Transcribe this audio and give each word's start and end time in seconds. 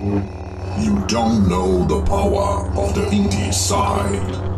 You 0.00 1.04
don't 1.08 1.48
know 1.48 1.84
the 1.84 2.00
power 2.04 2.68
of 2.78 2.94
the 2.94 3.00
indie 3.10 3.52
side. 3.52 4.48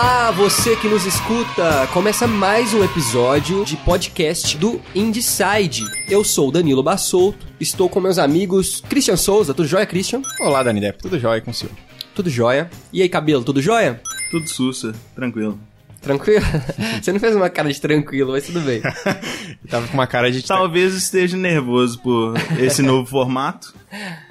Olá, 0.00 0.30
você 0.30 0.76
que 0.76 0.86
nos 0.86 1.04
escuta! 1.04 1.88
Começa 1.92 2.24
mais 2.24 2.72
um 2.72 2.84
episódio 2.84 3.64
de 3.64 3.76
podcast 3.78 4.56
do 4.56 4.80
Indeside. 4.94 5.82
Eu 6.08 6.22
sou 6.22 6.50
o 6.50 6.52
Danilo 6.52 6.84
Bassolto, 6.84 7.44
estou 7.58 7.88
com 7.88 7.98
meus 7.98 8.16
amigos 8.16 8.80
Christian 8.88 9.16
Souza. 9.16 9.52
Tudo 9.52 9.66
jóia, 9.66 9.84
Christian? 9.86 10.22
Olá, 10.38 10.62
Dani 10.62 10.80
Depp. 10.80 11.02
Tudo 11.02 11.18
jóia 11.18 11.40
com 11.40 11.50
o 11.50 11.54
senhor? 11.54 11.74
Tudo 12.14 12.30
jóia. 12.30 12.70
E 12.92 13.02
aí, 13.02 13.08
cabelo, 13.08 13.42
tudo 13.42 13.60
jóia? 13.60 14.00
Tudo 14.30 14.48
sussa, 14.48 14.94
tranquilo. 15.16 15.58
Tranquilo? 16.00 16.46
Você 17.02 17.12
não 17.12 17.18
fez 17.18 17.34
uma 17.34 17.50
cara 17.50 17.72
de 17.72 17.80
tranquilo, 17.80 18.30
mas 18.30 18.46
tudo 18.46 18.60
bem. 18.60 18.80
Tava 19.68 19.88
com 19.88 19.94
uma 19.94 20.06
cara 20.06 20.30
de... 20.30 20.44
Talvez 20.44 20.94
esteja 20.94 21.36
nervoso 21.36 21.98
por 21.98 22.34
esse 22.56 22.82
novo 22.86 23.04
formato. 23.10 23.74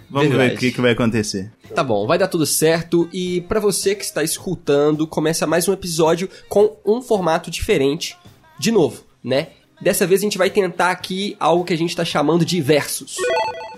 Vamos 0.09 0.29
Verdade. 0.29 0.49
ver 0.51 0.55
o 0.55 0.59
que, 0.59 0.71
que 0.71 0.81
vai 0.81 0.91
acontecer. 0.91 1.51
Tá 1.75 1.83
bom, 1.83 2.07
vai 2.07 2.17
dar 2.17 2.27
tudo 2.27 2.45
certo. 2.45 3.09
E 3.11 3.41
pra 3.41 3.59
você 3.59 3.93
que 3.93 4.03
está 4.03 4.23
escutando, 4.23 5.05
começa 5.05 5.45
mais 5.45 5.67
um 5.67 5.73
episódio 5.73 6.29
com 6.47 6.77
um 6.85 7.01
formato 7.01 7.51
diferente. 7.51 8.17
De 8.59 8.71
novo, 8.71 9.03
né? 9.23 9.49
Dessa 9.81 10.07
vez 10.07 10.21
a 10.21 10.23
gente 10.23 10.37
vai 10.37 10.49
tentar 10.49 10.91
aqui 10.91 11.35
algo 11.39 11.63
que 11.63 11.73
a 11.73 11.77
gente 11.77 11.95
tá 11.95 12.03
chamando 12.03 12.43
de 12.45 12.61
versus. 12.61 13.17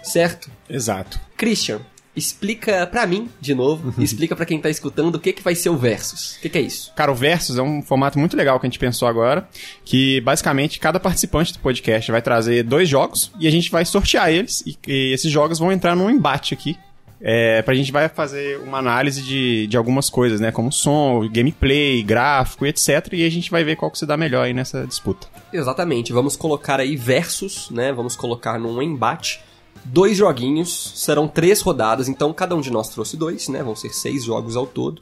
Certo? 0.03 0.49
Exato. 0.69 1.19
Christian, 1.35 1.81
explica 2.15 2.85
pra 2.87 3.05
mim, 3.05 3.29
de 3.39 3.53
novo, 3.53 3.93
e 3.97 4.03
explica 4.03 4.35
pra 4.35 4.45
quem 4.45 4.59
tá 4.59 4.69
escutando 4.69 5.15
o 5.15 5.19
que, 5.19 5.33
que 5.33 5.43
vai 5.43 5.55
ser 5.55 5.69
o 5.69 5.77
versus. 5.77 6.37
O 6.37 6.41
que, 6.41 6.49
que 6.49 6.57
é 6.57 6.61
isso? 6.61 6.91
Cara, 6.95 7.11
o 7.11 7.15
Versus 7.15 7.57
é 7.57 7.61
um 7.61 7.81
formato 7.81 8.19
muito 8.19 8.35
legal 8.35 8.59
que 8.59 8.65
a 8.65 8.69
gente 8.69 8.79
pensou 8.79 9.07
agora, 9.07 9.47
que 9.85 10.19
basicamente 10.21 10.79
cada 10.79 10.99
participante 10.99 11.53
do 11.53 11.59
podcast 11.59 12.11
vai 12.11 12.21
trazer 12.21 12.63
dois 12.63 12.87
jogos 12.89 13.31
e 13.39 13.47
a 13.47 13.51
gente 13.51 13.71
vai 13.71 13.85
sortear 13.85 14.29
eles 14.29 14.63
e, 14.65 14.77
e 14.87 15.13
esses 15.13 15.31
jogos 15.31 15.59
vão 15.59 15.71
entrar 15.71 15.95
num 15.95 16.09
embate 16.09 16.53
aqui. 16.53 16.77
É, 17.21 17.61
pra 17.61 17.73
gente 17.73 17.91
vai 17.91 18.07
fazer 18.07 18.59
uma 18.59 18.77
análise 18.77 19.21
de, 19.21 19.67
de 19.67 19.75
algumas 19.75 20.09
coisas, 20.09 20.39
né? 20.39 20.51
Como 20.51 20.71
som, 20.71 21.27
gameplay, 21.29 22.01
gráfico 22.01 22.65
e 22.65 22.69
etc. 22.69 23.09
E 23.11 23.25
a 23.25 23.29
gente 23.29 23.51
vai 23.51 23.63
ver 23.63 23.75
qual 23.75 23.91
que 23.91 23.99
se 23.99 24.05
dá 24.05 24.15
melhor 24.15 24.45
aí 24.45 24.53
nessa 24.53 24.87
disputa. 24.87 25.27
Exatamente, 25.51 26.13
vamos 26.13 26.37
colocar 26.37 26.79
aí 26.79 26.95
versus, 26.95 27.69
né? 27.71 27.91
Vamos 27.91 28.15
colocar 28.15 28.57
num 28.57 28.81
embate. 28.81 29.41
Dois 29.85 30.17
joguinhos, 30.17 30.93
serão 30.95 31.27
três 31.27 31.61
rodadas, 31.61 32.07
então 32.07 32.33
cada 32.33 32.55
um 32.55 32.61
de 32.61 32.71
nós 32.71 32.89
trouxe 32.89 33.17
dois, 33.17 33.47
né? 33.47 33.63
Vão 33.63 33.75
ser 33.75 33.93
seis 33.93 34.23
jogos 34.23 34.55
ao 34.55 34.67
todo. 34.67 35.01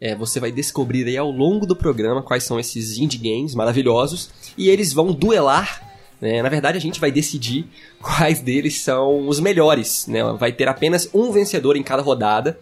É, 0.00 0.14
você 0.14 0.40
vai 0.40 0.50
descobrir 0.50 1.06
aí 1.06 1.16
ao 1.16 1.30
longo 1.30 1.66
do 1.66 1.76
programa 1.76 2.22
quais 2.22 2.44
são 2.44 2.58
esses 2.58 2.98
indie 2.98 3.18
games 3.18 3.54
maravilhosos 3.54 4.30
e 4.58 4.68
eles 4.68 4.92
vão 4.92 5.12
duelar. 5.12 5.93
Né? 6.24 6.40
Na 6.40 6.48
verdade, 6.48 6.78
a 6.78 6.80
gente 6.80 6.98
vai 6.98 7.12
decidir 7.12 7.66
quais 8.00 8.40
deles 8.40 8.80
são 8.80 9.28
os 9.28 9.38
melhores. 9.38 10.06
Né? 10.08 10.20
Vai 10.38 10.52
ter 10.52 10.66
apenas 10.66 11.06
um 11.12 11.30
vencedor 11.30 11.76
em 11.76 11.82
cada 11.82 12.02
rodada 12.02 12.58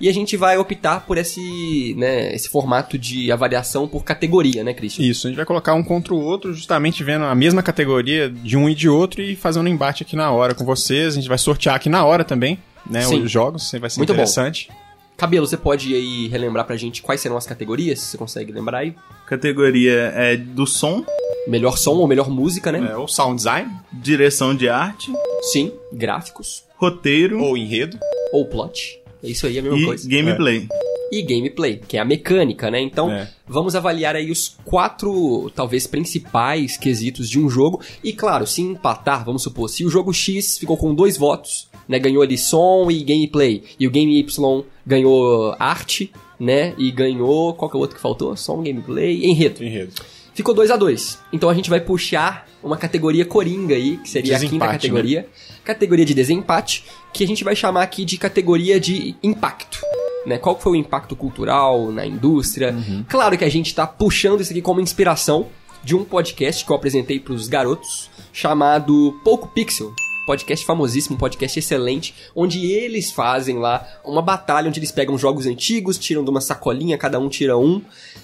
e 0.00 0.08
a 0.08 0.12
gente 0.12 0.36
vai 0.36 0.56
optar 0.56 1.00
por 1.00 1.18
esse, 1.18 1.92
né, 1.98 2.32
esse 2.32 2.48
formato 2.48 2.96
de 2.96 3.32
avaliação 3.32 3.88
por 3.88 4.04
categoria, 4.04 4.62
né, 4.62 4.72
Christian? 4.72 5.04
Isso, 5.04 5.26
a 5.26 5.30
gente 5.30 5.36
vai 5.36 5.44
colocar 5.44 5.74
um 5.74 5.82
contra 5.82 6.14
o 6.14 6.20
outro, 6.20 6.54
justamente 6.54 7.02
vendo 7.02 7.24
a 7.24 7.34
mesma 7.34 7.64
categoria 7.64 8.30
de 8.30 8.56
um 8.56 8.68
e 8.68 8.76
de 8.76 8.88
outro 8.88 9.20
e 9.20 9.34
fazendo 9.34 9.66
um 9.66 9.70
embate 9.70 10.04
aqui 10.04 10.14
na 10.14 10.30
hora 10.30 10.54
com 10.54 10.64
vocês. 10.64 11.14
A 11.14 11.16
gente 11.16 11.28
vai 11.28 11.38
sortear 11.38 11.74
aqui 11.74 11.88
na 11.88 12.04
hora 12.04 12.22
também, 12.22 12.60
né? 12.88 13.02
Sim. 13.02 13.24
Os 13.24 13.30
jogos, 13.30 13.72
vai 13.80 13.90
ser 13.90 13.98
Muito 13.98 14.10
bom. 14.10 14.14
interessante. 14.14 14.70
Cabelo, 15.16 15.46
você 15.46 15.56
pode 15.56 15.92
aí 15.92 16.28
relembrar 16.28 16.64
pra 16.64 16.76
gente 16.76 17.02
quais 17.02 17.20
serão 17.20 17.36
as 17.36 17.44
categorias? 17.44 17.98
Você 17.98 18.16
consegue 18.16 18.52
lembrar 18.52 18.78
aí? 18.78 18.94
Categoria 19.26 20.12
é 20.14 20.36
do 20.36 20.66
som, 20.66 21.04
Melhor 21.48 21.76
som 21.78 21.96
ou 21.96 22.06
melhor 22.06 22.28
música, 22.30 22.70
né? 22.70 22.90
É, 22.92 22.96
ou 22.96 23.08
sound 23.08 23.36
design, 23.36 23.70
direção 23.92 24.54
de 24.54 24.68
arte, 24.68 25.10
Sim. 25.52 25.72
Gráficos. 25.92 26.64
roteiro 26.76 27.42
ou 27.42 27.56
enredo. 27.56 27.98
Ou 28.32 28.44
plot. 28.46 29.00
É 29.22 29.28
isso 29.28 29.46
aí, 29.46 29.58
a 29.58 29.62
mesma 29.62 29.78
e 29.78 29.84
coisa. 29.84 30.08
gameplay. 30.08 30.68
E 31.12 31.22
gameplay, 31.22 31.80
que 31.88 31.96
é 31.96 32.00
a 32.00 32.04
mecânica, 32.04 32.70
né? 32.70 32.80
Então, 32.80 33.10
É. 33.10 33.28
vamos 33.48 33.74
avaliar 33.74 34.14
aí 34.14 34.30
os 34.30 34.56
quatro, 34.64 35.50
talvez, 35.56 35.86
principais 35.86 36.76
quesitos 36.76 37.28
de 37.28 37.38
um 37.38 37.50
jogo. 37.50 37.80
E, 38.04 38.12
claro, 38.12 38.46
se 38.46 38.62
empatar, 38.62 39.24
vamos 39.24 39.42
supor, 39.42 39.68
se 39.68 39.84
o 39.84 39.90
jogo 39.90 40.12
X 40.12 40.56
ficou 40.58 40.76
com 40.76 40.94
dois 40.94 41.16
votos, 41.16 41.68
né? 41.88 41.98
Ganhou 41.98 42.22
ali 42.22 42.38
som 42.38 42.88
e 42.90 43.02
gameplay. 43.02 43.64
E 43.78 43.86
o 43.88 43.90
game 43.90 44.16
Y 44.20 44.62
ganhou 44.86 45.54
arte, 45.58 46.12
né? 46.38 46.74
E 46.78 46.90
ganhou... 46.92 47.54
Qual 47.54 47.68
que 47.68 47.76
é 47.76 47.78
o 47.78 47.80
outro 47.80 47.96
que 47.96 48.02
faltou? 48.02 48.34
Som, 48.36 48.62
gameplay... 48.62 49.24
Enredo. 49.26 49.64
Enredo. 49.64 49.92
Ficou 50.34 50.54
2 50.54 50.70
a 50.70 50.76
2 50.76 51.18
Então 51.32 51.48
a 51.48 51.54
gente 51.54 51.68
vai 51.68 51.80
puxar 51.80 52.46
uma 52.62 52.76
categoria 52.76 53.24
coringa 53.24 53.74
aí, 53.74 53.96
que 53.96 54.08
seria 54.08 54.36
a 54.36 54.40
quinta 54.40 54.50
Desempate, 54.50 54.72
categoria. 54.72 55.28
Categoria 55.64 56.04
de 56.04 56.14
desempate, 56.14 56.84
que 57.12 57.24
a 57.24 57.26
gente 57.26 57.42
vai 57.42 57.56
chamar 57.56 57.82
aqui 57.82 58.04
de 58.04 58.18
categoria 58.18 58.78
de 58.78 59.14
impacto. 59.22 59.80
Né? 60.26 60.36
Qual 60.36 60.58
foi 60.58 60.72
o 60.72 60.76
impacto 60.76 61.16
cultural 61.16 61.90
na 61.90 62.04
indústria? 62.04 62.74
Claro 63.08 63.38
que 63.38 63.44
a 63.44 63.48
gente 63.48 63.74
tá 63.74 63.86
puxando 63.86 64.40
isso 64.40 64.52
aqui 64.52 64.60
como 64.60 64.80
inspiração 64.80 65.46
de 65.82 65.96
um 65.96 66.04
podcast 66.04 66.64
que 66.64 66.70
eu 66.70 66.76
apresentei 66.76 67.18
pros 67.18 67.48
garotos, 67.48 68.10
chamado 68.32 69.18
Pouco 69.24 69.48
Pixel. 69.48 69.94
Podcast 70.26 70.64
famosíssimo, 70.64 71.16
um 71.16 71.18
podcast 71.18 71.58
excelente, 71.58 72.14
onde 72.34 72.66
eles 72.66 73.10
fazem 73.10 73.58
lá 73.58 73.86
uma 74.04 74.22
batalha 74.22 74.68
onde 74.68 74.78
eles 74.78 74.92
pegam 74.92 75.18
jogos 75.18 75.46
antigos, 75.46 75.98
tiram 75.98 76.22
de 76.22 76.30
uma 76.30 76.40
sacolinha, 76.40 76.96
cada 76.98 77.18
um 77.18 77.28
tira 77.28 77.56
um. 77.56 77.82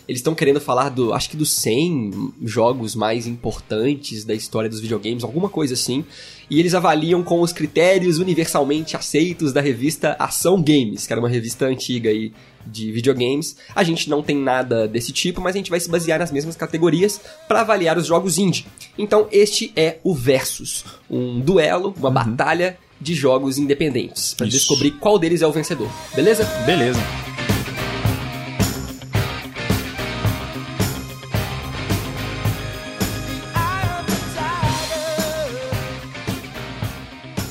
Eles 0.08 0.20
estão 0.20 0.34
querendo 0.34 0.60
falar 0.60 0.88
do, 0.90 1.12
acho 1.12 1.30
que 1.30 1.36
dos 1.36 1.50
100 1.52 2.34
jogos 2.42 2.94
mais 2.94 3.26
importantes 3.26 4.24
da 4.24 4.34
história 4.34 4.70
dos 4.70 4.80
videogames, 4.80 5.24
alguma 5.24 5.48
coisa 5.48 5.74
assim. 5.74 6.04
E 6.48 6.60
eles 6.60 6.74
avaliam 6.74 7.22
com 7.24 7.40
os 7.40 7.52
critérios 7.52 8.18
universalmente 8.18 8.96
aceitos 8.96 9.52
da 9.52 9.60
revista 9.60 10.14
Ação 10.18 10.62
Games, 10.62 11.06
que 11.06 11.12
era 11.12 11.20
uma 11.20 11.28
revista 11.28 11.66
antiga 11.66 12.08
aí 12.08 12.32
de 12.64 12.90
videogames. 12.92 13.56
A 13.74 13.82
gente 13.82 14.08
não 14.08 14.22
tem 14.22 14.36
nada 14.36 14.86
desse 14.86 15.12
tipo, 15.12 15.40
mas 15.40 15.54
a 15.54 15.58
gente 15.58 15.70
vai 15.70 15.80
se 15.80 15.88
basear 15.88 16.18
nas 16.18 16.32
mesmas 16.32 16.56
categorias 16.56 17.20
para 17.48 17.60
avaliar 17.60 17.96
os 17.98 18.06
jogos 18.06 18.38
indie. 18.38 18.66
Então, 18.98 19.28
este 19.30 19.72
é 19.76 19.98
o 20.02 20.14
Versus, 20.14 20.84
um 21.10 21.38
duelo, 21.38 21.94
uma 21.98 22.10
batalha 22.10 22.78
de 22.98 23.14
jogos 23.14 23.58
independentes, 23.58 24.32
para 24.32 24.46
descobrir 24.46 24.92
qual 24.92 25.18
deles 25.18 25.42
é 25.42 25.46
o 25.46 25.52
vencedor. 25.52 25.90
Beleza? 26.14 26.44
Beleza. 26.64 26.98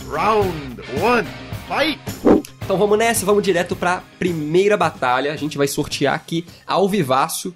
Round 0.09 0.81
one, 0.99 1.27
fight! 1.67 1.99
Então 2.63 2.77
vamos 2.77 2.97
nessa, 2.97 3.23
vamos 3.23 3.43
direto 3.43 3.75
pra 3.75 4.01
primeira 4.17 4.75
batalha. 4.75 5.31
A 5.31 5.35
gente 5.35 5.55
vai 5.55 5.67
sortear 5.67 6.15
aqui 6.15 6.43
ao 6.65 6.89
vivaço 6.89 7.53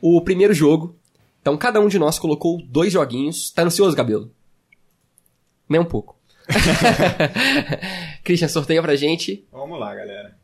o 0.00 0.20
primeiro 0.20 0.54
jogo. 0.54 0.94
Então 1.42 1.56
cada 1.58 1.80
um 1.80 1.88
de 1.88 1.98
nós 1.98 2.18
colocou 2.18 2.62
dois 2.66 2.92
joguinhos. 2.92 3.50
Tá 3.50 3.62
ansioso, 3.64 3.94
Cabelo? 3.96 4.30
Nem 5.68 5.80
um 5.80 5.84
pouco. 5.84 6.16
Christian, 8.24 8.48
sorteia 8.48 8.80
pra 8.82 8.96
gente. 8.96 9.44
Vamos 9.52 9.78
lá, 9.78 9.94
galera. 9.94 10.36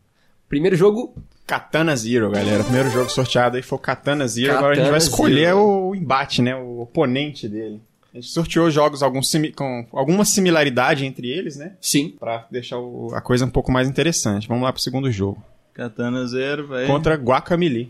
Primeiro 0.49 0.77
jogo, 0.77 1.15
Katana 1.47 1.95
Zero, 1.97 2.31
galera. 2.31 2.65
Primeiro 2.65 2.91
jogo 2.91 3.11
sorteado 3.11 3.57
aí 3.57 3.63
foi 3.63 3.77
o 3.79 3.81
Katana 3.81 4.27
Zero. 4.27 4.53
Agora 4.57 4.73
a 4.73 4.75
gente 4.75 4.85
Katana 4.85 4.91
vai 4.91 4.99
escolher 4.99 5.45
Zero. 5.47 5.59
o 5.61 5.95
embate, 5.95 6.43
né? 6.43 6.57
O 6.57 6.81
oponente 6.81 7.49
dele. 7.49 7.81
A 8.13 8.17
gente 8.17 8.29
sorteou 8.31 8.71
jogos 8.71 9.01
simi- 9.25 9.53
com 9.53 9.87
alguma 9.93 10.25
similaridade 10.25 11.05
entre 11.05 11.29
eles, 11.31 11.57
né? 11.57 11.77
sim. 11.81 12.17
Pra 12.19 12.47
deixar 12.51 12.79
o- 12.79 13.15
a 13.15 13.21
coisa 13.21 13.45
um 13.45 13.51
pouco 13.51 13.71
mais 13.71 13.87
interessante. 13.89 14.49
Vamos 14.49 14.63
lá 14.65 14.73
pro 14.73 14.81
segundo 14.83 15.11
jogo. 15.13 15.43
Katana 15.75 16.27
Zero, 16.27 16.67
vai. 16.67 16.87
Contra 16.87 17.15
Guacamole. 17.15 17.87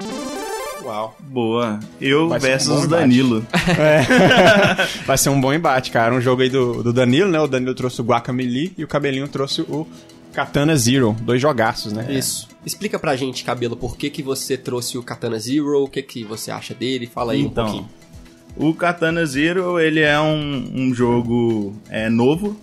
Uau. 0.88 1.14
Boa. 1.20 1.80
Eu 2.00 2.30
Vai 2.30 2.38
um 2.38 2.40
versus 2.40 2.84
embate. 2.84 2.88
Danilo. 2.88 3.46
Vai 5.04 5.18
ser 5.18 5.28
um 5.28 5.38
bom 5.38 5.52
embate, 5.52 5.90
cara. 5.90 6.14
Um 6.14 6.20
jogo 6.20 6.40
aí 6.40 6.48
do, 6.48 6.82
do 6.82 6.94
Danilo, 6.94 7.30
né? 7.30 7.38
O 7.38 7.46
Danilo 7.46 7.74
trouxe 7.74 8.00
o 8.00 8.04
Guacamole 8.04 8.72
e 8.76 8.84
o 8.84 8.88
Cabelinho 8.88 9.28
trouxe 9.28 9.60
o 9.60 9.86
Katana 10.32 10.74
Zero. 10.76 11.14
Dois 11.20 11.42
jogaços, 11.42 11.92
né? 11.92 12.06
Isso. 12.10 12.48
Explica 12.64 12.98
pra 12.98 13.14
gente, 13.16 13.44
Cabelo, 13.44 13.76
por 13.76 13.98
que, 13.98 14.08
que 14.08 14.22
você 14.22 14.56
trouxe 14.56 14.96
o 14.96 15.02
Katana 15.02 15.38
Zero, 15.38 15.84
o 15.84 15.88
que, 15.88 16.02
que 16.02 16.24
você 16.24 16.50
acha 16.50 16.72
dele, 16.74 17.06
fala 17.06 17.32
aí 17.34 17.42
um 17.42 17.46
Então, 17.46 17.66
pouquinho. 17.66 17.88
O 18.56 18.72
Katana 18.72 19.26
Zero, 19.26 19.78
ele 19.78 20.00
é 20.00 20.18
um, 20.18 20.72
um 20.74 20.94
jogo 20.94 21.76
é, 21.90 22.08
novo. 22.08 22.58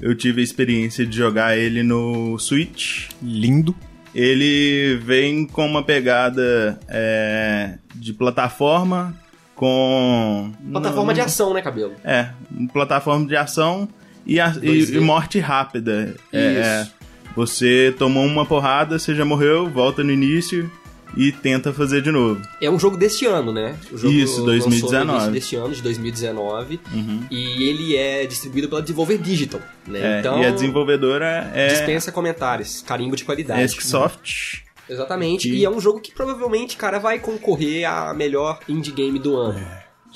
Eu 0.00 0.14
tive 0.14 0.40
a 0.40 0.44
experiência 0.44 1.04
de 1.04 1.14
jogar 1.14 1.54
ele 1.58 1.82
no 1.82 2.38
Switch. 2.38 3.10
Lindo. 3.22 3.74
Ele 4.20 4.96
vem 4.96 5.46
com 5.46 5.64
uma 5.64 5.82
pegada 5.82 6.78
é, 6.88 7.74
de 7.94 8.12
plataforma 8.12 9.14
com... 9.54 10.52
Plataforma 10.72 11.14
de 11.14 11.20
ação, 11.20 11.54
né, 11.54 11.62
cabelo? 11.62 11.92
É, 12.04 12.30
uma 12.50 12.68
plataforma 12.68 13.24
de 13.26 13.36
ação 13.36 13.88
e, 14.26 14.40
a- 14.40 14.52
e- 14.60 14.82
2D. 14.82 14.94
e 14.96 15.00
morte 15.00 15.38
rápida. 15.38 16.14
É, 16.32 16.50
Isso. 16.52 16.60
é, 16.68 16.88
você 17.36 17.94
tomou 17.96 18.24
uma 18.26 18.44
porrada, 18.44 18.98
você 18.98 19.14
já 19.14 19.24
morreu, 19.24 19.68
volta 19.68 20.02
no 20.02 20.10
início 20.10 20.68
e 21.16 21.32
tenta 21.32 21.72
fazer 21.72 22.02
de 22.02 22.10
novo. 22.10 22.40
É 22.60 22.70
um 22.70 22.78
jogo 22.78 22.96
deste 22.96 23.26
ano, 23.26 23.52
né? 23.52 23.76
Isso, 23.92 24.44
lançou 24.44 24.44
2019. 24.46 25.04
no 25.06 25.12
início 25.14 25.32
deste 25.32 25.56
ano, 25.56 25.74
de 25.74 25.82
2019. 25.82 26.80
Uhum. 26.92 27.20
E 27.30 27.64
ele 27.68 27.96
é 27.96 28.26
distribuído 28.26 28.68
pela 28.68 28.82
Devolver 28.82 29.18
Digital, 29.18 29.60
né? 29.86 30.16
É, 30.16 30.20
então, 30.20 30.40
e 30.42 30.46
a 30.46 30.50
desenvolvedora 30.50 31.50
é 31.54 31.68
dispensa 31.68 32.12
comentários, 32.12 32.82
carimbo 32.86 33.16
de 33.16 33.24
qualidade. 33.24 33.62
Escsoft. 33.62 34.62
Exatamente. 34.88 35.48
E- 35.50 35.56
E 35.58 35.64
é 35.64 35.70
um 35.70 35.80
jogo 35.80 36.00
que 36.00 36.10
provavelmente, 36.12 36.76
cara, 36.76 36.98
vai 36.98 37.18
concorrer 37.18 37.84
a 37.88 38.14
melhor 38.14 38.58
indie 38.68 38.90
game 38.92 39.18
do 39.18 39.36
ano. 39.36 39.60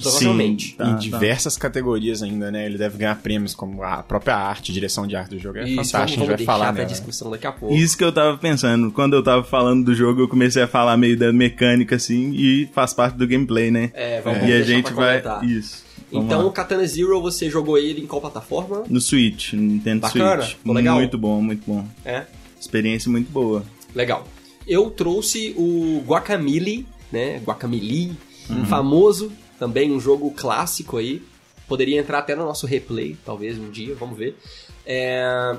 Provavelmente. 0.01 0.69
Sim, 0.71 0.75
tá, 0.77 0.85
em 0.89 0.93
tá. 0.93 0.99
diversas 0.99 1.57
categorias 1.57 2.23
ainda, 2.23 2.51
né? 2.51 2.67
Ele 2.67 2.79
deve 2.79 2.99
ganhar 2.99 3.15
prêmios 3.17 3.55
como 3.55 3.83
a 3.83 4.03
própria 4.03 4.37
arte, 4.37 4.73
direção 4.73 5.07
de 5.07 5.15
arte 5.17 5.31
do 5.31 5.39
jogo. 5.39 5.59
É 5.59 5.65
Isso, 5.65 5.75
fantástico, 5.77 6.03
a 6.03 6.07
gente 6.07 6.19
vamos 6.19 6.37
vai 6.37 6.45
falar 6.45 6.65
pra 6.67 6.83
nela. 6.83 6.87
discussão 6.87 7.31
daqui 7.31 7.47
a 7.47 7.53
pouco. 7.53 7.75
Isso 7.75 7.97
que 7.97 8.05
eu 8.05 8.13
tava 8.13 8.37
pensando. 8.39 8.91
Quando 8.91 9.15
eu 9.15 9.23
tava 9.23 9.45
falando 9.45 9.85
do 9.85 9.95
jogo, 9.95 10.21
eu 10.23 10.29
comecei 10.29 10.63
a 10.63 10.67
falar 10.67 10.97
meio 10.97 11.17
da 11.17 11.33
mecânica, 11.33 11.97
assim, 11.97 12.33
e 12.35 12.69
faz 12.73 12.93
parte 12.95 13.17
do 13.17 13.27
gameplay, 13.27 13.71
né? 13.71 13.91
É, 13.95 14.21
vamos 14.23 14.49
E 14.49 14.53
a 14.53 14.63
gente 14.63 14.85
pra 14.87 14.95
vai. 14.95 15.21
comentar. 15.23 15.45
Isso. 15.45 15.85
Vamos 16.11 16.27
Então, 16.27 16.41
lá. 16.43 16.47
o 16.47 16.51
Katana 16.53 16.87
Zero, 16.87 17.21
você 17.23 17.49
jogou 17.49 17.79
ele 17.79 18.03
em 18.03 18.07
qual 18.07 18.21
plataforma? 18.21 18.85
No 18.89 19.01
Switch, 19.01 19.53
no 19.55 19.63
Nintendo 19.63 20.01
Bacana, 20.03 20.43
Switch. 20.43 20.57
ficou 20.57 20.75
legal? 20.75 20.97
Muito 20.97 21.17
bom, 21.19 21.41
muito 21.41 21.63
bom. 21.67 21.87
É, 22.05 22.25
Experiência 22.61 23.11
muito 23.11 23.31
boa. 23.31 23.65
legal. 23.95 24.27
Eu 24.67 24.91
trouxe 24.91 25.55
o 25.57 26.03
Guacamole, 26.07 26.87
né? 27.11 27.41
Guacamole, 27.45 28.13
Uhum. 28.51 28.61
um 28.61 28.65
famoso, 28.67 29.33
também 29.63 29.93
um 29.93 30.01
jogo 30.01 30.29
clássico 30.33 30.97
aí. 30.97 31.23
Poderia 31.69 32.01
entrar 32.01 32.19
até 32.19 32.35
no 32.35 32.45
nosso 32.45 32.67
replay, 32.67 33.17
talvez 33.25 33.57
um 33.57 33.71
dia, 33.71 33.95
vamos 33.95 34.19
ver. 34.19 34.37
É, 34.85 35.57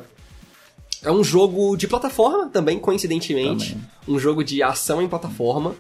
é 1.02 1.10
um 1.10 1.24
jogo 1.24 1.78
de 1.78 1.88
plataforma 1.88 2.50
também, 2.50 2.78
coincidentemente. 2.78 3.70
Também. 3.70 3.90
Um 4.06 4.20
jogo 4.20 4.44
de 4.44 4.62
ação 4.62 5.02
em 5.02 5.08
plataforma. 5.08 5.74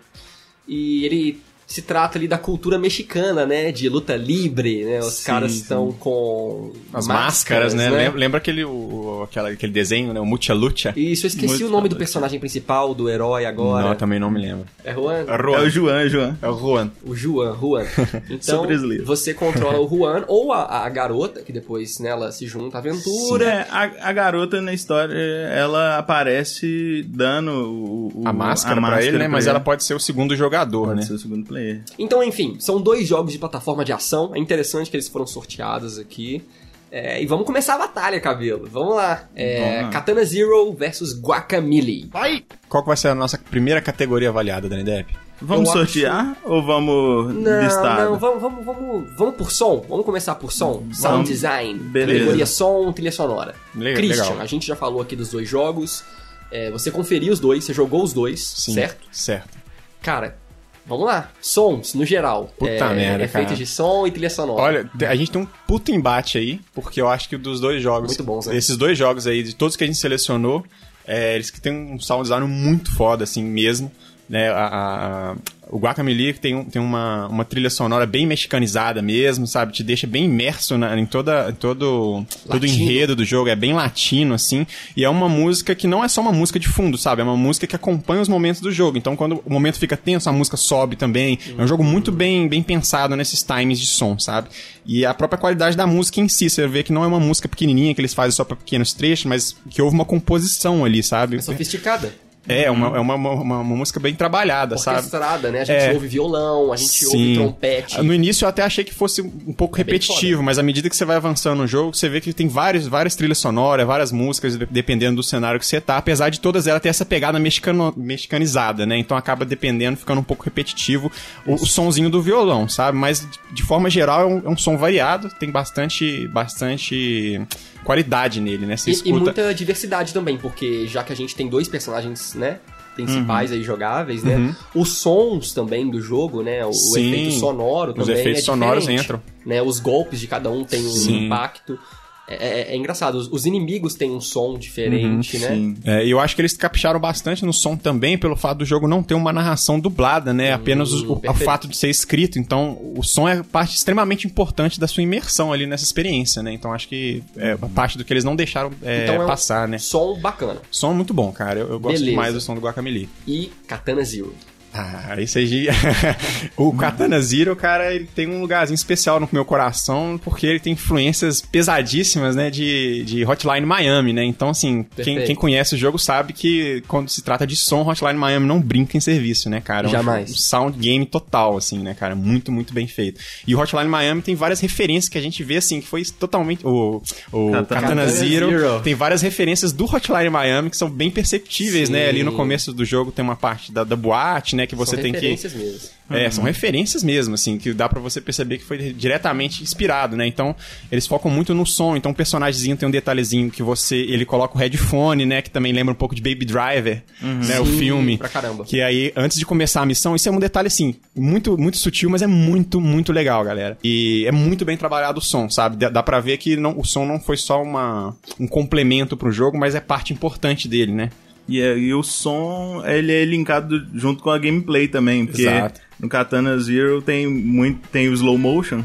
E 0.66 1.04
ele 1.04 1.42
se 1.74 1.82
trata 1.82 2.18
ali 2.20 2.28
da 2.28 2.38
cultura 2.38 2.78
mexicana, 2.78 3.46
né? 3.48 3.72
De 3.72 3.90
luta 3.90 4.16
livre, 4.16 4.86
né? 4.86 5.00
Os 5.00 5.14
Sim, 5.16 5.26
caras 5.26 5.52
sim. 5.54 5.62
estão 5.62 5.92
com 5.92 6.72
As 6.94 7.08
máscaras, 7.08 7.74
né? 7.74 7.90
Lembra, 7.90 8.20
lembra 8.20 8.38
aquele, 8.38 8.64
o, 8.64 9.22
aquela, 9.24 9.50
aquele 9.50 9.72
desenho, 9.72 10.14
né? 10.14 10.20
O 10.20 10.26
Mucha 10.26 10.54
Lucha? 10.54 10.94
Isso, 10.96 11.26
eu 11.26 11.30
esqueci 11.30 11.48
Muito 11.48 11.66
o 11.66 11.70
nome 11.72 11.90
do 11.90 11.94
foda, 11.94 12.00
personagem 12.00 12.40
principal, 12.40 12.94
do 12.94 13.10
herói 13.10 13.46
agora. 13.46 13.86
Não, 13.86 13.92
eu 13.94 13.98
também 13.98 14.20
não 14.20 14.30
me 14.30 14.40
lembro. 14.40 14.66
É 14.84 14.94
Juan? 14.94 15.14
É 15.16 15.34
É 15.34 15.38
Juan. 15.38 15.60
o 15.62 15.70
Juan, 15.70 16.10
Juan. 16.10 16.38
É 16.42 16.48
o 16.48 16.60
Juan. 16.60 16.92
O 17.06 17.16
Juan, 17.16 17.58
Juan. 17.60 17.86
Então, 18.30 18.68
você 19.06 19.34
controla 19.34 19.80
o 19.80 19.88
Juan 19.90 20.26
ou 20.30 20.54
a, 20.54 20.86
a 20.86 20.90
garota, 20.90 21.42
que 21.42 21.52
depois 21.52 21.98
nela 22.00 22.32
se 22.32 22.46
junta 22.46 22.78
à 22.78 22.80
aventura. 22.80 23.46
É, 23.46 23.68
a, 23.72 24.10
a 24.10 24.14
garota 24.14 24.62
na 24.62 24.74
história, 24.74 25.14
ela 25.16 25.98
aparece 25.98 27.04
dando 27.08 27.52
o, 27.52 28.22
o- 28.22 28.28
A 28.28 28.32
máscara 28.34 28.80
pra 28.80 29.04
ele, 29.04 29.18
né? 29.18 29.28
Mas 29.28 29.48
ela 29.48 29.60
pode 29.60 29.84
ser 29.84 29.94
o 29.96 30.00
segundo 30.00 30.36
jogador, 30.36 30.88
pode 30.88 31.00
né? 31.00 31.06
ser 31.06 31.14
o 31.14 31.18
segundo 31.18 31.46
player. 31.46 31.63
Então, 32.00 32.24
enfim, 32.24 32.58
são 32.60 32.82
dois 32.82 33.08
jogos 33.08 33.32
de 33.32 33.40
plataforma 33.40 33.84
de 33.86 33.92
ação. 33.94 34.32
É 34.36 34.40
interessante 34.40 34.90
que 34.90 34.96
eles 34.98 35.08
foram 35.08 35.26
sorteados 35.28 35.98
aqui. 36.00 36.44
É, 36.92 37.22
e 37.22 37.26
vamos 37.26 37.46
começar 37.46 37.74
a 37.74 37.80
batalha, 37.80 38.20
cabelo. 38.20 38.68
Vamos 38.72 38.96
lá. 38.96 39.28
É, 39.36 39.60
Vamos 39.60 39.84
lá. 39.86 39.90
Katana 39.90 40.24
Zero 40.24 40.74
versus 40.74 41.20
Guacamole. 41.20 42.10
Fight! 42.12 42.46
Qual 42.70 42.84
que 42.84 42.88
vai 42.88 42.98
ser 42.98 43.08
a 43.08 43.16
nossa 43.16 43.38
primeira 43.38 43.82
categoria 43.82 44.30
avaliada, 44.30 44.70
Dani 44.70 44.84
Depp? 44.84 45.12
Vamos 45.42 45.70
Eu 45.70 45.74
sortear 45.74 46.38
ou 46.46 46.62
vamos 46.64 47.34
Não, 47.34 47.64
listar? 47.64 48.06
não, 48.06 48.18
vamos, 48.20 48.42
vamos, 48.42 48.64
vamos, 48.66 49.18
vamos 49.18 49.36
por 49.36 49.52
som. 49.52 49.84
Vamos 49.90 50.06
começar 50.06 50.36
por 50.36 50.54
som. 50.54 50.84
Sound 50.94 51.28
design. 51.28 51.80
Beleza. 51.80 52.20
Categoria 52.20 52.46
som, 52.46 52.94
trilha 52.94 53.12
sonora. 53.12 53.56
Le- 53.76 53.94
Christian, 53.96 54.24
legal. 54.26 54.42
a 54.42 54.46
gente 54.46 54.66
já 54.68 54.76
falou 54.76 55.02
aqui 55.02 55.16
dos 55.16 55.30
dois 55.32 55.50
jogos. 55.50 56.04
É, 56.52 56.70
você 56.70 56.92
conferiu 56.92 57.34
os 57.34 57.40
dois, 57.40 57.64
você 57.64 57.74
jogou 57.74 58.04
os 58.04 58.14
dois, 58.14 58.46
Sim. 58.46 58.76
certo? 58.76 59.08
Certo. 59.12 59.58
Cara, 60.02 60.38
vamos 60.86 61.06
lá. 61.06 61.30
Sons, 61.42 61.94
no 61.94 62.06
geral. 62.06 62.54
Puta 62.58 62.72
é, 62.72 62.94
merda, 62.94 63.24
Efeitos 63.24 63.52
cara. 63.54 63.56
de 63.58 63.66
som 63.66 64.06
e 64.08 64.12
trilha 64.12 64.30
sonora. 64.30 64.62
Olha, 64.62 64.90
a 65.10 65.16
gente 65.16 65.32
tem 65.32 65.42
um 65.42 65.48
puto 65.68 65.92
embate 65.92 66.38
aí, 66.38 66.60
porque 66.74 67.02
eu 67.02 67.08
acho 67.10 67.30
que 67.30 67.38
dos 67.38 67.60
dois 67.60 67.82
jogos. 67.82 68.10
Muito 68.10 68.24
bons, 68.24 68.48
né? 68.48 68.56
Esses 68.58 68.76
dois 68.78 68.98
jogos 68.98 69.26
aí, 69.28 69.44
de 69.44 69.56
todos 69.56 69.76
que 69.76 69.84
a 69.84 69.88
gente 69.88 70.00
selecionou, 70.00 70.66
é, 71.06 71.36
eles 71.36 71.50
que 71.50 71.60
têm 71.62 71.74
um 71.94 72.00
sound 72.00 72.24
design 72.24 72.46
muito 72.48 72.94
foda, 72.96 73.24
assim 73.24 73.44
mesmo. 73.44 73.92
Né, 74.30 74.50
a, 74.50 74.56
a- 74.56 75.32
a- 75.32 75.36
o 75.70 75.80
Guacamole 75.80 76.34
tem, 76.34 76.56
um- 76.56 76.64
tem 76.66 76.82
uma, 76.82 77.28
uma 77.28 77.46
trilha 77.46 77.70
sonora 77.70 78.06
bem 78.06 78.26
mexicanizada 78.28 79.02
mesmo, 79.02 79.48
sabe? 79.48 79.72
Te 79.74 79.84
deixa 79.84 80.06
bem 80.06 80.26
imerso 80.26 80.78
na- 80.78 80.98
em, 81.00 81.06
toda, 81.06 81.52
todo, 81.54 82.26
todo 82.48 82.64
o 82.64 82.66
enredo 82.66 83.16
do 83.16 83.26
jogo, 83.26 83.50
é 83.50 83.56
bem 83.56 83.74
latino, 83.74 84.34
assim. 84.34 84.68
E 84.96 85.04
é 85.04 85.10
uma 85.10 85.28
música 85.30 85.74
que 85.74 85.88
não 85.88 86.04
é 86.04 86.08
só 86.08 86.22
uma 86.22 86.32
música 86.32 86.60
de 86.60 86.68
fundo, 86.68 86.98
sabe? 86.98 87.22
É 87.22 87.24
uma 87.24 87.38
música 87.38 87.66
que 87.66 87.76
acompanha 87.76 88.22
os 88.22 88.30
momentos 88.30 88.62
do 88.62 88.72
jogo. 88.72 88.98
Então, 88.98 89.16
quando 89.16 89.42
o 89.46 89.52
momento 89.52 89.80
fica 89.80 89.96
tenso, 89.98 90.30
a 90.30 90.32
música 90.34 90.58
sobe 90.58 90.96
também. 90.96 91.40
É 91.58 91.62
um 91.62 91.68
jogo 91.68 91.84
muito 91.84 92.12
bem, 92.12 92.48
bem 92.48 92.62
pensado 92.62 93.16
nesses 93.16 93.42
times 93.44 93.80
de 93.80 93.86
som, 93.88 94.18
sabe? 94.20 94.50
E 94.86 95.06
a 95.06 95.14
própria 95.14 95.38
qualidade 95.40 95.78
da 95.78 95.88
música 95.88 96.20
em 96.20 96.28
si, 96.28 96.50
você 96.50 96.68
vê 96.68 96.84
que 96.84 96.92
não 96.94 97.04
é 97.04 97.08
uma 97.08 97.20
música 97.20 97.48
pequenininha 97.48 97.94
que 97.96 98.02
eles 98.02 98.14
fazem 98.14 98.32
só 98.32 98.44
pra 98.44 98.56
pequenos 98.56 98.94
trechos, 98.94 99.26
mas 99.26 99.56
que 99.70 99.82
houve 99.82 99.96
uma 99.96 100.06
composição 100.06 100.84
ali, 100.84 101.02
sabe? 101.02 101.38
É 101.38 101.42
sofisticada. 101.42 102.14
É, 102.48 102.70
uma, 102.70 102.98
é 102.98 103.00
uma, 103.00 103.16
uma, 103.16 103.32
uma- 103.32 103.64
música 103.64 104.00
bem 104.02 104.14
trabalhada, 104.14 104.78
sabe? 104.78 104.98
Orquestrada, 104.98 105.50
né? 105.50 105.62
A 105.62 105.64
gente 105.64 105.78
É. 105.78 105.94
ouve 105.94 106.08
violão, 106.08 106.74
a 106.74 106.76
gente 106.76 107.06
ouve 107.06 107.36
trompete. 107.36 108.02
No 108.02 108.14
início 108.14 108.44
eu 108.44 108.50
até 108.50 108.64
achei 108.64 108.84
que 108.84 108.94
fosse 108.94 109.22
um 109.22 109.54
pouco 109.54 109.78
É 109.78 109.78
repetitivo, 109.80 110.44
mas 110.44 110.60
à 110.60 110.64
medida 110.64 110.90
que 110.90 110.96
você 110.96 111.06
vai 111.06 111.16
avançando 111.16 111.60
no 111.60 111.68
jogo, 111.68 111.96
você 111.96 112.10
vê 112.10 112.20
que 112.20 112.34
tem 112.34 112.50
vários, 112.50 112.86
várias 112.86 113.16
trilhas 113.16 113.38
sonoras, 113.38 113.88
várias 113.88 114.12
músicas, 114.12 114.58
de- 114.58 114.66
dependendo 114.66 115.16
do 115.16 115.24
cenário 115.24 115.58
que 115.60 115.66
você 115.66 115.80
tá, 115.80 115.96
apesar 115.98 116.30
de 116.30 116.40
todas 116.42 116.68
elas 116.68 116.82
ter 116.82 116.90
essa 116.90 117.06
pegada 117.06 117.40
mexicano, 117.40 117.94
mexicanizada, 117.96 118.86
né? 118.86 118.98
Então 118.98 119.16
acaba 119.16 119.46
dependendo, 119.46 119.98
ficando 119.98 120.20
um 120.20 120.24
pouco 120.24 120.44
repetitivo 120.44 121.10
o, 121.48 121.54
o 121.56 121.66
sonzinho 121.66 122.10
do 122.10 122.22
violão, 122.22 122.68
sabe? 122.68 122.98
Mas 122.98 123.22
de, 123.22 123.40
de 123.56 123.64
forma 123.64 123.90
geral 123.90 124.22
é 124.22 124.26
um, 124.26 124.42
é 124.46 124.50
um 124.50 124.58
som 124.58 124.76
variado, 124.78 125.30
tem 125.40 125.50
bastante, 125.50 126.28
bastante 126.28 127.42
qualidade 127.84 128.40
nele, 128.42 128.66
né? 128.66 128.78
Você 128.78 128.90
E, 128.90 128.94
e 128.94 128.96
escuta. 128.96 129.20
muita 129.20 129.54
diversidade 129.54 130.14
também, 130.14 130.38
porque 130.38 130.88
já 130.88 131.04
que 131.04 131.12
a 131.14 131.16
gente 131.16 131.36
tem 131.36 131.48
dois 131.48 131.68
personagens, 131.68 132.34
né? 132.36 132.60
Principais 132.96 133.50
Uhum. 133.50 133.58
aí 133.58 133.64
jogáveis, 133.64 134.24
né? 134.24 134.56
Os 134.76 134.90
sons 135.00 135.52
também 135.52 135.90
do 135.90 136.00
jogo, 136.00 136.44
né? 136.44 136.64
O, 136.64 136.72
Sim. 136.74 137.08
efeito 137.12 137.32
sonoro 137.40 137.92
Os 137.92 137.98
também. 138.06 138.20
efeitos 138.22 138.44
é 138.44 138.46
sonoros 138.46 138.88
entram. 138.88 139.20
Né? 139.46 139.62
Os 139.64 139.80
golpes 139.80 140.20
de 140.20 140.28
cada 140.28 140.52
um 140.52 140.64
tem 140.64 140.86
um 140.86 140.90
Sim. 140.92 141.26
impacto. 141.26 141.78
É, 142.28 142.36
é- 142.72 142.74
é 142.74 142.78
engraçado. 142.78 143.16
Os, 143.16 143.28
os 143.32 143.46
inimigos 143.46 143.96
têm 143.96 144.10
um 144.12 144.22
som 144.22 144.58
diferente, 144.58 145.38
né? 145.38 145.48
Sim. 145.50 145.76
É, 145.84 146.06
e 146.06 146.10
eu 146.12 146.20
acho 146.20 146.36
que 146.36 146.42
eles 146.42 146.56
capricharam 146.56 147.00
bastante 147.00 147.44
no 147.46 147.52
som 147.52 147.76
também, 147.76 148.18
pelo 148.18 148.36
fato 148.36 148.60
do 148.60 148.66
jogo 148.66 148.88
não 148.88 149.04
ter 149.04 149.14
uma 149.14 149.34
narração 149.34 149.80
dublada, 149.80 150.34
né? 150.34 150.54
Apenas 150.54 150.92
o, 150.94 151.14
o- 151.14 151.34
fato 151.34 151.68
de 151.68 151.76
ser 151.76 151.90
escrito. 151.90 152.40
Então, 152.40 152.80
o 152.96 153.04
som 153.04 153.28
é 153.28 153.44
parte 153.44 153.76
extremamente 153.76 154.26
importante 154.26 154.80
da 154.80 154.88
sua 154.88 155.04
imersão 155.04 155.52
ali 155.52 155.66
nessa 155.68 155.84
experiência, 155.84 156.42
né? 156.42 156.54
Então, 156.54 156.72
acho 156.74 156.88
que 156.88 157.22
é 157.36 157.58
parte 157.58 157.98
do 157.98 158.06
que 158.06 158.14
eles 158.14 158.24
não 158.24 158.36
deixaram 158.36 158.72
é, 158.82 159.04
Então 159.04 159.16
é 159.16 159.24
um 159.24 159.28
passar, 159.28 159.68
né? 159.68 159.78
Som 159.78 160.18
bacana. 160.20 160.62
Som 160.72 160.94
muito 160.94 161.14
bom, 161.14 161.32
cara. 161.32 161.60
Eu, 161.60 161.72
eu 161.72 161.80
gosto 161.80 161.96
Beleza. 161.96 162.10
demais 162.12 162.34
do 162.34 162.40
som 162.40 162.56
do 162.56 162.62
Guacamole. 162.62 163.10
E 163.28 163.52
Katana 163.68 164.04
Zero. 164.04 164.34
Ah, 164.74 165.16
esse 165.18 165.38
aí. 165.38 165.68
o 166.58 166.74
Katana 166.74 167.22
Zero, 167.22 167.56
cara, 167.56 167.94
ele 167.94 168.06
tem 168.06 168.28
um 168.28 168.42
lugarzinho 168.42 168.76
especial 168.76 169.20
no 169.20 169.30
meu 169.32 169.46
coração, 169.46 170.20
porque 170.24 170.48
ele 170.48 170.60
tem 170.60 170.74
influências 170.74 171.42
pesadíssimas, 171.42 172.36
né, 172.36 172.50
de, 172.50 173.04
de 173.06 173.26
Hotline 173.26 173.66
Miami, 173.66 174.14
né? 174.14 174.24
Então, 174.24 174.50
assim, 174.50 174.86
quem, 174.96 175.24
quem 175.24 175.36
conhece 175.36 175.76
o 175.76 175.78
jogo 175.78 176.00
sabe 176.00 176.34
que 176.34 176.84
quando 176.88 177.10
se 177.10 177.22
trata 177.22 177.46
de 177.46 177.56
som, 177.56 177.88
Hotline 177.88 178.18
Miami 178.18 178.48
não 178.48 178.60
brinca 178.60 178.98
em 178.98 179.00
serviço, 179.00 179.50
né, 179.50 179.62
cara? 179.62 179.88
É 179.88 179.90
um 179.90 179.92
Jamais. 179.92 180.32
Um 180.32 180.36
sound 180.36 180.78
game 180.78 181.06
total, 181.06 181.56
assim, 181.56 181.80
né, 181.80 181.94
cara? 181.94 182.16
Muito, 182.16 182.52
muito 182.52 182.74
bem 182.74 182.88
feito. 182.88 183.22
E 183.46 183.54
o 183.54 183.60
Hotline 183.60 183.88
Miami 183.88 184.22
tem 184.22 184.36
várias 184.36 184.60
referências 184.60 185.08
que 185.10 185.18
a 185.18 185.22
gente 185.22 185.44
vê, 185.44 185.58
assim, 185.58 185.82
que 185.82 185.88
foi 185.88 186.04
totalmente. 186.06 186.66
O, 186.66 187.02
o 187.32 187.52
Katana 187.52 187.82
Katana, 187.82 188.08
Zero, 188.08 188.50
Zero. 188.50 188.82
tem 188.82 188.96
várias 188.96 189.22
referências 189.22 189.72
do 189.72 189.86
Hotline 189.86 190.30
Miami 190.30 190.70
que 190.70 190.78
são 190.78 190.90
bem 190.90 191.12
perceptíveis, 191.12 191.90
né? 191.90 192.10
Ali 192.10 192.24
no 192.24 192.32
Sim. 192.32 192.38
começo 192.38 192.74
do 192.74 192.84
jogo 192.84 193.12
tem 193.12 193.24
uma 193.24 193.36
parte 193.36 193.72
da, 193.72 193.84
da 193.84 193.96
boate, 193.96 194.56
né? 194.56 194.63
Que 194.68 194.76
você 194.76 194.96
São 194.96 195.04
tem 195.04 195.12
que. 195.12 195.20
referências 195.20 195.54
mesmo. 195.54 195.90
É, 196.10 196.30
são 196.30 196.44
referências 196.44 197.04
mesmo, 197.04 197.34
assim, 197.34 197.58
que 197.58 197.74
dá 197.74 197.88
pra 197.90 198.00
você 198.00 198.20
perceber 198.22 198.58
que 198.58 198.64
foi 198.64 198.94
diretamente 198.94 199.64
inspirado, 199.64 200.16
né? 200.16 200.28
Então, 200.28 200.56
eles 200.92 201.08
focam 201.08 201.32
muito 201.32 201.54
no 201.54 201.66
som. 201.66 201.96
Então, 201.96 202.12
o 202.12 202.16
personagemzinho 202.16 202.78
tem 202.78 202.88
um 202.88 202.92
detalhezinho 202.92 203.50
que 203.50 203.64
você. 203.64 203.96
Ele 203.96 204.26
coloca 204.26 204.56
o 204.56 204.60
headphone, 204.60 205.26
né? 205.26 205.42
Que 205.42 205.50
também 205.50 205.72
lembra 205.74 205.92
um 205.92 205.98
pouco 205.98 206.14
de 206.16 206.22
Baby 206.22 206.46
Driver, 206.46 207.02
né? 207.22 207.60
O 207.60 207.66
Sim, 207.66 207.78
filme. 207.78 208.18
pra 208.18 208.30
caramba. 208.30 208.64
Que 208.66 208.82
aí, 208.82 209.12
antes 209.16 209.38
de 209.38 209.46
começar 209.46 209.82
a 209.82 209.86
missão, 209.86 210.16
isso 210.16 210.28
é 210.28 210.32
um 210.32 210.40
detalhe, 210.40 210.68
assim, 210.68 210.96
muito, 211.16 211.58
muito 211.58 211.78
sutil, 211.78 212.10
mas 212.10 212.22
é 212.22 212.28
muito, 212.28 212.80
muito 212.80 213.12
legal, 213.12 213.44
galera. 213.44 213.78
E 213.84 214.26
é 214.28 214.32
muito 214.32 214.66
bem 214.66 214.78
trabalhado 214.78 215.20
o 215.20 215.24
som, 215.24 215.50
sabe? 215.50 215.78
Dá, 215.78 215.90
dá 215.90 216.04
pra 216.04 216.20
ver 216.20 216.38
que 216.38 216.56
não, 216.58 216.78
o 216.78 216.84
som 216.84 217.06
não 217.06 217.20
foi 217.20 217.38
só 217.38 217.62
uma, 217.62 218.16
um 218.40 218.48
complemento 218.48 219.16
pro 219.18 219.32
jogo, 219.32 219.58
mas 219.58 219.76
é 219.76 219.80
parte 219.80 220.14
importante 220.14 220.68
dele, 220.68 220.92
né? 220.92 221.10
E, 221.48 221.62
é- 221.62 221.78
e 221.78 221.94
o 221.94 222.02
som, 222.04 222.82
ele 222.86 223.12
é 223.12 223.26
linkado 223.26 223.86
junto 223.94 224.24
com 224.24 224.30
a 224.30 224.38
gameplay 224.38 224.88
também, 224.88 225.26
porque 225.26 225.42
Exato. 225.42 225.82
no 226.00 226.08
Katana 226.08 226.58
Zero 226.60 227.02
tem 227.02 227.28
muito 227.28 227.88
tem 227.90 228.08
o 228.08 228.14
slow 228.14 228.38
motion, 228.38 228.82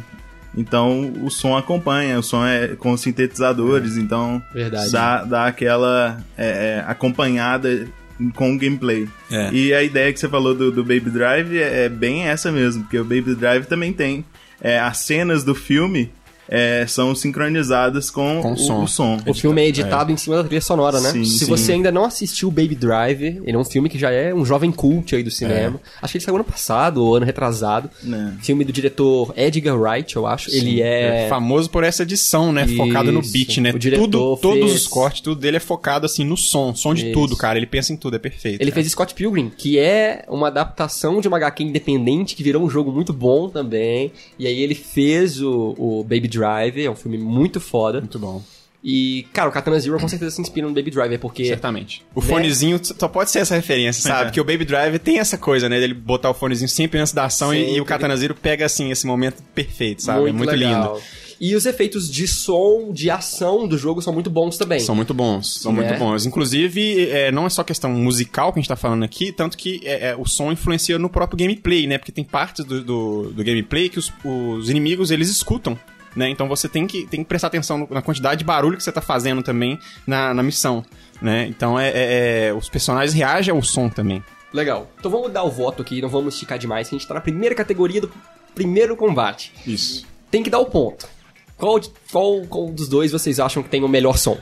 então 0.56 1.12
o 1.22 1.30
som 1.30 1.56
acompanha, 1.56 2.18
o 2.18 2.22
som 2.22 2.44
é 2.44 2.68
com 2.76 2.96
sintetizadores, 2.96 3.96
então 3.96 4.42
Verdade. 4.52 4.90
dá, 4.90 5.24
dá 5.24 5.46
aquela 5.46 6.18
é, 6.36 6.46
é, 6.80 6.84
acompanhada 6.86 7.86
com 8.34 8.54
o 8.54 8.58
gameplay. 8.58 9.08
É. 9.30 9.52
E 9.52 9.72
a 9.72 9.82
ideia 9.82 10.12
que 10.12 10.18
você 10.18 10.28
falou 10.28 10.54
do, 10.54 10.72
do 10.72 10.82
Baby 10.82 11.10
Drive 11.10 11.56
é, 11.56 11.84
é 11.84 11.88
bem 11.88 12.24
essa 12.24 12.50
mesmo, 12.50 12.82
porque 12.82 12.98
o 12.98 13.04
Baby 13.04 13.36
Drive 13.36 13.66
também 13.66 13.92
tem 13.92 14.24
é, 14.60 14.80
as 14.80 14.98
cenas 14.98 15.44
do 15.44 15.54
filme 15.54 16.10
é, 16.48 16.84
são 16.86 17.14
sincronizadas 17.14 18.10
com, 18.10 18.40
Com 18.42 18.52
o, 18.52 18.56
som. 18.56 18.82
o 18.84 18.88
som. 18.88 19.18
O 19.26 19.34
filme 19.34 19.62
é 19.62 19.68
editado 19.68 20.10
em 20.12 20.16
cima 20.16 20.36
da 20.36 20.44
trilha 20.44 20.60
sonora, 20.60 21.00
né? 21.00 21.10
Sim, 21.12 21.24
Se 21.24 21.40
sim. 21.40 21.46
você 21.46 21.72
ainda 21.72 21.92
não 21.92 22.04
assistiu 22.04 22.50
Baby 22.50 22.74
Drive, 22.74 23.22
ele 23.44 23.52
é 23.52 23.58
um 23.58 23.64
filme 23.64 23.88
que 23.88 23.98
já 23.98 24.10
é 24.10 24.34
um 24.34 24.44
jovem 24.44 24.70
cult 24.72 25.14
aí 25.14 25.22
do 25.22 25.30
cinema. 25.30 25.80
É. 25.84 25.88
Acho 26.02 26.12
que 26.12 26.18
ele 26.18 26.24
saiu 26.24 26.34
ano 26.36 26.44
passado 26.44 27.04
ou 27.04 27.16
ano 27.16 27.26
retrasado. 27.26 27.90
Né. 28.02 28.34
Filme 28.42 28.64
do 28.64 28.72
diretor 28.72 29.32
Edgar 29.36 29.78
Wright, 29.78 30.16
eu 30.16 30.26
acho. 30.26 30.50
ele 30.54 30.80
é... 30.82 31.26
É 31.26 31.28
famoso 31.28 31.68
por 31.70 31.84
essa 31.84 32.02
edição, 32.02 32.52
né? 32.52 32.66
Focada 32.66 33.10
no 33.12 33.20
beat, 33.22 33.58
né? 33.58 33.70
O 33.74 33.78
diretor 33.78 34.02
tudo, 34.04 34.36
todos 34.36 34.58
fez- 34.70 34.74
os 34.82 34.86
cortes, 34.86 35.20
tudo 35.20 35.40
dele 35.40 35.56
é 35.58 35.60
focado 35.60 36.06
assim 36.06 36.24
no 36.24 36.36
som, 36.36 36.74
som 36.74 36.94
de 36.94 37.04
Isso. 37.04 37.12
tudo, 37.12 37.36
cara. 37.36 37.58
Ele 37.58 37.66
pensa 37.66 37.92
em 37.92 37.96
tudo, 37.96 38.16
é 38.16 38.18
perfeito. 38.18 38.60
Ele 38.60 38.70
cara. 38.70 38.82
fez 38.82 38.92
Scott 38.92 39.14
Pilgrim, 39.14 39.50
que 39.54 39.78
é 39.78 40.24
uma 40.28 40.48
adaptação 40.48 41.20
de 41.20 41.28
uma 41.28 41.36
HQ 41.36 41.62
independente 41.64 42.34
que 42.34 42.42
virou 42.42 42.62
um 42.64 42.70
jogo 42.70 42.90
muito 42.92 43.12
bom 43.12 43.48
também. 43.48 44.12
E 44.38 44.46
aí 44.46 44.60
ele 44.62 44.74
fez 44.74 45.40
o, 45.42 45.74
o 45.78 46.02
Baby 46.04 46.28
Driver, 46.38 46.84
é 46.84 46.90
um 46.90 46.96
filme 46.96 47.18
muito 47.18 47.60
foda. 47.60 48.00
muito 48.00 48.18
bom. 48.18 48.42
E, 48.82 49.26
cara, 49.32 49.48
o 49.48 49.52
Katana 49.52 49.78
Zero 49.80 49.98
com 49.98 50.06
certeza 50.06 50.30
se 50.30 50.40
inspira 50.40 50.66
no 50.68 50.72
Baby 50.72 50.92
Driver, 50.92 51.18
porque 51.18 51.44
Certamente. 51.46 52.04
O 52.14 52.20
Né? 52.20 52.26
fonezinho 52.28 52.80
só 52.82 53.08
pode 53.08 53.28
ser 53.28 53.40
essa 53.40 53.56
referência, 53.56 54.02
sabe? 54.02 54.20
É. 54.20 54.24
Porque 54.26 54.40
o 54.40 54.44
Baby 54.44 54.64
Drive 54.64 54.98
tem 55.00 55.18
essa 55.18 55.36
coisa, 55.36 55.68
né? 55.68 55.80
Dele 55.80 55.94
botar 55.94 56.30
o 56.30 56.34
fonezinho 56.34 56.68
sempre 56.68 57.00
antes 57.00 57.12
da 57.12 57.24
ação 57.24 57.52
e, 57.52 57.74
e 57.74 57.80
o 57.80 57.84
Katana 57.84 58.16
Zero 58.16 58.36
pega, 58.36 58.64
assim, 58.64 58.92
esse 58.92 59.04
momento 59.04 59.42
perfeito, 59.52 60.02
sabe? 60.04 60.28
é 60.28 60.32
muito 60.32 60.50
legal. 60.54 60.94
lindo. 60.94 61.02
E 61.40 61.54
os 61.56 61.66
efeitos 61.66 62.08
de 62.10 62.26
som, 62.28 62.92
de 62.92 63.10
ação 63.10 63.66
do 63.66 63.76
jogo 63.76 64.00
são 64.00 64.12
muito 64.12 64.30
bons 64.30 64.56
também. 64.56 64.78
São 64.80 64.94
muito 64.94 65.12
bons, 65.14 65.60
são 65.60 65.72
Né? 65.72 65.84
muito 65.86 65.98
bons. 65.98 66.24
Inclusive, 66.26 67.10
é, 67.10 67.30
não 67.32 67.46
é 67.46 67.50
só 67.50 67.64
questão 67.64 67.90
musical 67.90 68.52
que 68.52 68.58
a 68.58 68.62
gente 68.62 68.68
tá 68.68 68.76
falando 68.76 69.04
aqui, 69.04 69.32
tanto 69.32 69.56
que 69.56 69.80
é, 69.84 70.10
é, 70.10 70.16
o 70.16 70.24
som 70.24 70.50
influencia 70.52 70.98
no 71.00 71.08
próprio 71.08 71.36
gameplay, 71.38 71.86
né? 71.86 71.98
Porque 71.98 72.12
tem 72.12 72.24
partes 72.24 72.64
do, 72.64 72.82
do, 72.82 73.30
do 73.32 73.44
gameplay 73.44 73.88
que 73.88 73.98
os, 73.98 74.12
os 74.24 74.70
inimigos, 74.70 75.10
eles 75.10 75.28
escutam, 75.28 75.78
né? 76.18 76.28
Então 76.28 76.48
você 76.48 76.68
tem 76.68 76.86
que, 76.86 77.06
tem 77.06 77.22
que 77.22 77.28
prestar 77.28 77.46
atenção 77.46 77.86
na 77.90 78.02
quantidade 78.02 78.40
de 78.40 78.44
barulho 78.44 78.76
que 78.76 78.82
você 78.82 78.90
tá 78.92 79.00
fazendo 79.00 79.42
também 79.42 79.78
na, 80.06 80.34
na 80.34 80.42
missão, 80.42 80.84
né? 81.22 81.46
Então, 81.48 81.78
é, 81.78 81.88
é- 81.88 82.46
é- 82.48 82.52
os 82.52 82.68
personagens 82.68 83.14
reagem 83.14 83.54
ao 83.54 83.62
som 83.62 83.88
também. 83.88 84.22
Legal. 84.52 84.90
Então 84.98 85.10
vamos 85.10 85.30
dar 85.32 85.42
o 85.44 85.50
voto 85.50 85.80
aqui, 85.82 86.02
não 86.02 86.08
vamos 86.08 86.34
esticar 86.34 86.58
demais, 86.58 86.88
que 86.88 86.94
a 86.94 86.98
gente 86.98 87.06
tá 87.06 87.14
na 87.14 87.20
primeira 87.20 87.54
categoria 87.54 88.00
do 88.00 88.10
primeiro 88.54 88.96
combate. 88.96 89.52
Isso. 89.66 90.04
Tem 90.30 90.42
que 90.42 90.50
dar 90.50 90.58
o 90.58 90.66
ponto. 90.66 91.08
Qual, 91.56 91.80
qual, 92.10 92.42
qual 92.48 92.66
dos 92.70 92.88
dois 92.88 93.12
vocês 93.12 93.38
acham 93.40 93.62
que 93.62 93.68
tem 93.68 93.82
o 93.84 93.88
melhor 93.88 94.18
som? 94.18 94.36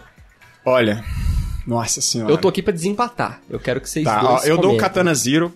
Olha, 0.64 1.04
nossa 1.66 2.00
senhora. 2.00 2.32
Eu 2.32 2.38
tô 2.38 2.48
aqui 2.48 2.62
pra 2.62 2.72
desempatar. 2.72 3.40
Eu 3.48 3.58
quero 3.60 3.80
que 3.80 3.88
vocês 3.88 4.04
Tá, 4.04 4.20
dois 4.20 4.42
ó, 4.42 4.46
eu 4.46 4.56
dou 4.56 4.56
o 4.56 4.60
comentem. 4.62 4.78
Katana 4.80 5.14
Zero. 5.14 5.52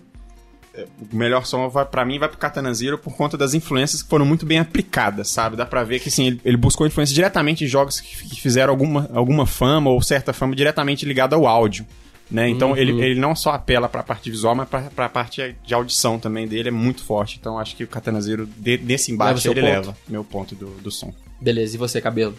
O 1.11 1.15
melhor 1.15 1.45
som 1.45 1.67
vai, 1.69 1.85
pra 1.85 2.05
mim 2.05 2.17
vai 2.17 2.29
pro 2.29 2.37
Katana 2.37 2.73
Zero 2.73 2.97
por 2.97 3.13
conta 3.15 3.37
das 3.37 3.53
influências 3.53 4.01
que 4.01 4.09
foram 4.09 4.25
muito 4.25 4.45
bem 4.45 4.57
aplicadas, 4.59 5.27
sabe? 5.29 5.57
Dá 5.57 5.65
pra 5.65 5.83
ver 5.83 5.99
que 5.99 6.07
assim, 6.07 6.27
ele, 6.27 6.41
ele 6.45 6.55
buscou 6.57 6.87
influência 6.87 7.13
diretamente 7.13 7.65
em 7.65 7.67
jogos 7.67 7.99
que, 7.99 8.29
que 8.29 8.39
fizeram 8.41 8.71
alguma, 8.71 9.09
alguma 9.13 9.45
fama 9.45 9.89
ou 9.89 10.01
certa 10.01 10.31
fama 10.31 10.55
diretamente 10.55 11.05
ligada 11.05 11.35
ao 11.35 11.45
áudio. 11.45 11.85
Né? 12.29 12.47
Então 12.47 12.69
Uhum. 12.71 12.77
ele, 12.77 13.01
ele 13.03 13.19
não 13.19 13.35
só 13.35 13.51
apela 13.51 13.89
pra 13.89 14.01
parte 14.01 14.31
visual, 14.31 14.55
mas 14.55 14.69
pra, 14.69 14.83
pra 14.83 15.09
parte 15.09 15.53
de 15.65 15.73
audição 15.73 16.17
também 16.17 16.47
dele 16.47 16.69
é 16.69 16.71
muito 16.71 17.03
forte. 17.03 17.37
Então 17.37 17.59
acho 17.59 17.75
que 17.75 17.83
o 17.83 17.87
Katana 17.87 18.21
Zero, 18.21 18.47
de, 18.57 18.77
nesse 18.77 19.11
Leva 19.11 19.23
embate, 19.25 19.41
seu 19.41 19.51
ele 19.51 19.59
ponto. 19.59 19.71
leva 19.73 19.97
meu 20.07 20.23
ponto 20.23 20.55
do, 20.55 20.67
do 20.81 20.89
som. 20.89 21.13
Beleza, 21.41 21.75
e 21.75 21.77
você, 21.77 21.99
cabelo? 21.99 22.33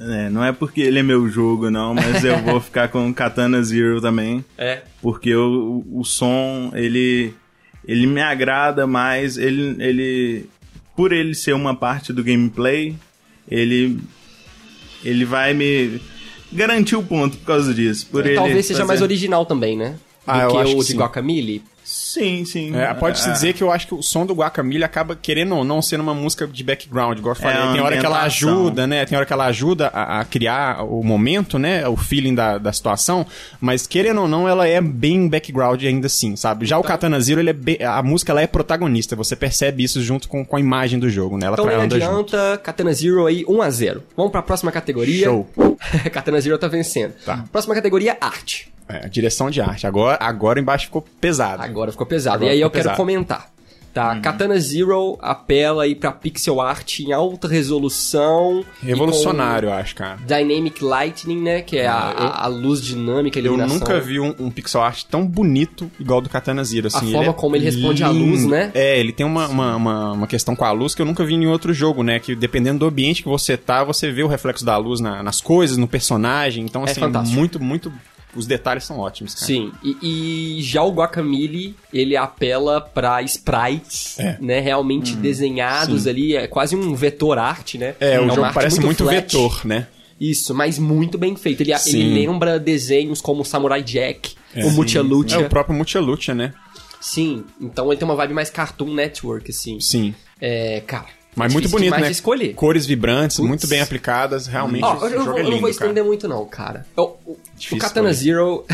É, 0.00 0.30
não 0.30 0.44
é 0.44 0.52
porque 0.52 0.80
ele 0.80 1.00
é 1.00 1.02
meu 1.02 1.28
jogo, 1.28 1.68
não, 1.70 1.92
mas 1.92 2.22
eu 2.22 2.38
vou 2.46 2.60
ficar 2.60 2.86
com 2.86 3.12
Katana 3.12 3.60
Zero 3.64 4.00
também. 4.00 4.44
É. 4.56 4.82
Porque 5.02 5.34
o, 5.34 5.84
o 5.92 6.04
som, 6.04 6.70
ele, 6.72 7.34
ele 7.88 8.06
me 8.06 8.20
agrada 8.20 8.86
mais, 8.86 9.36
ele, 9.38 9.74
ele, 9.82 10.46
por 10.94 11.10
ele 11.12 11.34
ser 11.34 11.54
uma 11.54 11.74
parte 11.74 12.12
do 12.12 12.22
gameplay, 12.22 12.94
ele, 13.50 13.98
ele 15.02 15.24
vai 15.24 15.54
me 15.54 15.98
garantir 16.52 16.94
o 16.96 17.02
ponto 17.02 17.38
por 17.38 17.46
causa 17.46 17.72
disso. 17.72 18.06
Por 18.10 18.26
ele 18.26 18.34
Talvez 18.34 18.66
seja 18.66 18.80
fazer- 18.80 18.88
mais 18.88 19.00
original 19.02 19.46
também, 19.46 19.76
né? 19.76 19.92
Do 19.92 19.98
Ah, 20.26 20.42
eu 20.42 20.50
que 20.50 20.56
acho 20.58 20.72
o 20.72 20.74
que 20.76 20.80
de 20.84 20.92
sim. 20.92 20.96
Guacamole. 20.98 21.62
Sim, 22.00 22.44
sim. 22.44 22.74
É, 22.76 22.94
Pode-se 22.94 23.28
Ah, 23.28 23.32
dizer 23.32 23.52
que 23.52 23.62
eu 23.62 23.70
acho 23.72 23.86
que 23.88 23.94
o 23.94 24.02
som 24.02 24.24
do 24.24 24.32
Guacamole 24.32 24.84
acaba, 24.84 25.16
querendo 25.16 25.56
ou 25.56 25.64
não, 25.64 25.82
sendo 25.82 26.00
uma 26.02 26.14
música 26.14 26.46
de 26.46 26.62
background, 26.62 27.18
igual 27.18 27.34
eu 27.34 27.40
falei. 27.40 27.56
É, 27.58 27.72
tem 27.72 27.80
hora 27.80 27.98
que 27.98 28.06
ela 28.06 28.22
ajuda, 28.22 28.86
né? 28.86 29.04
Tem 29.04 29.16
hora 29.16 29.26
que 29.26 29.32
ela 29.32 29.46
ajuda 29.46 29.88
a, 29.88 30.20
a 30.20 30.24
criar 30.24 30.84
o 30.84 31.02
momento, 31.02 31.58
né? 31.58 31.86
O 31.88 31.96
feeling 31.96 32.34
da, 32.34 32.56
da 32.56 32.72
situação. 32.72 33.26
Mas, 33.60 33.86
querendo 33.86 34.22
ou 34.22 34.28
não, 34.28 34.48
ela 34.48 34.66
é 34.66 34.80
bem 34.80 35.28
background 35.28 35.82
ainda 35.82 36.06
assim, 36.06 36.36
sabe? 36.36 36.64
Já 36.66 36.76
o 36.76 36.80
Então- 36.80 36.88
Katana 36.88 37.20
Zero, 37.20 37.40
ele 37.40 37.50
é 37.50 37.52
bem- 37.52 37.82
a 37.82 38.02
música 38.02 38.32
ela 38.32 38.40
é 38.40 38.46
protagonista. 38.46 39.16
Você 39.16 39.34
percebe 39.34 39.82
isso 39.82 40.00
junto 40.00 40.28
com, 40.28 40.44
com 40.44 40.56
a 40.56 40.60
imagem 40.60 40.98
do 40.98 41.10
jogo, 41.10 41.36
né? 41.36 41.46
Ela 41.46 41.54
Então 41.54 41.66
não 41.66 41.80
anda 41.82 41.98
junto. 42.00 42.36
adianta, 42.36 42.58
Katana 42.62 42.92
Zero 42.92 43.26
aí 43.26 43.44
1x0. 43.44 44.00
Vamos 44.16 44.30
pra 44.32 44.40
próxima 44.42 44.70
categoria. 44.70 45.24
Show. 45.26 45.48
Katana 46.12 46.40
Zero 46.40 46.56
tá 46.58 46.68
vencendo. 46.68 47.12
Tá. 47.24 47.44
Próxima 47.50 47.74
categoria, 47.74 48.16
arte. 48.20 48.72
É, 48.88 49.04
a 49.04 49.08
direção 49.08 49.50
de 49.50 49.60
arte. 49.60 49.86
Agora, 49.86 50.16
agora 50.20 50.58
embaixo 50.58 50.86
ficou 50.86 51.02
pesado. 51.20 51.62
Agora 51.62 51.92
ficou 51.92 52.06
pesado. 52.06 52.36
Agora 52.36 52.50
e 52.52 52.54
aí 52.54 52.60
eu 52.60 52.68
ficou 52.68 52.70
quero 52.72 52.84
pesado. 52.84 52.96
comentar. 52.96 53.50
Tá, 53.92 54.12
Uhum. 54.14 54.20
Katana 54.22 54.60
Zero 54.60 55.18
apela 55.20 55.82
aí 55.82 55.94
pra 55.94 56.12
pixel 56.12 56.60
art 56.60 57.00
em 57.00 57.10
alta 57.12 57.48
resolução. 57.48 58.62
Revolucionário, 58.82 59.68
eu 59.68 59.72
acho, 59.72 59.94
cara. 59.96 60.18
Dynamic 60.24 60.84
Lightning, 60.84 61.40
né? 61.40 61.62
Que 61.62 61.78
é 61.78 61.86
a, 61.86 61.94
a- 61.96 62.44
a 62.44 62.46
luz 62.46 62.80
dinâmica, 62.82 63.38
a 63.38 63.40
Eu 63.40 63.46
iluminação. 63.46 63.78
nunca 63.78 63.98
vi 64.00 64.20
um, 64.20 64.34
um 64.38 64.50
pixel 64.50 64.82
art 64.82 65.02
tão 65.10 65.26
bonito 65.26 65.90
igual 65.98 66.20
do 66.20 66.28
Katana 66.28 66.62
Zero. 66.64 66.86
Assim, 66.88 67.12
forma 67.12 67.30
é 67.30 67.32
como 67.32 67.56
ele 67.56 67.64
responde 67.64 68.04
à 68.04 68.10
luz, 68.10 68.44
né? 68.46 68.70
É, 68.74 69.00
ele 69.00 69.12
tem 69.12 69.24
uma, 69.26 69.48
uma, 69.48 69.76
uma, 69.76 70.12
uma 70.12 70.26
questão 70.26 70.54
com 70.54 70.64
a 70.64 70.70
luz 70.70 70.94
que 70.94 71.02
eu 71.02 71.06
nunca 71.06 71.24
vi 71.24 71.34
em 71.34 71.46
outro 71.46 71.72
jogo, 71.72 72.02
né? 72.02 72.20
Que 72.20 72.36
dependendo 72.36 72.80
do 72.80 72.86
ambiente 72.86 73.22
que 73.22 73.28
você 73.28 73.56
tá, 73.56 73.82
você 73.82 74.12
vê 74.12 74.22
o 74.22 74.28
reflexo 74.28 74.64
da 74.64 74.76
luz 74.76 75.00
na- 75.00 75.22
nas 75.22 75.40
coisas, 75.40 75.76
no 75.76 75.88
personagem. 75.88 76.64
Então, 76.64 76.82
É 76.82 76.90
assim, 76.90 77.00
fantástico. 77.00 77.36
muito, 77.36 77.58
muito. 77.58 77.92
Os 78.34 78.46
detalhes 78.46 78.84
são 78.84 78.98
ótimos, 78.98 79.34
cara. 79.34 79.46
Sim, 79.46 79.72
e, 79.82 80.56
e 80.58 80.62
já 80.62 80.82
o 80.82 80.92
Guacamole, 80.92 81.74
ele 81.92 82.16
apela 82.16 82.80
pra 82.80 83.22
sprites, 83.22 84.18
É. 84.18 84.36
né, 84.40 84.60
realmente 84.60 85.14
desenhados 85.16 86.06
ali, 86.06 86.36
é 86.36 86.46
quase 86.46 86.76
um 86.76 86.94
vetor 86.94 87.38
art, 87.38 87.74
né? 87.76 87.94
É, 87.98 88.18
o 88.20 88.24
uma 88.24 88.34
jogo 88.34 88.44
arte 88.44 88.54
parece 88.54 88.80
muito, 88.80 89.04
flat. 89.04 89.14
vetor, 89.16 89.64
né? 89.66 89.86
Isso, 90.20 90.54
mas 90.54 90.78
muito 90.78 91.16
bem 91.16 91.36
feito. 91.36 91.60
Ele, 91.62 91.76
Sim. 91.78 92.00
ele 92.00 92.26
lembra 92.26 92.58
desenhos 92.58 93.20
como 93.20 93.42
o 93.42 93.44
Samurai 93.44 93.82
Jack, 93.82 94.34
o 94.56 94.70
Mucha 94.70 94.98
É 94.98 95.38
o 95.38 95.48
próprio 95.48 95.74
Multilucha, 95.76 96.34
né? 96.34 96.52
Sim, 97.00 97.44
então 97.60 97.86
ele 97.90 97.96
tem 97.98 98.06
uma 98.06 98.16
vibe 98.16 98.34
mais 98.34 98.50
Cartoon 98.50 98.92
Network, 98.92 99.50
assim. 99.50 99.80
Sim. 99.80 100.14
É, 100.40 100.82
cara. 100.86 101.06
Mas 101.36 101.52
é 101.52 101.54
muito 101.54 101.68
bonito, 101.68 101.96
né? 101.96 102.10
escolher. 102.10 102.52
Cores 102.54 102.84
vibrantes, 102.84 103.36
Putz. 103.36 103.48
muito 103.48 103.66
bem 103.68 103.80
aplicadas, 103.80 104.48
realmente. 104.48 104.82
Ó, 104.84 104.94
o 104.94 104.96
eu, 104.96 105.02
eu, 105.04 105.10
jogo 105.10 105.24
vou- 105.24 105.36
é 105.36 105.40
eu 105.40 105.44
não 105.44 105.50
lindo, 105.50 105.60
vou 105.60 105.70
cara. 105.70 105.70
estender 105.70 106.04
muito, 106.04 106.26
não, 106.26 106.44
cara. 106.46 106.84
O, 106.96 107.02
o- 107.26 107.36
o 107.72 107.78
Katana. 107.78 108.12
Zero. 108.12 108.64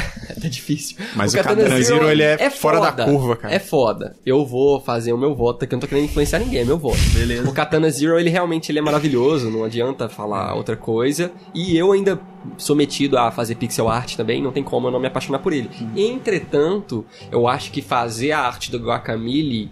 tá 0.41 0.49
difícil. 0.49 0.97
Mas 1.15 1.35
o 1.35 1.37
Katana 1.37 1.83
Zero, 1.83 2.11
ele 2.11 2.23
é 2.23 2.49
fora 2.49 2.81
da 2.91 3.05
curva, 3.05 3.37
cara. 3.37 3.55
É 3.55 3.59
foda. 3.59 4.17
Eu 4.25 4.47
vou 4.47 4.81
fazer 4.81 5.13
o 5.13 5.19
meu 5.19 5.35
voto 5.35 5.65
aqui, 5.65 5.75
eu 5.75 5.77
não 5.77 5.81
tô 5.83 5.87
querendo 5.89 6.05
influenciar 6.07 6.39
ninguém, 6.39 6.61
é 6.61 6.65
meu 6.65 6.79
voto. 6.79 6.97
Beleza. 7.13 7.47
O 7.47 7.53
Katana 7.53 7.91
Zero, 7.91 8.19
ele 8.19 8.31
realmente 8.31 8.73
ele 8.73 8.79
é 8.79 8.83
maravilhoso, 8.83 9.51
não 9.51 9.63
adianta 9.65 10.09
falar 10.09 10.55
outra 10.55 10.77
coisa. 10.77 11.31
E 11.55 11.77
eu 11.77 11.93
ainda 11.93 12.19
sou 12.57 12.75
metido 12.75 13.19
a 13.19 13.31
fazer 13.31 13.57
pixel 13.57 13.91
art 13.91 14.17
também, 14.17 14.41
não 14.43 14.53
tem 14.53 14.63
como 14.63 14.87
eu 14.87 14.91
não 14.91 15.01
me 15.01 15.07
apaixonar 15.07 15.41
por 15.41 15.53
ele. 15.53 15.69
Entretanto, 15.95 17.05
eu 17.31 17.47
acho 17.47 17.71
que 17.71 17.83
fazer 17.83 18.33
a 18.33 18.41
arte 18.41 18.71
do 18.71 18.79
Guacamole. 18.79 19.71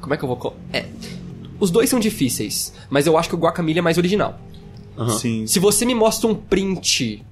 Como 0.00 0.14
é 0.14 0.16
que 0.16 0.22
eu 0.24 0.28
vou. 0.28 0.56
É. 0.72 0.84
Os 1.60 1.70
dois 1.70 1.88
são 1.90 1.98
difíceis, 2.00 2.72
mas 2.90 3.06
eu 3.06 3.16
acho 3.18 3.28
que 3.28 3.34
o 3.34 3.38
Guacamole 3.38 3.78
é 3.78 3.82
mais 3.82 3.98
original. 3.98 4.38
Sim. 5.20 5.46
Se 5.46 5.58
você 5.60 5.84
me 5.86 5.94
mostra 5.94 6.28
um 6.28 6.34
print 6.34 7.22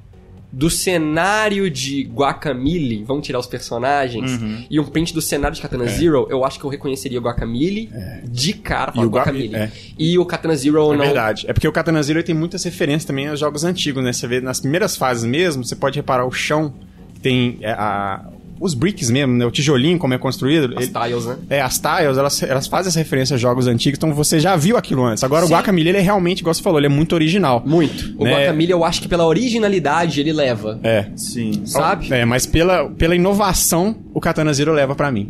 do 0.52 0.70
cenário 0.70 1.68
de 1.68 2.04
Guacamole, 2.04 3.02
vamos 3.04 3.26
tirar 3.26 3.38
os 3.40 3.46
personagens, 3.46 4.40
Uhum. 4.40 4.64
e 4.70 4.78
um 4.80 4.84
print 4.84 5.12
do 5.12 5.20
cenário 5.20 5.54
de 5.54 5.60
Katana 5.60 5.86
Zero, 5.86 6.26
eu 6.30 6.44
acho 6.44 6.58
que 6.58 6.64
eu 6.64 6.70
reconheceria 6.70 7.18
o 7.18 7.22
Guacamole 7.22 7.90
de 8.24 8.52
cara, 8.54 8.92
É. 8.94 9.00
E 9.00 9.04
o 9.04 9.10
Gua- 9.10 9.20
Guacamole. 9.20 9.54
é. 9.54 9.70
E 9.98 10.18
o 10.18 10.24
Katana 10.24 10.54
Zero 10.56 10.92
É 10.94 10.96
não. 10.96 11.04
verdade. 11.04 11.44
É 11.48 11.52
porque 11.52 11.66
o 11.66 11.72
Katana 11.72 12.02
Zero 12.02 12.22
tem 12.22 12.34
muitas 12.34 12.62
referências 12.62 13.04
também 13.04 13.26
aos 13.28 13.40
jogos 13.40 13.64
antigos, 13.64 14.02
né? 14.02 14.12
Você 14.12 14.26
vê 14.28 14.40
nas 14.40 14.60
primeiras 14.60 14.96
fases 14.96 15.24
mesmo, 15.24 15.64
você 15.64 15.74
pode 15.76 15.98
reparar 15.98 16.24
o 16.24 16.30
chão, 16.32 16.72
tem 17.20 17.58
é, 17.60 17.72
a, 17.72 18.24
os 18.60 18.74
bricks 18.74 19.10
mesmo, 19.10 19.34
né? 19.34 19.44
O 19.46 19.50
tijolinho, 19.50 19.98
como 19.98 20.14
é 20.14 20.18
construído. 20.18 20.74
As 20.78 20.84
ele- 20.84 20.92
tiles, 20.92 21.26
né? 21.26 21.36
é, 21.50 21.60
as 21.60 21.78
tiles, 21.78 22.16
elas, 22.18 22.42
elas 22.42 22.66
fazem 22.66 22.88
essa 22.88 22.98
referência 22.98 23.34
a 23.34 23.38
jogos 23.38 23.66
antigos, 23.66 23.98
então 23.98 24.12
você 24.14 24.40
já 24.40 24.56
viu 24.56 24.76
aquilo 24.76 25.04
antes. 25.04 25.22
Agora 25.24 25.46
Sim. 25.46 25.52
o 25.52 25.56
Guacamole, 25.56 25.88
ele 25.88 25.98
é 25.98 26.00
realmente, 26.00 26.40
igual 26.40 26.54
você 26.54 26.62
falou, 26.62 26.78
ele 26.78 26.86
é 26.86 26.90
muito 26.90 27.14
original. 27.14 27.62
Muito. 27.66 28.14
O 28.18 28.24
Né? 28.24 28.32
Guacamole, 28.32 28.70
eu 28.70 28.84
acho 28.84 29.00
que 29.02 29.08
pela 29.08 29.26
originalidade 29.26 30.20
ele 30.20 30.32
leva. 30.32 30.78
É. 30.82 31.06
Sim. 31.16 31.62
Sabe? 31.66 32.12
É, 32.12 32.24
mas 32.24 32.46
pela, 32.46 32.88
pela 32.90 33.14
inovação, 33.14 33.96
o 34.14 34.20
Katana 34.20 34.52
Zero 34.52 34.72
leva 34.72 34.94
pra 34.94 35.10
mim. 35.12 35.28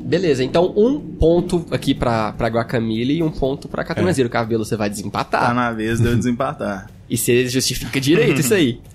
Beleza, 0.00 0.42
então 0.42 0.72
um 0.74 0.98
ponto 0.98 1.66
aqui 1.70 1.94
pra, 1.94 2.32
pra 2.32 2.48
Guacamole 2.48 3.18
e 3.18 3.22
um 3.22 3.30
ponto 3.30 3.68
pra 3.68 3.84
Katana 3.84 4.08
É. 4.08 4.12
Zero. 4.14 4.30
Cabelo, 4.30 4.64
você 4.64 4.74
vai 4.76 4.88
desempatar. 4.88 5.48
Tá 5.48 5.52
na 5.54 5.70
vez 5.72 6.00
de 6.00 6.06
eu 6.06 6.16
desempatar. 6.16 6.88
E 7.10 7.16
você 7.16 7.46
justifica 7.48 7.98
direito 7.98 8.40
isso 8.42 8.52
aí. 8.52 8.80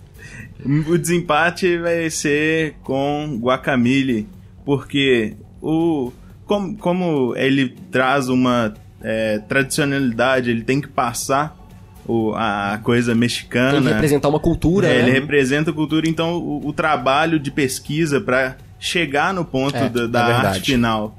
O 0.65 0.97
desempate 0.97 1.77
vai 1.77 2.09
ser 2.09 2.75
com 2.83 3.37
Guacamole, 3.41 4.27
porque 4.65 5.35
o 5.61 6.11
como, 6.45 6.77
como 6.77 7.33
ele 7.37 7.75
traz 7.91 8.29
uma 8.29 8.73
é, 9.01 9.39
tradicionalidade, 9.39 10.49
ele 10.49 10.61
tem 10.63 10.79
que 10.81 10.87
passar 10.87 11.57
o, 12.05 12.33
a 12.35 12.79
coisa 12.83 13.07
Tem 13.11 13.15
que 13.15 13.19
mexicana. 13.21 13.89
representar 13.93 14.27
uma 14.29 14.39
cultura, 14.39 14.87
É, 14.87 15.01
né? 15.01 15.09
Ele 15.09 15.11
representa 15.11 15.71
a 15.71 15.73
cultura, 15.73 16.07
então 16.07 16.35
o, 16.37 16.67
o 16.67 16.73
trabalho 16.73 17.39
de 17.39 17.49
pesquisa 17.49 18.19
pra 18.21 18.57
chegar 18.79 19.33
no 19.33 19.45
ponto 19.45 19.77
É, 19.77 19.87
da, 19.89 20.07
da 20.07 20.21
é 20.21 20.25
verdade. 20.25 20.47
arte 20.47 20.71
final 20.71 21.17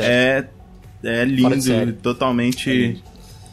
é, 0.00 0.44
é 1.04 1.24
de 1.24 1.30
lindo, 1.32 1.92
totalmente. 1.94 3.00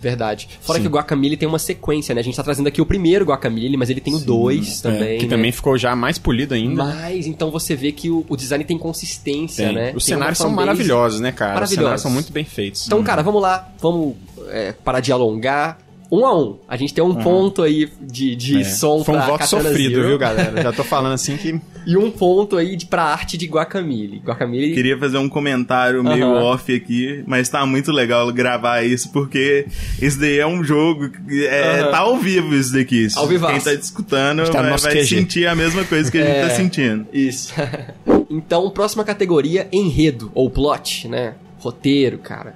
Verdade. 0.02 0.50
Fora 0.62 0.80
Sim. 0.80 0.84
que 0.84 0.88
o 0.88 0.92
Guacamole 0.92 1.38
tem 1.38 1.48
uma 1.48 1.60
sequência, 1.60 2.16
né? 2.16 2.22
A 2.22 2.24
gente 2.24 2.36
tá 2.36 2.44
trazendo 2.44 2.68
aqui 2.68 2.82
o 2.82 2.86
primeiro 2.86 3.24
Guacamole, 3.26 3.78
mas 3.78 3.90
ele 3.92 4.02
tem 4.02 4.16
o 4.16 4.20
dois 4.20 4.80
É, 4.80 4.82
também, 4.92 5.18
que 5.20 5.26
né? 5.26 5.30
também 5.36 5.52
ficou 5.52 5.78
já 5.78 5.96
mais 5.96 6.18
polido 6.18 6.54
ainda. 6.56 6.84
Mas, 6.84 7.28
então 7.28 7.52
você 7.52 7.76
vê 7.76 7.92
que 7.92 8.10
o, 8.10 8.26
o 8.28 8.36
design 8.36 8.64
tem 8.66 8.78
consistência, 8.78 9.66
Tem. 9.68 9.76
né? 9.76 9.94
Os 9.96 10.04
Tem 10.06 10.16
uma 10.16 10.20
cenários 10.22 10.38
são 10.40 10.50
maravilhosos, 10.50 11.20
né, 11.20 11.32
cara? 11.32 11.52
Os 11.52 11.56
Maravilhosos. 11.56 11.76
cenários 11.84 12.02
são 12.02 12.12
muito 12.12 12.32
bem 12.34 12.44
feitos. 12.44 12.88
Então, 12.88 13.02
cara, 13.04 13.22
vamos 13.22 13.42
lá. 13.42 13.70
Vamos 13.80 14.16
é, 14.50 14.72
parar 14.72 15.00
de 15.02 15.12
alongar. 15.12 15.78
Um 16.12 16.26
a 16.26 16.38
um. 16.38 16.58
A 16.68 16.76
gente 16.76 16.94
tem 16.94 17.02
um 17.02 17.16
ponto 17.16 17.62
aí 17.62 17.88
de, 18.02 18.36
de 18.36 18.60
É. 18.62 18.64
som 18.66 19.02
Foi 19.02 19.16
um 19.16 19.22
voto 19.22 19.48
sofrido, 19.48 19.96
Zero. 19.96 20.08
viu, 20.10 20.18
galera? 20.18 20.62
Já 20.62 20.74
tô 20.74 20.84
falando 20.84 21.14
assim 21.14 21.38
que. 21.38 21.58
E 21.86 21.98
um 21.98 22.12
ponto 22.12 22.58
aí 22.58 22.76
de, 22.76 22.86
pra 22.86 23.04
arte 23.04 23.38
de 23.38 23.48
Guacamole. 23.48 24.22
Guacamole... 24.24 24.74
Queria 24.74 24.98
fazer 24.98 25.18
um 25.18 25.28
comentário 25.28 26.04
meio 26.04 26.26
Aham. 26.26 26.44
off 26.44 26.74
aqui, 26.76 27.24
mas 27.26 27.50
tá 27.50 27.66
muito 27.66 27.92
legal 27.92 28.32
gravar 28.32 28.84
isso, 28.84 29.12
porque 29.12 29.66
esse 30.02 30.20
daí 30.20 30.38
é 30.40 30.46
um 30.46 30.64
jogo. 30.64 31.10
que 31.10 31.46
É, 31.48 31.82
Aham. 31.82 31.92
Tá 31.92 31.98
ao 32.00 32.18
vivo 32.18 32.54
isso 32.56 32.74
daqui. 32.74 33.08
Ao 33.16 33.28
vivaço. 33.28 33.54
Quem 33.54 33.62
tá 33.62 33.74
escutando 33.74 34.44
Está 34.44 34.62
no 34.62 34.70
vai, 34.70 34.78
vai 34.78 35.04
sentir 35.04 35.48
a 35.48 35.56
mesma 35.56 35.84
coisa 35.84 36.12
que 36.12 36.18
a 36.18 36.22
gente 36.24 36.36
É. 36.36 36.48
tá 36.48 36.56
sentindo. 36.56 37.08
Isso. 37.12 37.54
então, 38.30 38.70
próxima 38.70 39.04
categoria, 39.04 39.68
enredo, 39.72 40.32
ou 40.36 40.50
plot, 40.50 41.08
né? 41.08 41.34
Roteiro, 41.60 42.18
cara. 42.20 42.56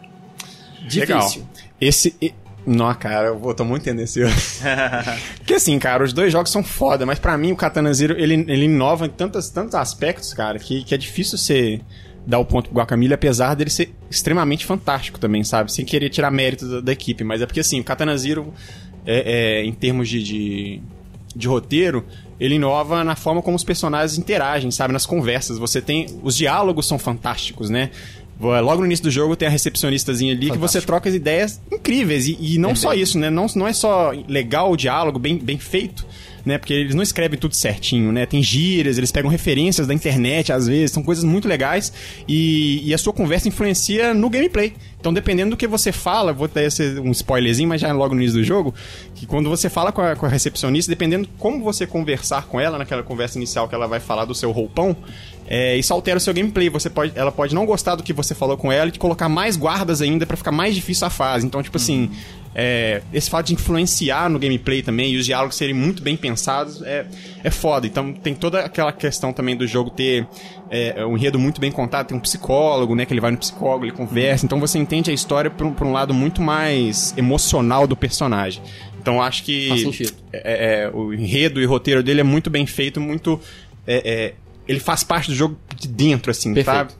Difícil. 0.88 1.08
Legal. 1.08 1.32
Esse. 1.82 2.15
Não, 2.65 2.91
cara, 2.95 3.27
eu 3.27 3.53
tô 3.53 3.63
muito 3.63 3.84
tendencioso. 3.84 4.36
Porque 5.38 5.53
assim, 5.53 5.77
cara, 5.77 6.03
os 6.03 6.12
dois 6.12 6.31
jogos 6.31 6.51
são 6.51 6.63
foda, 6.63 7.05
mas 7.05 7.19
pra 7.19 7.38
mim 7.38 7.51
o 7.51 7.55
Katana 7.55 7.93
Zero, 7.93 8.19
ele, 8.19 8.34
ele 8.34 8.65
inova 8.65 9.05
em 9.05 9.10
tantos, 9.10 9.50
tantos 9.50 9.75
aspectos, 9.75 10.34
cara, 10.34 10.57
que, 10.57 10.84
que 10.84 10.95
é 10.95 10.98
difícil 10.98 11.38
você 11.38 11.79
dar 12.25 12.39
o 12.39 12.45
ponto 12.45 12.69
pro 12.69 12.79
Guacamole, 12.79 13.13
apesar 13.13 13.53
dele 13.53 13.69
ser 13.69 13.93
extremamente 14.10 14.65
fantástico 14.65 15.19
também, 15.19 15.43
sabe? 15.43 15.72
Sem 15.72 15.86
querer 15.86 16.10
tirar 16.10 16.31
mérito 16.31 16.67
da, 16.67 16.81
da 16.81 16.91
equipe, 16.91 17.24
mas 17.24 17.41
é 17.41 17.45
porque 17.45 17.60
assim, 17.60 17.79
o 17.79 17.84
Katana 17.84 18.17
Zero, 18.17 18.51
é, 19.05 19.60
é, 19.60 19.65
em 19.65 19.72
termos 19.72 20.10
de, 20.10 20.24
de, 20.24 20.81
de 21.36 21.48
roteiro, 21.48 22.03
ele 22.39 22.55
inova 22.55 23.03
na 23.03 23.15
forma 23.15 23.41
como 23.41 23.55
os 23.55 23.63
personagens 23.63 24.17
interagem, 24.17 24.72
sabe? 24.72 24.91
Nas 24.91 25.05
conversas. 25.05 25.57
Você 25.57 25.81
tem. 25.81 26.07
Os 26.22 26.36
diálogos 26.36 26.86
são 26.86 27.00
fantásticos, 27.00 27.69
né? 27.69 27.91
Logo 28.39 28.82
no 28.82 28.86
início 28.86 29.04
do 29.04 29.12
jogo 29.12 29.36
tem 29.36 29.48
a 29.48 29.51
recepcionistazinha 29.51 30.34
ali 30.34 30.51
que 30.51 30.58
você 30.58 30.82
troca 30.82 31.08
as 31.08 31.15
ideias 31.15 31.62
incríveis. 31.72 32.27
E, 32.27 32.38
e 32.39 32.58
não 32.58 32.75
só 32.75 32.94
isso, 32.94 33.18
né? 33.18 33.30
Não, 33.30 33.46
não 33.56 33.68
é 33.68 33.74
só 33.74 34.12
legal 34.27 34.72
o 34.72 34.77
diálogo, 34.77 35.18
bem, 35.18 35.38
bem 35.38 35.58
feito, 35.58 36.06
né? 36.46 36.58
Porque 36.58 36.74
eles 36.74 36.94
não 36.94 37.01
escrevem 37.01 37.39
tudo 37.39 37.56
certinho, 37.56 38.12
né? 38.12 38.25
Tem 38.25 38.44
gírias, 38.44 38.98
eles 38.98 39.12
pegam 39.12 39.30
referências 39.30 39.88
da 39.88 39.94
internet 39.94 40.51
às 40.51 40.68
vezes, 40.68 40.92
são 40.92 41.01
coisas 41.01 41.24
muito 41.24 41.48
legais. 41.48 41.94
E, 42.27 42.82
e 42.88 42.94
a 42.94 42.98
sua 42.98 43.13
conversa 43.13 43.48
influencia 43.48 44.13
no 44.13 44.30
gameplay. 44.30 44.74
Então, 45.00 45.13
dependendo 45.13 45.51
do 45.51 45.58
que 45.58 45.67
você 45.67 45.91
fala, 45.91 46.34
vou 46.34 46.48
dar 46.48 46.63
um 47.04 47.12
spoilerzinho, 47.12 47.69
mas 47.69 47.80
já 47.80 47.93
logo 47.93 48.15
no 48.15 48.21
início 48.21 48.39
do 48.39 48.43
jogo, 48.43 48.74
que 49.13 49.26
quando 49.26 49.50
você 49.50 49.69
fala 49.69 49.91
com 49.91 50.02
a, 50.02 50.15
com 50.15 50.26
a 50.26 50.30
recepcionista, 50.30 50.91
dependendo 50.91 51.30
como 51.38 51.63
você 51.63 51.86
conversar 51.86 52.48
com 52.48 52.60
ela, 52.60 52.78
naquela 52.78 53.04
conversa 53.04 53.38
inicial 53.38 53.69
que 53.69 53.76
ela 53.76 53.88
vai 53.88 54.00
falar 54.00 54.26
do 54.26 54.34
seu 54.34 54.52
roupão, 54.52 54.98
é, 55.47 55.77
isso 55.77 55.93
altera 55.93 56.17
o 56.17 56.19
seu 56.21 56.34
gameplay. 56.34 56.69
Você 56.69 56.89
pode, 56.89 57.12
ela 57.15 57.31
pode 57.31 57.53
não 57.53 57.65
gostar 57.65 57.95
do 57.95 58.03
que 58.03 58.13
você 58.13 58.34
falou 58.36 58.58
com 58.58 58.71
ela 58.71 58.88
e 58.89 58.91
te 58.91 58.99
colocar 58.99 59.29
mais 59.29 59.55
guardas 59.58 60.01
ainda 60.01 60.25
pra 60.25 60.36
ficar 60.38 60.51
mais 60.51 60.73
difícil 60.75 61.05
a 61.05 61.10
fase. 61.10 61.45
Então, 61.45 61.62
tipo 61.62 61.77
assim, 61.77 62.10
é, 62.53 63.01
esse 63.13 63.29
fato 63.29 63.47
de 63.47 63.53
influenciar 63.53 64.29
no 64.29 64.39
gameplay 64.39 64.81
também 64.81 65.12
e 65.13 65.17
os 65.17 65.25
diálogos 65.25 65.55
serem 65.55 65.75
muito 65.75 66.01
bem 66.01 66.15
pensados 66.17 66.81
é, 66.81 67.05
é 67.43 67.51
foda. 67.51 67.86
Então, 67.86 68.12
tem 68.13 68.34
toda 68.34 68.62
aquela 68.62 68.91
questão 68.91 69.31
também 69.34 69.55
do 69.55 69.67
jogo 69.67 69.89
ter 69.89 70.27
é, 70.71 71.05
um 71.05 71.15
enredo 71.17 71.38
muito 71.38 71.62
bem 71.62 71.71
contado. 71.71 72.08
Tem 72.08 72.17
um 72.17 72.21
psicólogo, 72.21 72.95
né? 72.95 73.05
Que 73.05 73.13
ele 73.13 73.21
vai 73.21 73.31
no 73.31 73.38
psicólogo, 73.38 73.86
ele 73.86 73.91
conversa. 73.91 74.45
Então, 74.45 74.60
você 74.60 74.79
entende 74.79 75.12
a 75.12 75.13
história 75.13 75.51
por, 75.51 75.67
um- 75.67 75.73
por 75.73 75.86
um 75.86 75.91
lado 75.91 76.13
muito 76.13 76.41
mais 76.41 77.13
emocional 77.17 77.86
do 77.86 77.95
personagem. 77.95 78.63
Então, 78.99 79.21
acho 79.21 79.43
que 79.43 79.69
sentido. 79.77 80.13
é, 80.34 80.86
é, 80.86 80.89
o 80.91 81.13
enredo 81.13 81.62
e 81.62 81.65
o 81.65 81.69
roteiro 81.69 82.01
dele 82.01 82.21
é 82.21 82.23
muito 82.23 82.49
bem 82.49 82.65
feito, 82.65 82.99
muito. 82.99 83.39
é, 83.86 84.01
é, 84.31 84.34
ele 84.67 84.80
faz 84.80 85.04
parte 85.04 85.28
do 85.30 85.36
jogo 85.36 85.58
de 85.75 85.88
dentro, 85.88 86.32
assim, 86.32 86.54
Perfeito. 86.54 86.91
sabe? 86.91 86.93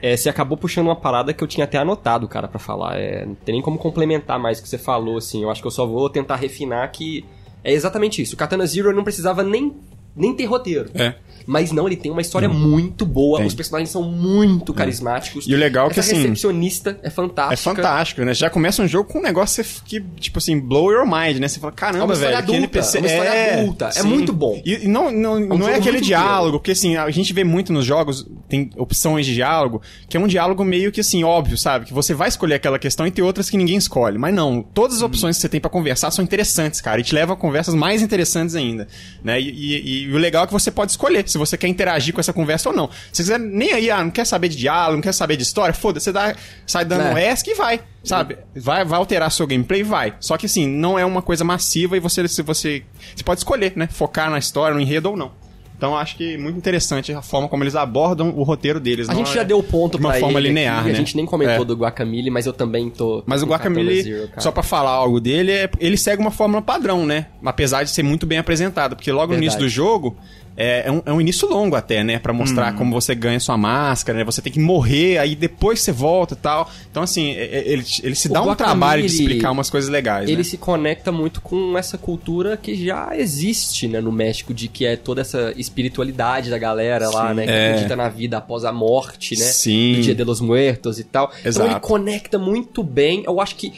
É, 0.00 0.16
você 0.16 0.28
acabou 0.28 0.56
puxando 0.56 0.86
uma 0.86 0.96
parada 0.96 1.32
que 1.32 1.42
eu 1.42 1.48
tinha 1.48 1.64
até 1.64 1.78
anotado, 1.78 2.28
cara, 2.28 2.46
pra 2.46 2.58
falar. 2.58 2.98
É, 2.98 3.26
não 3.26 3.34
tem 3.34 3.54
nem 3.54 3.62
como 3.62 3.78
complementar 3.78 4.38
mais 4.38 4.58
o 4.58 4.62
que 4.62 4.68
você 4.68 4.78
falou, 4.78 5.18
assim. 5.18 5.42
Eu 5.42 5.50
acho 5.50 5.60
que 5.60 5.66
eu 5.66 5.72
só 5.72 5.86
vou 5.86 6.08
tentar 6.08 6.36
refinar 6.36 6.90
que 6.92 7.24
é 7.64 7.72
exatamente 7.72 8.22
isso. 8.22 8.34
O 8.34 8.38
Katana 8.38 8.64
Zero 8.66 8.94
não 8.94 9.02
precisava 9.02 9.42
nem, 9.42 9.74
nem 10.14 10.34
ter 10.34 10.44
roteiro. 10.44 10.90
É. 10.94 11.14
Mas 11.50 11.72
não, 11.72 11.86
ele 11.86 11.96
tem 11.96 12.10
uma 12.12 12.20
história 12.20 12.46
muito 12.46 13.06
boa. 13.06 13.38
Tem. 13.38 13.46
Os 13.46 13.54
personagens 13.54 13.88
são 13.88 14.02
muito 14.02 14.74
carismáticos. 14.74 15.46
E 15.48 15.54
o 15.54 15.56
legal 15.56 15.88
é 15.88 15.94
que, 15.94 15.98
assim, 15.98 16.16
recepcionista 16.16 17.00
é 17.02 17.08
fantástica. 17.08 17.54
É 17.54 17.56
fantástico, 17.74 18.20
né? 18.22 18.34
Já 18.34 18.50
começa 18.50 18.82
um 18.82 18.86
jogo 18.86 19.10
com 19.10 19.18
um 19.18 19.22
negócio 19.22 19.64
que, 19.86 19.98
tipo 20.20 20.36
assim, 20.38 20.60
blow 20.60 20.92
your 20.92 21.06
mind, 21.06 21.38
né? 21.38 21.48
Você 21.48 21.58
fala, 21.58 21.72
caramba, 21.72 22.00
É 22.00 22.04
uma 22.04 22.12
história 22.14 22.36
velho, 22.36 22.46
que 22.46 22.52
adulta, 22.56 22.78
NPC... 22.78 22.96
é 22.96 23.00
uma 23.00 23.06
história 23.08 23.60
adulta, 23.60 23.84
é 23.86 23.90
sim. 23.92 24.08
muito 24.08 24.32
bom. 24.34 24.60
E, 24.62 24.84
e 24.84 24.88
não, 24.88 25.10
não, 25.10 25.40
não 25.40 25.56
jogo 25.56 25.70
é 25.70 25.74
aquele 25.76 26.00
diálogo, 26.02 26.58
porque 26.58 26.72
assim, 26.72 26.96
a 26.96 27.10
gente 27.10 27.32
vê 27.32 27.44
muito 27.44 27.72
nos 27.72 27.86
jogos, 27.86 28.26
tem 28.46 28.68
opções 28.76 29.24
de 29.24 29.32
diálogo, 29.34 29.80
que 30.06 30.18
é 30.18 30.20
um 30.20 30.26
diálogo 30.26 30.62
meio 30.64 30.92
que 30.92 31.00
assim, 31.00 31.24
óbvio, 31.24 31.56
sabe? 31.56 31.86
Que 31.86 31.94
você 31.94 32.12
vai 32.12 32.28
escolher 32.28 32.56
aquela 32.56 32.78
questão 32.78 33.06
e 33.06 33.10
tem 33.10 33.24
outras 33.24 33.48
que 33.48 33.56
ninguém 33.56 33.78
escolhe. 33.78 34.18
Mas 34.18 34.34
não, 34.34 34.60
todas 34.62 34.96
as 34.98 35.02
opções 35.02 35.36
que 35.36 35.40
você 35.42 35.48
tem 35.48 35.60
pra 35.60 35.70
conversar 35.70 36.10
são 36.10 36.22
interessantes, 36.22 36.80
cara, 36.82 37.00
e 37.00 37.04
te 37.04 37.14
leva 37.14 37.32
a 37.32 37.36
conversas 37.36 37.74
mais 37.74 38.02
interessantes 38.02 38.54
ainda, 38.54 38.86
né? 39.24 39.40
E, 39.40 39.48
e- 39.48 40.02
e 40.04 40.12
o 40.12 40.18
legal 40.18 40.44
é 40.44 40.46
que 40.46 40.52
você 40.52 40.70
pode 40.70 40.90
escolher 40.90 41.26
se 41.26 41.37
você 41.38 41.56
quer 41.56 41.68
interagir 41.68 42.12
com 42.12 42.20
essa 42.20 42.32
conversa 42.32 42.68
ou 42.68 42.74
não. 42.76 42.88
Se 43.12 43.16
você 43.16 43.22
quiser 43.22 43.38
nem 43.38 43.72
aí, 43.72 43.90
ah, 43.90 44.02
não 44.02 44.10
quer 44.10 44.26
saber 44.26 44.48
de 44.48 44.56
diálogo, 44.56 44.96
não 44.96 45.02
quer 45.02 45.12
saber 45.14 45.36
de 45.36 45.42
história, 45.42 45.72
foda-se, 45.72 46.04
você 46.04 46.12
dá, 46.12 46.34
sai 46.66 46.84
dando 46.84 47.02
É. 47.02 47.14
um 47.14 47.18
ESC 47.18 47.50
e 47.50 47.54
vai, 47.54 47.80
sabe? 48.04 48.36
Vai, 48.56 48.84
vai 48.84 48.98
alterar 48.98 49.30
seu 49.30 49.46
gameplay, 49.46 49.82
vai. 49.82 50.14
Só 50.20 50.36
que 50.36 50.46
assim, 50.46 50.66
não 50.66 50.98
é 50.98 51.04
uma 51.04 51.22
coisa 51.22 51.44
massiva 51.44 51.96
e 51.96 52.00
você, 52.00 52.26
se 52.28 52.42
você, 52.42 52.82
você 53.16 53.24
pode 53.24 53.40
escolher, 53.40 53.72
né? 53.76 53.88
Focar 53.90 54.30
na 54.30 54.38
história, 54.38 54.74
no 54.74 54.80
enredo 54.80 55.10
ou 55.10 55.16
não. 55.16 55.32
Então 55.76 55.96
acho 55.96 56.16
que 56.16 56.34
é 56.34 56.36
muito 56.36 56.56
interessante 56.58 57.12
a 57.12 57.22
forma 57.22 57.48
como 57.48 57.62
eles 57.62 57.76
abordam 57.76 58.30
o 58.36 58.42
roteiro 58.42 58.80
deles. 58.80 59.08
A 59.08 59.14
gente 59.14 59.30
é 59.30 59.34
já 59.34 59.42
deu 59.44 59.62
ponto 59.62 59.96
de 59.96 60.02
uma 60.04 60.10
pra 60.10 60.18
forma 60.18 60.40
linear, 60.40 60.78
aqui, 60.80 60.88
né? 60.88 60.92
A 60.92 60.96
gente 60.96 61.16
nem 61.16 61.24
comentou 61.24 61.62
É. 61.62 61.64
do 61.64 61.76
Guacamole, 61.76 62.30
mas 62.30 62.46
eu 62.46 62.52
também 62.52 62.90
tô... 62.90 63.22
Mas 63.24 63.44
o 63.44 63.46
Guacamole, 63.46 64.02
Zero, 64.02 64.28
só 64.38 64.50
pra 64.50 64.64
falar 64.64 64.90
algo 64.90 65.20
dele, 65.20 65.52
é, 65.52 65.70
ele 65.78 65.96
segue 65.96 66.20
uma 66.20 66.32
fórmula 66.32 66.60
padrão, 66.60 67.06
né? 67.06 67.26
Apesar 67.44 67.84
de 67.84 67.90
ser 67.90 68.02
muito 68.02 68.26
bem 68.26 68.38
apresentado. 68.38 68.96
Porque 68.96 69.12
logo 69.12 69.26
no 69.26 69.38
Verdade. 69.38 69.44
início 69.44 69.60
do 69.60 69.68
jogo, 69.68 70.16
é, 70.60 70.88
é 70.88 70.90
um, 70.92 71.02
é 71.06 71.12
um 71.12 71.20
início 71.20 71.48
longo 71.48 71.76
até, 71.76 72.02
né? 72.02 72.18
Pra 72.18 72.32
mostrar 72.32 72.74
como 72.74 72.92
você 72.92 73.14
ganha 73.14 73.38
sua 73.38 73.56
máscara, 73.56 74.18
né? 74.18 74.24
Você 74.24 74.42
tem 74.42 74.52
que 74.52 74.58
morrer, 74.58 75.16
aí 75.18 75.36
depois 75.36 75.80
você 75.80 75.92
volta 75.92 76.34
e 76.34 76.36
tal. 76.36 76.68
Então, 76.90 77.02
assim, 77.02 77.30
é- 77.30 77.44
é- 77.58 77.68
ele, 77.68 77.84
ele 78.02 78.14
se 78.16 78.26
O 78.28 78.32
dá 78.32 78.42
um 78.42 78.54
trabalho 78.56 79.02
de 79.02 79.06
explicar 79.08 79.52
umas 79.52 79.70
coisas 79.70 79.88
legais, 79.88 80.28
ele 80.28 80.38
né? 80.38 80.42
se 80.42 80.58
conecta 80.58 81.12
muito 81.12 81.40
com 81.40 81.78
essa 81.78 81.96
cultura 81.96 82.56
que 82.56 82.74
já 82.74 83.16
existe, 83.16 83.86
né, 83.86 84.00
no 84.00 84.10
México, 84.10 84.52
de 84.52 84.66
que 84.66 84.84
é 84.84 84.96
toda 84.96 85.20
essa 85.20 85.52
espiritualidade 85.56 86.50
da 86.50 86.58
galera 86.58 87.08
lá, 87.10 87.28
Sim. 87.28 87.34
né, 87.36 87.44
que 87.44 87.50
É. 87.52 87.70
acredita 87.70 87.94
na 87.96 88.08
vida 88.08 88.38
após 88.38 88.64
a 88.64 88.72
morte, 88.72 89.38
né, 89.38 89.44
Sim. 89.44 89.94
do 89.94 90.00
Dia 90.02 90.14
de 90.14 90.24
los 90.24 90.40
Muertos 90.40 90.98
e 90.98 91.04
tal. 91.04 91.30
Então 91.38 91.48
Exato. 91.48 91.70
ele 91.70 91.80
conecta 91.80 92.38
muito 92.38 92.82
bem, 92.82 93.22
eu 93.26 93.40
acho 93.40 93.54
que 93.54 93.72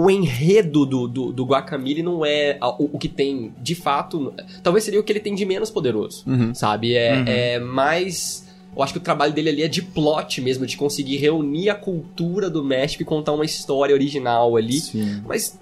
o 0.00 0.08
enredo 0.08 0.86
do, 0.86 1.08
do, 1.08 1.32
do 1.32 1.44
Guacamole 1.44 2.04
não 2.04 2.24
é 2.24 2.56
o, 2.62 2.90
o 2.92 2.98
que 3.00 3.08
tem 3.08 3.52
de 3.60 3.74
fato, 3.74 4.32
talvez 4.62 4.84
seria 4.84 5.00
o 5.00 5.02
que 5.02 5.10
ele 5.10 5.18
tem 5.18 5.34
de 5.34 5.44
menos 5.44 5.70
poderoso, 5.72 6.22
Uhum. 6.24 6.54
sabe? 6.54 6.94
É, 6.94 7.54
é 7.54 7.58
mais... 7.58 8.46
Eu 8.76 8.80
acho 8.80 8.92
que 8.92 8.98
o 9.00 9.02
trabalho 9.02 9.32
dele 9.32 9.48
ali 9.48 9.62
é 9.64 9.66
de 9.66 9.82
plot 9.82 10.40
mesmo, 10.40 10.64
de 10.64 10.76
conseguir 10.76 11.16
reunir 11.16 11.68
a 11.68 11.74
cultura 11.74 12.48
do 12.48 12.62
México 12.62 13.02
e 13.02 13.04
contar 13.04 13.32
uma 13.32 13.44
história 13.44 13.92
original 13.92 14.56
ali. 14.56 14.78
Sim. 14.78 15.20
Mas 15.26 15.58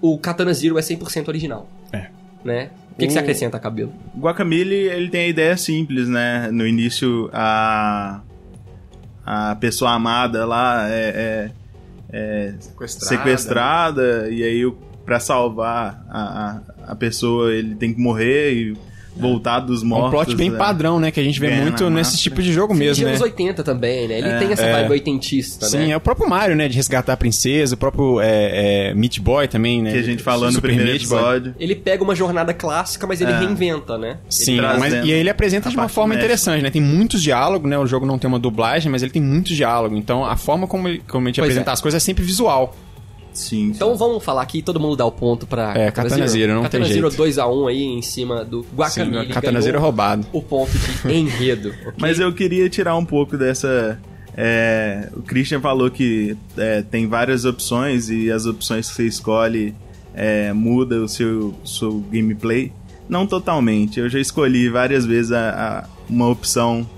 o 0.00 0.16
Katana 0.16 0.54
Zero 0.54 0.78
é 0.78 0.80
100% 0.80 1.26
original. 1.26 1.68
É. 1.92 2.06
Né? 2.44 2.70
O 2.92 2.94
que, 3.00 3.06
que 3.08 3.12
você 3.12 3.18
acrescenta, 3.18 3.58
cabelo? 3.58 3.92
O 4.14 4.20
Guacamole, 4.20 4.74
ele 4.74 5.08
tem 5.08 5.22
a 5.24 5.28
ideia 5.28 5.56
simples, 5.56 6.08
né? 6.08 6.50
No 6.52 6.64
início, 6.64 7.28
a, 7.32 8.20
a 9.26 9.56
pessoa 9.56 9.90
amada 9.92 10.46
lá 10.46 10.88
é, 10.88 10.92
é, 11.16 11.50
é 12.12 12.54
Sequestrada. 12.60 13.08
sequestrada, 13.16 14.28
e 14.30 14.42
aí 14.44 14.72
pra 15.04 15.18
salvar 15.18 16.04
a, 16.08 16.20
a, 16.86 16.92
a 16.92 16.94
pessoa 16.94 17.52
ele 17.52 17.74
tem 17.74 17.92
que 17.92 18.00
morrer 18.00 18.52
e 18.52 18.76
voltar 19.16 19.60
dos 19.60 19.82
É 19.82 19.84
um 19.84 19.88
mortos. 19.88 20.10
plot 20.10 20.36
bem 20.36 20.50
né? 20.50 20.58
padrão, 20.58 20.98
né? 20.98 21.10
Que 21.10 21.20
a 21.20 21.22
gente 21.24 21.38
vê 21.38 21.48
Ganha 21.48 21.62
muito 21.62 21.88
nesse 21.90 22.16
tipo 22.18 22.42
de 22.42 22.52
jogo 22.52 22.72
de 22.72 22.80
mesmo, 22.80 23.04
né? 23.04 23.10
anos 23.10 23.20
80 23.22 23.62
também, 23.62 24.08
né? 24.08 24.18
Ele 24.18 24.28
É, 24.28 24.38
tem 24.38 24.52
essa 24.52 24.62
é. 24.64 24.72
vibe 24.72 24.90
oitentista, 24.92 25.66
Sim, 25.66 25.78
né? 25.78 25.90
é 25.90 25.96
o 25.96 26.00
próprio 26.00 26.28
Mario, 26.28 26.56
né? 26.56 26.68
De 26.68 26.76
resgatar 26.76 27.12
a 27.12 27.16
princesa, 27.16 27.74
o 27.74 27.78
próprio 27.78 28.20
é, 28.20 28.90
é, 28.90 28.94
Meat 28.94 29.20
Boy 29.20 29.46
também, 29.48 29.82
né? 29.82 29.92
Que 29.92 29.98
a 29.98 30.02
gente 30.02 30.22
falou 30.22 30.50
no 30.50 30.60
primeiro 30.60 30.90
Meat 30.90 31.06
Boy. 31.06 31.18
episódio. 31.18 31.54
Ele 31.58 31.74
pega 31.74 32.02
uma 32.02 32.14
jornada 32.14 32.54
clássica, 32.54 33.06
mas 33.06 33.20
ele 33.20 33.32
É. 33.32 33.38
reinventa, 33.38 33.98
né? 33.98 34.18
Sim, 34.28 34.60
mas, 34.78 34.92
e 34.92 34.96
aí 34.96 35.10
ele 35.10 35.30
apresenta 35.30 35.68
de 35.70 35.76
uma 35.76 35.88
forma 35.88 36.10
médica. 36.10 36.24
interessante, 36.26 36.62
né? 36.62 36.70
Tem 36.70 36.82
muitos 36.82 37.22
diálogos, 37.22 37.68
né? 37.68 37.78
O 37.78 37.86
jogo 37.86 38.06
não 38.06 38.18
tem 38.18 38.28
uma 38.28 38.38
dublagem, 38.38 38.90
mas 38.90 39.02
ele 39.02 39.10
tem 39.12 39.22
muitos 39.22 39.54
diálogos. 39.56 39.98
Então 39.98 40.24
a 40.24 40.36
forma 40.36 40.66
como, 40.66 40.88
ele, 40.88 41.02
como 41.08 41.26
a 41.26 41.28
gente 41.30 41.36
Pois 41.40 41.48
apresenta 41.50 41.70
é. 41.70 41.74
as 41.74 41.80
coisas 41.80 42.02
é 42.02 42.04
sempre 42.04 42.24
visual. 42.24 42.74
Sim. 43.32 43.68
Então 43.74 43.96
vamos 43.96 44.22
falar 44.24 44.42
aqui, 44.42 44.62
todo 44.62 44.78
mundo 44.78 44.96
dá 44.96 45.04
o 45.06 45.12
ponto 45.12 45.46
pra 45.46 45.72
É, 45.76 45.90
Katana 45.90 46.26
Zero, 46.26 46.54
não 46.54 46.62
Katana 46.62 46.84
tem 46.84 46.94
Zero 46.94 47.10
jeito. 47.10 47.22
2x1 47.22 47.68
aí 47.68 47.82
em 47.82 48.02
cima 48.02 48.44
do 48.44 48.64
Guacamole. 48.76 49.26
Sim, 49.26 49.32
Katana 49.32 49.60
Zero 49.60 49.76
é 49.78 49.80
roubado. 49.80 50.26
O 50.32 50.42
ponto 50.42 50.70
de 50.72 51.12
enredo. 51.12 51.70
ok? 51.80 51.92
Mas 51.98 52.18
eu 52.18 52.32
queria 52.32 52.68
tirar 52.68 52.96
um 52.96 53.04
pouco 53.04 53.36
dessa. 53.38 53.98
é, 54.36 55.08
o 55.16 55.22
Christian 55.22 55.60
falou 55.60 55.90
que 55.90 56.36
é, 56.56 56.82
tem 56.82 57.06
várias 57.06 57.44
opções 57.44 58.08
e 58.10 58.30
as 58.30 58.46
opções 58.46 58.88
que 58.88 58.94
você 58.96 59.06
escolhe 59.06 59.74
é, 60.14 60.52
muda 60.52 61.00
o 61.02 61.08
seu, 61.08 61.54
seu 61.64 62.00
gameplay. 62.10 62.72
Não 63.08 63.26
totalmente. 63.26 63.98
Eu 64.00 64.08
já 64.08 64.18
escolhi 64.20 64.68
várias 64.68 65.04
vezes 65.04 65.32
a- 65.32 65.84
a- 65.84 65.88
uma 66.08 66.28
opção 66.28 66.88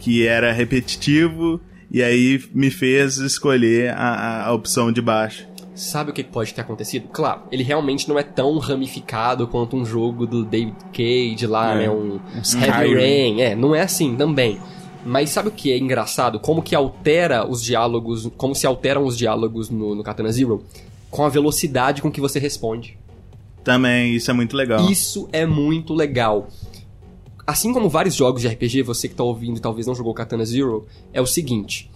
que 0.00 0.26
era 0.26 0.52
repetitivo 0.52 1.60
e 1.90 2.02
aí 2.02 2.42
me 2.52 2.70
fez 2.70 3.16
escolher 3.18 3.90
a- 3.90 4.46
a 4.46 4.52
opção 4.52 4.90
de 4.92 5.00
baixo. 5.00 5.46
Sabe 5.74 6.10
o 6.10 6.14
que 6.14 6.22
pode 6.22 6.54
ter 6.54 6.60
acontecido? 6.60 7.08
Claro, 7.12 7.42
ele 7.50 7.64
realmente 7.64 8.08
não 8.08 8.16
é 8.18 8.22
tão 8.22 8.56
ramificado 8.58 9.48
quanto 9.48 9.76
um 9.76 9.84
jogo 9.84 10.24
do 10.24 10.44
David 10.44 10.76
Cage 10.92 11.46
lá, 11.48 11.74
É, 11.74 11.78
né? 11.78 11.90
Um, 11.90 12.20
Skyrim. 12.42 12.70
Heavy 12.70 12.94
Rain. 12.94 13.40
É, 13.40 13.56
não 13.56 13.74
é 13.74 13.80
assim 13.82 14.14
também. 14.14 14.60
Mas 15.04 15.30
sabe 15.30 15.48
o 15.48 15.52
que 15.52 15.72
é 15.72 15.76
engraçado? 15.76 16.38
Como 16.38 16.62
que 16.62 16.74
altera 16.74 17.46
os 17.46 17.62
diálogos, 17.62 18.30
como 18.36 18.54
se 18.54 18.66
alteram 18.66 19.04
os 19.04 19.18
diálogos 19.18 19.68
no, 19.68 19.94
no 19.94 20.02
Katana 20.02 20.30
Zero? 20.32 20.64
Com 21.10 21.24
a 21.24 21.28
velocidade 21.28 22.00
com 22.00 22.10
que 22.10 22.20
você 22.20 22.38
responde. 22.38 22.96
Também, 23.64 24.14
isso 24.14 24.30
é 24.30 24.34
muito 24.34 24.56
legal. 24.56 24.88
Isso 24.90 25.28
é 25.32 25.44
muito 25.44 25.92
legal. 25.92 26.48
Assim 27.46 27.72
como 27.72 27.88
vários 27.88 28.14
jogos 28.14 28.40
de 28.42 28.48
RPG, 28.48 28.82
você 28.82 29.08
que 29.08 29.14
tá 29.14 29.24
ouvindo 29.24 29.58
e 29.58 29.60
talvez 29.60 29.86
não 29.86 29.94
jogou 29.94 30.14
Katana 30.14 30.44
Zero, 30.44 30.86
é 31.12 31.20
o 31.20 31.26
seguinte. 31.26 31.90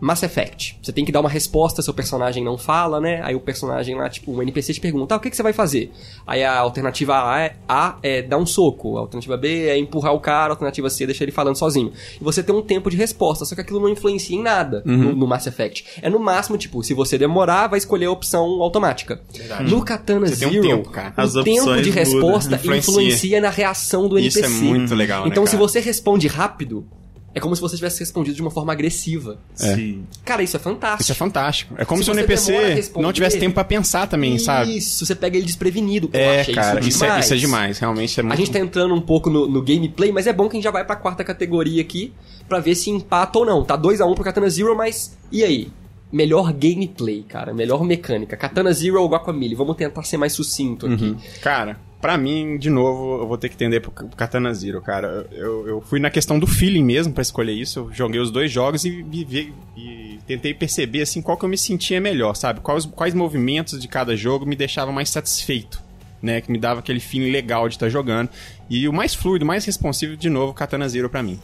Mass 0.00 0.22
Effect. 0.22 0.78
Você 0.82 0.92
tem 0.92 1.04
que 1.04 1.12
dar 1.12 1.20
uma 1.20 1.28
resposta, 1.28 1.82
seu 1.82 1.94
personagem 1.94 2.44
não 2.44 2.56
fala, 2.56 3.00
né? 3.00 3.20
Aí 3.22 3.34
o 3.34 3.40
personagem 3.40 3.94
lá, 3.96 4.08
tipo, 4.08 4.32
um 4.32 4.42
NPC 4.42 4.74
te 4.74 4.80
pergunta, 4.80 5.14
ah, 5.14 5.18
o 5.18 5.20
que, 5.20 5.30
que 5.30 5.36
você 5.36 5.42
vai 5.42 5.52
fazer? 5.52 5.90
Aí 6.26 6.42
a 6.44 6.58
alternativa 6.58 7.14
A 7.16 7.40
é, 7.40 7.56
A 7.68 7.96
é 8.02 8.22
dar 8.22 8.38
um 8.38 8.46
soco, 8.46 8.96
a 8.96 9.00
alternativa 9.00 9.36
B 9.36 9.68
é 9.68 9.78
empurrar 9.78 10.12
o 10.14 10.20
cara, 10.20 10.52
a 10.52 10.54
alternativa 10.54 10.88
C 10.90 11.04
é 11.04 11.06
deixar 11.06 11.24
ele 11.24 11.32
falando 11.32 11.56
sozinho. 11.56 11.92
E 12.20 12.24
você 12.24 12.42
tem 12.42 12.54
um 12.54 12.62
tempo 12.62 12.90
de 12.90 12.96
resposta, 12.96 13.44
só 13.44 13.54
que 13.54 13.60
aquilo 13.60 13.80
não 13.80 13.88
influencia 13.88 14.36
em 14.36 14.42
nada 14.42 14.82
no, 14.84 15.14
no 15.14 15.26
Mass 15.26 15.46
Effect. 15.46 15.84
É 16.02 16.08
no 16.10 16.18
máximo, 16.18 16.56
tipo, 16.58 16.82
se 16.82 16.94
você 16.94 17.16
demorar, 17.18 17.66
vai 17.68 17.78
escolher 17.78 18.06
a 18.06 18.10
opção 18.10 18.44
automática. 18.62 19.20
No 19.68 19.84
Katana 19.84 20.26
Você 20.26 20.36
tem 20.36 20.48
um 20.48 20.52
Zero, 20.52 20.62
tempo, 20.66 20.90
cara. 20.90 21.14
o 21.26 21.42
tempo 21.42 21.82
de 21.82 21.90
resposta 21.90 22.54
influencia. 22.56 22.90
influencia 22.92 23.40
na 23.40 23.50
reação 23.50 24.08
do 24.08 24.18
Isso 24.18 24.38
NPC. 24.38 24.54
é 24.54 24.58
muito 24.68 24.94
legal, 24.94 25.22
né, 25.24 25.28
Então, 25.30 25.44
se 25.46 25.52
cara? 25.52 25.62
você 25.66 25.80
responde 25.80 26.26
rápido, 26.28 26.86
é 27.34 27.40
como 27.40 27.54
se 27.54 27.60
você 27.60 27.76
tivesse 27.76 28.00
respondido 28.00 28.34
de 28.36 28.42
uma 28.42 28.50
forma 28.50 28.72
agressiva. 28.72 29.38
Sim. 29.54 30.04
Cara, 30.24 30.42
isso 30.42 30.56
é 30.56 30.60
fantástico. 30.60 31.02
Isso 31.02 31.12
é 31.12 31.14
fantástico. 31.14 31.74
É 31.78 31.84
como 31.84 32.02
Se 32.02 32.06
se, 32.06 32.10
o 32.10 32.14
NPC 32.18 32.90
a 32.96 33.00
não 33.00 33.12
tivesse 33.12 33.38
tempo 33.38 33.54
pra 33.54 33.64
pensar 33.64 34.06
também, 34.08 34.38
sabe? 34.38 34.76
Isso, 34.78 35.04
você 35.06 35.14
pega 35.14 35.36
ele 35.36 35.46
desprevenido. 35.46 36.10
Eu 36.12 36.18
É, 36.20 36.40
achei 36.40 36.54
cara, 36.54 36.80
isso 36.80 36.88
isso 36.88 37.04
é, 37.04 37.06
demais. 37.08 37.24
isso 37.24 37.34
é 37.34 37.36
demais. 37.36 37.78
Realmente 37.78 38.18
é 38.18 38.22
muito 38.22 38.32
A 38.32 38.36
gente 38.36 38.50
tá 38.50 38.58
entrando 38.58 38.94
um 38.94 39.00
pouco 39.00 39.30
no, 39.30 39.46
no 39.46 39.62
gameplay, 39.62 40.10
mas 40.10 40.26
é 40.26 40.32
bom 40.32 40.48
que 40.48 40.56
a 40.56 40.58
gente 40.58 40.64
já 40.64 40.70
vai 40.70 40.84
pra 40.84 40.96
quarta 40.96 41.22
categoria 41.22 41.80
aqui 41.82 42.12
pra 42.48 42.58
ver 42.60 42.74
se 42.74 42.90
empata 42.90 43.38
ou 43.38 43.44
não. 43.46 43.62
Tá 43.62 43.76
2x1 43.78 44.14
pro 44.14 44.24
Katana 44.24 44.48
Zero, 44.48 44.76
mas 44.76 45.16
e 45.30 45.44
aí? 45.44 45.68
Melhor 46.10 46.50
gameplay, 46.54 47.22
cara. 47.22 47.52
Melhor 47.52 47.84
mecânica. 47.84 48.34
Katana 48.36 48.72
Zero 48.72 49.00
ou 49.02 49.08
Guacamole? 49.10 49.54
Vamos 49.54 49.76
tentar 49.76 50.02
ser 50.04 50.16
mais 50.16 50.32
sucinto 50.32 50.86
aqui. 50.86 51.04
Uhum. 51.04 51.16
Cara, 51.42 51.78
pra 52.00 52.16
mim, 52.16 52.56
de 52.58 52.70
novo, 52.70 53.22
eu 53.22 53.26
vou 53.26 53.36
ter 53.38 53.48
que 53.48 53.54
entender 53.54 53.80
pro 53.80 53.90
Katana 53.90 54.52
Zero, 54.54 54.80
cara. 54.80 55.26
Eu, 55.32 55.66
eu 55.66 55.80
fui 55.80 55.98
na 56.00 56.10
questão 56.10 56.38
do 56.38 56.46
feeling 56.46 56.84
mesmo 56.84 57.12
pra 57.12 57.22
escolher 57.22 57.52
isso. 57.52 57.80
Eu 57.80 57.92
joguei 57.92 58.20
os 58.20 58.30
dois 58.30 58.50
jogos 58.50 58.84
e, 58.84 59.02
vi- 59.02 59.52
e 59.76 60.18
tentei 60.26 60.52
perceber, 60.54 61.02
assim, 61.02 61.20
qual 61.22 61.36
que 61.36 61.44
eu 61.44 61.48
me 61.48 61.58
sentia 61.58 62.00
melhor, 62.00 62.34
sabe? 62.34 62.60
Quais, 62.60 62.84
quais 62.86 63.14
movimentos 63.14 63.80
de 63.80 63.88
cada 63.88 64.16
jogo 64.16 64.44
me 64.46 64.54
deixavam 64.56 64.92
mais 64.92 65.10
satisfeito, 65.10 65.82
né? 66.22 66.40
Que 66.40 66.50
me 66.52 66.58
dava 66.58 66.80
aquele 66.80 67.00
feeling 67.00 67.30
legal 67.30 67.68
de 67.68 67.74
estar 67.76 67.88
jogando. 67.88 68.28
E 68.70 68.86
o 68.88 68.92
mais 68.92 69.14
fluido, 69.14 69.44
mais 69.46 69.64
responsivo, 69.64 70.16
de 70.16 70.28
novo, 70.30 70.52
Katana 70.54 70.88
Zero 70.88 71.08
pra 71.10 71.22
mim. 71.22 71.38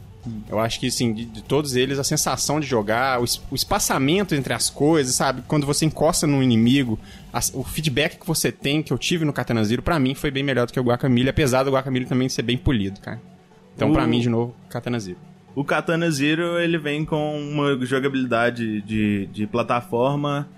Eu 0.48 0.58
acho 0.58 0.78
que, 0.80 0.86
assim, 0.86 1.12
de, 1.12 1.24
de 1.24 1.42
todos 1.42 1.76
eles, 1.76 1.98
a 1.98 2.04
sensação 2.04 2.58
de 2.60 2.66
jogar, 2.66 3.20
o, 3.20 3.24
es- 3.24 3.40
o 3.50 3.54
espaçamento 3.54 4.34
entre 4.34 4.52
as 4.52 4.70
coisas, 4.70 5.14
sabe? 5.14 5.42
Quando 5.48 5.66
você 5.66 5.84
encosta 5.84 6.26
no 6.26 6.42
inimigo, 6.42 6.98
o 7.52 7.62
feedback 7.64 8.18
que 8.18 8.26
você 8.26 8.50
tem, 8.52 8.82
que 8.82 8.92
eu 8.92 8.98
tive 8.98 9.24
no 9.24 9.32
Katana 9.32 9.64
Zero, 9.64 9.82
pra 9.82 9.98
mim 9.98 10.14
foi 10.14 10.30
bem 10.30 10.42
melhor 10.42 10.66
do 10.66 10.72
que 10.72 10.80
o 10.80 10.82
Guacamole, 10.84 11.28
apesar 11.28 11.62
do 11.62 11.70
Guacamole 11.72 12.06
também 12.06 12.28
ser 12.28 12.42
bem 12.42 12.56
polido, 12.56 13.00
cara. 13.00 13.20
Então, 13.74 13.92
pra 13.92 14.04
O- 14.04 14.08
mim, 14.08 14.20
de 14.20 14.28
novo, 14.28 14.54
Katana 14.68 14.98
Zero. 15.00 15.18
O 15.54 15.64
Katana 15.64 16.10
Zero 16.10 16.58
ele 16.58 16.78
vem 16.78 17.04
com 17.04 17.38
uma 17.38 17.78
jogabilidade 17.86 18.80
de, 18.82 19.26
de 19.32 19.46
plataforma 19.46 20.48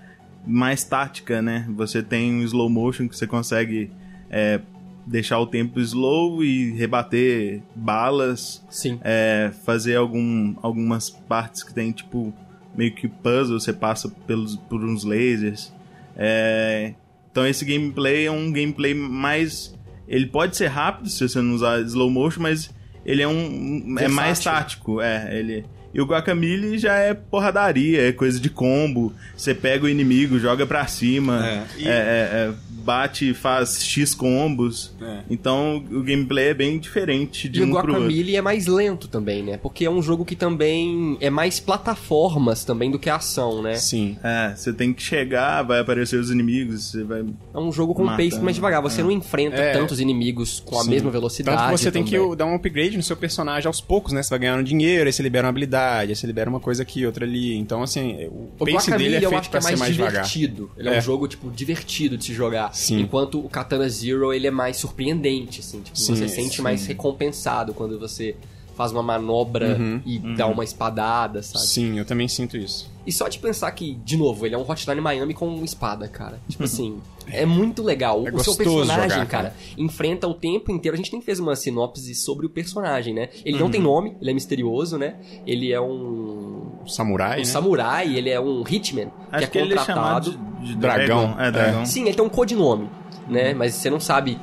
mais 0.45 0.83
tática, 0.83 1.41
né? 1.41 1.67
Você 1.75 2.01
tem 2.01 2.33
um 2.33 2.41
slow 2.43 2.69
motion 2.69 3.07
que 3.07 3.15
você 3.15 3.27
consegue 3.27 3.91
é, 4.29 4.59
deixar 5.07 5.39
o 5.39 5.47
tempo 5.47 5.79
slow 5.79 6.43
e 6.43 6.71
rebater 6.71 7.61
balas, 7.73 8.63
Sim. 8.69 8.99
é, 9.03 9.51
fazer 9.63 9.95
algum, 9.95 10.55
algumas 10.61 11.09
partes 11.09 11.63
que 11.63 11.73
tem 11.73 11.91
tipo 11.91 12.33
meio 12.75 12.93
que 12.93 13.07
puzzle, 13.07 13.59
você 13.59 13.73
passa 13.73 14.09
pelos, 14.27 14.55
por 14.55 14.83
uns 14.83 15.03
lasers. 15.03 15.73
É, 16.15 16.93
então 17.31 17.47
esse 17.47 17.65
gameplay 17.65 18.25
é 18.25 18.31
um 18.31 18.51
gameplay 18.51 18.93
mais. 18.93 19.75
Ele 20.07 20.27
pode 20.27 20.55
ser 20.55 20.67
rápido 20.67 21.09
se 21.09 21.27
você 21.27 21.41
não 21.41 21.55
usar 21.55 21.81
slow 21.81 22.09
motion, 22.09 22.41
mas 22.41 22.69
ele 23.05 23.21
é 23.21 23.27
um. 23.27 23.95
é 23.97 24.07
mais 24.07 24.37
Versátil. 24.39 24.51
tático. 24.51 25.01
É, 25.01 25.37
ele. 25.37 25.65
E 25.97 26.01
o 26.01 26.05
Guacamole 26.05 26.77
já 26.77 26.93
é 26.93 27.15
porradaria, 27.15 28.07
é 28.07 28.11
coisa 28.11 28.39
de 28.39 28.51
combo. 28.51 29.11
Você 29.35 29.55
pega 29.55 29.85
o 29.85 29.89
inimigo, 29.89 30.37
joga 30.37 30.63
pra 30.63 30.85
cima, 30.85 31.43
É, 31.43 31.63
e- 31.75 31.87
é, 31.87 31.91
é, 31.91 31.93
é, 31.93 32.53
bate 32.83 33.31
e 33.31 33.33
faz 33.33 33.83
X 33.83 34.13
combos. 34.13 34.95
É. 35.01 35.21
Então 35.27 35.77
o 35.91 36.03
gameplay 36.03 36.49
é 36.49 36.53
bem 36.53 36.77
diferente 36.77 37.49
de 37.49 37.59
E 37.59 37.63
o 37.63 37.65
um 37.65 37.69
pro 37.69 37.77
outro. 37.79 37.93
Guacamole 37.93 38.35
é 38.35 38.41
mais 38.43 38.67
lento 38.67 39.07
também, 39.07 39.41
né? 39.41 39.57
Porque 39.57 39.85
é 39.85 39.89
um 39.89 40.01
jogo 40.01 40.23
que 40.23 40.35
também 40.35 41.17
é 41.19 41.31
mais 41.31 41.59
plataformas 41.59 42.63
também 42.63 42.91
do 42.91 42.99
que 42.99 43.09
ação, 43.09 43.63
né? 43.63 43.73
Sim. 43.73 44.17
É, 44.23 44.53
você 44.55 44.71
tem 44.71 44.93
que 44.93 45.01
chegar, 45.01 45.63
vai 45.63 45.79
aparecer 45.79 46.19
os 46.19 46.29
inimigos, 46.29 46.91
você 46.91 47.03
vai. 47.03 47.25
É 47.53 47.57
um 47.57 47.71
jogo 47.71 47.95
com 47.95 48.03
um 48.03 48.15
pace 48.15 48.39
mais 48.39 48.55
devagar. 48.55 48.83
Você 48.83 49.01
é. 49.01 49.03
não 49.03 49.11
enfrenta 49.11 49.57
É. 49.57 49.71
tantos 49.73 49.99
inimigos 49.99 50.59
com 50.63 50.79
a 50.79 50.83
Sim. 50.83 50.91
mesma 50.91 51.09
velocidade. 51.09 51.57
Tanto 51.57 51.71
que 51.71 51.77
você 51.79 51.91
tem 51.91 52.03
também. 52.05 52.29
que 52.29 52.35
dar 52.35 52.45
um 52.45 52.53
upgrade 52.53 52.95
no 52.95 53.01
seu 53.03 53.17
personagem 53.17 53.65
aos 53.67 53.81
poucos, 53.81 54.13
né? 54.13 54.21
Você 54.21 54.29
vai 54.29 54.37
ganhando 54.39 54.63
dinheiro, 54.63 55.07
aí 55.07 55.11
você 55.11 55.23
libera 55.23 55.45
uma 55.45 55.49
habilidade, 55.49 55.86
aí 55.95 56.15
você 56.15 56.27
libera 56.27 56.49
uma 56.49 56.59
coisa 56.59 56.83
aqui, 56.83 57.05
outra 57.05 57.25
ali. 57.25 57.55
Então, 57.55 57.81
assim, 57.83 58.25
o, 58.27 58.49
O 58.59 58.65
pace 58.65 58.91
dele 58.91 59.15
é 59.15 59.19
feito 59.29 59.45
é 59.47 59.49
pra 59.49 59.61
mais, 59.61 59.65
ser 59.65 59.77
mais 59.79 59.93
devagar. 59.95 60.23
divertido. 60.23 60.71
Ele 60.77 60.89
é. 60.89 60.95
É. 60.95 60.97
um 60.97 61.01
jogo, 61.01 61.27
tipo, 61.27 61.49
divertido 61.51 62.17
de 62.17 62.25
se 62.25 62.33
jogar. 62.33 62.73
Sim. 62.73 62.99
Enquanto 63.01 63.39
o 63.39 63.49
Katana 63.49 63.87
Zero, 63.89 64.33
ele 64.33 64.47
é 64.47 64.51
mais 64.51 64.77
surpreendente, 64.77 65.59
assim. 65.59 65.81
Tipo, 65.81 65.97
Sim, 65.97 66.15
você 66.15 66.27
sente 66.27 66.57
sim. 66.57 66.61
mais 66.61 66.85
recompensado 66.85 67.73
quando 67.73 67.99
você 67.99 68.35
faz 68.75 68.91
uma 68.91 69.01
manobra 69.01 69.75
Uhum. 69.75 70.01
e 70.05 70.19
dá 70.35 70.45
uma 70.45 70.63
espadada, 70.63 71.41
sabe? 71.41 71.65
Sim, 71.65 71.97
eu 71.97 72.05
também 72.05 72.27
sinto 72.27 72.55
isso. 72.57 72.87
E 73.07 73.11
só 73.11 73.27
de 73.27 73.39
pensar 73.39 73.71
que, 73.71 73.95
de 74.05 74.15
novo, 74.15 74.45
ele 74.45 74.53
é 74.53 74.57
um 74.57 74.61
Hotline 74.69 75.01
Miami 75.01 75.33
com 75.33 75.47
uma 75.47 75.65
espada, 75.65 76.07
cara. 76.07 76.39
Tipo 76.47 76.63
assim, 76.65 76.99
é 77.31 77.45
muito 77.45 77.83
legal. 77.83 78.25
É 78.27 78.31
o 78.31 78.39
seu 78.39 78.55
personagem, 78.55 79.09
jogar, 79.09 79.25
cara, 79.25 79.43
cara. 79.49 79.55
enfrenta 79.77 80.27
o 80.27 80.33
tempo 80.33 80.71
inteiro. 80.71 80.95
A 80.95 80.97
gente 80.97 81.11
nem 81.11 81.21
fez 81.21 81.39
uma 81.39 81.55
sinopse 81.55 82.13
sobre 82.15 82.45
o 82.45 82.49
personagem, 82.49 83.13
né? 83.13 83.29
Ele 83.45 83.55
Uhum. 83.57 83.63
não 83.63 83.69
tem 83.71 83.81
nome, 83.81 84.15
ele 84.21 84.31
é 84.31 84.33
misterioso, 84.33 84.97
né? 84.97 85.15
Ele 85.45 85.71
é 85.71 85.79
um, 85.81 86.71
samurai, 86.87 87.35
um 87.37 87.39
né? 87.39 87.45
samurai, 87.45 88.15
ele 88.15 88.29
é 88.29 88.39
um 88.39 88.63
hitman, 88.67 89.11
Acho 89.31 89.49
que 89.51 89.57
é 89.57 89.61
ele 89.61 89.73
é 89.73 89.77
contratado. 89.77 90.31
chamado 90.31 90.59
de, 90.61 90.67
de 90.67 90.75
Dragão. 90.75 91.35
É, 91.39 91.51
dragão. 91.51 91.85
Sim, 91.85 92.05
ele 92.05 92.13
tem 92.15 92.25
um 92.25 92.29
codinome, 92.29 92.89
né? 93.27 93.53
Mas 93.53 93.73
você 93.75 93.89
não 93.89 93.99
sabe. 93.99 94.37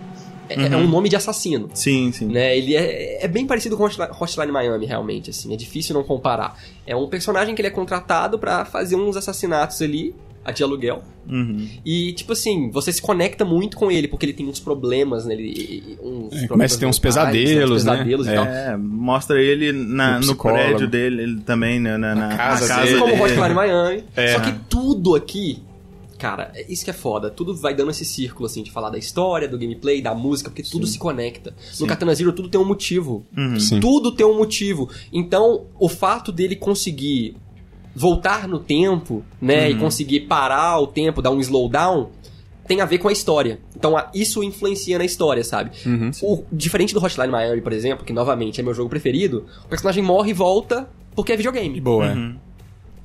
É, 0.47 0.55
é 0.67 0.77
Uhum. 0.77 0.83
um 0.83 0.89
nome 0.89 1.09
de 1.09 1.17
assassino. 1.17 1.71
Sim, 1.73 2.13
sim. 2.13 2.27
Né, 2.27 2.55
ele 2.55 2.77
é, 2.77 3.25
é 3.25 3.27
bem 3.27 3.47
parecido 3.47 3.79
com 3.79 3.85
Hotline, 3.85 4.11
Hotline 4.21 4.53
Miami, 4.53 4.85
realmente, 4.85 5.31
assim, 5.31 5.55
é 5.55 5.57
difícil 5.57 5.95
não 5.95 6.05
comparar. 6.05 6.59
É 6.87 6.95
um 6.95 7.09
personagem 7.09 7.55
que 7.55 7.63
ele 7.63 7.69
é 7.69 7.71
contratado 7.71 8.39
pra 8.39 8.63
fazer 8.67 8.95
uns 8.95 9.17
assassinatos 9.17 9.81
ali, 9.81 10.15
a 10.45 10.53
de 10.53 10.63
aluguel. 10.63 11.03
Uhum. 11.29 11.67
E, 11.85 12.13
tipo 12.13 12.33
assim, 12.35 12.71
você 12.71 12.93
se 12.93 13.01
conecta 13.01 13.45
muito 13.45 13.77
com 13.77 13.91
ele, 13.91 14.07
porque 14.07 14.27
ele 14.27 14.33
tem 14.35 14.47
uns 14.47 14.61
problemas, 14.61 15.25
né? 15.25 15.35
Ele, 15.35 15.97
uns 16.03 16.27
É, 16.35 16.47
problemas 16.47 16.49
começa 16.49 16.77
a 16.77 16.79
ter 16.79 16.87
uns 16.87 17.01
mentais, 17.01 17.15
pesadelos, 17.15 17.85
né? 17.85 17.93
pesadelos 17.93 18.27
e 18.27 18.31
É. 18.31 18.35
tal. 18.35 18.79
Mostra 18.79 19.41
ele 19.41 19.73
na- 19.73 20.19
O 20.19 20.27
no 20.27 20.37
prédio 20.37 20.87
dele 20.89 21.23
ele 21.23 21.41
também, 21.41 21.81
né, 21.81 21.97
na, 21.97 22.15
na, 22.15 22.37
casa 22.37 22.69
na 22.69 22.83
dele. 22.83 22.99
Como 22.99 23.13
dele. 23.13 23.23
Hotline 23.23 23.55
Miami. 23.55 24.05
É. 24.15 24.33
Só 24.35 24.41
que 24.41 24.53
tudo 24.69 25.15
aqui, 25.15 25.63
cara, 26.19 26.51
é 26.55 26.71
isso 26.71 26.85
que 26.85 26.91
é 26.91 26.95
foda. 26.95 27.31
Tudo 27.31 27.55
vai 27.57 27.75
dando 27.75 27.91
esse 27.91 28.05
círculo, 28.05 28.47
assim, 28.47 28.63
de 28.63 28.71
falar 28.71 28.91
da 28.91 28.99
história, 28.99 29.49
do 29.49 29.59
gameplay, 29.59 30.03
da 30.03 30.15
música, 30.15 30.51
porque 30.51 30.63
tudo 30.63 30.87
se 30.87 30.99
conecta. 30.99 31.55
No 31.81 31.87
Katana 31.87 32.15
Zero 32.15 32.33
tudo 32.33 32.49
tem 32.51 32.61
um 32.61 32.65
motivo. 32.67 33.25
Sim. 33.59 33.81
Tudo 33.81 34.13
tem 34.13 34.27
um 34.27 34.37
motivo. 34.37 34.91
Então, 35.13 35.65
o 35.81 35.89
fato 35.89 36.31
dele 36.31 36.55
conseguir 36.57 37.37
voltar 37.95 38.49
no 38.49 38.59
tempo, 38.59 39.23
né, 39.41 39.71
e 39.71 39.75
conseguir 39.79 40.21
parar 40.21 40.79
o 40.81 40.87
tempo, 40.87 41.23
dar 41.23 41.31
um 41.31 41.41
slowdown, 41.41 42.11
tem 42.67 42.81
a 42.81 42.85
ver 42.87 42.99
com 42.99 43.09
a 43.09 43.13
história. 43.13 43.61
Então, 43.77 43.97
a- 43.97 44.11
isso 44.15 44.43
influencia 44.43 44.97
na 44.99 45.05
história, 45.05 45.45
sabe? 45.45 45.71
O, 46.23 46.45
diferente 46.51 46.95
do 46.95 47.05
Hotline 47.05 47.31
Miami, 47.31 47.61
por 47.61 47.73
exemplo, 47.73 48.05
que 48.05 48.13
novamente 48.13 48.61
é 48.61 48.65
meu 48.65 48.73
jogo 48.75 48.89
preferido, 48.89 49.45
o 49.65 49.69
personagem 49.69 50.03
morre 50.03 50.31
e 50.31 50.35
volta 50.35 50.89
porque 51.15 51.33
é 51.33 51.37
videogame. 51.37 51.75
De 51.75 51.81
boa, 51.81 52.07
é. 52.07 52.15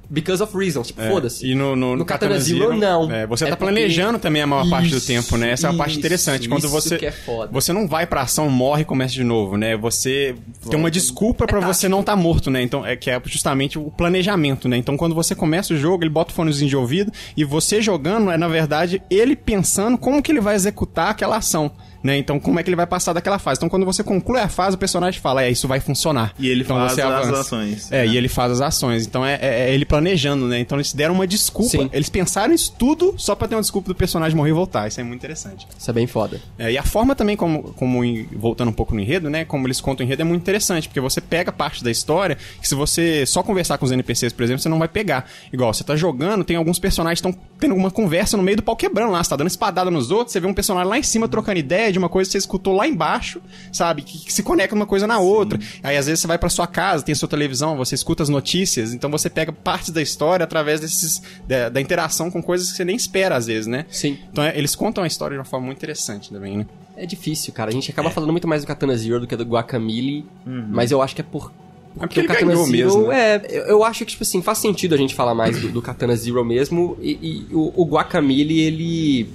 Because 0.10 0.42
of 0.42 0.58
reasons, 0.58 0.88
tipo, 0.88 1.02
É, 1.02 1.08
foda-se. 1.10 1.46
E 1.46 1.54
no, 1.54 1.76
no, 1.76 1.96
No 1.96 2.04
Katana 2.04 2.40
Zero, 2.40 2.76
não. 2.76 3.12
é, 3.12 3.28
você 3.28 3.44
É 3.46 3.50
tá 3.50 3.56
porque- 3.56 3.72
planejando 3.72 4.18
também 4.18 4.42
a 4.42 4.48
maior 4.48 4.68
parte 4.68 4.90
do 4.90 4.98
Isso, 4.98 5.06
tempo, 5.06 5.38
né? 5.38 5.52
Essa 5.52 5.68
é 5.68 5.70
a 5.70 5.74
parte 5.74 5.92
isso, 5.92 6.00
interessante. 6.00 6.50
Quando 6.50 6.64
isso 6.64 6.70
você. 6.70 6.98
que 6.98 7.06
é 7.06 7.12
foda. 7.12 7.52
Você 7.52 7.72
não 7.72 7.88
vai 7.88 8.08
pra 8.08 8.22
ação, 8.22 8.50
morre 8.50 8.82
e 8.82 8.86
começa 8.86 9.14
de 9.14 9.24
novo, 9.24 9.56
né? 9.56 9.78
Você 9.78 10.36
tem 10.70 10.80
uma 10.80 10.90
desculpa 10.90 11.46
pra 11.46 11.60
você 11.60 11.82
tático. 11.82 11.90
não 11.92 12.00
estar 12.00 12.14
tá 12.14 12.16
morto, 12.18 12.50
né? 12.50 12.62
Então, 12.64 12.84
é 12.86 12.96
que 12.96 13.12
é 13.12 13.22
justamente 13.26 13.78
o 13.78 13.92
planejamento, 13.92 14.68
né? 14.68 14.78
Então, 14.78 14.98
quando 14.98 15.14
você 15.14 15.36
começa 15.36 15.74
o 15.74 15.78
jogo, 15.78 16.04
ele 16.04 16.10
bota 16.10 16.32
o 16.32 16.36
fonezinho 16.36 16.70
de 16.70 16.76
ouvido 16.76 17.12
e 17.38 17.44
você 17.44 17.80
jogando 17.82 18.32
é, 18.32 18.38
na 18.38 18.48
verdade, 18.48 19.02
ele 19.12 19.36
pensando 19.36 19.98
como 19.98 20.24
que 20.24 20.32
ele 20.32 20.42
vai 20.42 20.56
executar 20.56 21.10
aquela 21.12 21.38
ação. 21.38 21.72
Né? 22.02 22.18
Então, 22.18 22.40
como 22.40 22.60
é 22.60 22.64
que 22.64 22.70
ele 22.70 22.76
vai 22.78 22.88
passar 22.88 23.12
daquela 23.14 23.38
fase? 23.38 23.58
Então, 23.60 23.68
quando 23.70 23.86
você 23.86 24.04
conclui 24.04 24.40
a 24.40 24.48
fase, 24.48 24.76
o 24.76 24.80
personagem 24.80 25.20
fala: 25.20 25.44
É, 25.44 25.50
isso 25.52 25.68
vai 25.68 25.80
funcionar. 25.80 26.34
E 26.40 26.48
ele 26.48 26.62
então, 26.64 26.78
faz 26.78 26.94
você 26.94 27.02
as 27.02 27.12
avança. 27.12 27.40
ações. 27.42 27.92
É, 27.92 28.06
e 28.08 28.16
ele 28.18 28.30
faz 28.30 28.52
as 28.54 28.62
ações. 28.62 29.06
Então 29.06 29.26
é, 29.26 29.34
é- 29.42 29.70
é 29.70 29.74
ele 29.74 29.86
planejando, 29.86 30.48
né? 30.48 30.60
Então 30.60 30.78
eles 30.78 30.94
deram 30.94 31.14
uma 31.16 31.28
desculpa. 31.28 31.70
Sim. 31.72 31.90
Eles 31.92 32.10
pensaram 32.10 32.54
isso 32.54 32.74
tudo 32.78 33.16
só 33.18 33.36
pra 33.36 33.48
ter 33.48 33.56
uma 33.56 33.62
desculpa 33.62 33.90
do 33.90 33.96
personagem 33.96 34.36
morrer 34.36 34.52
e 34.52 34.54
voltar. 34.54 34.88
Isso 34.88 35.00
é 35.00 35.04
muito 35.04 35.20
interessante. 35.20 35.68
Isso 35.78 35.90
é 35.90 35.94
bem 35.94 36.08
foda. 36.08 36.40
É, 36.58 36.72
e 36.72 36.78
a 36.78 36.84
forma 36.84 37.16
também, 37.16 37.36
como, 37.36 37.64
como 37.74 38.04
em- 38.04 38.28
voltando 38.32 38.70
um 38.70 38.74
pouco 38.74 38.94
no 38.96 39.02
enredo, 39.02 39.30
né? 39.30 39.44
Como 39.44 39.68
eles 39.68 39.82
contam 39.82 40.06
o 40.06 40.08
enredo 40.08 40.22
é 40.22 40.26
muito 40.26 40.42
interessante, 40.42 40.88
porque 40.88 41.02
você 41.02 41.20
pega 41.20 41.52
parte 41.52 41.84
da 41.84 41.92
história 41.92 42.38
que 42.62 42.68
se 42.68 42.76
você 42.76 43.26
só 43.26 43.44
conversar 43.44 43.78
com 43.78 43.86
os 43.86 43.92
NPCs, 43.92 44.32
por 44.34 44.44
exemplo, 44.44 44.62
você 44.62 44.70
não 44.70 44.80
vai 44.80 44.88
pegar. 44.88 45.30
Igual, 45.52 45.74
você 45.74 45.84
tá 45.84 45.96
jogando, 45.98 46.44
tem 46.46 46.56
alguns 46.56 46.80
personagens 46.80 47.20
que 47.22 47.28
estão 47.28 47.42
tendo 47.60 47.76
uma 47.76 47.92
conversa 47.92 48.38
no 48.38 48.44
meio 48.44 48.56
do 48.58 48.64
pau 48.64 48.76
quebrando 48.76 49.12
lá, 49.12 49.22
você 49.24 49.30
tá 49.32 49.36
dando 49.36 49.48
espadada 49.48 49.92
nos 49.92 50.12
outros, 50.12 50.32
você 50.32 50.40
vê 50.40 50.48
um 50.48 50.54
personagem 50.54 50.90
lá 50.90 50.98
em 50.98 51.04
cima 51.04 51.28
trocando 51.28 51.60
ideia 51.60 51.89
de 51.92 52.00
uma 52.00 52.10
coisa 52.10 52.28
que 52.28 52.32
você 52.34 52.38
escutou 52.38 52.76
lá 52.76 52.88
embaixo, 52.88 53.42
sabe? 53.72 54.02
Que, 54.02 54.26
que 54.26 54.34
se 54.34 54.44
conecta 54.44 54.76
uma 54.76 54.86
coisa 54.86 55.06
na 55.08 55.20
outra. 55.20 55.60
Aí 55.84 55.98
às 55.98 56.06
vezes 56.06 56.22
você 56.22 56.28
vai 56.28 56.38
pra 56.38 56.50
sua 56.50 56.68
casa, 56.68 57.04
tem 57.04 57.14
a 57.14 57.16
sua 57.16 57.30
televisão, 57.30 57.78
você 57.78 57.96
escuta 57.96 58.24
as 58.24 58.30
notícias, 58.30 58.94
então 58.94 59.10
você 59.10 59.30
pega 59.30 59.52
partes 59.52 59.90
da 59.90 60.02
história 60.02 60.44
através 60.44 60.80
desses 60.80 61.22
da, 61.48 61.70
da 61.70 61.82
interação 61.82 62.30
com 62.32 62.42
coisas 62.42 62.72
que 62.72 62.78
você 62.78 62.86
nem 62.86 62.96
espera 62.96 63.36
às 63.36 63.48
vezes, 63.48 63.68
né? 63.68 63.86
Sim. 63.90 64.18
Então 64.32 64.44
é, 64.44 64.58
eles 64.58 64.76
contam 64.76 65.04
a 65.04 65.08
história 65.08 65.36
de 65.36 65.40
uma 65.40 65.46
forma 65.46 65.66
muito 65.66 65.78
interessante 65.78 66.32
também, 66.32 66.58
né? 66.58 66.66
É 67.00 67.06
difícil, 67.06 67.54
cara. 67.54 67.70
A 67.70 67.74
gente 67.74 67.90
acaba 67.90 68.12
falando 68.12 68.32
muito 68.32 68.46
mais 68.46 68.62
do 68.62 68.68
Katana 68.68 68.96
Zero 68.98 69.22
do 69.22 69.28
que 69.28 69.34
do 69.34 69.46
Guacamole, 69.46 70.26
mas 70.46 70.92
eu 70.92 71.02
acho 71.02 71.16
que 71.16 71.22
é 71.22 71.24
por. 71.24 71.50
É 71.96 72.00
porque 72.02 72.20
o 72.20 72.28
Katana 72.28 72.56
Zero 72.56 72.68
mesmo, 72.68 73.08
né? 73.08 73.36
é. 73.36 73.42
Eu, 73.50 73.64
eu 73.68 73.84
acho 73.86 74.00
que, 74.00 74.12
tipo 74.12 74.24
assim, 74.24 74.42
faz 74.42 74.58
sentido 74.58 74.96
a 74.96 74.98
gente 74.98 75.16
falar 75.16 75.34
mais 75.34 75.60
do, 75.62 75.70
do 75.70 75.82
Katana 75.82 76.14
Zero 76.18 76.44
mesmo. 76.44 76.98
E, 77.02 77.48
e 77.52 77.56
o, 77.56 77.74
o 77.74 77.86
Guacamole, 77.86 78.60
ele. 78.60 79.30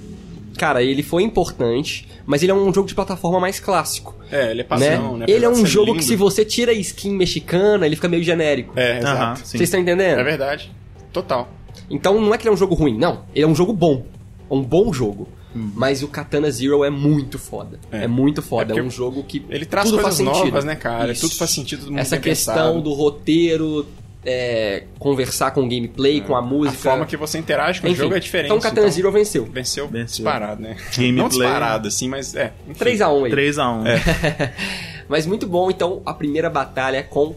Cara, 0.57 0.81
ele 0.83 1.03
foi 1.03 1.23
importante, 1.23 2.07
mas 2.25 2.41
ele 2.43 2.51
é 2.51 2.55
um 2.55 2.73
jogo 2.73 2.87
de 2.87 2.95
plataforma 2.95 3.39
mais 3.39 3.59
clássico. 3.59 4.15
É, 4.31 4.51
ele 4.51 4.61
é 4.61 4.63
Né? 4.63 4.63
padrão, 4.63 5.17
né? 5.17 5.25
Ele 5.27 5.45
é 5.45 5.49
um 5.49 5.65
jogo 5.65 5.87
lindo. 5.87 5.99
que 5.99 6.05
se 6.05 6.15
você 6.15 6.43
tira 6.45 6.71
a 6.71 6.75
skin 6.75 7.11
mexicana, 7.11 7.85
ele 7.85 7.95
fica 7.95 8.07
meio 8.07 8.23
genérico. 8.23 8.73
É, 8.77 8.99
exato. 8.99 9.39
Vocês 9.45 9.61
estão 9.61 9.79
entendendo? 9.79 10.19
É 10.19 10.23
verdade. 10.23 10.71
Total. 11.13 11.49
Então 11.89 12.19
não 12.19 12.33
é 12.33 12.37
que 12.37 12.43
ele 12.43 12.49
é 12.49 12.53
um 12.53 12.57
jogo 12.57 12.73
ruim, 12.75 12.97
não. 12.97 13.23
Ele 13.33 13.45
é 13.45 13.47
um 13.47 13.55
jogo 13.55 13.71
bom. 13.73 14.05
É 14.49 14.53
um 14.53 14.61
bom 14.63 14.91
jogo. 14.91 15.27
Hum. 15.55 15.71
Mas 15.73 16.03
o 16.03 16.07
Katana 16.09 16.51
Zero 16.51 16.83
é 16.83 16.89
muito 16.89 17.39
foda. 17.39 17.79
É, 17.91 18.07
muito 18.07 18.41
foda. 18.41 18.73
É, 18.73 18.79
É 18.79 18.83
um 18.83 18.89
jogo 18.89 19.23
que. 19.23 19.45
Ele 19.49 19.65
traz 19.65 19.89
tudo 19.89 20.01
coisas 20.01 20.17
faz 20.19 20.29
sentido. 20.35 20.45
novas, 20.51 20.65
né, 20.65 20.75
cara? 20.75 21.11
Isso. 21.13 21.21
Tudo 21.29 21.37
faz 21.37 21.51
sentido, 21.51 21.85
mundo 21.85 21.99
Essa 21.99 22.17
questão 22.17 22.53
pensado. 22.55 22.81
do 22.81 22.93
roteiro, 22.93 23.85
é, 24.25 24.83
conversar 24.99 25.51
com 25.51 25.61
o 25.61 25.69
gameplay, 25.69 26.19
com 26.21 26.35
a 26.35 26.39
A 26.39 26.41
música. 26.41 26.77
forma 26.77 27.05
que 27.05 27.15
você 27.15 27.37
interage 27.37 27.79
com 27.81 27.87
Enfim, 27.87 27.95
o 27.95 28.03
jogo 28.03 28.15
é 28.15 28.19
diferente. 28.19 28.47
Então 28.47 28.57
o 28.57 28.61
Katana 28.61 28.89
Zero 28.89 29.11
venceu. 29.11 29.45
venceu, 29.45 29.87
Venceu. 29.87 30.05
disparado, 30.25 30.61
né? 30.61 30.75
Gameplay. 30.95 31.11
Não 31.11 31.29
disparado, 31.29 31.87
assim, 31.87 32.07
mas 32.09 32.33
é. 32.35 32.53
enfim. 32.67 32.83
3x1 32.83 33.25
aí. 33.25 33.31
3x1. 33.31 33.85
É. 33.87 34.53
Mas 35.07 35.27
muito 35.27 35.45
bom, 35.45 35.69
então, 35.69 36.01
a 36.03 36.15
primeira 36.15 36.49
batalha 36.49 36.97
é 36.97 37.03
com 37.03 37.35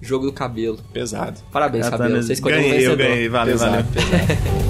jogo 0.00 0.26
do 0.26 0.32
cabelo. 0.32 0.78
Pesado. 0.92 1.40
Parabéns, 1.50 1.88
Cabelo. 1.88 2.22
Você 2.22 2.34
escolheu 2.34 2.58
um 2.58 2.62
ganhei, 2.62 2.76
eu 2.86 2.90
vencedor. 2.90 2.96
ganhei, 3.08 3.28
valeu, 3.28 3.52
Pesado, 3.54 3.70
valeu. 3.72 3.86
pesado. 3.92 4.69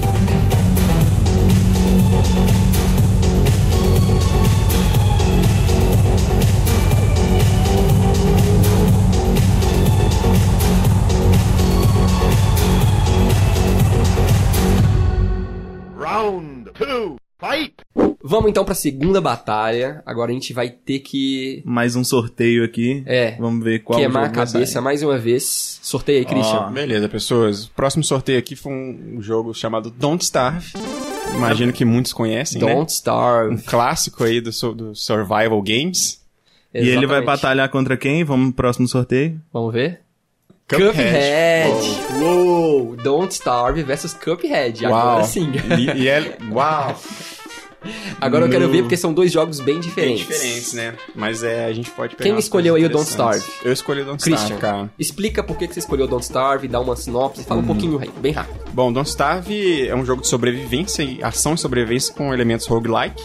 Vamos 18.31 18.49
então 18.49 18.63
pra 18.63 18.73
segunda 18.73 19.19
batalha. 19.19 20.01
Agora 20.05 20.31
a 20.31 20.33
gente 20.33 20.53
vai 20.53 20.69
ter 20.69 20.99
que 20.99 21.61
Mais 21.65 21.97
um 21.97 22.03
sorteio 22.05 22.63
aqui. 22.63 23.03
É. 23.05 23.35
Vamos 23.37 23.61
ver 23.61 23.83
qual 23.83 23.99
queimar 23.99 24.23
a 24.23 24.29
cabeça 24.29 24.71
sair. 24.71 24.81
mais 24.81 25.03
uma 25.03 25.17
vez. 25.17 25.79
Sorteio 25.81 26.19
aí, 26.19 26.25
Christian. 26.25 26.59
Ó. 26.59 26.69
Beleza, 26.69 27.09
pessoas. 27.09 27.65
O 27.65 27.71
próximo 27.71 28.05
sorteio 28.05 28.39
aqui 28.39 28.55
foi 28.55 28.71
um 28.71 29.21
jogo 29.21 29.53
chamado 29.53 29.91
Don't 29.91 30.23
Starve. 30.23 30.71
Imagino 31.35 31.73
que 31.73 31.83
muitos 31.83 32.13
conhecem, 32.13 32.61
né? 32.61 32.73
Don't 32.73 32.89
Starve. 32.89 33.53
Um 33.53 33.57
clássico 33.57 34.23
aí 34.23 34.39
do, 34.39 34.49
do 34.73 34.95
Survival 34.95 35.61
Games. 35.61 36.21
E 36.73 36.77
ele 36.77 37.05
vai 37.05 37.17
Exatamente. 37.17 37.25
batalhar 37.25 37.67
contra 37.67 37.97
quem? 37.97 38.23
Vamos 38.23 38.51
pro 38.51 38.63
próximo 38.63 38.87
sorteio? 38.87 39.41
Vamos 39.51 39.73
ver? 39.73 39.99
Cuphead. 40.69 41.69
Uou! 42.21 42.95
Don't 42.95 43.33
Starve 43.33 43.83
versus 43.83 44.13
Cuphead. 44.13 44.85
Agora 44.85 45.17
Uau. 45.17 45.25
sim. 45.25 45.51
E, 45.77 46.03
e 46.03 46.07
é... 46.07 46.37
Uau! 46.49 46.97
Agora 48.19 48.45
eu 48.45 48.49
quero 48.49 48.65
No- 48.67 48.71
ver 48.71 48.81
porque 48.83 48.95
são 48.97 49.11
dois 49.13 49.31
jogos 49.31 49.59
bem 49.59 49.71
Bem 49.75 49.79
diferentes. 49.81 50.27
diferentes, 50.27 50.73
né? 50.73 50.93
Mas 51.15 51.43
é, 51.43 51.65
a 51.65 51.73
gente 51.73 51.89
pode 51.91 52.15
pegar 52.15 52.29
Quem 52.29 52.37
escolheu 52.39 52.75
aí 52.75 52.85
o 52.85 52.89
Don't 52.89 53.09
Starve? 53.09 53.43
Eu 53.63 53.73
escolhi 53.73 54.01
o 54.01 54.05
Don't 54.05 54.21
Christian, 54.23 54.45
Starve, 54.55 54.61
cara. 54.61 54.91
explica 54.99 55.41
por 55.43 55.57
que 55.57 55.67
você 55.67 55.79
escolheu 55.79 56.07
Don't 56.07 56.23
Starve, 56.23 56.67
dá 56.67 56.79
uma 56.79 56.95
sinopse, 56.95 57.43
fala 57.43 57.61
um 57.61 57.65
pouquinho 57.65 57.99
aí, 57.99 58.09
bem 58.21 58.31
rápido. 58.33 58.59
Bom, 58.73 58.91
Don't 58.93 59.09
Starve 59.09 59.87
é 59.87 59.95
um 59.95 60.05
jogo 60.05 60.21
de 60.21 60.27
sobrevivência 60.27 61.01
e 61.03 61.23
ação 61.23 61.55
e 61.55 61.57
sobrevivência 61.57 62.13
com 62.13 62.33
elementos 62.33 62.67
roguelike, 62.67 63.23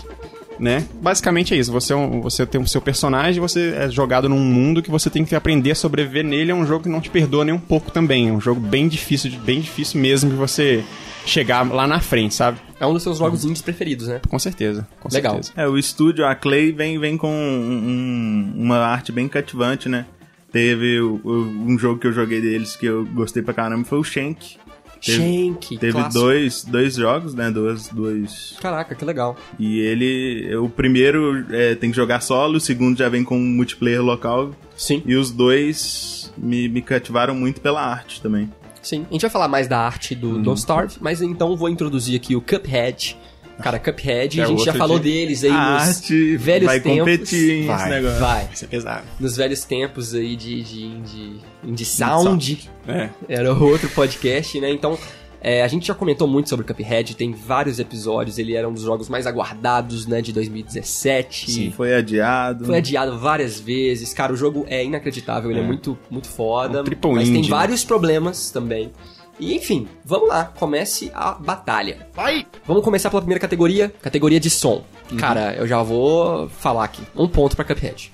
né? 0.59 0.87
Basicamente 1.03 1.53
é 1.55 1.57
isso, 1.57 1.71
você, 1.73 1.93
é 1.93 1.97
um- 1.97 2.21
você 2.21 2.47
tem 2.47 2.61
o 2.61 2.67
seu 2.67 2.81
personagem, 2.81 3.41
você 3.41 3.75
é 3.77 3.91
jogado 3.91 4.29
num 4.29 4.39
mundo 4.41 4.83
que 4.83 4.91
você 4.91 5.11
tem 5.11 5.25
que 5.25 5.35
aprender 5.35 5.71
a 5.73 5.75
sobreviver 5.75 6.25
nele, 6.25 6.51
é 6.51 6.55
um 6.55 6.67
jogo 6.67 6.85
que 6.85 6.89
não 6.89 7.01
te 7.01 7.11
perdoa 7.11 7.45
nem 7.45 7.55
um 7.55 7.59
pouco 7.59 7.91
também, 7.91 8.29
é 8.29 8.33
um 8.33 8.41
jogo 8.41 8.61
bem 8.61 8.89
difícil, 8.89 9.31
bem 9.45 9.61
difícil 9.61 10.01
mesmo 10.01 10.31
de 10.31 10.37
você 10.37 10.83
chegar 11.27 11.63
lá 11.69 11.87
na 11.87 11.99
frente, 12.01 12.35
sabe? 12.35 12.59
É 12.79 12.87
um 12.87 12.93
dos 12.93 13.03
seus 13.03 13.19
jogos 13.19 13.45
indies 13.45 13.61
preferidos, 13.61 14.07
né? 14.09 14.21
Com 14.29 14.39
certeza, 14.39 14.87
com 15.01 15.09
Legal. 15.13 15.35
certeza. 15.43 15.53
É, 15.57 15.67
o 15.69 15.77
estúdio, 15.77 16.25
a 16.25 16.35
Clay, 16.35 16.71
vem, 16.73 16.99
vem 16.99 17.17
com 17.17 17.29
um- 17.31 18.53
uma 18.57 18.79
arte 18.79 19.11
bem 19.13 19.27
cativante, 19.29 19.89
né? 19.89 20.07
Teve 20.53 21.01
o- 21.01 21.21
o- 21.25 21.43
um 21.67 21.79
jogo 21.79 21.99
que 22.01 22.07
eu 22.07 22.13
joguei 22.13 22.41
deles 22.41 22.77
que 22.77 22.87
eu 22.87 23.05
gostei 23.07 23.43
pra 23.43 23.53
caramba, 23.53 23.85
foi 23.85 23.99
o 23.99 24.05
Shank. 24.05 24.57
Teve- 25.05 25.19
Shank, 25.19 25.79
Teve 25.79 25.93
clássico. 25.93 26.13
dois, 26.25 26.65
dois 26.65 26.95
jogos, 26.95 27.35
né? 27.35 27.51
Dois, 27.51 27.89
dois. 27.89 28.57
Caraca, 28.61 28.95
que 28.95 29.05
legal. 29.05 29.37
E 29.59 29.79
ele. 29.81 30.57
O 30.57 30.69
primeiro 30.69 31.45
é, 31.51 31.75
tem 31.75 31.91
que 31.91 31.97
jogar 31.97 32.21
solo, 32.21 32.57
o 32.57 32.61
segundo 32.61 32.97
já 32.99 33.09
vem 33.09 33.23
com 33.25 33.39
multiplayer 33.39 34.03
local. 34.03 34.51
Sim. 34.77 35.03
E 35.07 35.15
os 35.17 35.31
dois 35.31 36.33
me, 36.37 36.69
me 36.69 36.83
cativaram 36.83 37.35
muito 37.35 37.61
pela 37.61 37.81
arte 37.83 38.21
também. 38.21 38.51
Sim. 38.83 39.05
A 39.11 39.13
gente 39.13 39.23
vai 39.23 39.31
falar 39.31 39.49
mais 39.49 39.67
da 39.69 39.79
arte 39.81 40.15
do 40.15 40.31
Uhum. 40.37 40.43
Don't 40.43 40.59
Starve, 40.61 40.97
mas 41.01 41.21
então 41.21 41.57
vou 41.57 41.69
introduzir 41.69 42.15
aqui 42.17 42.37
o 42.37 42.41
Cuphead. 42.41 43.17
Cara, 43.63 43.79
Cuphead, 43.79 44.39
É 44.39 44.45
a 44.45 44.47
gente 44.47 44.65
já 44.65 44.75
falou 44.75 44.99
de- 44.99 45.05
deles 45.11 45.43
aí 45.43 45.51
a 45.51 45.73
nos 45.81 45.89
arte 45.89 46.37
velhos 46.37 46.67
vai 46.67 46.79
tempos. 46.79 46.99
competir 46.99 47.51
hein, 47.53 47.59
esse 47.61 47.67
Vai. 47.69 47.89
negócio. 47.91 48.21
Vai. 48.21 48.45
Vai 48.45 48.57
ser 48.57 48.67
pesado. 48.67 49.05
Nos 49.19 49.37
velhos 49.37 49.65
tempos 49.65 50.15
aí 50.15 50.37
de, 50.37 50.63
de 50.63 50.83
indie, 50.85 51.41
indie 51.67 51.85
sound. 51.85 52.71
É. 52.89 53.11
Era 53.29 53.53
outro 53.53 53.89
podcast, 53.91 54.59
né? 54.61 54.71
Então, 54.71 54.97
é, 55.41 55.63
a 55.63 55.69
gente 55.69 55.87
já 55.87 55.95
comentou 55.95 56.27
muito 56.27 56.49
sobre 56.49 56.65
o 56.65 56.67
Cuphead, 56.67 57.15
tem 57.17 57.33
vários 57.33 57.79
episódios, 57.79 58.39
ele 58.39 58.55
era 58.55 58.69
um 58.69 58.73
dos 58.73 58.83
jogos 58.83 59.09
mais 59.09 59.27
aguardados, 59.27 60.07
né, 60.07 60.21
de 60.23 60.33
2017. 60.33 61.51
Sim. 61.51 61.71
Foi 61.71 61.95
adiado. 61.95 62.65
Foi 62.65 62.79
adiado 62.79 63.19
várias 63.19 63.61
vezes. 63.61 64.13
Cara, 64.15 64.33
o 64.33 64.37
jogo 64.37 64.65
é 64.69 64.85
inacreditável, 64.85 65.51
ele 65.51 65.61
é, 65.61 65.63
É. 65.63 65.67
muito, 65.67 65.99
muito 66.11 66.29
foda. 66.29 66.81
Um 66.81 66.85
triple 66.85 67.13
mas 67.13 67.29
tem 67.29 67.39
indie, 67.39 67.51
né? 67.51 67.57
vários 67.57 67.85
problemas 67.85 68.51
também. 68.51 68.91
E 69.39 69.55
enfim, 69.55 69.87
vamos 70.05 70.29
lá, 70.31 70.47
comece 70.59 71.11
a 71.15 71.33
batalha. 71.33 72.09
Fight! 72.15 72.47
Vamos 72.67 72.83
começar 72.83 73.11
pela 73.11 73.21
primeira 73.21 73.39
categoria, 73.41 73.93
categoria 74.01 74.41
de 74.41 74.49
som. 74.49 74.83
Cara, 75.19 75.55
eu 75.55 75.67
já 75.67 75.83
vou 75.83 76.49
falar 76.49 76.85
aqui. 76.85 77.03
Um 77.15 77.29
ponto 77.29 77.55
pra 77.55 77.65
Cuphead. 77.65 78.11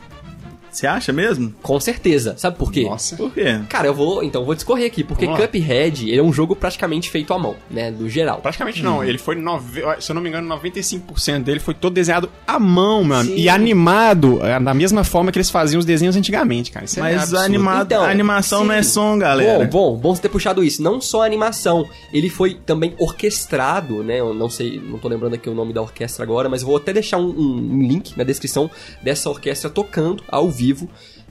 Você 0.72 0.86
acha 0.86 1.12
mesmo? 1.12 1.52
Com 1.62 1.78
certeza. 1.78 2.34
Sabe 2.38 2.56
por 2.56 2.72
quê? 2.72 2.84
Nossa. 2.84 3.14
Por 3.16 3.30
quê? 3.32 3.60
Cara, 3.68 3.86
eu 3.88 3.94
vou, 3.94 4.22
então, 4.24 4.40
eu 4.42 4.46
vou 4.46 4.54
discorrer 4.54 4.86
aqui, 4.86 5.04
porque. 5.04 5.26
Cuphead, 5.26 6.08
ele 6.08 6.18
é 6.18 6.22
um 6.22 6.32
jogo 6.32 6.56
praticamente 6.56 7.10
feito 7.10 7.32
à 7.34 7.38
mão, 7.38 7.54
né, 7.70 7.90
do 7.90 8.08
geral. 8.08 8.38
Praticamente 8.40 8.82
não, 8.82 9.04
ele 9.04 9.18
foi, 9.18 9.34
nove... 9.36 9.82
se 10.00 10.10
eu 10.10 10.14
não 10.14 10.22
me 10.22 10.28
engano, 10.30 10.48
95% 10.56 11.42
dele 11.42 11.60
foi 11.60 11.74
todo 11.74 11.92
desenhado 11.92 12.30
à 12.46 12.58
mão, 12.58 13.04
mano. 13.04 13.28
Sim. 13.28 13.36
E 13.36 13.48
animado, 13.48 14.44
é, 14.44 14.58
da 14.58 14.72
mesma 14.72 15.04
forma 15.04 15.30
que 15.30 15.38
eles 15.38 15.50
faziam 15.50 15.78
os 15.78 15.84
desenhos 15.84 16.16
antigamente, 16.16 16.70
cara. 16.70 16.86
Isso 16.86 16.98
é 16.98 17.02
Mas 17.02 17.16
absurdo. 17.16 17.42
animado, 17.44 17.86
Então, 17.86 18.02
a 18.04 18.08
animação 18.10 18.60
sim. 18.62 18.66
não 18.68 18.74
é 18.74 18.82
som, 18.82 19.18
galera. 19.18 19.64
Bom, 19.66 19.92
bom, 19.92 19.96
bom 19.98 20.14
você 20.14 20.22
ter 20.22 20.28
puxado 20.30 20.64
isso. 20.64 20.82
Não 20.82 21.00
só 21.00 21.22
a 21.22 21.26
animação, 21.26 21.86
ele 22.12 22.30
foi 22.30 22.54
também 22.54 22.94
orquestrado, 22.98 24.02
né? 24.02 24.20
Eu 24.20 24.32
não 24.34 24.48
sei, 24.48 24.80
não 24.80 24.98
tô 24.98 25.08
lembrando 25.08 25.34
aqui 25.34 25.48
o 25.48 25.54
nome 25.54 25.72
da 25.72 25.82
orquestra 25.82 26.22
agora, 26.24 26.48
mas 26.48 26.62
eu 26.62 26.68
vou 26.68 26.76
até 26.76 26.92
deixar 26.92 27.18
um, 27.18 27.28
um- 27.28 27.68
um 27.74 27.82
link 27.82 28.16
na 28.16 28.24
descrição 28.24 28.70
dessa 29.02 29.28
orquestra 29.28 29.68
tocando 29.70 30.22
ao 30.28 30.50
vivo, 30.50 30.61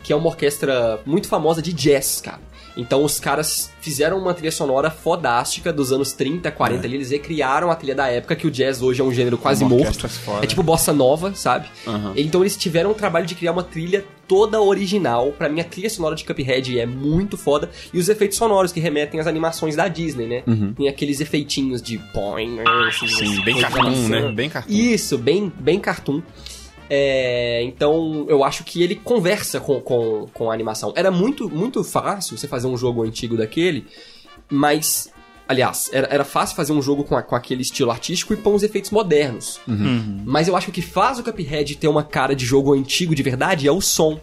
que 0.04 0.12
é 0.12 0.16
uma 0.16 0.28
orquestra 0.28 1.00
muito 1.06 1.28
famosa 1.28 1.62
de 1.62 1.72
jazz, 1.74 2.22
cara. 2.22 2.40
Então 2.78 3.04
os 3.04 3.20
caras 3.20 3.70
fizeram 3.82 4.18
uma 4.18 4.34
trilha 4.34 4.52
sonora 4.52 4.90
fodástica 4.90 5.74
dos 5.74 5.92
anos 5.92 6.14
30, 6.14 6.50
40 6.52 6.88
ali, 6.88 6.96
eles 6.96 7.12
recriaram 7.12 7.70
a 7.70 7.76
trilha 7.76 7.94
da 7.94 8.08
época 8.08 8.34
que 8.34 8.48
o 8.48 8.52
jazz 8.52 8.82
hoje 8.82 9.02
é 9.02 9.04
um 9.04 9.12
gênero 9.14 9.38
quase 9.38 9.62
Uma 9.66 9.76
morto. 9.76 10.08
foda. 10.08 10.44
É 10.44 10.48
tipo 10.48 10.64
bossa 10.64 10.94
nova, 10.94 11.36
sabe? 11.36 11.68
Aham. 11.86 12.14
Então 12.16 12.42
eles 12.42 12.56
tiveram 12.56 12.92
o 12.92 12.94
trabalho 12.94 13.26
de 13.26 13.36
criar 13.36 13.52
uma 13.52 13.62
trilha 13.64 14.06
toda 14.26 14.62
original. 14.62 15.34
Pra 15.38 15.50
mim, 15.50 15.60
a 15.60 15.66
trilha 15.66 15.90
sonora 15.90 16.16
de 16.16 16.24
Cuphead 16.24 16.80
é 16.80 16.86
muito 16.86 17.36
foda. 17.38 17.70
E 17.94 18.00
os 18.00 18.08
efeitos 18.08 18.38
sonoros 18.38 18.72
que 18.72 18.80
remetem 18.80 19.20
às 19.20 19.28
animações 19.28 19.76
da 19.76 19.90
Disney, 19.90 20.26
né? 20.28 20.44
Tem 20.78 20.88
aqueles 20.88 21.20
efeitinhos 21.20 21.82
de 21.82 21.98
poing, 22.14 22.58
assim, 22.88 23.06
Sim, 23.10 23.34
assim, 23.34 23.44
bem 23.44 23.60
cartoon, 23.60 23.84
maçã. 23.84 24.08
né? 24.08 24.32
Bem 24.32 24.50
cartoon. 24.50 24.74
Isso, 24.74 25.18
bem, 25.18 25.52
bem 25.60 25.78
cartoon. 25.78 26.22
É, 26.94 27.64
então, 27.64 28.26
eu 28.28 28.44
acho 28.44 28.66
que 28.66 28.84
ele 28.84 28.96
conversa 28.96 29.62
com, 29.62 29.80
com, 29.80 30.28
com 30.34 30.52
a 30.52 30.54
animação. 30.54 30.92
Era 30.94 31.10
muito, 31.10 31.50
muito 31.50 31.86
fácil 31.86 32.38
você 32.38 32.50
fazer 32.50 32.68
um 32.68 32.76
jogo 32.76 33.02
antigo 33.04 33.38
daquele, 33.38 33.88
mas. 34.50 35.10
Aliás, 35.48 35.90
era, 35.92 36.08
era 36.10 36.24
fácil 36.24 36.56
fazer 36.56 36.72
um 36.72 36.82
jogo 36.82 37.04
com, 37.04 37.14
a- 37.16 37.22
com 37.22 37.36
aquele 37.36 37.62
estilo 37.62 37.92
artístico 37.92 38.34
e 38.34 38.38
pôr 38.38 38.54
uns 38.54 38.64
efeitos 38.64 38.90
modernos. 38.90 39.60
Mas 40.26 40.48
eu 40.48 40.56
acho 40.56 40.68
que 40.68 40.72
o 40.72 40.74
que 40.74 40.82
faz 40.82 41.20
o 41.20 41.24
Cuphead 41.24 41.76
ter 41.76 41.90
uma 41.90 42.04
cara 42.04 42.34
de 42.34 42.46
jogo 42.46 42.74
antigo 42.74 43.14
de 43.14 43.22
verdade 43.22 43.68
é 43.68 43.72
o 43.72 43.82
som. 43.82 44.18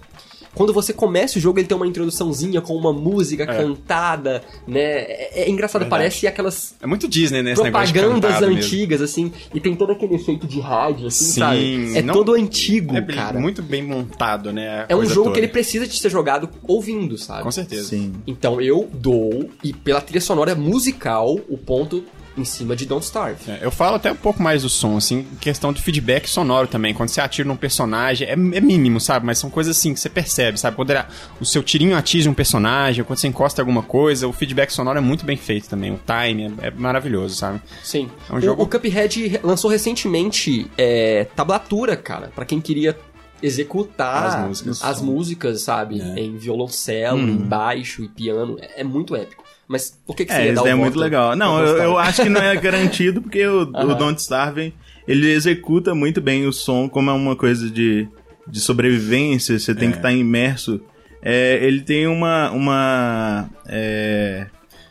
Quando 0.59 0.73
você 0.73 0.92
começa 0.92 1.38
o 1.38 1.40
jogo, 1.40 1.61
ele 1.61 1.68
tem 1.68 1.77
uma 1.77 1.87
introduçãozinha 1.87 2.61
com 2.61 2.75
uma 2.75 2.92
música 2.92 3.47
cantada, 3.47 4.42
né? 4.66 4.81
É, 4.81 5.42
é 5.44 5.49
engraçado, 5.49 5.83
Verdade. 5.83 6.03
parece 6.03 6.27
aquelas 6.27 6.75
É 6.83 6.87
muito 6.87 7.07
Disney, 7.07 7.42
né? 7.44 7.53
Esse 7.53 7.62
negócio 7.62 7.87
de 7.87 7.92
propagandas 7.92 8.31
cantado 8.33 8.53
mesmo. 8.53 8.64
antigas, 8.66 9.01
assim, 9.01 9.33
e 9.55 9.61
tem 9.61 9.77
todo 9.77 9.92
aquele 9.92 10.16
efeito 10.16 10.49
de 10.49 10.59
rádio, 10.59 11.07
assim, 11.07 11.25
Sim, 11.27 11.40
sabe? 11.40 11.97
É 11.97 12.03
não- 12.03 12.12
todo 12.12 12.35
antigo, 12.35 12.97
É 12.97 13.03
cara. 13.03 13.38
muito 13.38 13.62
bem 13.62 13.85
montado, 13.85 14.53
né? 14.53 14.85
É 14.88 14.97
um 14.97 15.05
jogo 15.05 15.23
toda. 15.29 15.35
que 15.35 15.40
ele 15.40 15.49
precisa 15.49 15.87
de 15.87 15.97
ser 15.97 16.11
jogado 16.11 16.49
ouvindo, 16.66 17.16
sabe? 17.16 17.44
Com 17.44 17.53
certeza. 17.53 17.90
Sim. 17.90 18.14
Então 18.27 18.61
eu 18.61 18.88
dou, 18.92 19.49
e 19.62 19.73
pela 19.73 20.01
trilha 20.01 20.21
sonora 20.21 20.57
musical, 20.57 21.38
o 21.49 21.57
ponto 21.57 22.03
em 22.40 22.44
cima 22.44 22.74
de 22.77 22.87
Don't 22.87 23.05
Starve. 23.05 23.38
É, 23.51 23.59
eu 23.62 23.70
falo 23.70 23.96
até 23.96 24.12
um 24.12 24.16
pouco 24.16 24.42
mais 24.42 24.62
do 24.62 24.68
som, 24.68 24.96
assim, 24.96 25.27
questão 25.40 25.72
de 25.72 25.83
feedback 25.83 26.29
sonoro 26.29 26.66
também. 26.68 26.94
Quando 26.94 27.09
você 27.09 27.20
atira 27.20 27.46
num 27.48 27.57
personagem, 27.57 28.27
é, 28.29 28.33
é 28.33 28.61
mínimo, 28.61 29.01
sabe? 29.01 29.27
Mas 29.27 29.38
são 29.38 29.51
coisas 29.51 29.77
assim 29.77 29.92
que 29.94 30.01
você 30.01 30.09
percebe, 30.09 30.59
sabe? 30.59 30.77
Quando 30.77 30.90
era- 30.90 31.09
o 31.40 31.44
seu 31.44 31.62
tirinho 31.62 31.96
atinge 31.96 32.29
um 32.29 32.35
personagem, 32.35 33.05
quando 33.05 33.18
você 33.18 33.29
encosta 33.29 33.61
alguma 33.62 33.83
coisa, 33.83 34.27
o 34.29 34.33
feedback 34.33 34.70
sonoro 34.70 34.98
é 34.98 35.03
muito 35.03 35.24
bem 35.24 35.37
feito 35.37 35.68
também. 35.68 35.92
O 35.92 36.01
time 36.07 36.55
é, 36.62 36.68
é 36.68 36.70
maravilhoso, 36.70 37.35
sabe? 37.35 37.61
Sim. 37.83 38.11
É 38.29 38.33
um 38.33 38.37
o, 38.37 38.40
jogo- 38.40 38.62
o 38.62 38.66
Cuphead 38.66 39.40
lançou 39.42 39.70
recentemente 39.70 40.70
é, 40.79 41.27
tablatura, 41.37 41.96
cara, 41.96 42.31
pra 42.35 42.44
quem 42.44 42.61
queria 42.61 42.96
executar 43.42 44.27
As 44.27 44.46
músicas. 44.46 44.83
as 44.85 45.01
músicas, 45.01 45.62
sabe? 45.62 46.01
É. 46.01 46.20
Em 46.20 46.37
violoncelo, 46.37 47.18
em 47.20 47.37
baixo 47.37 48.03
e 48.03 48.09
piano. 48.09 48.57
É, 48.61 48.81
é 48.81 48.85
muito 48.85 49.14
épico. 49.14 49.44
Mas 49.68 49.96
por 50.07 50.16
que, 50.16 50.24
que 50.24 50.33
você 50.33 50.48
É, 50.48 50.52
dar 50.52 50.62
daí 50.62 50.72
o 50.72 50.72
é 50.72 50.74
muito 50.74 50.94
voto 50.94 51.04
legal. 51.04 51.37
Não, 51.37 51.61
eu, 51.61 51.76
eu 51.76 51.98
acho 51.98 52.22
que 52.22 52.28
não 52.28 52.40
é 52.40 52.57
garantido, 52.57 53.20
porque 53.20 53.46
o, 53.46 53.64
o 53.70 53.76
Aham. 53.76 53.94
Don't 53.94 54.20
Starve, 54.20 54.74
ele 55.07 55.31
executa 55.31 55.94
muito 55.94 56.20
bem 56.20 56.46
o 56.46 56.52
som, 56.52 56.88
como 56.88 57.11
é 57.11 57.12
uma 57.12 57.37
coisa 57.37 57.70
de, 57.70 58.09
de 58.46 58.61
sobrevivência, 58.61 59.59
você 59.59 59.74
tem 59.74 59.90
que 59.90 59.98
estar 59.98 60.11
imerso. 60.12 60.81
É, 61.22 61.59
ele 61.62 61.83
tem 61.83 62.07
uma... 62.07 62.50
uma 62.50 63.50
é, 63.66 64.46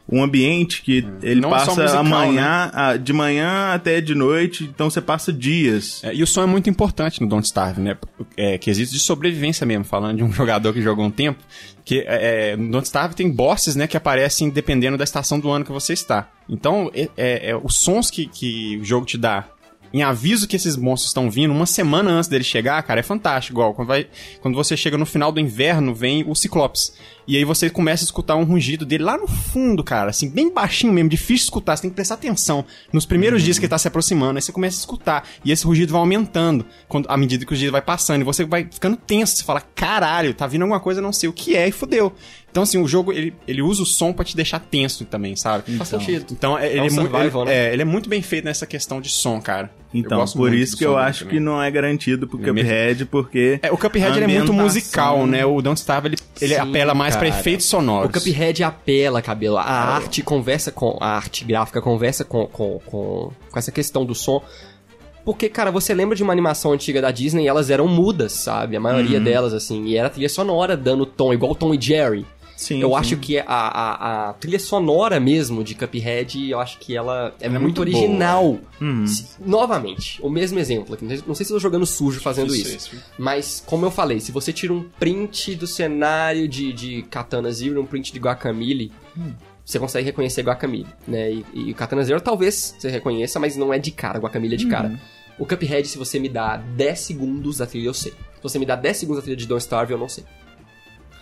um 0.10 0.24
ambiente 0.24 0.82
que 0.82 1.06
ele 1.22 1.42
Não 1.42 1.50
passa 1.50 1.72
musical, 1.72 1.98
amanhã, 2.00 2.72
a- 2.74 2.96
de 2.98 3.12
manhã 3.12 3.74
até 3.74 4.00
de 4.00 4.16
noite, 4.16 4.64
então 4.64 4.90
você 4.90 5.02
passa 5.02 5.34
dias. 5.34 6.02
É, 6.04 6.14
e 6.16 6.24
o 6.24 6.28
som 6.28 6.44
é 6.44 6.46
muito 6.46 6.70
importante 6.70 7.20
no 7.22 7.28
Don't 7.28 7.46
Starve, 7.46 7.82
né? 7.82 7.98
É, 8.38 8.58
que 8.58 8.70
existe 8.70 8.94
de 8.94 9.00
sobrevivência 9.00 9.66
mesmo, 9.66 9.84
falando 9.84 10.18
de 10.18 10.24
um 10.24 10.32
jogador 10.34 10.72
que 10.74 10.82
jogou 10.82 11.06
um 11.06 11.12
tempo. 11.12 11.40
Que 11.84 12.04
é, 12.08 12.56
no 12.56 12.72
Don't 12.72 12.86
Starve 12.86 13.16
tem 13.16 13.30
bosses, 13.30 13.76
né, 13.76 13.86
que 13.88 13.98
aparecem 13.98 14.50
dependendo 14.50 14.98
da 14.98 15.04
estação 15.04 15.40
do 15.40 15.50
ano 15.50 15.66
que 15.66 15.72
você 15.72 15.94
está. 15.94 16.30
Então, 16.48 16.90
é, 16.94 17.10
é- 17.18 17.50
é 17.52 17.56
os 17.56 17.76
sons 17.76 18.10
que, 18.10 18.28
que 18.28 18.78
o 18.82 18.86
jogo 18.86 19.06
te 19.06 19.18
dá 19.18 19.46
em 19.94 20.04
aviso 20.04 20.48
que 20.50 20.56
esses 20.58 20.76
monstros 20.76 21.12
estão 21.12 21.32
vindo, 21.32 21.52
uma 21.54 21.66
semana 21.66 22.12
antes 22.12 22.28
dele 22.30 22.44
chegar, 22.44 22.84
cara, 22.84 23.00
é 23.00 23.04
fantástico. 23.04 23.54
Igual, 23.58 23.74
quando, 23.74 23.88
vai, 23.88 24.06
quando 24.42 24.54
você 24.56 24.76
chega 24.76 24.98
no 24.98 25.06
final 25.06 25.32
do 25.32 25.40
inverno, 25.40 25.96
vem 25.96 26.26
o 26.30 26.36
Ciclopes. 26.36 26.94
E 27.28 27.36
aí 27.36 27.44
você 27.44 27.70
começa 27.70 28.04
a 28.04 28.06
escutar 28.06 28.36
um 28.38 28.44
rugido 28.44 28.86
dele 28.86 29.04
lá 29.04 29.18
no 29.18 29.28
fundo, 29.28 29.84
cara, 29.84 30.12
assim, 30.12 30.30
bem 30.30 30.54
baixinho 30.54 30.94
mesmo, 30.94 31.10
difícil 31.10 31.36
de 31.36 31.44
escutar, 31.44 31.76
você 31.76 31.82
tem 31.82 31.92
que 31.92 31.96
prestar 31.96 32.16
atenção. 32.16 32.64
Nos 32.94 33.06
primeiros 33.06 33.44
dias 33.44 33.60
que 33.60 33.66
ele 33.66 33.70
tá 33.70 33.78
se 33.78 33.88
aproximando, 33.88 34.38
aí 34.38 34.42
você 34.42 34.52
começa 34.52 34.78
a 34.78 34.80
escutar. 34.80 35.28
E 35.44 35.52
esse 35.52 35.66
rugido 35.66 35.92
vai 35.92 36.00
aumentando 36.00 36.66
quando, 36.88 37.10
à 37.10 37.18
medida 37.18 37.46
que 37.46 37.54
o 37.54 37.58
dia 37.58 37.70
vai 37.70 37.82
passando. 37.82 38.22
E 38.22 38.24
você 38.24 38.46
vai 38.46 38.68
ficando 38.72 38.96
tenso, 38.96 39.36
você 39.36 39.44
fala, 39.44 39.62
caralho, 39.62 40.34
tá 40.34 40.48
vindo 40.48 40.62
alguma 40.62 40.80
coisa, 40.80 41.00
eu 41.00 41.04
não 41.04 41.12
sei 41.12 41.28
o 41.28 41.34
que 41.34 41.56
é, 41.56 41.68
e 41.68 41.72
fodeu. 41.72 42.14
Então, 42.50 42.64
assim, 42.64 42.82
o 42.82 42.88
jogo, 42.88 43.12
ele, 43.12 43.36
ele 43.48 43.62
usa 43.62 43.84
o 43.84 43.86
som 43.86 44.14
pra 44.14 44.26
te 44.26 44.36
deixar 44.36 44.60
tenso 44.60 45.06
também, 45.06 45.36
sabe? 45.36 45.78
Faz 45.78 45.90
sentido. 45.90 46.26
Então, 46.32 46.58
é, 46.58 46.68
ele, 46.70 46.80
É 46.80 46.82
um 46.82 46.86
é, 46.86 46.90
muito, 46.90 47.12
survival, 47.12 47.42
ele, 47.44 47.52
né? 47.52 47.58
é, 47.58 47.74
ele 47.74 47.82
é 47.82 47.86
muito 47.86 48.10
bem 48.10 48.22
feito 48.22 48.46
nessa 48.46 48.66
questão 48.66 49.00
de 49.02 49.10
som, 49.10 49.40
cara. 49.40 49.70
Então, 49.94 50.24
por 50.26 50.54
isso 50.54 50.76
que 50.76 50.86
eu 50.86 50.98
acho 50.98 51.26
também. 51.26 51.36
que 51.36 51.40
não 51.40 51.62
é 51.62 51.72
garantido 51.72 52.28
pro 52.28 52.42
é 52.42 52.46
Cuphead, 52.46 53.06
porque... 53.06 53.60
É, 53.62 53.72
o 53.72 53.78
Cuphead 53.78 54.22
é 54.22 54.28
muito 54.28 54.52
musical, 54.52 55.26
né? 55.26 55.46
O 55.46 55.62
Don't 55.62 55.80
Starve, 55.80 56.10
ele, 56.10 56.18
ele 56.42 56.56
Sim, 56.56 56.60
apela 56.60 56.94
mais 56.94 57.16
pra 57.16 57.28
cara. 57.28 57.40
efeitos 57.40 57.66
sonoros. 57.66 58.10
O 58.10 58.14
Cuphead 58.14 58.64
apela, 58.64 59.22
cabelo. 59.22 59.58
A 59.58 59.64
arte 59.64 60.22
conversa 60.22 60.72
com. 60.72 60.98
A 61.00 61.16
arte 61.16 61.46
gráfica 61.46 61.82
conversa 61.82 62.26
com, 62.26 62.46
com, 62.48 62.80
com, 62.86 63.32
com 63.50 63.60
essa 63.60 63.72
questão 63.72 64.06
do 64.06 64.14
som. 64.14 64.42
Porque, 65.24 65.50
cara, 65.50 65.72
você 65.72 65.94
lembra 65.94 66.16
de 66.16 66.24
uma 66.24 66.32
animação 66.32 66.72
antiga 66.72 67.02
da 67.02 67.12
Disney 67.12 67.44
e 67.44 67.48
elas 67.48 67.70
eram 67.70 67.88
mudas, 67.88 68.32
sabe? 68.32 68.78
A 68.78 68.80
maioria 68.80 69.20
delas, 69.20 69.54
assim. 69.54 69.86
E 69.86 69.98
era 69.98 70.10
trilha 70.10 70.30
sonora 70.30 70.78
dando 70.78 71.06
tom, 71.06 71.34
igual 71.34 71.54
Tom 71.54 71.74
e 71.74 71.82
Jerry. 71.82 72.26
Sim, 72.58 72.82
eu 72.82 72.90
sim. 72.90 72.96
acho 72.96 73.18
que 73.18 73.38
a, 73.38 73.46
a, 73.48 74.30
a 74.30 74.34
trilha 74.34 74.58
sonora 74.60 75.20
mesmo 75.20 75.64
de 75.64 75.76
Cuphead, 75.76 76.50
eu 76.50 76.60
acho 76.60 76.80
que 76.80 76.98
ela 76.98 77.32
é, 77.40 77.46
é 77.46 77.50
muito, 77.50 77.62
muito 77.62 77.82
original. 77.82 78.60
Uhum. 78.82 79.06
Se- 79.06 79.28
novamente, 79.40 80.20
o 80.24 80.30
mesmo 80.30 80.58
exemplo 80.58 80.96
aqui. 80.96 81.06
Não 81.06 81.36
sei- 81.36 81.46
se 81.46 81.52
eu 81.54 81.58
tô 81.58 81.60
jogando 81.62 81.86
sujo 81.86 82.20
fazendo 82.20 82.54
Isso, 82.56 82.76
isso. 82.76 82.96
Mas, 83.18 83.64
como 83.66 83.86
eu 83.86 83.92
falei, 83.92 84.20
se 84.20 84.32
você 84.32 84.52
tira 84.52 84.74
um 84.74 84.84
print 85.00 85.56
do 85.56 85.68
cenário 85.68 86.48
de, 86.48 86.74
de 86.74 87.04
Katana 87.04 87.52
Zero 87.52 87.76
e 87.76 87.78
um 87.78 87.86
print 87.86 88.12
de 88.12 88.20
Guacamole, 88.20 88.92
você 89.64 89.78
consegue 89.78 90.06
reconhecer 90.06 90.42
Guacamole, 90.42 90.88
né? 91.08 91.32
E, 91.32 91.46
e 91.54 91.74
Katana 91.76 92.04
Zero 92.04 92.20
talvez 92.20 92.76
você 92.80 92.90
reconheça, 92.90 93.40
mas 93.40 93.56
não 93.56 93.72
é 93.72 93.78
de 93.78 93.92
cara, 93.92 94.18
Guacamole 94.20 94.56
é 94.56 94.58
de 94.58 94.66
cara. 94.68 95.00
O 95.38 95.46
Cuphead, 95.46 95.88
se 95.88 95.98
você 96.00 96.18
me 96.18 96.28
dá 96.28 96.58
10 96.58 97.00
segundos 97.00 97.58
da 97.60 97.68
trilha, 97.68 97.86
eu 97.90 97.94
sei. 97.94 98.12
Se 98.12 98.42
você 98.42 98.58
me 98.58 98.66
dá 98.66 98.76
10 98.76 98.98
segundos 98.98 99.20
da 99.20 99.22
trilha 99.24 99.38
de 99.38 99.46
Don't 99.46 99.62
Starve, 99.62 99.92
eu 99.94 100.00
não 100.00 100.10
sei. 100.10 100.24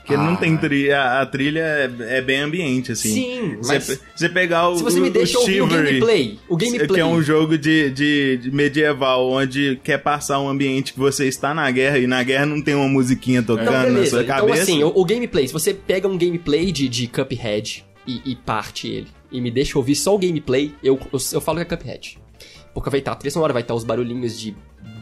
Porque 0.05 0.15
não 0.17 0.33
Ah. 0.33 0.37
tem 0.37 0.55
trilha, 0.55 1.19
a 1.19 1.25
trilha 1.25 1.59
é, 1.61 2.17
é 2.17 2.21
bem 2.21 2.41
ambiente, 2.41 2.91
assim. 2.91 3.09
Sim, 3.11 3.55
Você, 3.57 3.73
mas- 3.73 4.01
você 4.15 4.29
pegar 4.29 4.69
o 4.69 4.77
Se 4.77 4.83
você 4.83 4.99
me 4.99 5.09
o 5.09 5.11
deixa 5.11 5.39
ouvir 5.39 5.61
o 5.61 5.65
Chivalry, 5.67 5.85
gameplay, 5.87 6.39
o 6.47 6.55
gameplay... 6.55 6.87
Que 6.87 6.99
é 6.99 7.05
um 7.05 7.21
jogo 7.23 7.57
de, 7.57 7.89
de, 7.89 8.37
de 8.37 8.51
medieval, 8.51 9.27
onde 9.31 9.79
quer 9.83 9.97
passar 9.97 10.39
um 10.39 10.47
ambiente 10.47 10.93
que 10.93 10.99
você 10.99 11.27
está 11.27 11.55
na 11.55 11.69
guerra 11.71 11.97
e 11.97 12.05
na 12.05 12.21
guerra 12.21 12.45
não 12.45 12.61
tem 12.61 12.75
uma 12.75 12.87
musiquinha 12.87 13.41
tocando 13.41 13.67
Então, 13.69 13.91
na 13.93 14.05
sua 14.05 14.21
Então, 14.21 14.35
cabeça. 14.37 14.61
assim, 14.61 14.83
o, 14.83 14.91
o 14.95 15.03
gameplay, 15.03 15.47
se 15.47 15.53
você 15.53 15.73
pega 15.73 16.07
um 16.07 16.17
gameplay 16.17 16.71
de, 16.71 16.87
de 16.87 17.07
Cuphead 17.07 17.83
e, 18.05 18.21
e 18.31 18.35
parte 18.35 18.87
ele 18.87 19.07
e 19.31 19.41
me 19.41 19.49
deixa 19.49 19.75
ouvir 19.79 19.95
só 19.95 20.13
o 20.13 20.19
gameplay, 20.19 20.71
eu, 20.83 20.99
eu, 21.11 21.19
eu 21.33 21.41
falo 21.41 21.57
que 21.65 21.73
é 21.73 21.77
Cuphead. 21.77 22.19
Porque 22.75 22.89
vai 22.91 22.99
estar 22.99 23.13
a 23.13 23.15
trilha 23.15 23.31
sonora, 23.31 23.53
vai 23.53 23.63
estar 23.63 23.73
os 23.73 23.83
barulhinhos 23.83 24.39
de 24.39 24.55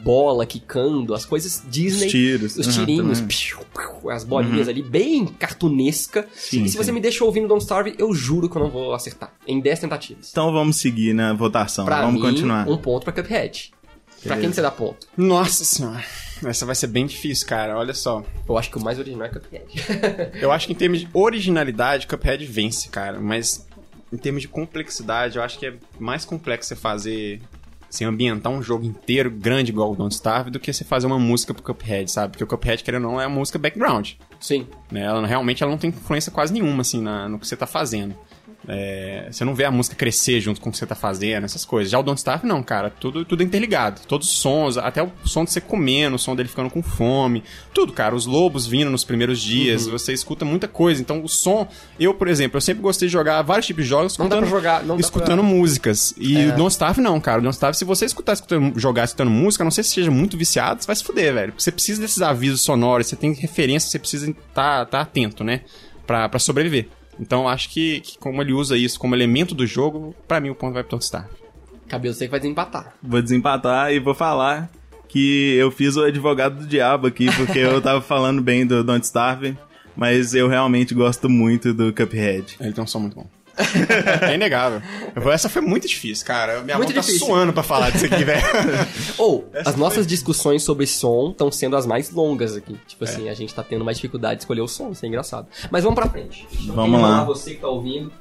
bola 0.04 0.46
quicando, 0.46 1.14
as 1.14 1.26
coisas 1.26 1.64
Disney. 1.70 2.06
Os 2.08 2.12
tiros. 2.12 2.58
Os 2.58 2.68
Uhum, 2.68 2.74
tirinhos, 2.74 3.20
também. 3.20 3.38
piu, 3.38 3.58
piu, 3.74 4.10
as 4.10 4.24
bolinhas 4.24 4.68
ali, 4.68 4.82
bem 4.82 5.26
cartunesca. 5.26 6.28
Sim, 6.34 6.64
e 6.64 6.70
se 6.70 6.78
você 6.78 6.86
sim. 6.86 6.92
me 6.92 7.00
deixa 7.00 7.24
ouvindo 7.24 7.48
Don't 7.48 7.62
Starve, 7.64 7.96
eu 7.98 8.14
juro 8.14 8.50
que 8.50 8.56
eu 8.58 8.62
não 8.64 8.70
vou 8.70 8.94
acertar. 8.94 9.34
Em 9.48 9.60
10 9.62 9.80
tentativas. 9.80 10.30
Então 10.32 10.52
vamos 10.52 10.78
seguir 10.78 11.14
na 11.14 11.34
votação. 11.34 11.86
pra 11.86 12.02
vamos 12.02 12.22
mim, 12.22 12.28
continuar. 12.30 12.68
um 12.68 12.78
ponto 12.78 13.04
pra 13.04 13.14
Cuphead. 13.14 13.72
Pra 14.24 14.38
quem 14.38 14.50
que 14.50 14.56
você 14.56 14.62
dá 14.62 14.72
ponto? 14.72 15.06
Nossa 15.18 15.66
senhora. 15.66 16.04
Essa 16.46 16.66
vai 16.66 16.76
ser 16.76 16.88
bem 16.88 17.06
difícil, 17.06 17.46
cara. 17.46 17.78
Olha 17.78 17.94
só. 17.94 18.24
Eu 18.48 18.58
acho 18.58 18.70
que 18.70 18.78
o 18.78 18.82
mais 18.82 18.98
original 18.98 19.28
é 19.28 19.30
Cuphead. 19.30 19.66
Eu 20.42 20.50
acho 20.52 20.68
que 20.68 20.74
em 20.74 20.76
termos 20.76 21.02
de 21.02 21.10
originalidade, 21.14 22.08
Cuphead 22.08 22.46
vence, 22.46 22.88
cara. 22.90 23.20
Mas 23.20 23.68
em 24.12 24.18
termos 24.18 24.42
de 24.44 24.48
complexidade, 24.48 25.38
eu 25.38 25.44
acho 25.44 25.58
que 25.60 25.66
é 25.66 25.74
mais 26.00 26.24
complexo 26.24 26.70
você 26.70 26.76
fazer. 26.76 27.42
Assim, 27.94 28.06
ambientar 28.06 28.52
um 28.52 28.60
jogo 28.64 28.84
inteiro 28.86 29.30
grande 29.30 29.70
igual 29.72 29.92
o 29.92 29.96
Don't 29.96 30.16
Starve 30.16 30.50
do 30.50 30.60
que 30.60 30.74
você 30.74 30.84
fazer 30.84 31.06
uma 31.06 31.20
música 31.20 31.54
pro 31.54 31.62
Cuphead, 31.62 32.10
sabe? 32.10 32.32
Porque 32.32 32.44
o 32.44 32.48
Cuphead, 32.48 32.84
querendo 32.84 33.06
ou 33.06 33.12
não, 33.12 33.22
é 33.22 33.28
uma 33.28 33.38
música 33.38 33.60
background. 33.60 34.14
Sim. 34.40 34.66
Né? 34.92 35.02
Ela, 35.02 35.28
realmente 35.28 35.62
ela 35.62 35.72
não 35.72 35.78
tem 35.78 35.92
influência 35.92 36.32
quase 36.32 36.52
nenhuma, 36.52 36.82
assim, 36.82 37.00
na- 37.00 37.30
no 37.30 37.38
que 37.38 37.48
você 37.48 37.56
tá 37.56 37.68
fazendo. 37.68 38.16
É, 38.68 39.28
você 39.30 39.44
não 39.44 39.54
vê 39.54 39.66
a 39.66 39.72
música 39.72 39.96
crescer 39.96 40.40
junto 40.40 40.62
com 40.62 40.70
o 40.70 40.72
que 40.72 40.78
você 40.78 40.86
tá 40.86 40.96
fazendo, 40.96 41.44
essas 41.44 41.66
coisas. 41.66 41.92
Já 41.92 42.00
o 42.00 42.04
Don't 42.04 42.18
Starve, 42.18 42.48
não, 42.48 42.64
cara. 42.64 42.90
Tudo, 42.90 43.26
tudo 43.26 43.42
é 43.44 43.46
interligado. 43.46 44.02
Todos 44.08 44.30
os 44.30 44.38
sons, 44.38 44.78
até 44.78 45.04
o 45.04 45.12
som 45.26 45.44
de 45.44 45.52
você 45.52 45.60
comendo, 45.60 46.16
o 46.16 46.20
som 46.20 46.36
dele 46.36 46.48
ficando 46.48 46.70
com 46.70 46.82
fome. 46.82 47.44
Tudo, 47.74 47.92
cara. 47.92 48.16
Os 48.16 48.26
lobos 48.26 48.66
vindo 48.66 48.90
nos 48.90 49.04
primeiros 49.04 49.42
dias. 49.42 49.86
Você 49.88 50.14
escuta 50.14 50.46
muita 50.46 50.68
coisa. 50.68 51.02
Então, 51.02 51.22
o 51.24 51.28
som... 51.28 51.68
Eu, 52.00 52.14
por 52.14 52.28
exemplo, 52.28 52.58
eu 52.58 52.62
sempre 52.62 52.82
gostei 52.82 53.08
de 53.08 53.12
jogar 53.12 53.42
vários 53.42 53.66
tipos 53.68 53.84
de 53.84 53.90
jogos 53.90 54.18
Não 54.18 54.26
escutando, 54.28 54.50
jogar- 54.50 54.84
escutando 55.00 55.40
pra- 55.40 55.44
músicas. 55.50 56.14
E 56.18 56.38
É. 56.38 56.48
o 56.48 56.56
Don't 56.56 56.72
Starve, 56.72 57.02
não, 57.02 57.20
cara. 57.20 57.40
O 57.40 57.42
Don't 57.44 57.54
Starve, 57.54 57.78
se 57.78 57.84
você 57.84 58.06
escutar, 58.06 58.34
escutando, 58.34 58.80
jogar 58.80 59.04
escutando 59.04 59.30
música, 59.32 59.64
a 59.64 59.66
não 59.66 59.72
sei 59.72 59.84
se 59.84 59.92
seja 59.92 60.10
muito 60.12 60.38
viciado, 60.38 60.82
você 60.82 60.88
vai 60.88 60.96
se 60.96 61.04
fuder, 61.04 61.34
velho. 61.34 61.54
Você 61.58 61.72
precisa 61.72 62.00
desses 62.02 62.22
avisos 62.22 62.62
sonoros, 62.62 63.08
você 63.08 63.16
tem 63.16 63.34
referência, 63.34 63.90
você 63.90 64.00
precisa 64.00 64.30
estar 64.30 64.86
tá, 64.86 65.02
atento, 65.02 65.44
né? 65.44 65.62
Pra, 66.08 66.28
pra 66.30 66.40
sobreviver. 66.40 66.88
Então, 67.20 67.48
acho 67.48 67.70
que, 67.70 68.02
que 68.02 68.18
como 68.18 68.42
ele 68.42 68.54
usa 68.54 68.78
isso 68.78 69.00
como 69.00 69.16
elemento 69.16 69.54
do 69.54 69.66
jogo, 69.66 70.16
pra 70.28 70.40
mim 70.40 70.50
o 70.50 70.56
ponto 70.56 70.74
vai 70.74 70.84
pro 70.84 70.92
Don't 70.92 71.04
Starve. 71.04 71.30
Cabelo 71.88 72.14
você 72.14 72.26
que 72.26 72.32
vai 72.32 72.40
desempatar. 72.40 72.96
Vou 73.02 73.22
desempatar 73.22 73.92
e 73.92 74.00
vou 74.00 74.16
falar 74.16 74.72
que 75.08 75.54
eu 75.56 75.70
fiz 75.70 75.96
o 75.96 76.04
advogado 76.04 76.60
do 76.60 76.66
diabo 76.66 77.08
aqui, 77.08 77.28
porque 77.36 77.60
eu 77.60 77.80
tava 77.82 78.02
falando 78.02 78.42
bem 78.42 78.66
do 78.66 78.84
Don't 78.84 79.06
Starve, 79.06 79.56
mas 79.96 80.34
eu 80.34 80.48
realmente 80.48 80.94
gosto 80.96 81.30
muito 81.30 81.74
do 81.74 81.94
Cuphead. 81.94 82.58
Ele 82.60 82.74
tem 82.74 82.84
um 82.84 82.88
som 82.88 83.00
muito 83.00 83.16
bom. 83.16 83.28
é 84.30 84.34
inegável. 84.34 84.82
Essa 85.32 85.48
foi 85.48 85.62
muito 85.62 85.88
difícil, 85.88 86.26
cara. 86.26 86.62
Minha 86.62 86.78
Muito 86.78 86.90
mão 86.90 86.96
tá 86.96 87.02
difícil. 87.02 87.28
suando 87.28 87.54
pra 87.54 87.64
falar 87.64 87.92
disso 87.92 88.06
aqui, 88.06 88.24
velho. 88.24 88.42
Ou, 89.18 89.48
as 89.66 89.76
nossas 89.76 90.08
discussões 90.08 90.64
sobre 90.64 90.88
som 90.88 91.30
estão 91.32 91.52
sendo 91.52 91.76
as 91.76 91.86
mais 91.86 92.10
longas 92.12 92.56
aqui. 92.56 92.76
Tipo 92.88 93.04
assim, 93.04 93.30
a 93.30 93.34
gente 93.34 93.54
tá 93.54 93.64
tendo 93.64 93.86
mais 93.86 93.98
dificuldade 93.98 94.38
de 94.38 94.42
escolher 94.44 94.62
o 94.62 94.68
som, 94.68 94.92
isso 94.92 95.06
é 95.06 95.08
engraçado. 95.08 95.48
Mas 95.70 95.84
vamos 95.84 96.00
pra 96.00 96.10
frente. 96.10 96.48
Vamos 96.68 97.00
lá. 97.02 97.24
Você 97.26 97.56
que 97.56 97.62
tá 97.62 97.68
ouvindo. 97.68 98.12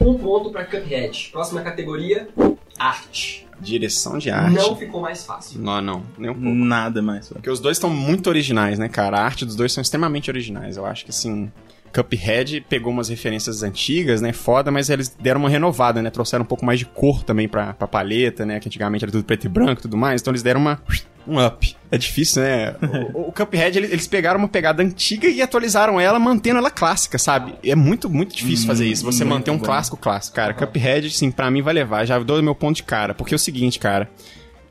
Um 0.00 0.14
ponto 0.14 0.50
pra 0.50 0.64
Cuphead. 0.64 1.28
Próxima 1.30 1.62
categoria, 1.62 2.28
arte. 2.76 3.46
Direção 3.60 4.18
de 4.18 4.30
arte. 4.30 4.56
Não 4.56 4.74
ficou 4.76 5.00
mais 5.00 5.24
fácil. 5.24 5.60
Não, 5.60 5.80
não. 5.80 6.02
Nem 6.18 6.30
um 6.30 6.34
pouco. 6.34 6.48
Nada 6.48 7.00
mais. 7.00 7.28
Porque 7.28 7.48
os 7.48 7.60
dois 7.60 7.76
estão 7.76 7.88
muito 7.88 8.26
originais, 8.28 8.78
né, 8.78 8.88
cara? 8.88 9.18
A 9.18 9.24
arte 9.24 9.44
dos 9.44 9.54
dois 9.54 9.72
são 9.72 9.80
extremamente 9.80 10.28
originais. 10.28 10.76
Eu 10.76 10.84
acho 10.84 11.04
que, 11.04 11.10
assim, 11.10 11.50
Cuphead 11.94 12.60
pegou 12.68 12.92
umas 12.92 13.08
referências 13.08 13.62
antigas, 13.62 14.20
né, 14.20 14.32
foda, 14.32 14.70
mas 14.70 14.90
eles 14.90 15.08
deram 15.20 15.40
uma 15.40 15.48
renovada, 15.48 16.02
né? 16.02 16.10
Trouxeram 16.10 16.42
um 16.44 16.46
pouco 16.46 16.64
mais 16.64 16.78
de 16.78 16.84
cor 16.86 17.22
também 17.22 17.48
pra, 17.48 17.72
pra 17.74 17.86
paleta, 17.86 18.44
né? 18.44 18.58
Que 18.58 18.68
antigamente 18.68 19.04
era 19.04 19.12
tudo 19.12 19.24
preto 19.24 19.44
e 19.44 19.48
branco 19.48 19.80
e 19.80 19.82
tudo 19.82 19.96
mais. 19.96 20.20
Então 20.20 20.32
eles 20.32 20.42
deram 20.42 20.60
uma... 20.60 20.80
Um 21.26 21.42
up. 21.42 21.74
É 21.90 21.96
difícil, 21.96 22.42
né? 22.42 22.74
O, 23.14 23.28
o 23.28 23.32
Cuphead, 23.32 23.78
ele- 23.78 23.86
eles 23.86 24.06
pegaram 24.06 24.38
uma 24.38 24.48
pegada 24.48 24.82
antiga 24.82 25.26
e 25.26 25.40
atualizaram 25.40 25.98
ela, 25.98 26.18
mantendo 26.18 26.58
ela 26.58 26.70
clássica, 26.70 27.16
sabe? 27.16 27.54
É 27.64 27.74
muito, 27.74 28.10
muito 28.10 28.36
difícil 28.36 28.66
fazer 28.66 28.86
isso. 28.86 29.02
Você 29.06 29.24
muito 29.24 29.38
manter 29.38 29.50
um 29.50 29.56
bom. 29.56 29.64
clássico 29.64 29.96
clássico, 29.96 30.36
cara. 30.36 30.52
Cuphead, 30.52 31.08
sim, 31.10 31.30
pra 31.30 31.50
mim 31.50 31.62
vai 31.62 31.72
levar. 31.72 32.04
Já 32.04 32.18
dou 32.18 32.42
meu 32.42 32.54
ponto 32.54 32.76
de 32.76 32.82
cara. 32.82 33.14
Porque 33.14 33.32
é 33.32 33.36
o 33.36 33.38
seguinte, 33.38 33.78
cara. 33.78 34.10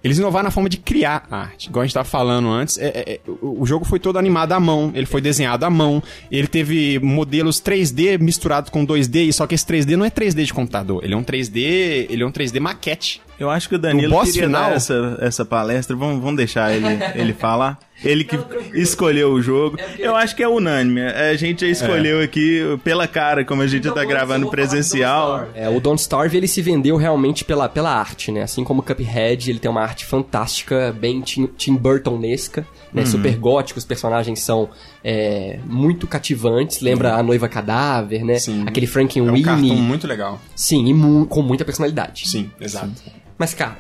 Eles 0.03 0.17
inovaram 0.17 0.43
na 0.45 0.51
forma 0.51 0.67
de 0.67 0.77
criar 0.77 1.25
arte. 1.31 1.69
Igual 1.69 1.83
a 1.83 1.85
gente 1.85 1.93
tava 1.93 2.07
falando 2.07 2.49
antes, 2.49 2.77
é- 2.77 2.87
é- 2.87 3.11
é, 3.13 3.19
o, 3.41 3.65
jogo 3.65 3.85
foi 3.85 3.99
todo 3.99 4.19
animado 4.19 4.51
à 4.51 4.59
mão, 4.59 4.91
ele 4.93 5.05
foi 5.05 5.21
desenhado 5.21 5.65
à 5.65 5.69
mão, 5.69 6.03
ele 6.29 6.47
teve 6.47 6.99
modelos 6.99 7.61
3D 7.61 8.17
misturados 8.19 8.69
com 8.69 8.85
2D, 8.85 9.27
e 9.27 9.33
só 9.33 9.47
que 9.47 9.55
esse 9.55 9.65
3D 9.65 9.95
não 9.95 10.05
é 10.05 10.09
3D 10.09 10.43
de 10.43 10.53
computador, 10.53 11.03
ele 11.03 11.13
é 11.13 11.17
um 11.17 11.23
3D, 11.23 12.07
ele 12.09 12.21
é 12.21 12.25
um 12.25 12.31
3D 12.31 12.59
maquete. 12.59 13.21
Eu 13.39 13.49
acho 13.49 13.67
que 13.69 13.75
o 13.75 13.79
Danilo 13.79 14.09
queria 14.25 14.45
final- 14.47 14.71
essa, 14.71 15.17
essa 15.19 15.43
palestra. 15.45 15.95
Vamos, 15.95 16.21
vamos 16.21 16.37
deixar 16.37 16.71
ele, 16.73 16.85
ele 17.15 17.33
falar. 17.33 17.79
Ele 18.03 18.23
que 18.23 18.37
escolheu 18.73 19.31
o 19.31 19.41
jogo. 19.41 19.77
Eu 19.97 20.15
acho 20.15 20.35
que 20.35 20.43
é 20.43 20.47
unânime. 20.47 21.01
A 21.01 21.35
gente 21.35 21.61
já 21.65 21.67
escolheu 21.71 22.21
aqui 22.21 22.61
pela 22.83 23.07
cara, 23.07 23.43
como 23.45 23.61
a 23.61 23.67
gente 23.67 23.81
Então, 23.83 23.93
tá 23.95 24.03
gravando 24.05 24.49
presencial. 24.49 25.47
É, 25.53 25.69
o 25.69 25.79
Don't 25.79 25.99
Starve 26.01 26.35
ele 26.37 26.47
se 26.47 26.61
vendeu 26.61 26.95
realmente 26.97 27.43
pela, 27.45 27.67
pela 27.69 27.91
arte, 27.93 28.31
né? 28.31 28.43
Assim 28.43 28.63
como 28.63 28.81
o 28.81 28.83
Cuphead, 28.83 29.49
ele 29.49 29.59
tem 29.59 29.69
uma 29.71 29.81
arte 29.81 30.05
fantástica, 30.05 30.91
bem 30.99 31.21
Tim, 31.21 31.47
Tim 31.57 31.75
Burtonesca, 31.75 32.65
né? 32.93 33.05
Super 33.05 33.35
gótico, 33.37 33.79
os 33.79 33.85
personagens 33.85 34.39
são 34.41 34.69
é, 35.03 35.59
muito 35.65 36.05
cativantes, 36.07 36.81
lembra 36.81 37.15
a 37.15 37.23
Noiva 37.23 37.47
Cadáver, 37.49 38.23
né? 38.25 38.35
Sim. 38.39 38.63
Aquele 38.67 38.85
É 38.85 38.89
um 38.89 38.91
Frankenweenie. 38.91 39.43
cartão 39.43 39.75
muito 39.75 40.07
legal. 40.07 40.41
Sim, 40.55 40.85
e 40.87 40.93
mu- 40.93 41.25
com 41.25 41.41
muita 41.41 41.63
personalidade. 41.65 42.27
Sim, 42.27 42.51
exato. 42.59 42.91
Mas, 43.37 43.53
cara, 43.53 43.77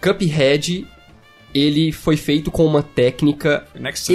Cuphead, 0.00 0.86
ele 1.54 1.92
foi 1.92 2.16
feito 2.16 2.50
com 2.50 2.64
uma 2.64 2.82
técnica 2.82 3.66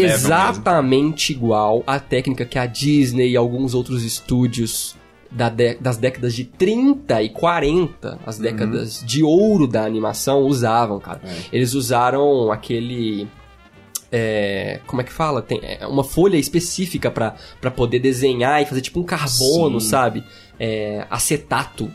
exatamente 0.05 1.31
igual 1.31 1.83
à 1.87 1.99
técnica 1.99 2.45
que 2.45 2.59
a 2.59 2.65
Disney 2.65 3.31
e 3.31 3.37
alguns 3.37 3.73
outros 3.73 4.03
estúdios 4.03 4.95
da 5.31 5.49
das 5.49 5.97
décadas 5.97 6.33
de 6.35 6.43
30 6.43 7.23
e 7.23 7.29
40, 7.29 8.19
as 8.25 8.37
décadas 8.37 9.03
de 9.03 9.23
ouro 9.23 9.67
da 9.67 9.83
animação, 9.83 10.41
usavam, 10.41 10.99
cara. 10.99 11.21
Eles 11.51 11.73
usaram 11.73 12.51
aquele. 12.51 13.27
é, 14.11 14.79
como 14.85 15.01
é 15.01 15.03
que 15.03 15.11
fala? 15.11 15.41
Tem 15.41 15.59
é, 15.63 15.87
uma 15.87 16.03
folha 16.03 16.37
específica 16.37 17.09
pra 17.09 17.35
pra 17.59 17.71
poder 17.71 17.97
desenhar 17.99 18.61
e 18.61 18.65
fazer 18.65 18.81
tipo 18.81 18.99
um 18.99 19.03
carbono, 19.03 19.81
Sim. 19.81 19.87
sabe? 19.89 20.23
É, 20.59 21.07
acetato. 21.09 21.91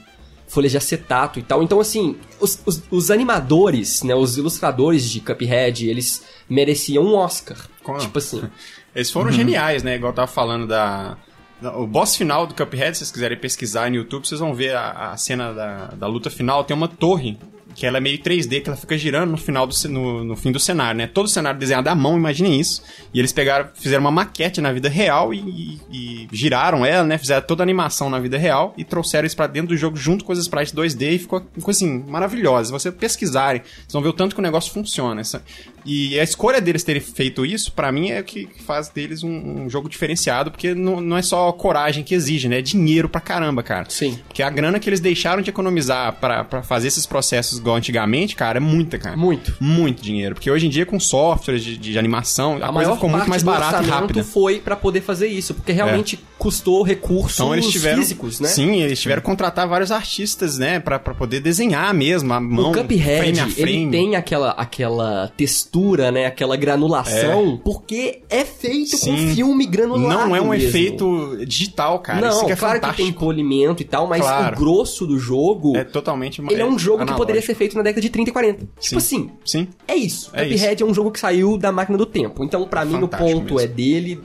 Folha 0.49 0.69
de 0.69 0.77
acetato 0.77 1.39
e 1.39 1.43
tal. 1.43 1.63
Então, 1.63 1.79
assim, 1.79 2.17
os, 2.41 2.61
os- 2.67 2.83
os 2.91 3.11
animadores, 3.11 4.03
né? 4.03 4.15
Os 4.15 4.37
ilustradores 4.39 5.09
de 5.09 5.21
Cuphead, 5.21 5.89
eles 5.89 6.25
mereciam 6.49 7.05
um 7.05 7.15
Oscar. 7.15 7.57
Como? 7.83 7.99
Tipo 7.99 8.19
assim. 8.19 8.43
Eles 8.95 9.11
foram 9.13 9.31
geniais, 9.31 9.83
né? 9.85 9.95
Igual 9.97 10.11
eu 10.11 10.17
tava 10.17 10.27
falando 10.27 10.67
da. 10.67 11.17
da- 11.61 11.77
O 11.77 11.87
boss 11.87 12.17
final 12.17 12.47
do 12.47 12.55
Cuphead, 12.55 12.95
se 12.97 13.01
vocês 13.01 13.13
quiserem 13.13 13.39
pesquisar 13.39 13.89
no 13.91 13.97
YouTube, 13.97 14.27
vocês 14.27 14.41
vão 14.41 14.55
ver 14.55 14.75
a, 14.75 15.13
a 15.13 15.17
cena 15.17 15.53
da, 15.53 15.87
da 15.89 16.07
luta 16.09 16.31
final. 16.31 16.65
Tem 16.65 16.75
uma 16.77 16.89
torre 16.89 17.39
que 17.75 17.87
ela 17.87 17.99
é 17.99 18.01
meio 18.01 18.19
3D, 18.19 18.63
que 18.63 18.69
ela 18.69 18.77
fica 18.77 18.97
girando 18.99 19.31
no 19.31 19.37
final 19.37 19.67
do 19.67 19.75
no, 19.89 20.25
no 20.25 20.37
fim 20.37 20.51
do 20.51 20.59
cenário, 20.59 20.99
né? 20.99 21.07
Todo 21.07 21.27
o 21.27 21.29
cenário 21.29 21.59
desenhado 21.61 21.89
à 21.89 21.95
mão, 21.95 22.17
imaginem 22.17 22.59
isso. 22.59 22.83
E 23.15 23.19
eles 23.19 23.33
pegaram, 23.33 23.69
fizeram 23.75 24.01
uma 24.03 24.11
maquete 24.11 24.61
na 24.61 24.73
vida 24.73 24.89
real 24.89 25.33
e, 25.33 25.39
e- 25.39 25.79
e 25.93 26.29
giraram 26.33 26.85
ela, 26.85 27.05
né? 27.05 27.19
Fizeram 27.19 27.47
toda 27.47 27.63
a 27.63 27.65
animação 27.65 28.11
na 28.11 28.19
vida 28.19 28.37
real 28.37 28.75
e 28.77 28.85
trouxeram 28.85 29.27
isso 29.27 29.37
pra 29.37 29.47
dentro 29.47 29.69
do 29.69 29.77
jogo 29.77 29.97
junto 29.97 30.25
com 30.25 30.33
as 30.33 30.39
sprites 30.39 30.73
2D 30.75 31.13
e 31.15 31.19
ficou 31.19 31.41
coisa 31.63 31.79
assim, 31.79 32.05
maravilhosa. 32.09 32.67
Se 32.67 32.73
você 32.73 32.91
pesquisarem, 32.91 33.63
vocês 33.63 33.93
vão 33.93 34.03
ver 34.03 34.09
o 34.09 34.13
tanto 34.13 34.35
que 34.35 34.41
o 34.41 34.43
negócio 34.43 34.73
funciona. 34.73 35.21
Essa- 35.21 35.43
E 35.85 36.19
a 36.19 36.23
escolha 36.25 36.61
deles 36.61 36.83
terem 36.85 37.01
feito 37.01 37.47
isso, 37.47 37.73
pra 37.73 37.91
mim, 37.93 38.11
é 38.11 38.21
o 38.21 38.25
que 38.25 38.49
faz 38.67 38.89
deles 38.89 39.23
um, 39.23 39.63
um 39.63 39.71
jogo 39.71 39.89
diferenciado, 39.89 40.51
porque 40.51 40.75
não, 40.75 41.01
não 41.01 41.17
é 41.17 41.23
só 41.23 41.51
coragem 41.53 42.03
que 42.05 42.15
exige, 42.15 42.49
né? 42.49 42.59
É 42.59 42.63
dinheiro 42.63 43.09
pra 43.09 43.21
caramba, 43.21 43.63
cara. 43.63 43.87
Sim. 43.89 44.19
Porque 44.27 44.43
a 44.43 44.51
grana 44.51 44.79
que 44.79 44.89
eles 44.89 45.01
deixaram 45.01 45.41
de 45.43 45.49
economizar 45.51 46.13
pra 46.21 46.45
fazer 46.63 46.89
esses 46.89 47.07
processos 47.07 47.58
igual 47.59 47.77
antigamente, 47.77 48.35
cara, 48.37 48.59
é 48.59 48.61
muita, 48.61 48.99
cara. 48.99 49.17
Muito. 49.17 49.55
Muito 49.61 50.03
dinheiro. 50.03 50.35
Porque 50.35 50.51
hoje 50.51 50.67
em 50.67 50.71
dia, 50.71 50.87
com 50.87 50.99
softwares 50.99 51.63
de, 51.63 51.77
de 51.77 51.99
animação, 51.99 52.59
a, 52.63 52.73
coisa 52.73 52.93
ficou 52.95 53.09
muito 53.11 53.29
mais 53.29 53.43
barata 53.43 53.83
e 53.83 53.87
rápida. 53.87 54.23
foi 54.25 54.59
pra 54.61 54.77
poder 54.77 55.01
fazer 55.01 55.27
isso, 55.29 55.55
porque 55.55 55.73
realmente 55.73 56.19
custou 56.39 56.83
recursos 56.83 57.39
Então 57.39 57.53
eles 57.53 57.67
tiveram. 57.69 57.99
físicos, 57.99 58.41
né? 58.41 58.49
Sim, 58.49 58.81
eles 58.83 59.01
tiveram 59.01 59.21
que 59.21 59.27
contratar 59.27 59.67
vários 59.69 59.91
artistas, 59.91 60.57
né? 60.59 60.79
Pra, 60.81 60.99
pra 60.99 61.13
poder 61.15 61.41
desenhar 61.41 61.93
mesmo, 61.93 62.33
a 62.33 62.41
mão. 62.41 62.71
O 62.71 62.75
Cuphead, 62.75 63.03
frame 63.03 63.41
a 63.41 63.47
frame. 63.49 63.73
ele 63.83 63.91
tem 63.91 64.17
aquela, 64.17 64.51
aquela 64.53 65.33
textura, 65.37 66.11
né? 66.13 66.27
Aquela 66.27 66.57
granulação, 66.57 67.61
porque 67.65 68.21
é 68.31 68.45
feito 68.45 68.93
com 68.99 69.17
Sim. 69.17 69.35
filme 69.35 69.67
granulado 69.67 70.09
Não 70.29 70.37
é 70.37 70.41
um 70.41 70.51
mesmo. 70.51 70.69
efeito 70.69 71.39
digital, 71.47 71.99
cara. 72.01 72.21
Não, 72.21 72.29
Isso 72.31 72.47
que 72.47 72.53
é 72.53 72.57
claro 72.57 72.75
que 72.81 72.87
tem 72.87 72.91
fantástico. 73.07 73.19
polimento 73.21 73.83
e 73.83 73.85
tal, 73.85 74.07
mas 74.07 74.21
Claro. 74.23 74.57
o 74.57 74.59
grosso 74.59 75.07
do 75.07 75.19
jogo, 75.19 75.77
É 75.77 75.85
totalmente 75.85 76.41
ele 76.51 76.61
é 76.61 76.65
um 76.65 76.79
jogo 76.79 76.99
que 76.99 77.03
analógico. 77.03 77.19
poderia 77.19 77.43
ser 77.49 77.55
feito 77.55 77.77
na 77.77 77.83
década 77.83 78.01
de 78.01 78.09
30 78.11 78.31
e 78.31 78.33
40. 78.33 78.59
Tipo 78.59 78.71
Sim. 78.81 78.97
assim, 78.97 79.31
Sim. 79.45 79.69
é 79.87 79.95
isso. 79.95 80.31
É 80.33 80.45
Cuphead 80.45 80.83
é 80.83 80.87
um 80.87 80.95
jogo 80.95 81.11
que 81.11 81.19
saiu 81.19 81.59
da 81.59 81.73
máquina 81.73 81.99
do 81.99 82.07
tempo. 82.07 82.45
Então, 82.45 82.67
pra 82.69 82.85
mim, 82.85 83.03
o 83.03 83.09
ponto 83.09 83.55
mesmo. 83.55 83.61
é 83.61 83.67
dele. 83.67 84.21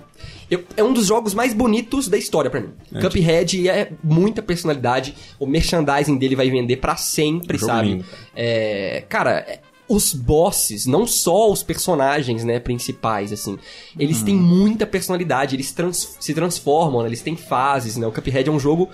Eu- 0.51 0.63
é 0.77 0.83
um 0.83 0.93
dos 0.93 1.07
jogos 1.07 1.33
mais 1.33 1.53
bonitos 1.53 2.07
da 2.07 2.17
história 2.17 2.49
pra 2.51 2.59
mim. 2.61 2.69
Cuphead 3.01 3.67
é 3.69 3.91
muita 4.03 4.41
personalidade. 4.41 5.15
O 5.39 5.47
merchandising 5.47 6.17
dele 6.17 6.35
vai 6.35 6.49
vender 6.49 6.77
pra 6.77 6.95
sempre, 6.95 7.57
sabe? 7.57 8.03
É, 8.35 9.03
cara, 9.09 9.39
é- 9.47 9.59
os 9.93 10.13
bosses, 10.13 10.85
não 10.85 11.05
só 11.07 11.51
os 11.51 11.61
personagens, 11.63 12.43
né, 12.43 12.59
principais, 12.59 13.31
assim, 13.31 13.57
eles 13.99 14.19
Uhum. 14.19 14.25
têm 14.25 14.35
muita 14.35 14.85
personalidade, 14.85 15.55
eles 15.55 15.71
trans- 15.71 16.17
se 16.19 16.33
transformam, 16.33 17.01
né, 17.01 17.09
eles 17.09 17.21
têm 17.21 17.35
fases, 17.35 17.97
né? 17.97 18.07
O 18.07 18.11
Cuphead 18.11 18.49
é 18.49 18.51
um 18.51 18.59
jogo 18.59 18.89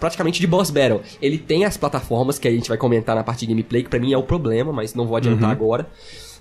praticamente 0.00 0.40
de 0.40 0.46
boss 0.46 0.70
battle. 0.70 1.00
Ele 1.20 1.38
tem 1.38 1.64
as 1.64 1.76
plataformas 1.76 2.38
que 2.38 2.46
a 2.46 2.50
gente 2.50 2.68
vai 2.68 2.76
comentar 2.78 3.14
na 3.16 3.24
parte 3.24 3.40
de 3.40 3.46
gameplay, 3.46 3.82
que 3.82 3.88
pra 3.90 3.98
mim 4.00 4.12
é 4.12 4.16
o 4.18 4.22
problema, 4.22 4.72
mas 4.72 4.94
não 4.94 5.06
vou 5.06 5.16
adiantar 5.16 5.44
Uhum. 5.46 5.50
agora. 5.52 5.90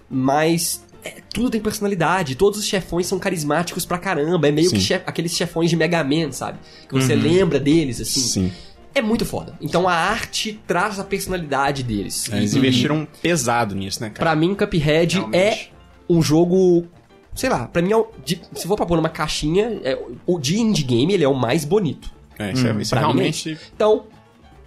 Mas 0.10 0.84
é, 1.04 1.16
tudo 1.34 1.50
tem 1.50 1.60
personalidade, 1.62 2.36
todos 2.36 2.60
os 2.60 2.66
chefões 2.66 3.08
são 3.08 3.18
carismáticos 3.18 3.86
pra 3.86 3.98
caramba, 3.98 4.48
é 4.48 4.52
meio 4.52 4.70
Sim. 4.70 4.76
que 4.76 4.82
chef- 4.82 5.04
aqueles 5.08 5.36
chefões 5.36 5.70
de 5.70 5.76
Mega 5.76 6.04
Man, 6.04 6.32
sabe? 6.32 6.60
Que 6.88 6.94
você 6.94 7.16
lembra 7.16 7.60
deles, 7.60 8.00
assim. 8.00 8.20
Sim. 8.20 8.52
É 8.94 9.02
muito 9.02 9.26
foda. 9.26 9.54
Então 9.62 9.88
a 9.88 9.94
arte 9.94 10.60
traz 10.68 11.00
a 11.00 11.04
personalidade 11.04 11.84
deles. 11.84 12.30
É, 12.32 12.38
Eles 12.38 12.54
investiram 12.56 13.08
pesado 13.22 13.76
nisso, 13.76 14.02
né, 14.02 14.10
cara? 14.10 14.20
Pra 14.32 14.36
mim, 14.36 14.54
Cuphead 14.56 15.16
Realmente. 15.18 15.38
é 15.38 15.68
um 16.10 16.22
jogo. 16.22 16.86
Sei 17.34 17.50
lá, 17.50 17.68
pra 17.68 17.82
mim, 17.82 17.92
é 17.92 17.96
o- 17.98 18.08
de- 18.26 18.42
se 18.54 18.68
for 18.68 18.76
pra 18.76 18.86
pôr 18.86 18.98
numa 18.98 19.08
caixinha, 19.10 19.80
é, 19.84 19.98
o 20.26 20.38
de 20.38 20.60
indie 20.60 20.84
game 20.84 21.14
ele 21.14 21.24
é 21.24 21.28
o 21.30 21.34
mais 21.34 21.64
bonito. 21.64 22.12
É, 22.38 22.52
isso, 22.52 22.68
é, 22.68 22.82
isso 22.82 22.94
é 22.94 22.98
é 22.98 23.02
realmente... 23.02 23.52
isso. 23.54 23.62
Então, 23.74 24.04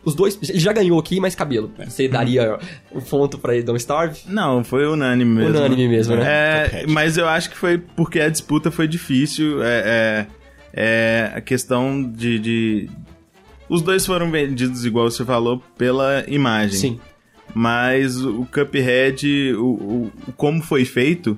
os 0.02 0.14
dois. 0.14 0.38
Ele 0.48 0.58
já 0.58 0.72
ganhou 0.72 0.98
aqui, 0.98 1.20
mas 1.20 1.34
cabelo. 1.34 1.70
É. 1.78 1.84
Você 1.86 2.08
daria 2.08 2.58
um 2.94 3.00
ponto 3.02 3.36
pra 3.38 3.52
Don't 3.60 3.76
Starve? 3.78 4.20
Não, 4.26 4.64
foi 4.64 4.86
unânime 4.86 5.30
mesmo. 5.42 5.50
Unânime 5.50 5.88
mesmo, 5.88 6.16
né? 6.16 6.24
É, 6.26 6.86
mas 6.88 7.18
eu 7.18 7.28
acho 7.28 7.50
que 7.50 7.56
foi 7.56 7.76
porque 7.78 8.18
a 8.20 8.28
disputa 8.30 8.70
foi 8.70 8.88
difícil. 8.88 9.62
É, 9.62 10.26
é, 10.72 11.32
é 11.32 11.32
a 11.36 11.40
questão 11.42 12.02
de, 12.02 12.38
de- 12.38 12.90
Os 13.74 13.82
dois 13.82 14.06
foram 14.06 14.30
vendidos, 14.30 14.84
igual 14.84 15.10
você 15.10 15.24
falou, 15.24 15.60
pela 15.76 16.24
imagem. 16.28 16.78
Sim. 16.78 17.00
Mas 17.52 18.24
o 18.24 18.46
Cuphead, 18.52 19.52
o, 19.54 19.64
o, 19.66 20.12
como 20.36 20.62
foi 20.62 20.84
feito, 20.84 21.36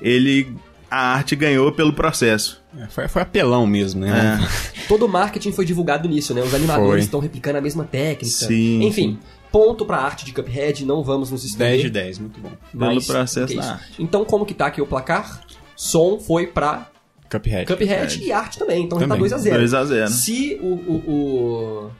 ele. 0.00 0.54
A 0.90 1.14
arte 1.14 1.36
ganhou 1.36 1.70
pelo 1.72 1.92
processo. 1.92 2.62
É, 2.78 2.86
Foi, 2.86 3.08
foi 3.08 3.20
apelão 3.20 3.66
mesmo, 3.66 4.00
né? 4.00 4.38
Todo 4.88 5.04
o 5.04 5.08
marketing 5.08 5.52
foi 5.52 5.66
divulgado 5.66 6.08
nisso, 6.08 6.32
né? 6.32 6.40
Os 6.42 6.54
animadores 6.54 7.04
estão 7.04 7.20
replicando 7.20 7.58
a 7.58 7.60
mesma 7.60 7.84
técnica. 7.84 8.24
Sim, 8.24 8.82
Enfim, 8.82 9.18
ponto 9.52 9.84
pra 9.84 9.98
arte 9.98 10.24
de 10.24 10.32
Cuphead, 10.32 10.86
não 10.86 11.02
vamos 11.02 11.30
nos 11.30 11.44
estender. 11.44 11.72
10 11.72 11.82
de 11.82 11.90
10, 11.90 12.18
muito 12.20 12.40
bom. 12.40 12.50
Pelo 12.72 12.86
mais 12.86 13.06
processo 13.06 13.54
da 13.54 13.72
arte. 13.72 13.94
Então, 13.98 14.24
como 14.24 14.46
que 14.46 14.54
tá 14.54 14.66
aqui 14.66 14.80
o 14.80 14.86
placar? 14.86 15.42
Som 15.76 16.18
foi 16.18 16.46
pra 16.46 16.90
Cuphead. 17.30 17.66
Cuphead 17.66 18.22
e 18.22 18.32
arte 18.32 18.58
também. 18.58 18.84
Então 18.84 18.98
já 18.98 19.06
tá 19.06 19.14
Também. 19.14 19.30
2x0. 19.30 19.52
2 19.52 19.74
a 19.74 19.84
0 19.84 20.08
Se 20.08 20.58
o, 20.62 20.66
o, 20.66 21.90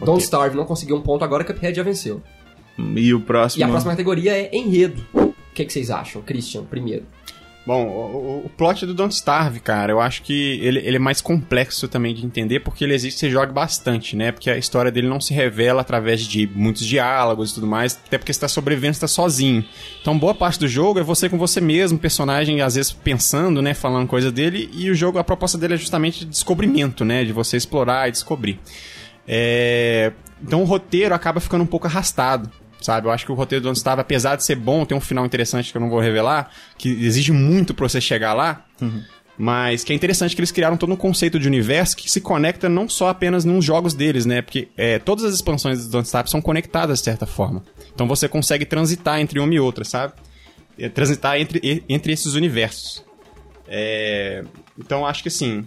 o 0.00 0.04
Don't 0.04 0.22
Starve 0.22 0.56
não 0.56 0.64
conseguiu 0.64 0.96
um 0.96 1.02
ponto 1.02 1.24
agora, 1.24 1.44
Cuphead 1.44 1.76
já 1.76 1.82
venceu. 1.82 2.22
E 2.78 3.14
o 3.14 3.20
próximo. 3.20 3.60
E 3.60 3.64
a 3.64 3.68
próxima 3.68 3.92
categoria 3.92 4.32
é 4.32 4.54
enredo. 4.54 5.06
O 5.14 5.32
que, 5.54 5.64
que 5.64 5.72
vocês 5.72 5.90
acham? 5.90 6.20
Christian, 6.22 6.64
primeiro. 6.64 7.04
Bom, 7.66 7.84
o, 7.88 8.44
o- 8.46 8.48
plot 8.50 8.86
do 8.86 8.94
Don't 8.94 9.12
Starve, 9.12 9.58
cara, 9.58 9.90
eu 9.92 10.00
acho 10.00 10.22
que 10.22 10.60
ele, 10.62 10.78
ele 10.78 10.96
é 10.96 11.00
mais 11.00 11.20
complexo 11.20 11.88
também 11.88 12.14
de 12.14 12.24
entender 12.24 12.60
porque 12.60 12.84
ele 12.84 12.94
existe 12.94 13.18
você 13.18 13.28
joga 13.28 13.52
bastante, 13.52 14.14
né? 14.14 14.30
Porque 14.30 14.48
a 14.48 14.56
história 14.56 14.88
dele 14.90 15.08
não 15.08 15.20
se 15.20 15.34
revela 15.34 15.80
através 15.80 16.20
de 16.24 16.48
muitos 16.54 16.86
diálogos 16.86 17.50
e 17.50 17.54
tudo 17.54 17.66
mais, 17.66 17.98
até 18.06 18.18
porque 18.18 18.32
você 18.32 18.38
tá 18.38 18.46
sobrevivendo, 18.46 18.94
você 18.94 19.00
tá 19.00 19.08
sozinho. 19.08 19.64
Então, 20.00 20.16
boa 20.16 20.32
parte 20.32 20.60
do 20.60 20.68
jogo 20.68 21.00
é 21.00 21.02
você 21.02 21.28
com 21.28 21.36
você 21.36 21.60
mesmo, 21.60 21.98
personagem 21.98 22.60
às 22.60 22.76
vezes 22.76 22.92
pensando, 22.92 23.60
né, 23.60 23.74
falando 23.74 24.06
coisa 24.06 24.30
dele, 24.30 24.70
e 24.72 24.88
o 24.88 24.94
jogo, 24.94 25.18
a 25.18 25.24
proposta 25.24 25.58
dele 25.58 25.74
é 25.74 25.76
justamente 25.76 26.20
de 26.20 26.26
descobrimento, 26.26 27.04
né? 27.04 27.24
De 27.24 27.32
você 27.32 27.56
explorar 27.56 28.08
e 28.08 28.12
descobrir. 28.12 28.60
É, 29.26 30.12
Então 30.40 30.62
o 30.62 30.64
roteiro 30.64 31.14
acaba 31.14 31.40
ficando 31.40 31.64
um 31.64 31.66
pouco 31.66 31.86
arrastado. 31.88 32.48
Sabe, 32.86 33.08
eu 33.08 33.10
acho 33.10 33.26
que 33.26 33.32
o 33.32 33.34
roteiro 33.34 33.64
do 33.64 33.64
Don't 33.64 33.78
Starve, 33.78 34.00
apesar 34.00 34.36
de 34.36 34.44
ser 34.44 34.54
bom, 34.54 34.84
tem 34.84 34.96
um 34.96 35.00
final 35.00 35.26
interessante 35.26 35.72
que 35.72 35.76
eu 35.76 35.80
não 35.80 35.90
vou 35.90 35.98
revelar, 35.98 36.52
que 36.78 36.88
exige 36.88 37.32
muito 37.32 37.74
pra 37.74 37.88
você 37.88 38.00
chegar 38.00 38.32
lá, 38.32 38.64
mas 39.36 39.82
que 39.82 39.92
é 39.92 39.96
interessante 39.96 40.36
que 40.36 40.40
eles 40.40 40.52
criaram 40.52 40.76
todo 40.76 40.92
um 40.92 40.96
conceito 40.96 41.36
de 41.36 41.48
universo 41.48 41.96
que 41.96 42.08
se 42.08 42.20
conecta 42.20 42.68
não 42.68 42.88
só 42.88 43.08
apenas 43.08 43.44
nos 43.44 43.64
jogos 43.64 43.92
deles, 43.92 44.24
né? 44.24 44.40
Porque 44.40 44.68
é, 44.76 45.00
todas 45.00 45.24
as 45.24 45.34
expansões 45.34 45.84
do 45.84 45.90
Don't 45.90 46.06
Starve 46.06 46.30
são 46.30 46.40
conectadas 46.40 47.00
de 47.00 47.06
certa 47.06 47.26
forma. 47.26 47.64
Então 47.92 48.06
você 48.06 48.28
consegue 48.28 48.64
transitar 48.64 49.18
entre 49.18 49.40
uma 49.40 49.52
e 49.52 49.58
outra, 49.58 49.84
sabe? 49.84 50.12
É, 50.78 50.88
transitar 50.88 51.40
entre, 51.40 51.82
entre 51.88 52.12
esses 52.12 52.34
universos. 52.34 53.04
É, 53.66 54.44
então 54.78 55.04
acho 55.04 55.24
que 55.24 55.28
assim, 55.28 55.66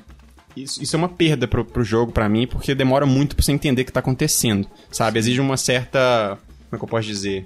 isso, 0.56 0.82
isso 0.82 0.96
é 0.96 0.98
uma 0.98 1.10
perda 1.10 1.50
pro, 1.50 1.66
pro 1.66 1.84
jogo 1.84 2.14
pra 2.14 2.30
mim, 2.30 2.48
porque 2.48 2.74
demora 2.74 3.06
muito 3.06 3.36
pra 3.36 3.44
você 3.44 3.52
entender 3.52 3.82
o 3.82 3.86
que 3.86 3.92
tá 3.92 4.00
acontecendo, 4.00 4.66
sabe? 4.90 5.20
Exige 5.20 5.42
uma 5.42 5.58
certa. 5.58 6.38
Como 6.70 6.76
é 6.76 6.78
que 6.78 6.84
eu 6.84 6.88
posso 6.88 7.08
dizer? 7.08 7.46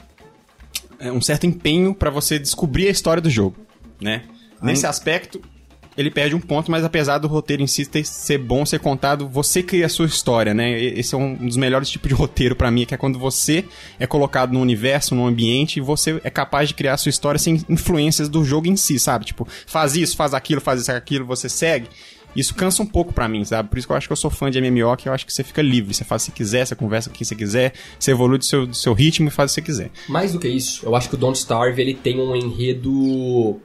É 0.99 1.11
um 1.11 1.21
certo 1.21 1.45
empenho 1.45 1.93
pra 1.93 2.09
você 2.09 2.37
descobrir 2.37 2.87
a 2.87 2.91
história 2.91 3.21
do 3.21 3.29
jogo, 3.29 3.55
né? 3.99 4.23
Nesse 4.61 4.85
aspecto, 4.85 5.41
ele 5.97 6.09
perde 6.09 6.35
um 6.35 6.39
ponto, 6.39 6.71
mas 6.71 6.83
apesar 6.83 7.17
do 7.19 7.27
roteiro 7.27 7.61
em 7.61 7.67
si 7.67 7.87
ser 8.03 8.37
bom 8.37 8.65
ser 8.65 8.79
contado, 8.79 9.27
você 9.27 9.61
cria 9.61 9.85
a 9.85 9.89
sua 9.89 10.05
história, 10.05 10.53
né? 10.53 10.81
Esse 10.81 11.13
é 11.13 11.17
um 11.17 11.35
dos 11.35 11.57
melhores 11.57 11.89
tipos 11.89 12.09
de 12.09 12.15
roteiro 12.15 12.55
pra 12.55 12.71
mim, 12.71 12.85
que 12.85 12.93
é 12.93 12.97
quando 12.97 13.19
você 13.19 13.65
é 13.99 14.07
colocado 14.07 14.53
num 14.53 14.61
universo, 14.61 15.13
num 15.13 15.27
ambiente, 15.27 15.77
e 15.77 15.81
você 15.81 16.19
é 16.23 16.29
capaz 16.29 16.69
de 16.69 16.75
criar 16.75 16.93
a 16.93 16.97
sua 16.97 17.09
história 17.09 17.37
sem 17.37 17.63
influências 17.69 18.27
do 18.29 18.43
jogo 18.43 18.67
em 18.67 18.75
si, 18.75 18.99
sabe? 18.99 19.25
Tipo, 19.25 19.47
faz 19.67 19.95
isso, 19.95 20.15
faz 20.15 20.33
aquilo, 20.33 20.61
faz 20.61 20.81
isso, 20.81 20.91
aquilo, 20.91 21.25
você 21.25 21.47
segue. 21.47 21.87
Isso 22.35 22.55
cansa 22.55 22.81
um 22.81 22.85
pouco 22.85 23.13
pra 23.13 23.27
mim, 23.27 23.43
sabe? 23.45 23.69
Por 23.69 23.77
isso 23.77 23.87
que 23.87 23.93
eu 23.93 23.97
acho 23.97 24.07
que 24.07 24.13
eu 24.13 24.17
sou 24.17 24.31
fã 24.31 24.49
de 24.49 24.59
MMO, 24.59 24.95
que 24.97 25.07
eu 25.07 25.13
acho 25.13 25.25
que 25.25 25.33
você 25.33 25.43
fica 25.43 25.61
livre. 25.61 25.93
Você 25.93 26.03
faz 26.03 26.23
o 26.23 26.25
que 26.25 26.31
você 26.31 26.37
quiser, 26.37 26.65
você 26.65 26.75
conversa 26.75 27.09
com 27.09 27.15
quem 27.15 27.25
você 27.25 27.35
quiser, 27.35 27.73
você 27.99 28.11
evolui 28.11 28.37
do 28.37 28.45
seu, 28.45 28.65
do 28.65 28.75
seu 28.75 28.93
ritmo 28.93 29.27
e 29.27 29.31
faz 29.31 29.51
o 29.51 29.55
que 29.55 29.61
você 29.61 29.65
quiser. 29.65 29.91
Mais 30.07 30.33
do 30.33 30.39
que 30.39 30.47
isso, 30.47 30.85
eu 30.85 30.95
acho 30.95 31.09
que 31.09 31.15
o 31.15 31.17
Don't 31.17 31.37
Starve 31.37 31.81
ele 31.81 31.93
tem 31.93 32.19
um 32.19 32.35
enredo 32.35 33.59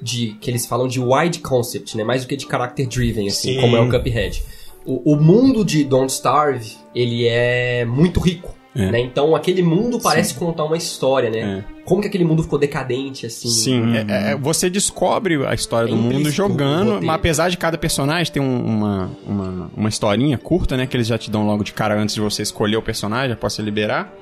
de 0.00 0.36
que 0.40 0.50
eles 0.50 0.66
falam 0.66 0.86
de 0.86 1.00
wide 1.00 1.38
concept, 1.38 1.96
né? 1.96 2.04
Mais 2.04 2.22
do 2.22 2.28
que 2.28 2.36
de 2.36 2.46
character 2.46 2.86
driven, 2.86 3.26
assim, 3.28 3.54
Sim. 3.54 3.60
como 3.60 3.76
é 3.76 3.80
o 3.80 3.88
Cuphead. 3.88 4.42
O, 4.84 5.14
o 5.14 5.16
mundo 5.16 5.64
de 5.64 5.82
Don't 5.82 6.12
Starve 6.12 6.76
ele 6.94 7.26
é 7.26 7.84
muito 7.84 8.20
rico. 8.20 8.54
É. 8.76 8.90
Né? 8.90 9.00
Então 9.00 9.36
aquele 9.36 9.62
mundo 9.62 10.00
parece 10.00 10.34
contar 10.34 10.64
uma 10.64 10.76
história, 10.76 11.30
né? 11.30 11.64
Como 11.84 12.00
que 12.00 12.08
aquele 12.08 12.24
mundo 12.24 12.42
ficou 12.42 12.58
decadente, 12.58 13.24
assim. 13.26 13.48
Sim, 13.48 13.96
é- 13.96 14.32
é- 14.32 14.36
você 14.36 14.68
descobre 14.68 15.44
a 15.46 15.54
história 15.54 15.86
É 15.86 15.90
do 15.90 15.96
mundo 15.96 16.28
jogando, 16.30 17.00
mas 17.00 17.14
apesar 17.16 17.48
de 17.50 17.56
cada 17.56 17.78
personagem 17.78 18.32
ter 18.32 18.40
um- 18.40 18.64
uma, 18.64 19.10
uma, 19.26 19.70
uma 19.76 19.88
historinha 19.88 20.36
curta, 20.38 20.76
né? 20.76 20.86
Que 20.86 20.96
eles 20.96 21.06
já 21.06 21.16
te 21.16 21.30
dão 21.30 21.46
logo 21.46 21.62
de 21.62 21.72
cara 21.72 21.94
antes 22.00 22.14
de 22.16 22.20
você 22.20 22.42
escolher 22.42 22.76
o 22.76 22.82
personagem, 22.82 23.32
após 23.32 23.52
você 23.52 23.62
liberar. 23.62 24.12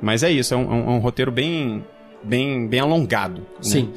Mas 0.00 0.22
é 0.22 0.30
isso, 0.30 0.52
é 0.54 0.56
um, 0.56 0.62
é 0.62 0.74
um- 0.74 0.86
é 0.88 0.90
um 0.92 0.98
roteiro 0.98 1.32
bem, 1.32 1.82
bem, 2.22 2.68
bem 2.68 2.80
alongado. 2.80 3.40
né? 3.40 3.46
Sim. 3.62 3.92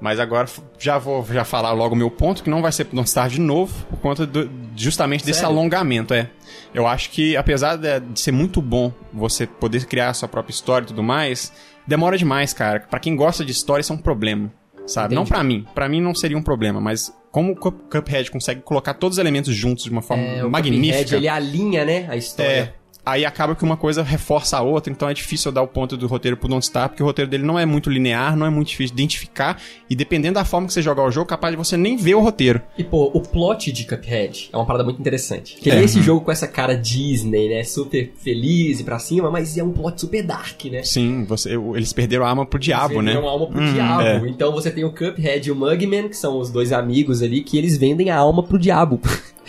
Mas 0.00 0.18
agora 0.18 0.48
já 0.78 0.96
vou 0.98 1.24
já 1.30 1.44
falar 1.44 1.72
logo 1.72 1.94
o 1.94 1.98
meu 1.98 2.10
ponto, 2.10 2.42
que 2.42 2.48
não 2.50 2.62
vai 2.62 2.72
ser 2.72 2.84
Don't 2.84 3.10
de 3.28 3.40
novo, 3.40 3.84
por 3.86 3.98
conta 3.98 4.26
do- 4.26 4.50
justamente 4.74 5.24
desse 5.24 5.40
Sério? 5.40 5.54
alongamento, 5.54 6.14
é. 6.14 6.30
Eu 6.72 6.86
acho 6.86 7.10
que, 7.10 7.36
apesar 7.36 7.76
de, 7.76 8.00
de 8.00 8.18
ser 8.20 8.32
muito 8.32 8.62
bom 8.62 8.92
você 9.12 9.46
poder 9.46 9.84
criar 9.86 10.08
a 10.10 10.14
sua 10.14 10.26
própria 10.28 10.52
história 10.52 10.84
e 10.84 10.88
tudo 10.88 11.02
mais, 11.02 11.52
demora 11.86 12.16
demais, 12.16 12.52
cara. 12.54 12.80
Pra 12.80 12.98
quem 12.98 13.14
gosta 13.14 13.44
de 13.44 13.52
história, 13.52 13.82
isso 13.82 13.92
é 13.92 13.96
um 13.96 13.98
problema, 13.98 14.50
sabe? 14.86 15.14
Não 15.14 15.22
Entendi. 15.22 15.34
pra 15.34 15.44
mim. 15.44 15.66
Pra 15.74 15.88
mim 15.88 16.00
não 16.00 16.14
seria 16.14 16.38
um 16.38 16.42
problema, 16.42 16.80
mas 16.80 17.12
como 17.30 17.52
o 17.52 17.56
Cup- 17.56 17.82
Cuphead 17.90 18.30
consegue 18.30 18.62
colocar 18.62 18.94
todos 18.94 19.16
os 19.16 19.20
elementos 19.20 19.54
juntos 19.54 19.84
de 19.84 19.90
uma 19.90 20.00
forma 20.02 20.22
É, 20.22 20.44
o 20.44 20.50
magnífica... 20.50 20.92
Cuphead, 20.98 21.14
ele 21.16 21.28
alinha, 21.28 21.84
né, 21.84 22.06
a 22.08 22.16
história. 22.16 22.50
É. 22.76 22.79
Aí 23.10 23.24
acaba 23.24 23.56
que 23.56 23.64
uma 23.64 23.76
coisa 23.76 24.02
reforça 24.02 24.56
a 24.58 24.62
outra, 24.62 24.92
então 24.92 25.08
é 25.08 25.14
difícil 25.14 25.48
eu 25.48 25.52
dar 25.54 25.62
o 25.62 25.66
ponto 25.66 25.96
do 25.96 26.06
roteiro 26.06 26.36
pro 26.36 26.48
Don't 26.48 26.62
Starve, 26.64 26.90
porque 26.90 27.02
o 27.02 27.06
roteiro 27.06 27.28
dele 27.30 27.42
não 27.42 27.58
é 27.58 27.66
muito 27.66 27.90
linear, 27.90 28.36
não 28.36 28.46
é 28.46 28.50
muito 28.50 28.68
difícil 28.68 28.94
de 28.94 29.02
identificar, 29.02 29.60
e 29.88 29.96
dependendo 29.96 30.34
da 30.34 30.44
forma 30.44 30.66
que 30.68 30.72
você 30.72 30.80
jogar 30.80 31.02
o 31.04 31.10
jogo, 31.10 31.26
capaz 31.26 31.52
de 31.52 31.56
você 31.56 31.76
nem 31.76 31.96
ver 31.96 32.14
o 32.14 32.20
roteiro. 32.20 32.60
E, 32.78 32.84
pô, 32.84 33.10
o 33.12 33.20
plot 33.20 33.72
de 33.72 33.84
Cuphead 33.84 34.48
é 34.52 34.56
uma 34.56 34.64
parada 34.64 34.84
muito 34.84 35.00
interessante. 35.00 35.56
Que 35.56 35.70
É. 35.70 35.76
é 35.76 35.82
esse 35.82 36.00
jogo 36.00 36.20
com 36.24 36.30
essa 36.30 36.46
cara 36.46 36.74
Disney, 36.76 37.48
né? 37.48 37.64
Super 37.64 38.12
feliz 38.16 38.78
e 38.80 38.84
pra 38.84 38.98
cima, 39.00 39.28
mas 39.30 39.56
é 39.58 39.64
um 39.64 39.72
plot 39.72 40.00
super 40.00 40.22
dark, 40.22 40.64
né? 40.66 40.82
Sim, 40.84 41.24
você, 41.24 41.50
eles 41.74 41.92
perderam 41.92 42.24
a 42.24 42.28
alma 42.30 42.46
pro 42.46 42.58
diabo, 42.60 42.94
Eles 42.94 43.04
né? 43.06 43.12
vendem 43.14 43.28
a 43.28 43.32
alma 43.32 43.46
pro 43.48 43.72
diabo. 43.72 44.02
é. 44.02 44.16
Então 44.28 44.52
você 44.52 44.70
tem 44.70 44.84
o 44.84 44.92
Cuphead 44.92 45.48
e 45.48 45.50
o 45.50 45.56
Mugman, 45.56 46.08
que 46.08 46.16
são 46.16 46.38
os 46.38 46.50
dois 46.50 46.72
amigos 46.72 47.22
ali, 47.22 47.42
que 47.42 47.58
eles 47.58 47.76
vendem 47.76 48.10
a 48.10 48.16
alma 48.16 48.42
pro 48.42 48.58
diabo. 48.58 49.00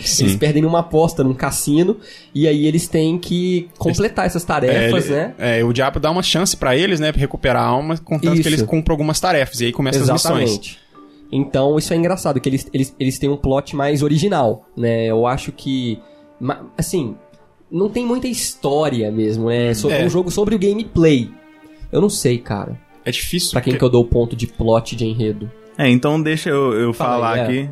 Sim. 0.08 0.24
Eles 0.24 0.36
perdem 0.36 0.62
numa 0.62 0.80
aposta 0.80 1.22
num 1.24 1.34
cassino, 1.34 1.96
e 2.34 2.46
aí 2.48 2.66
eles 2.66 2.88
têm 2.88 3.18
que 3.18 3.68
completar 3.78 4.26
essas 4.26 4.42
É, 4.42 4.46
tarefas, 4.46 5.06
ele- 5.06 5.14
né? 5.14 5.34
é, 5.38 5.64
o 5.64 5.72
diabo 5.72 5.98
dá 6.00 6.10
uma 6.10 6.22
chance 6.22 6.56
pra 6.56 6.76
eles, 6.76 7.00
né, 7.00 7.12
pra 7.12 7.20
recuperar 7.20 7.62
a 7.62 7.66
alma, 7.66 7.96
contanto 7.98 8.34
Isso. 8.34 8.42
que 8.42 8.48
eles 8.48 8.62
cumprem 8.62 8.92
algumas 8.94 9.18
tarefas, 9.20 9.60
e 9.60 9.66
aí 9.66 9.72
começam 9.72 10.02
as 10.02 10.10
missões. 10.10 10.50
Exatamente. 10.50 10.78
Então 11.30 11.78
isso 11.78 11.92
é 11.94 11.96
engraçado, 11.96 12.38
que 12.40 12.48
eles, 12.48 12.68
eles, 12.74 12.94
eles 13.00 13.18
têm 13.18 13.30
um 13.30 13.36
plot 13.36 13.74
mais 13.74 14.02
original, 14.02 14.66
né? 14.76 15.06
Eu 15.06 15.26
acho 15.26 15.50
que. 15.50 15.98
Assim, 16.76 17.14
não 17.70 17.88
tem 17.88 18.04
muita 18.04 18.28
história 18.28 19.10
mesmo, 19.10 19.48
né? 19.48 19.72
Sobre 19.72 19.96
É. 19.98 20.04
um 20.04 20.10
jogo 20.10 20.30
sobre 20.30 20.54
o 20.54 20.58
gameplay. 20.58 21.30
Eu 21.90 22.00
não 22.02 22.10
sei, 22.10 22.36
cara. 22.36 22.78
É 23.04 23.10
difícil. 23.10 23.52
Pra 23.52 23.60
quem 23.62 23.72
porque- 23.72 23.78
que 23.78 23.84
eu 23.84 23.88
dou 23.88 24.02
o 24.02 24.06
ponto 24.06 24.36
de 24.36 24.46
plot 24.46 24.94
de 24.94 25.06
enredo. 25.06 25.50
É, 25.78 25.88
então 25.88 26.20
deixa 26.22 26.50
eu, 26.50 26.74
eu 26.74 26.92
Fala 26.92 27.12
falar 27.14 27.38
é. 27.38 27.42
aqui. 27.42 27.70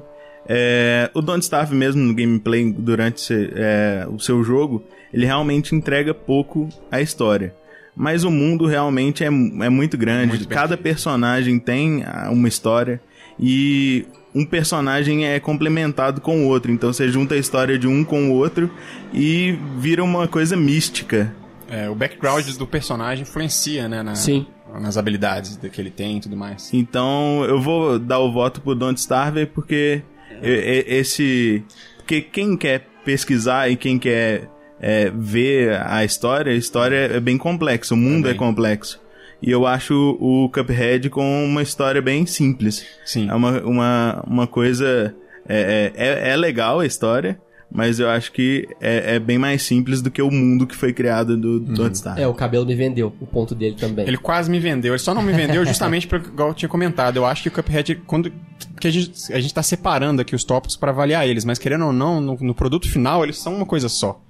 É, 0.52 1.08
o 1.14 1.22
Don't 1.22 1.42
Starve 1.44 1.76
mesmo 1.76 2.02
no 2.02 2.12
gameplay 2.12 2.72
durante 2.76 3.20
se- 3.20 3.52
é, 3.54 4.04
o 4.10 4.18
seu 4.18 4.42
jogo, 4.42 4.82
ele 5.14 5.24
realmente 5.24 5.76
entrega 5.76 6.12
pouco 6.12 6.68
a 6.90 7.00
história. 7.00 7.54
Mas 7.94 8.24
o 8.24 8.30
mundo 8.32 8.66
realmente 8.66 9.22
é, 9.22 9.28
é 9.28 9.30
muito 9.68 9.96
grande. 9.96 10.28
Muito 10.28 10.48
Cada 10.48 10.76
personagem 10.76 11.58
tem 11.60 12.02
ah, 12.04 12.30
uma 12.32 12.48
história 12.48 13.00
e 13.38 14.04
um 14.34 14.44
personagem 14.44 15.24
é 15.26 15.38
complementado 15.38 16.20
com 16.20 16.44
o 16.44 16.48
outro. 16.48 16.72
Então 16.72 16.92
você 16.92 17.08
junta 17.08 17.34
a 17.34 17.38
história 17.38 17.78
de 17.78 17.86
um 17.86 18.02
com 18.04 18.30
o 18.30 18.32
outro 18.34 18.68
e 19.12 19.56
vira 19.78 20.02
uma 20.02 20.26
coisa 20.26 20.56
mística. 20.56 21.32
É, 21.68 21.88
o 21.88 21.94
background 21.94 22.44
do 22.56 22.66
personagem 22.66 23.22
influencia, 23.22 23.88
né, 23.88 24.02
na- 24.02 24.16
Sim. 24.16 24.46
nas 24.80 24.96
habilidades 24.96 25.56
que 25.72 25.80
ele 25.80 25.90
tem 25.90 26.16
e 26.16 26.20
tudo 26.20 26.36
mais. 26.36 26.70
Então 26.72 27.44
eu 27.44 27.60
vou 27.60 27.98
dar 27.98 28.18
o 28.18 28.32
voto 28.32 28.60
pro 28.60 28.74
Don't 28.74 28.98
Starve 28.98 29.46
porque 29.46 30.02
esse. 30.42 31.62
Porque 31.98 32.20
quem 32.20 32.56
quer 32.56 32.86
pesquisar 33.04 33.68
e 33.70 33.76
quem 33.76 33.98
quer 33.98 34.48
é, 34.80 35.10
ver 35.14 35.80
a 35.86 36.04
história, 36.04 36.52
a 36.52 36.56
história 36.56 36.96
é 36.96 37.20
bem 37.20 37.36
complexa, 37.38 37.94
o 37.94 37.96
mundo 37.96 38.28
é, 38.28 38.34
complexo. 38.34 39.00
E 39.42 39.50
eu 39.50 39.66
acho 39.66 40.18
o 40.20 40.50
Cuphead 40.50 41.08
com 41.08 41.44
uma 41.44 41.62
história 41.62 42.02
bem 42.02 42.26
simples. 42.26 42.84
Sim. 43.04 43.28
É 43.30 43.34
uma, 43.34 43.60
uma, 43.62 44.24
uma 44.26 44.46
coisa. 44.46 45.14
É, 45.48 45.92
é, 45.96 46.06
é- 46.06 46.30
é 46.32 46.36
legal 46.36 46.80
a 46.80 46.86
história, 46.86 47.40
mas 47.70 48.00
eu 48.00 48.08
acho 48.08 48.32
que 48.32 48.68
é, 48.80 49.16
é 49.16 49.18
bem 49.18 49.38
mais 49.38 49.62
simples 49.62 50.02
do 50.02 50.10
que 50.10 50.20
o 50.20 50.30
mundo 50.30 50.66
que 50.66 50.74
foi 50.74 50.92
criado 50.92 51.36
do 51.36 51.60
do 51.60 51.86
Starve. 51.88 52.22
É, 52.22 52.26
o 52.26 52.34
cabelo 52.34 52.66
me 52.66 52.74
vendeu, 52.74 53.12
o 53.20 53.26
ponto 53.26 53.54
dele 53.54 53.76
também. 53.78 54.06
Ele 54.06 54.16
quase 54.16 54.50
me 54.50 54.58
vendeu. 54.58 54.92
Ele 54.92 54.98
só 54.98 55.14
não 55.14 55.22
me 55.22 55.32
vendeu 55.32 55.64
justamente 55.66 56.06
porque, 56.06 56.28
igual 56.28 56.48
eu 56.48 56.54
tinha 56.54 56.68
comentado, 56.68 57.16
eu 57.16 57.26
acho 57.26 57.42
que 57.42 57.48
o 57.48 57.52
Cuphead, 57.52 57.94
quando. 58.06 58.32
Que 58.80 58.88
a 58.88 58.90
gente, 58.90 59.32
a 59.32 59.40
gente 59.40 59.54
tá 59.54 59.62
separando 59.62 60.20
aqui 60.20 60.34
os 60.34 60.44
tópicos 60.44 60.76
pra 60.76 60.90
avaliar 60.90 61.26
eles, 61.28 61.44
mas 61.44 61.58
querendo 61.58 61.86
ou 61.86 61.92
não, 61.92 62.20
no, 62.20 62.36
no 62.40 62.54
produto 62.54 62.90
final, 62.90 63.22
eles 63.22 63.38
são 63.38 63.54
uma 63.54 63.66
coisa 63.66 63.88
só. 63.88 64.20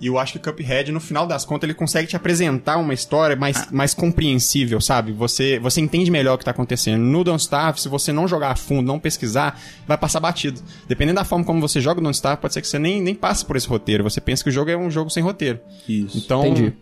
E 0.00 0.06
eu 0.06 0.16
acho 0.18 0.38
que 0.38 0.48
o 0.48 0.52
Cuphead, 0.52 0.92
no 0.92 1.00
final 1.00 1.26
das 1.26 1.44
contas, 1.44 1.64
ele 1.68 1.74
consegue 1.74 2.06
te 2.06 2.14
apresentar 2.14 2.76
uma 2.76 2.94
história 2.94 3.34
mais, 3.34 3.68
mais 3.72 3.94
compreensível, 3.94 4.80
sabe? 4.80 5.10
Você, 5.12 5.58
você 5.58 5.80
entende 5.80 6.08
melhor 6.10 6.34
o 6.34 6.38
que 6.38 6.44
tá 6.44 6.52
acontecendo. 6.52 7.00
No 7.02 7.24
Don't 7.24 7.40
Starve, 7.42 7.80
se 7.80 7.88
você 7.88 8.12
não 8.12 8.28
jogar 8.28 8.50
a 8.52 8.56
fundo, 8.56 8.86
não 8.86 9.00
pesquisar, 9.00 9.60
vai 9.88 9.98
passar 9.98 10.20
batido. 10.20 10.60
Dependendo 10.86 11.16
da 11.16 11.24
forma 11.24 11.44
como 11.44 11.60
você 11.60 11.80
joga 11.80 12.00
o 12.00 12.02
Don't 12.02 12.14
Starve, 12.14 12.40
pode 12.40 12.54
ser 12.54 12.60
que 12.60 12.68
você 12.68 12.78
nem, 12.78 13.02
nem 13.02 13.14
passe 13.14 13.44
por 13.44 13.56
esse 13.56 13.66
roteiro. 13.66 14.04
Você 14.04 14.20
pensa 14.20 14.44
que 14.44 14.50
o 14.50 14.52
jogo 14.52 14.70
é 14.70 14.76
um 14.76 14.88
jogo 14.90 15.10
sem 15.10 15.22
roteiro. 15.22 15.58
Isso. 15.88 16.16
Então, 16.18 16.46
Entendi. 16.46 16.72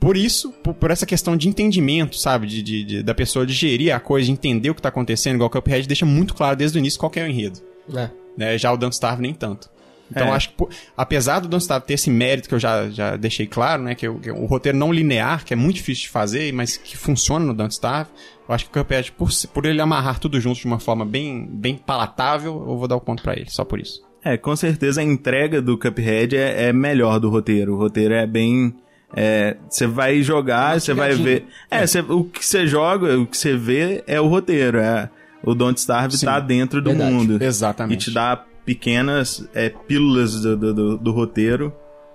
por 0.00 0.16
isso, 0.16 0.50
por, 0.50 0.72
por 0.72 0.90
essa 0.90 1.04
questão 1.04 1.36
de 1.36 1.48
entendimento, 1.48 2.16
sabe? 2.16 2.46
De, 2.46 2.62
de- 2.62 2.84
de- 2.84 3.02
da 3.02 3.14
pessoa 3.14 3.44
digerir 3.46 3.94
a 3.94 4.00
coisa, 4.00 4.24
de 4.24 4.32
entender 4.32 4.70
o 4.70 4.74
que 4.74 4.80
tá 4.80 4.88
acontecendo, 4.88 5.34
igual 5.34 5.48
o 5.48 5.50
Cuphead 5.50 5.86
deixa 5.86 6.06
muito 6.06 6.32
claro 6.34 6.56
desde 6.56 6.78
o 6.78 6.80
início 6.80 6.98
qual 6.98 7.10
que 7.10 7.20
é 7.20 7.24
o 7.24 7.28
enredo. 7.28 7.60
É. 7.94 8.08
Né? 8.38 8.56
Já 8.56 8.72
o 8.72 8.76
Don't 8.78 8.94
Starve 8.94 9.20
nem 9.20 9.34
tanto. 9.34 9.68
Então, 10.14 10.28
É. 10.28 10.30
acho 10.32 10.50
que, 10.50 10.54
apesar 10.96 11.40
do 11.40 11.48
Don't 11.48 11.62
Starve 11.62 11.86
ter 11.86 11.94
esse 11.94 12.10
mérito 12.10 12.48
que 12.48 12.54
eu 12.54 12.58
já, 12.58 12.88
já 12.90 13.16
deixei 13.16 13.46
claro, 13.46 13.82
né? 13.82 13.94
Que, 13.94 14.08
o- 14.08 14.18
que 14.20 14.30
o 14.30 14.46
roteiro 14.46 14.78
não 14.78 14.92
linear, 14.92 15.44
que 15.44 15.52
é 15.52 15.56
muito 15.56 15.76
difícil 15.76 16.04
de 16.04 16.08
fazer, 16.10 16.52
mas 16.52 16.76
que 16.76 16.96
funciona 16.96 17.44
no 17.44 17.52
Don't 17.54 17.72
Starve, 17.72 18.10
eu 18.48 18.54
acho 18.54 18.68
que 18.70 18.78
o 18.78 18.82
Cuphead, 18.84 19.12
por, 19.12 19.28
por 19.52 19.66
ele 19.66 19.80
amarrar 19.80 20.18
tudo 20.18 20.40
junto 20.40 20.58
de 20.60 20.66
uma 20.66 20.78
forma 20.78 21.04
bem, 21.04 21.46
bem 21.50 21.76
palatável, 21.76 22.52
eu 22.68 22.76
vou 22.78 22.86
dar 22.86 22.96
o 22.96 23.00
ponto 23.00 23.22
pra 23.22 23.32
ele, 23.34 23.46
só 23.48 23.64
por 23.64 23.80
isso. 23.80 24.02
É, 24.24 24.36
com 24.38 24.54
certeza 24.56 25.00
a 25.00 25.04
entrega 25.04 25.60
do 25.60 25.76
Cuphead 25.78 26.36
é, 26.36 26.68
é 26.68 26.72
melhor 26.72 27.18
do 27.20 27.28
roteiro. 27.28 27.74
O 27.74 27.76
roteiro 27.78 28.14
é 28.14 28.26
bem. 28.26 28.74
é, 29.14 29.56
Você 29.68 29.86
vai 29.86 30.22
jogar, 30.22 30.80
você 30.80 30.94
vai 30.94 31.14
ver. 31.14 31.44
É, 31.70 31.86
cê- 31.86 32.00
o 32.00 32.24
que 32.24 32.44
você 32.44 32.66
joga, 32.66 33.18
o 33.18 33.26
que 33.26 33.36
você 33.36 33.54
vê 33.56 34.02
é 34.06 34.18
o 34.20 34.26
roteiro. 34.26 34.78
É, 34.78 35.10
o 35.42 35.54
Don't 35.54 35.78
Starve 35.78 36.16
Sim, 36.16 36.24
tá 36.24 36.40
dentro 36.40 36.80
do 36.80 36.88
verdade. 36.90 37.12
mundo. 37.12 37.42
Exatamente. 37.44 38.00
E 38.00 38.04
te 38.04 38.10
dá 38.14 38.42
pequenas 38.64 39.46
é, 39.54 39.68
pílulas 39.68 40.40
do, 40.40 40.56
do, 40.56 40.98
do- 40.98 41.12
roteiro, 41.12 41.72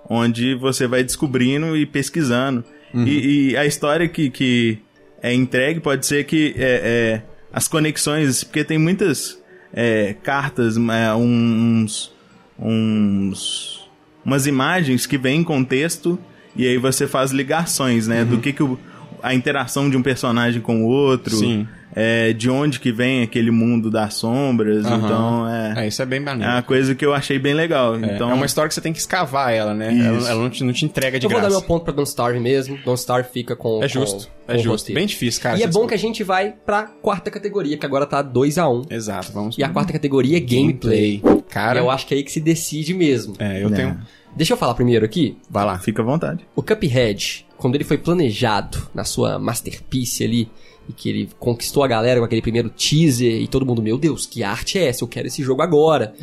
onde 0.08 0.54
você 0.54 0.86
vai 0.86 1.02
descobrindo 1.04 1.76
e 1.76 1.86
pesquisando. 1.86 2.64
Uhum. 2.92 3.06
E, 3.06 3.50
e 3.52 3.56
a 3.56 3.64
história 3.64 4.08
que, 4.08 4.28
que 4.30 4.78
é 5.22 5.32
entregue 5.32 5.80
pode 5.80 6.04
ser 6.06 6.24
que 6.24 6.54
é, 6.56 6.62
é, 6.84 7.22
as 7.52 7.68
conexões, 7.68 8.42
porque 8.42 8.64
tem 8.64 8.78
muitas 8.78 9.40
é, 9.72 10.14
cartas, 10.22 10.76
é, 10.76 11.14
uns, 11.14 12.12
uns 12.58 13.80
umas 14.24 14.46
imagens 14.46 15.06
que 15.06 15.16
vêm 15.16 15.40
em 15.40 15.44
contexto 15.44 16.18
e 16.54 16.66
aí 16.66 16.76
você 16.76 17.06
faz 17.06 17.30
ligações, 17.30 18.06
né? 18.08 18.24
Do 18.24 18.38
que, 18.38 18.52
que 18.52 18.62
o- 18.62 18.78
a 19.22 19.34
interação 19.34 19.88
de 19.88 19.96
um 19.96 20.02
personagem 20.02 20.60
com 20.60 20.82
o 20.82 20.86
outro, 20.86 21.36
Sim. 21.36 21.66
É, 21.94 22.32
de 22.32 22.48
onde 22.48 22.78
que 22.78 22.92
vem 22.92 23.22
aquele 23.22 23.50
mundo 23.50 23.90
das 23.90 24.14
sombras, 24.14 24.84
Aham. 24.86 24.96
então 25.04 25.48
é, 25.48 25.84
É, 25.84 25.88
isso 25.88 26.00
é 26.02 26.06
bem 26.06 26.18
é 26.18 26.22
maneiro. 26.22 26.52
uma 26.52 26.62
coisa 26.62 26.94
que 26.94 27.04
eu 27.04 27.12
achei 27.14 27.38
bem 27.38 27.54
legal. 27.54 27.94
É, 27.96 28.14
então 28.14 28.30
é 28.30 28.34
uma 28.34 28.46
história 28.46 28.68
que 28.68 28.74
você 28.74 28.80
tem 28.80 28.92
que 28.92 28.98
escavar 28.98 29.52
ela, 29.52 29.74
né? 29.74 29.92
Isso. 29.92 30.04
Ela, 30.06 30.30
ela 30.30 30.42
não, 30.42 30.50
te, 30.50 30.62
não 30.64 30.72
te 30.72 30.84
entrega 30.84 31.18
de 31.18 31.26
Eu 31.26 31.30
vou 31.30 31.38
graça. 31.40 31.54
dar 31.54 31.58
meu 31.60 31.66
ponto 31.66 31.84
pra 31.84 31.92
Don't 31.92 32.08
Starve 32.08 32.38
mesmo. 32.40 32.76
Don't 32.84 32.98
Starve 33.00 33.28
fica 33.32 33.56
com. 33.56 33.82
É 33.82 33.88
justo, 33.88 34.28
com, 34.46 34.52
é 34.52 34.56
com 34.56 34.62
justo. 34.62 34.92
Bem 34.92 35.06
difícil, 35.06 35.42
cara. 35.42 35.58
E 35.58 35.62
é 35.62 35.66
bom 35.66 35.86
que 35.86 35.94
a 35.94 35.98
gente 35.98 36.22
vai 36.22 36.54
pra 36.64 36.84
quarta 36.84 37.30
categoria, 37.30 37.76
que 37.76 37.86
agora 37.86 38.06
tá 38.06 38.22
2x1. 38.22 38.86
Exato, 38.90 39.32
vamos 39.32 39.58
E 39.58 39.62
a 39.64 39.68
quarta 39.68 39.92
categoria 39.92 40.36
é 40.36 40.40
gameplay. 40.40 41.22
Cara, 41.48 41.80
E 41.80 41.82
eu 41.82 41.90
acho 41.90 42.06
que 42.06 42.14
é 42.14 42.18
aí 42.18 42.22
que 42.22 42.30
se 42.30 42.40
decide 42.40 42.94
mesmo. 42.94 43.34
é, 43.38 43.62
eu 43.62 43.68
É. 43.68 43.72
tenho. 43.72 43.98
Deixa 44.36 44.52
eu 44.52 44.56
falar 44.56 44.74
primeiro 44.74 45.04
aqui. 45.04 45.36
Vai 45.50 45.64
lá. 45.64 45.78
fica 45.80 46.02
à 46.02 46.04
vontade. 46.04 46.46
O 46.54 46.62
Cuphead, 46.62 47.44
quando 47.56 47.74
ele 47.74 47.82
foi 47.82 47.98
planejado 47.98 48.78
na 48.94 49.02
sua 49.02 49.40
masterpiece 49.40 50.22
ali, 50.22 50.48
e 50.90 50.92
que 50.92 51.08
ele 51.08 51.28
conquistou 51.38 51.82
a 51.82 51.88
galera 51.88 52.20
com 52.20 52.26
aquele 52.26 52.42
primeiro 52.42 52.68
teaser, 52.68 53.40
e 53.40 53.46
todo 53.48 53.64
mundo, 53.64 53.80
meu 53.80 53.96
Deus, 53.96 54.26
que 54.26 54.42
arte 54.42 54.78
é 54.78 54.88
essa? 54.88 55.02
Eu 55.04 55.08
quero 55.08 55.28
esse 55.28 55.42
jogo 55.42 55.62
agora. 55.62 56.14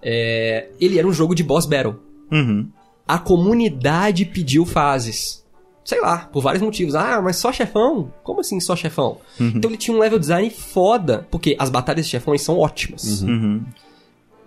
É, 0.00 0.68
ele 0.80 0.98
era 0.98 1.06
um 1.06 1.12
jogo 1.12 1.34
de 1.34 1.42
boss 1.42 1.66
battle. 1.66 1.96
Uhum. 2.30 2.68
A 3.06 3.18
comunidade 3.18 4.24
pediu 4.24 4.64
fases. 4.64 5.42
Sei 5.84 6.00
lá, 6.00 6.18
por 6.32 6.40
vários 6.42 6.62
motivos. 6.62 6.94
Ah, 6.94 7.20
mas 7.20 7.36
só 7.36 7.52
chefão? 7.52 8.12
Como 8.22 8.40
assim 8.40 8.60
só 8.60 8.76
chefão? 8.76 9.18
Então 9.38 9.68
ele 9.70 9.76
tinha 9.76 9.96
um 9.96 10.00
level 10.00 10.18
design 10.18 10.48
foda, 10.48 11.26
porque 11.30 11.56
as 11.58 11.68
batalhas 11.70 12.04
de 12.06 12.10
chefões 12.12 12.40
são 12.42 12.56
ótimas. 12.58 13.22
Uhum. 13.22 13.62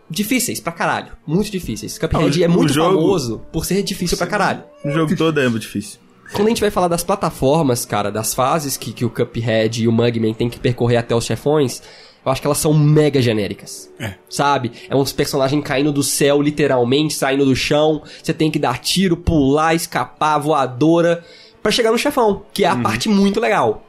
Difíceis 0.10 0.60
pra 0.60 0.72
caralho. 0.72 1.12
Muito 1.26 1.50
difíceis. 1.52 1.98
Cuphead 1.98 2.38
Ah, 2.38 2.42
o- 2.42 2.44
é 2.44 2.48
muito 2.48 2.72
jogo- 2.74 2.96
famoso 2.96 3.42
por 3.52 3.66
ser 3.66 3.82
difícil 3.84 4.18
pra 4.18 4.28
caralho. 4.28 4.64
O 4.84 4.92
jogo 4.92 5.16
todo 5.16 5.40
é 5.40 5.50
difícil. 5.50 6.00
Quando 6.32 6.48
a 6.48 6.50
gente 6.50 6.62
vai 6.62 6.72
falar 6.72 6.88
das 6.88 7.04
plataformas, 7.04 7.86
cara, 7.86 8.12
das 8.12 8.34
fases 8.34 8.78
que, 8.78 8.92
que 8.92 9.06
o 9.06 9.10
Cuphead 9.10 9.84
e 9.84 9.88
o 9.88 9.92
Mugman 9.92 10.34
tem 10.34 10.50
que 10.50 10.60
percorrer 10.60 10.98
até 10.98 11.16
os 11.16 11.26
chefões, 11.26 11.82
eu 12.26 12.32
acho 12.32 12.42
que 12.42 12.48
elas 12.48 12.58
são 12.58 12.74
mega 12.74 13.22
genéricas. 13.22 13.90
É. 14.00 14.16
Sabe? 14.28 14.72
É 14.90 14.96
uns 14.96 15.12
personagens 15.12 15.64
caindo 15.64 15.94
do 15.94 16.02
céu, 16.02 16.42
literalmente, 16.42 17.14
saindo 17.14 17.46
do 17.46 17.56
chão. 17.56 18.02
Você 18.22 18.34
tem 18.34 18.50
que 18.50 18.58
dar 18.58 18.80
tiro, 18.80 19.16
pular, 19.16 19.76
escapar, 19.76 20.40
voadora, 20.40 21.24
pra 21.62 21.72
chegar 21.72 21.92
no 21.92 21.98
chefão, 21.98 22.44
que 22.52 22.64
é 22.64 22.68
a 22.68 22.76
parte 22.76 23.08
muito 23.08 23.40
legal. 23.40 23.84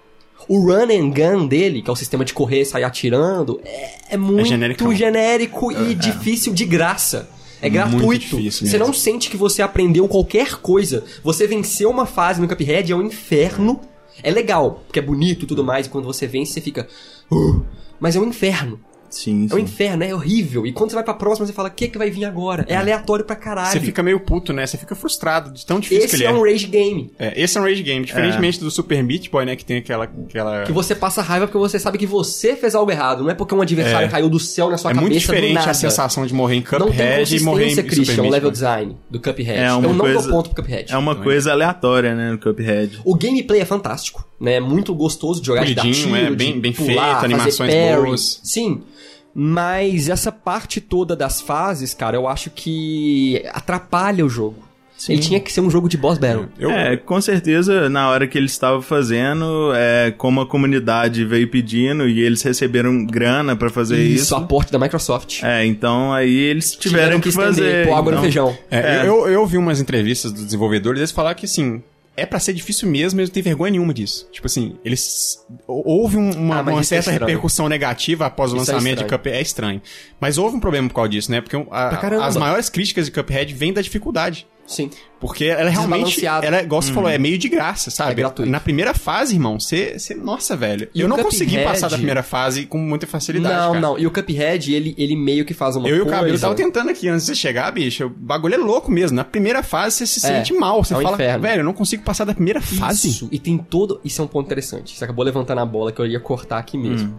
O 0.47 0.61
run 0.61 0.91
and 0.91 1.11
gun 1.11 1.47
dele, 1.47 1.81
que 1.81 1.89
é 1.89 1.93
o 1.93 1.97
sistema 1.97 2.25
de 2.25 2.35
correr 2.35 2.61
e 2.61 2.65
sair 2.67 2.85
atirando, 2.85 3.59
é, 3.65 3.95
é 4.11 4.17
muito 4.17 4.47
genericão. 4.47 4.95
genérico 4.95 5.73
e 5.73 5.95
difícil 5.95 6.53
de 6.53 6.65
graça. 6.67 7.29
É 7.61 7.69
gratuito. 7.69 8.37
Você 8.51 8.79
não 8.79 8.93
sente 8.93 9.31
que 9.31 9.37
você 9.37 9.63
aprendeu 9.63 10.07
qualquer 10.09 10.57
coisa. 10.57 11.05
Você 11.23 11.47
venceu 11.47 11.91
uma 11.91 12.07
fase 12.07 12.41
no 12.41 12.49
Cuphead, 12.49 12.93
é 12.93 12.97
um 12.97 13.03
inferno. 13.03 13.81
É 14.23 14.31
legal, 14.31 14.83
porque 14.87 14.99
é 14.99 15.03
bonito 15.03 15.45
e 15.45 15.47
tudo 15.47 15.63
mais, 15.65 15.87
e 15.87 15.91
quando 15.91 16.05
você 16.07 16.27
vence, 16.27 16.53
você 16.53 16.61
fica. 16.61 16.89
"Uh", 17.31 17.63
mas 18.01 18.17
é 18.17 18.21
um 18.21 18.27
inferno. 18.27 18.81
Sim, 19.17 19.49
É 19.51 19.55
um 19.55 19.59
sim. 19.59 19.63
inferno, 19.65 20.05
é 20.05 20.15
horrível. 20.15 20.67
E 20.67 20.73
quando 20.73 20.91
você 20.91 20.97
vai 20.97 21.05
pra 21.05 21.15
próxima, 21.15 21.47
você 21.47 21.53
fala, 21.53 21.69
o 21.69 21.73
que, 21.73 21.89
que 21.89 21.97
vai 21.99 22.11
vir 22.11 22.25
agora? 22.25 22.65
É 22.69 22.77
aleatório 22.77 23.25
pra 23.25 23.35
caralho. 23.37 23.73
Você 23.73 23.81
fica 23.81 24.03
meio 24.03 24.21
puto, 24.21 24.53
né? 24.53 24.67
Você 24.67 24.77
fica 24.77 24.95
frustrado 24.95 25.51
de 25.51 25.65
tão 25.65 25.81
difícil 25.81 26.01
que 26.09 26.15
Esse 26.15 26.17
ele 26.17 26.25
é 26.25 26.29
é. 26.29 26.33
um 26.33 26.43
rage 26.43 26.67
game. 26.67 27.11
É, 27.19 27.41
esse 27.43 27.57
é 27.57 27.61
um 27.61 27.65
rage 27.65 27.83
game, 27.83 28.05
diferentemente 28.05 28.61
do 28.61 28.71
Super 28.71 29.03
Meat 29.03 29.31
Boy, 29.31 29.45
né? 29.47 29.57
Que 29.57 29.65
tem 29.65 29.79
aquela. 29.79 30.05
aquela... 30.05 30.63
Que 30.65 30.73
você 30.73 30.95
passa 30.95 31.23
raiva 31.23 31.47
porque 31.47 31.59
você 31.59 31.79
sabe 31.79 31.99
que 31.99 32.07
você 32.07 32.55
fez 32.57 32.75
algo 32.75 32.91
errado. 32.91 33.23
Não 33.23 33.31
é 33.31 33.35
porque 33.35 33.55
um 33.55 33.61
adversário 33.63 34.07
É. 34.07 34.11
caiu 34.11 34.29
do 34.29 34.39
céu 34.39 34.69
na 34.71 34.77
sua 34.77 34.91
é 34.91 34.95
cabeça 34.95 35.01
muito 35.09 35.15
do 35.15 35.21
diferente 35.21 35.55
nada. 35.55 35.71
a 35.71 35.75
sensação 35.75 36.27
de 36.27 36.35
morrer 36.35 36.57
em 36.57 36.65
Não 36.73 36.79
tem 36.79 36.89
Cuphead 36.89 37.37
e 37.37 37.41
morrer 37.41 37.65
em 37.65 37.69
consistência, 37.69 37.83
Super 37.83 37.97
Christian, 37.97 38.21
o 38.21 38.23
Meat 38.25 38.33
level 38.33 38.51
design 38.51 38.97
do 39.11 39.21
Cuphead. 39.21 39.51
É 39.51 39.69
Eu 39.71 39.79
uma 39.79 39.89
não 39.89 39.99
coisa- 39.99 40.23
dou 40.23 40.31
ponto 40.31 40.51
pro 40.51 40.63
Cuphead. 40.63 40.93
É 40.93 40.97
uma 40.97 41.15
coisa 41.17 41.53
aleatória, 41.53 42.15
né, 42.15 42.31
no 42.33 42.39
Cuphead. 42.39 43.01
O 43.05 43.15
gameplay 43.15 43.61
é 43.61 43.65
fantástico, 43.65 44.27
né? 44.41 44.55
É 44.55 44.61
muito 44.61 44.95
gostoso 44.95 45.41
de 45.41 45.47
jogar, 45.47 45.65
de 45.65 45.75
dar 45.75 45.83
tiro, 45.83 46.15
é, 46.17 46.31
de 46.31 46.37
bem- 46.37 46.61
bem 46.61 46.73
pular, 46.73 46.87
feito, 46.95 47.13
fazer 47.15 47.25
animações 47.27 47.75
parry. 47.75 48.03
boas. 48.05 48.41
Sim. 48.43 48.83
Mas 49.35 50.09
essa 50.09 50.33
parte 50.33 50.81
toda 50.81 51.15
das 51.15 51.41
fases, 51.43 51.93
cara, 51.93 52.17
eu 52.17 52.27
acho 52.27 52.49
que 52.51 53.43
atrapalha 53.53 54.25
o 54.25 54.29
jogo. 54.29 54.65
Ele 55.11 55.19
tinha 55.21 55.39
que 55.39 55.53
ser 55.53 55.61
um 55.61 55.69
jogo 55.71 55.91
de 55.91 55.99
boss 55.99 56.17
battle. 56.17 56.47
Eu, 56.59 56.71
É, 56.71 56.97
com 56.97 57.21
certeza, 57.21 57.91
na 57.91 58.09
hora 58.09 58.27
que 58.27 58.39
eles 58.39 58.53
estavam 58.53 58.81
fazendo, 58.81 59.71
é, 59.75 60.11
como 60.17 60.41
a 60.41 60.47
comunidade 60.47 61.23
veio 61.23 61.51
pedindo 61.51 62.09
e 62.09 62.19
eles 62.23 62.41
receberam 62.43 63.05
grana 63.05 63.55
pra 63.55 63.69
fazer 63.69 63.99
Isso, 64.03 64.23
isso. 64.25 64.35
aporte 64.37 64.73
da 64.73 64.79
Microsoft. 64.79 65.43
É, 65.43 65.67
então 65.67 66.15
aí 66.15 66.35
eles 66.35 66.75
tiveram, 66.75 67.21
que, 67.21 67.29
estender, 67.29 67.47
fazer. 67.53 67.87
pôr 67.87 67.93
água 67.93 68.11
então, 68.11 68.15
no 68.15 68.21
feijão. 68.23 68.59
É, 68.71 68.79
É. 68.79 69.07
Eu, 69.07 69.29
eu 69.29 69.41
ouvi 69.43 69.59
umas 69.59 69.83
entrevistas 69.83 70.33
dos 70.33 70.43
desenvolvedores, 70.47 70.99
eles 70.99 71.13
falaram 71.13 71.37
que 71.37 71.45
assim. 71.45 71.83
É 72.17 72.25
pra 72.25 72.41
ser 72.41 72.55
difícil 72.55 72.89
mesmo, 72.89 73.21
eles 73.21 73.29
não 73.29 73.35
têm 73.35 73.43
vergonha 73.43 73.73
nenhuma 73.73 73.93
disso. 73.93 74.27
Tipo 74.33 74.47
assim, 74.47 74.77
eles. 74.85 75.45
Houve 75.67 76.17
um- 76.17 76.31
uma, 76.33 76.59
Ah, 76.59 76.63
uma 76.63 76.81
é 76.81 76.83
certa 76.83 77.11
estranho. 77.11 77.21
repercussão 77.21 77.69
negativa 77.69 78.27
após 78.27 78.53
o 78.53 78.57
Isso 78.57 78.71
é 78.71 78.75
lançamento 78.75 78.99
de 78.99 79.03
estranho. 79.05 79.19
Cuphead. 79.23 79.37
É 79.39 79.43
estranho. 79.43 79.83
Mas 80.19 80.39
houve 80.39 80.57
um 80.57 80.61
problema 80.61 80.89
por 80.89 80.95
causa 80.95 81.11
disso, 81.11 81.31
né? 81.31 81.41
Porque 81.43 81.57
a- 81.71 82.25
as 82.25 82.37
maiores 82.37 82.69
críticas 82.71 83.05
de 83.07 83.13
Cuphead 83.13 83.53
vêm 83.55 83.73
da 83.73 83.83
dificuldade. 83.83 84.47
Sim. 84.67 84.91
Porque 85.21 85.45
ela 85.45 85.71
realmente. 85.71 86.07
Desbalanceado. 86.17 86.45
Ela, 86.47 86.63
igual 86.63 86.83
você 86.83 86.93
falou, 86.93 87.09
é 87.09 87.17
meio 87.19 87.39
de 87.39 87.49
graça, 87.49 87.91
sabe? 87.91 88.11
É 88.11 88.15
gratuito. 88.15 88.51
Na 88.51 88.59
primeira 88.61 88.93
fase, 88.93 89.35
irmão, 89.35 89.59
você. 89.61 89.99
você- 89.99 90.15
Nossa, 90.15 90.57
velho. 90.57 90.89
E 90.95 91.01
eu 91.01 91.09
não 91.09 91.17
consegui 91.19 91.63
passar 91.63 91.89
da 91.89 91.97
primeira 91.97 92.23
fase 92.23 92.67
com 92.67 92.77
muita 92.77 93.07
facilidade. 93.07 93.55
não, 93.55 93.69
cara. 93.69 93.81
não. 93.81 93.99
E 93.99 94.07
o 94.07 94.11
Cuphead, 94.11 94.75
ele, 94.75 94.95
ele 94.99 95.15
meio 95.17 95.45
que 95.45 95.55
faz 95.55 95.77
uma 95.77 95.89
Eu 95.89 95.97
e 95.97 96.01
o 96.01 96.03
coisa... 96.05 96.17
Cabelo 96.19 96.39
tava 96.39 96.55
tentando 96.55 96.91
aqui 96.91 97.09
antes 97.09 97.25
de 97.27 97.33
você 97.33 97.35
chegar, 97.37 97.71
bicho. 97.71 98.07
O 98.07 98.11
bagulho 98.11 98.55
é 98.55 98.59
louco 98.59 98.91
mesmo. 98.91 99.17
Na 99.17 99.25
primeira 99.25 99.63
fase 99.63 99.97
você 99.97 100.07
se 100.07 100.27
É, 100.27 100.37
sente 100.39 100.53
mal. 100.53 100.83
Você 100.85 100.95
é 100.95 100.99
um 100.99 101.03
fala, 101.03 101.15
inferno. 101.15 101.43
velho, 101.43 101.61
eu 101.61 101.65
não 101.65 101.73
consigo 101.73 102.03
passar 102.03 102.25
da 102.25 102.35
primeira 102.35 102.61
fase. 102.61 103.09
Isso, 103.09 103.29
e 103.31 103.39
tem 103.39 103.57
todo. 103.57 104.01
Isso 104.05 104.21
é 104.21 104.25
um 104.25 104.29
ponto 104.29 104.47
interessante. 104.47 104.99
Você 104.99 105.05
acabou 105.05 105.25
levantando 105.25 105.61
a 105.61 105.67
bola 105.67 105.93
que 105.93 106.01
eu 106.01 106.07
ia 106.07 106.21
cortar 106.21 106.59
aqui 106.59 106.77
mesmo. 106.77 107.19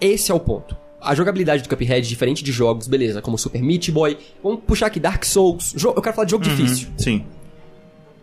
Esse 0.00 0.30
é 0.30 0.34
o 0.34 0.38
ponto. 0.40 0.76
A 1.06 1.14
jogabilidade 1.14 1.62
do 1.62 1.68
Cuphead, 1.68 2.06
diferente 2.08 2.42
de 2.44 2.52
jogos, 2.52 2.86
beleza, 2.88 3.22
como 3.22 3.38
Super 3.38 3.62
Meat 3.62 3.90
Boy. 3.90 4.16
Vamos 4.42 4.60
puxar 4.66 4.86
aqui 4.86 4.98
Dark 5.00 5.24
Souls. 5.24 5.72
Jo- 5.76 5.92
eu 5.96 6.02
quero 6.02 6.14
falar 6.14 6.24
de 6.26 6.32
jogo 6.32 6.44
difícil. 6.44 6.88
Sim. 6.98 7.24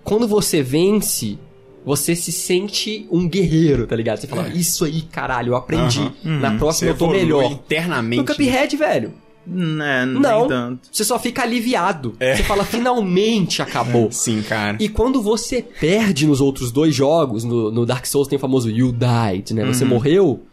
quando 0.04 0.28
você 0.28 0.62
vence, 0.62 1.40
você 1.86 2.16
se 2.16 2.32
sente 2.32 3.08
um 3.12 3.28
guerreiro, 3.28 3.88
tá 3.88 3.96
ligado? 3.96 4.18
Você 4.20 4.28
fala, 4.28 4.48
isso 4.50 4.84
aí, 4.86 5.02
caralho, 5.02 5.52
eu 5.52 5.56
aprendi. 5.56 6.00
Aham. 6.26 6.40
Na 6.40 6.58
próxima 6.58 6.92
eu 6.92 6.98
tô 6.98 7.08
melhor. 7.10 7.44
internamente. 7.52 8.20
No 8.22 8.26
Cuphead, 8.26 8.76
velho, 8.76 9.14
Né, 9.48 10.06
não. 10.06 10.40
nem 10.42 10.48
tanto. 10.50 10.90
Você 10.92 11.04
só 11.06 11.18
fica 11.20 11.42
aliviado. 11.44 12.16
Você 12.20 12.44
fala, 12.44 12.64
finalmente 12.66 13.62
acabou. 13.62 14.08
Sim, 14.12 14.42
cara. 14.42 14.78
E 14.80 14.88
quando 14.90 15.22
você 15.22 15.62
perde 15.62 16.26
nos 16.28 16.40
outros 16.42 16.72
dois 16.72 16.94
jogos, 16.96 17.44
no, 17.46 17.72
no 17.72 17.86
Dark 17.86 18.06
Souls 18.06 18.28
tem 18.28 18.38
o 18.38 18.40
famoso 18.40 18.70
You 18.70 18.92
Died, 18.94 19.52
né? 19.54 19.64
Uhum. 19.64 19.74
Você 19.74 19.86
morreu, 19.86 20.44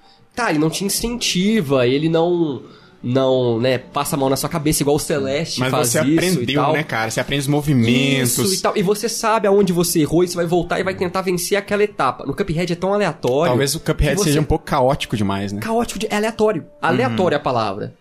tá, 0.41 0.51
ele 0.51 0.59
não 0.59 0.70
te 0.70 0.84
incentiva, 0.84 1.86
ele 1.86 2.09
não, 2.09 2.62
não, 3.03 3.59
né, 3.59 3.78
passa 3.78 4.16
a 4.16 4.18
mão 4.18 4.28
na 4.28 4.36
sua 4.36 4.49
cabeça 4.49 4.82
igual 4.82 4.97
o 4.97 4.99
Celeste 4.99 5.61
Mas 5.61 5.70
faz 5.70 5.88
você 5.88 5.99
e 5.99 6.18
aprendeu, 6.18 6.72
né, 6.72 6.82
cara? 6.82 7.11
Você 7.11 7.20
aprende 7.20 7.43
os 7.43 7.49
movimentos. 7.49 8.38
Isso 8.38 8.55
e 8.55 8.59
tal. 8.59 8.76
E 8.76 8.82
você 8.82 9.09
sabe 9.09 9.47
aonde 9.47 9.72
você 9.72 10.01
errou 10.01 10.24
e 10.24 10.28
você 10.28 10.36
vai 10.36 10.47
voltar 10.47 10.80
e 10.80 10.84
vai 10.84 10.95
tentar 10.95 11.22
vencer 11.22 11.57
aquela 11.57 11.82
etapa. 11.82 12.24
No 12.26 12.34
Cuphead 12.34 12.72
é 12.72 12.76
tão 12.76 12.93
aleatório. 12.93 13.51
Talvez 13.51 13.74
o 13.74 13.80
Cuphead 13.80 14.16
você- 14.16 14.24
seja 14.24 14.41
um 14.41 14.45
pouco 14.45 14.64
caótico 14.64 15.16
demais, 15.16 15.53
né? 15.53 15.61
Caótico 15.61 15.99
de... 15.99 16.07
É 16.11 16.16
aleatório. 16.16 16.64
Aleatório 16.80 17.34
é 17.34 17.38
a 17.38 17.41
palavra. 17.41 17.95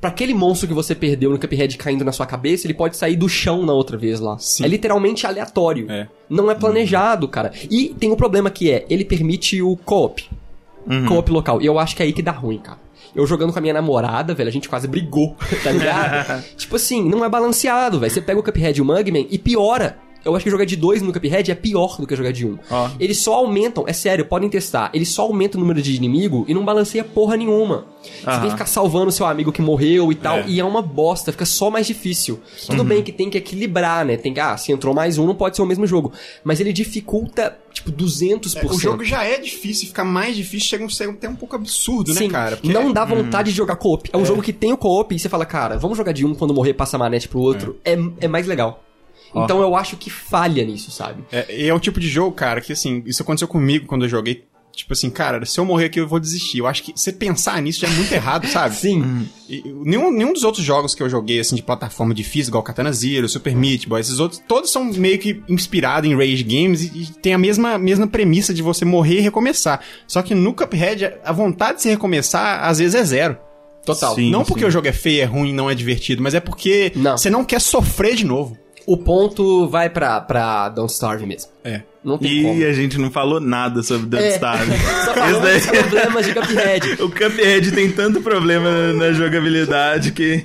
Pra 0.00 0.10
aquele 0.10 0.34
monstro 0.34 0.68
que 0.68 0.74
você 0.74 0.94
perdeu 0.94 1.30
no 1.30 1.38
Cuphead 1.38 1.78
caindo 1.78 2.04
na 2.04 2.12
sua 2.12 2.26
cabeça, 2.26 2.66
ele 2.66 2.74
pode 2.74 2.96
sair 2.96 3.16
do 3.16 3.28
chão 3.28 3.64
na 3.64 3.72
outra 3.72 3.96
vez 3.96 4.20
lá. 4.20 4.38
Sim. 4.38 4.64
É 4.64 4.68
literalmente 4.68 5.26
aleatório. 5.26 5.90
É. 5.90 6.06
Não 6.28 6.50
é 6.50 6.54
planejado, 6.54 7.26
cara. 7.28 7.52
E 7.70 7.94
tem 7.98 8.10
um 8.10 8.16
problema 8.16 8.50
que 8.50 8.70
é, 8.70 8.84
ele 8.90 9.04
permite 9.04 9.62
o 9.62 9.76
co-op. 9.76 10.28
Co-op 11.08 11.30
local. 11.30 11.60
E 11.60 11.66
eu 11.66 11.78
acho 11.78 11.96
que 11.96 12.02
é 12.02 12.06
aí 12.06 12.12
que 12.12 12.22
dá 12.22 12.32
ruim, 12.32 12.58
cara. 12.58 12.78
Eu 13.14 13.26
jogando 13.26 13.52
com 13.52 13.58
a 13.58 13.62
minha 13.62 13.74
namorada, 13.74 14.34
velho, 14.34 14.48
a 14.48 14.52
gente 14.52 14.68
quase 14.68 14.86
brigou, 14.86 15.36
tá 15.64 15.70
ligado? 15.70 16.44
tipo 16.56 16.76
assim, 16.76 17.08
não 17.08 17.24
é 17.24 17.28
balanceado, 17.28 17.98
velho. 17.98 18.12
Você 18.12 18.20
pega 18.20 18.38
o 18.38 18.42
Cuphead 18.42 18.78
e 18.78 18.82
o 18.82 18.84
Mugman 18.84 19.26
e 19.30 19.38
piora. 19.38 19.98
Eu 20.26 20.34
acho 20.34 20.44
que 20.44 20.50
jogar 20.50 20.64
de 20.64 20.76
dois 20.76 21.00
no 21.00 21.12
Cuphead 21.12 21.50
é 21.50 21.54
pior 21.54 21.96
do 21.98 22.06
que 22.06 22.16
jogar 22.16 22.32
de 22.32 22.44
um. 22.44 22.58
Ó. 22.70 22.90
Eles 22.98 23.18
só 23.18 23.34
aumentam, 23.34 23.84
é 23.86 23.92
sério, 23.92 24.24
podem 24.26 24.48
testar. 24.48 24.90
Eles 24.92 25.08
só 25.08 25.22
aumentam 25.22 25.58
o 25.58 25.62
número 25.62 25.80
de 25.80 25.94
inimigo 25.94 26.44
e 26.48 26.52
não 26.52 26.64
balanceia 26.64 27.04
porra 27.04 27.36
nenhuma. 27.36 27.86
Você 28.02 28.24
tem 28.24 28.32
Aham. 28.34 28.42
que 28.44 28.50
ficar 28.50 28.66
salvando 28.66 29.10
seu 29.12 29.26
amigo 29.26 29.52
que 29.52 29.62
morreu 29.62 30.10
e 30.10 30.14
tal. 30.14 30.38
É. 30.38 30.44
E 30.48 30.60
é 30.60 30.64
uma 30.64 30.82
bosta, 30.82 31.32
fica 31.32 31.44
só 31.44 31.70
mais 31.70 31.86
difícil. 31.86 32.40
Tudo 32.66 32.84
bem 32.84 33.02
que 33.02 33.12
tem 33.12 33.30
que 33.30 33.38
equilibrar, 33.38 34.04
né? 34.04 34.16
Tem 34.16 34.34
que, 34.34 34.40
ah, 34.40 34.56
se 34.56 34.72
entrou 34.72 34.94
mais 34.94 35.16
um, 35.18 35.26
não 35.26 35.34
pode 35.34 35.56
ser 35.56 35.62
o 35.62 35.66
mesmo 35.66 35.86
jogo. 35.86 36.12
Mas 36.44 36.60
ele 36.60 36.72
dificulta, 36.72 37.56
tipo, 37.72 37.90
200%. 37.92 38.70
O 38.70 38.78
jogo 38.78 39.04
já 39.04 39.22
é 39.24 39.38
difícil, 39.38 39.88
fica 39.88 40.04
mais 40.04 40.36
difícil, 40.36 40.68
chega 40.68 40.84
um 40.84 40.88
ser 40.88 41.08
até 41.08 41.28
um 41.28 41.36
pouco 41.36 41.54
absurdo, 41.56 42.12
Sim, 42.12 42.24
né, 42.26 42.30
cara? 42.30 42.56
Porque- 42.56 42.72
não 42.72 42.92
dá 42.92 43.04
vontade 43.04 43.50
de 43.50 43.56
jogar 43.56 43.76
co-op. 43.76 44.10
É 44.12 44.16
um 44.16 44.24
jogo 44.24 44.42
que 44.42 44.52
tem 44.52 44.72
o 44.72 44.76
co-op 44.76 45.14
e 45.14 45.18
você 45.18 45.28
fala, 45.28 45.44
cara, 45.44 45.78
vamos 45.78 45.96
jogar 45.96 46.12
de 46.12 46.24
um 46.24 46.34
quando 46.34 46.52
morrer, 46.54 46.74
passa 46.74 46.96
a 46.96 46.98
manete 46.98 47.28
pro 47.28 47.38
outro. 47.40 47.76
É, 47.84 47.96
é 48.20 48.28
mais 48.28 48.46
legal. 48.46 48.82
Então 49.34 49.60
eu 49.60 49.74
acho 49.76 49.96
que 49.96 50.10
falha 50.10 50.64
nisso, 50.64 50.90
sabe? 50.90 51.22
É, 51.30 51.64
e 51.64 51.68
é 51.68 51.74
o 51.74 51.80
tipo 51.80 52.00
de 52.00 52.08
jogo, 52.08 52.32
cara, 52.32 52.60
que 52.60 52.72
assim, 52.72 53.02
isso 53.06 53.22
aconteceu 53.22 53.48
comigo 53.48 53.86
quando 53.86 54.04
eu 54.04 54.08
joguei. 54.08 54.44
Tipo 54.74 54.92
assim, 54.92 55.08
cara, 55.08 55.42
se 55.46 55.58
eu 55.58 55.64
morrer 55.64 55.86
aqui 55.86 55.98
eu 55.98 56.06
vou 56.06 56.20
desistir. 56.20 56.58
Eu 56.58 56.66
acho 56.66 56.82
que 56.82 56.92
você 56.94 57.10
pensar 57.10 57.62
nisso 57.62 57.80
já 57.80 57.88
é 57.88 57.90
muito 57.90 58.12
errado, 58.12 58.46
sabe? 58.46 58.76
Sim. 58.76 59.26
E, 59.48 59.62
nenhum, 59.82 60.10
nenhum 60.10 60.34
dos 60.34 60.44
outros 60.44 60.62
jogos 60.62 60.94
que 60.94 61.02
eu 61.02 61.08
joguei, 61.08 61.40
assim, 61.40 61.56
de 61.56 61.62
plataforma 61.62 62.12
difícil, 62.12 62.50
igual 62.50 62.62
Katana 62.62 62.92
Zero, 62.92 63.26
Super 63.26 63.56
Meat 63.56 63.88
Boy, 63.88 64.02
esses 64.02 64.20
outros, 64.20 64.42
todos 64.46 64.70
são 64.70 64.84
meio 64.84 65.18
que 65.18 65.42
inspirados 65.48 66.10
em 66.10 66.14
Rage 66.14 66.42
Games 66.42 66.82
e, 66.82 67.04
e 67.04 67.06
tem 67.22 67.32
a 67.32 67.38
mesma, 67.38 67.78
mesma 67.78 68.06
premissa 68.06 68.52
de 68.52 68.60
você 68.60 68.84
morrer 68.84 69.16
e 69.16 69.22
recomeçar. 69.22 69.80
Só 70.06 70.20
que 70.20 70.34
no 70.34 70.52
Cuphead, 70.52 71.10
a 71.24 71.32
vontade 71.32 71.76
de 71.76 71.82
se 71.82 71.88
recomeçar, 71.88 72.62
às 72.62 72.78
vezes, 72.78 72.94
é 72.94 73.02
zero. 73.02 73.38
Total. 73.86 74.16
Sim. 74.16 74.30
não 74.30 74.44
porque 74.44 74.64
o 74.64 74.70
jogo 74.70 74.88
é 74.88 74.92
feio, 74.92 75.22
é 75.22 75.24
ruim, 75.24 75.54
não 75.54 75.70
é 75.70 75.74
divertido, 75.74 76.20
mas 76.22 76.34
é 76.34 76.40
porque 76.40 76.92
Não. 76.96 77.16
você 77.16 77.30
não 77.30 77.44
quer 77.44 77.60
sofrer 77.60 78.16
de 78.16 78.26
novo. 78.26 78.58
O 78.86 78.96
ponto 78.96 79.68
vai 79.68 79.90
pra, 79.90 80.20
pra 80.20 80.68
Don't 80.68 80.92
Starve 80.92 81.26
mesmo. 81.26 81.50
É. 81.64 81.82
Não 82.04 82.16
tem 82.16 82.30
E 82.30 82.42
como. 82.44 82.64
a 82.64 82.72
gente 82.72 82.96
não 82.98 83.10
falou 83.10 83.40
nada 83.40 83.82
sobre 83.82 84.06
Don't 84.06 84.24
É. 84.24 84.34
Starve. 84.36 84.70
Só 85.04 85.40
daí- 85.40 85.58
dos 85.58 85.66
problemas 85.66 86.26
de 86.26 86.34
Cuphead. 86.34 86.92
O 87.02 87.10
Cuphead 87.10 87.72
tem 87.72 87.90
tanto 87.90 88.20
problema 88.20 88.92
na 88.92 89.10
jogabilidade 89.12 90.12
que, 90.12 90.40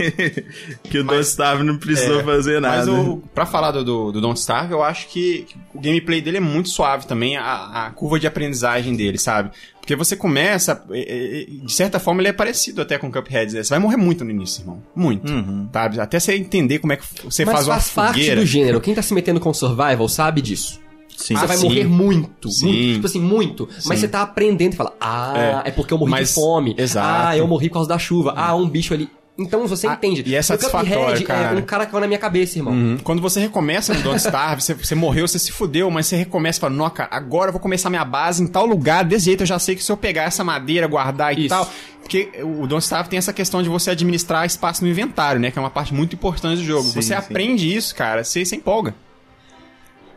que 0.83 0.97
o 0.97 1.03
Don't 1.03 1.21
Starve 1.21 1.63
não 1.63 1.77
precisou 1.77 2.23
fazer 2.23 2.59
Mas 2.59 2.87
nada. 2.87 2.91
o, 2.99 3.17
pra 3.35 3.45
falar 3.45 3.69
do, 3.71 3.83
do, 3.83 4.11
do 4.13 4.19
Don't 4.21 4.39
Starve, 4.39 4.73
eu 4.73 4.81
acho 4.81 5.07
que 5.09 5.45
o 5.75 5.79
gameplay 5.79 6.19
dele 6.19 6.37
é 6.37 6.41
muito 6.41 6.69
suave 6.69 7.05
também, 7.05 7.37
a, 7.37 7.85
a 7.85 7.91
curva 7.91 8.19
de 8.19 8.25
aprendizagem 8.25 8.95
dele, 8.95 9.19
sabe? 9.19 9.51
Porque 9.81 9.95
você 9.95 10.15
começa, 10.15 10.81
de 10.89 11.73
certa 11.73 11.99
forma 11.99 12.21
ele 12.21 12.29
é 12.29 12.33
parecido 12.33 12.81
até 12.81 12.97
com 12.97 13.07
o 13.07 13.11
Cuphead, 13.11 13.53
né? 13.53 13.63
Você 13.63 13.69
vai 13.71 13.79
morrer 13.79 13.97
muito 13.97 14.23
no 14.23 14.29
início, 14.31 14.61
irmão. 14.61 14.81
Muito, 14.95 15.27
sabe? 15.73 15.99
Até 15.99 16.19
você 16.19 16.35
entender 16.35 16.79
como 16.79 16.93
é 16.93 16.97
que 16.97 17.03
você 17.23 17.43
Mas 17.43 17.55
faz 17.55 17.67
uma 17.67 17.73
faz 17.75 17.89
parte 17.89 18.13
fogueira. 18.19 18.35
do 18.41 18.45
gênero. 18.45 18.79
Quem 18.79 18.93
tá 18.93 19.01
se 19.01 19.13
metendo 19.13 19.39
com 19.39 19.53
survival 19.53 20.07
sabe 20.07 20.41
disso. 20.41 20.79
Sim. 21.17 21.35
Você 21.35 21.43
Ah, 21.43 21.47
vai 21.47 21.57
sim. 21.57 21.63
morrer 21.67 21.83
muito, 21.85 22.49
Sim. 22.49 22.65
muito. 22.67 22.93
Tipo 22.93 23.05
assim, 23.07 23.19
muito. 23.21 23.69
Mas 23.71 23.83
Sim. 23.83 23.95
você 23.97 24.07
tá 24.07 24.21
aprendendo 24.21 24.73
e 24.73 24.75
fala, 24.75 24.95
ah, 24.99 25.61
é, 25.65 25.69
É. 25.69 25.71
porque 25.71 25.93
eu 25.93 25.97
morri 25.97 26.11
Mas- 26.11 26.29
de 26.29 26.33
fome. 26.35 26.75
exato. 26.77 27.27
Ah, 27.27 27.37
eu 27.37 27.47
morri 27.47 27.67
por 27.67 27.75
causa 27.75 27.89
da 27.89 27.99
chuva. 27.99 28.33
Ah, 28.35 28.55
um 28.55 28.67
bicho 28.69 28.93
ali. 28.93 29.09
Então 29.37 29.65
você 29.67 29.87
Ah, 29.87 29.93
entende. 29.93 30.23
e 30.25 30.35
é 30.35 30.39
O 30.39 30.43
satisfatório, 30.43 30.89
Cuphead 31.05 31.23
cara. 31.23 31.55
é 31.55 31.59
um 31.59 31.61
cara 31.63 31.85
que 31.85 31.91
vai 31.91 32.01
na 32.01 32.07
minha 32.07 32.19
cabeça, 32.19 32.59
irmão. 32.59 32.73
Uhum. 32.73 32.97
Quando 33.03 33.21
você 33.21 33.39
recomeça 33.39 33.93
no 33.93 34.01
Don't 34.01 34.17
Starve, 34.17 34.61
você, 34.61 34.73
você 34.73 34.93
morreu, 34.93 35.27
você 35.27 35.39
se 35.39 35.51
fudeu, 35.51 35.89
mas 35.89 36.05
você 36.07 36.15
recomeça 36.17 36.59
e 36.59 36.61
fala, 36.61 36.73
não, 36.75 36.89
cara, 36.89 37.09
agora 37.11 37.47
eu 37.49 37.53
vou 37.53 37.61
começar 37.61 37.89
minha 37.89 38.05
base 38.05 38.43
em 38.43 38.47
tal 38.47 38.65
lugar, 38.65 39.03
desse 39.03 39.25
jeito 39.25 39.41
eu 39.43 39.47
já 39.47 39.57
sei 39.57 39.75
que 39.75 39.83
se 39.83 39.91
eu 39.91 39.97
pegar 39.97 40.23
essa 40.23 40.43
madeira, 40.43 40.85
guardar 40.85 41.35
e 41.35 41.41
Isso. 41.45 41.49
tal. 41.49 41.67
Porque 42.01 42.29
o 42.43 42.67
Don't 42.67 42.83
Starve 42.83 43.09
tem 43.09 43.17
essa 43.17 43.31
questão 43.31 43.63
de 43.63 43.69
você 43.69 43.91
administrar 43.91 44.45
espaço 44.45 44.83
no 44.83 44.89
inventário, 44.89 45.39
né? 45.39 45.49
Que 45.49 45.57
é 45.57 45.61
uma 45.61 45.69
parte 45.69 45.93
muito 45.93 46.13
importante 46.13 46.57
do 46.57 46.63
jogo. 46.65 46.83
Sim, 46.83 47.01
você 47.01 47.07
sim. 47.09 47.13
aprende 47.13 47.73
isso, 47.73 47.95
cara, 47.95 48.23
você 48.23 48.43
se 48.43 48.55
empolga. 48.55 48.93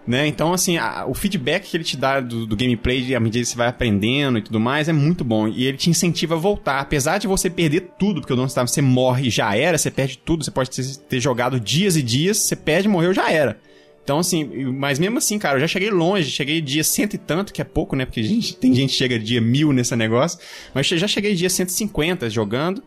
Né? 0.07 0.27
Então, 0.27 0.53
assim, 0.53 0.77
a- 0.77 1.07
o 1.07 1.15
feedback 1.15 1.71
que 1.71 1.77
ele 1.77 1.85
te 1.85 1.97
dá 1.97 2.21
do, 2.21 2.45
do 2.47 2.55
gameplay 2.55 3.15
à 3.15 3.21
medida 3.21 3.43
que 3.43 3.49
você 3.51 3.57
vai 3.57 3.69
aprendendo 3.69 4.37
e 4.39 4.43
tudo 4.43 4.61
mais 4.61 4.87
é 4.89 4.93
muito 4.93 5.25
bom. 5.25 5.49
E 5.49 5.65
ele 5.65 5.79
te 5.79 5.89
incentiva 5.89 6.35
a 6.35 6.39
voltar. 6.39 6.81
Apesar 6.81 7.17
de 7.19 7.27
você 7.27 7.49
perder 7.49 7.93
tudo, 7.99 8.21
porque 8.21 8.33
o 8.33 8.37
Don't 8.37 8.51
Starve 8.51 8.71
você 8.71 8.83
morre 8.83 9.29
e 9.29 9.31
já 9.31 9.57
era, 9.57 9.79
você 9.79 9.91
perde 9.91 10.19
tudo, 10.19 10.45
você 10.45 10.51
pode 10.51 10.69
ter, 10.71 10.85
ter 11.09 11.21
jogado 11.21 11.59
dias 11.59 11.97
e 11.97 12.03
dias, 12.03 12.37
você 12.39 12.55
perde, 12.55 12.87
morreu, 12.87 13.15
já 13.15 13.31
era. 13.33 13.59
Então, 14.03 14.19
assim, 14.19 14.45
mas 14.75 14.99
mesmo 14.99 15.17
assim, 15.17 15.39
cara, 15.39 15.57
eu 15.57 15.61
já 15.63 15.67
cheguei 15.67 15.89
longe, 15.89 16.31
cheguei 16.31 16.61
dia 16.61 16.85
cento 16.85 17.15
e 17.15 17.19
tanto, 17.19 17.51
que 17.55 17.63
é 17.63 17.65
pouco, 17.65 17.97
né? 17.97 18.05
Porque 18.05 18.23
gente, 18.23 18.55
tem 18.55 18.75
gente 18.75 18.91
que 18.91 18.97
chega 18.97 19.19
dia 19.19 19.41
mil 19.41 19.73
nesse 19.73 19.97
negócio. 19.97 20.39
Mas 20.75 20.87
já 20.87 21.09
cheguei 21.09 21.35
dia 21.35 21.49
150 21.49 22.29
jogando. 22.29 22.83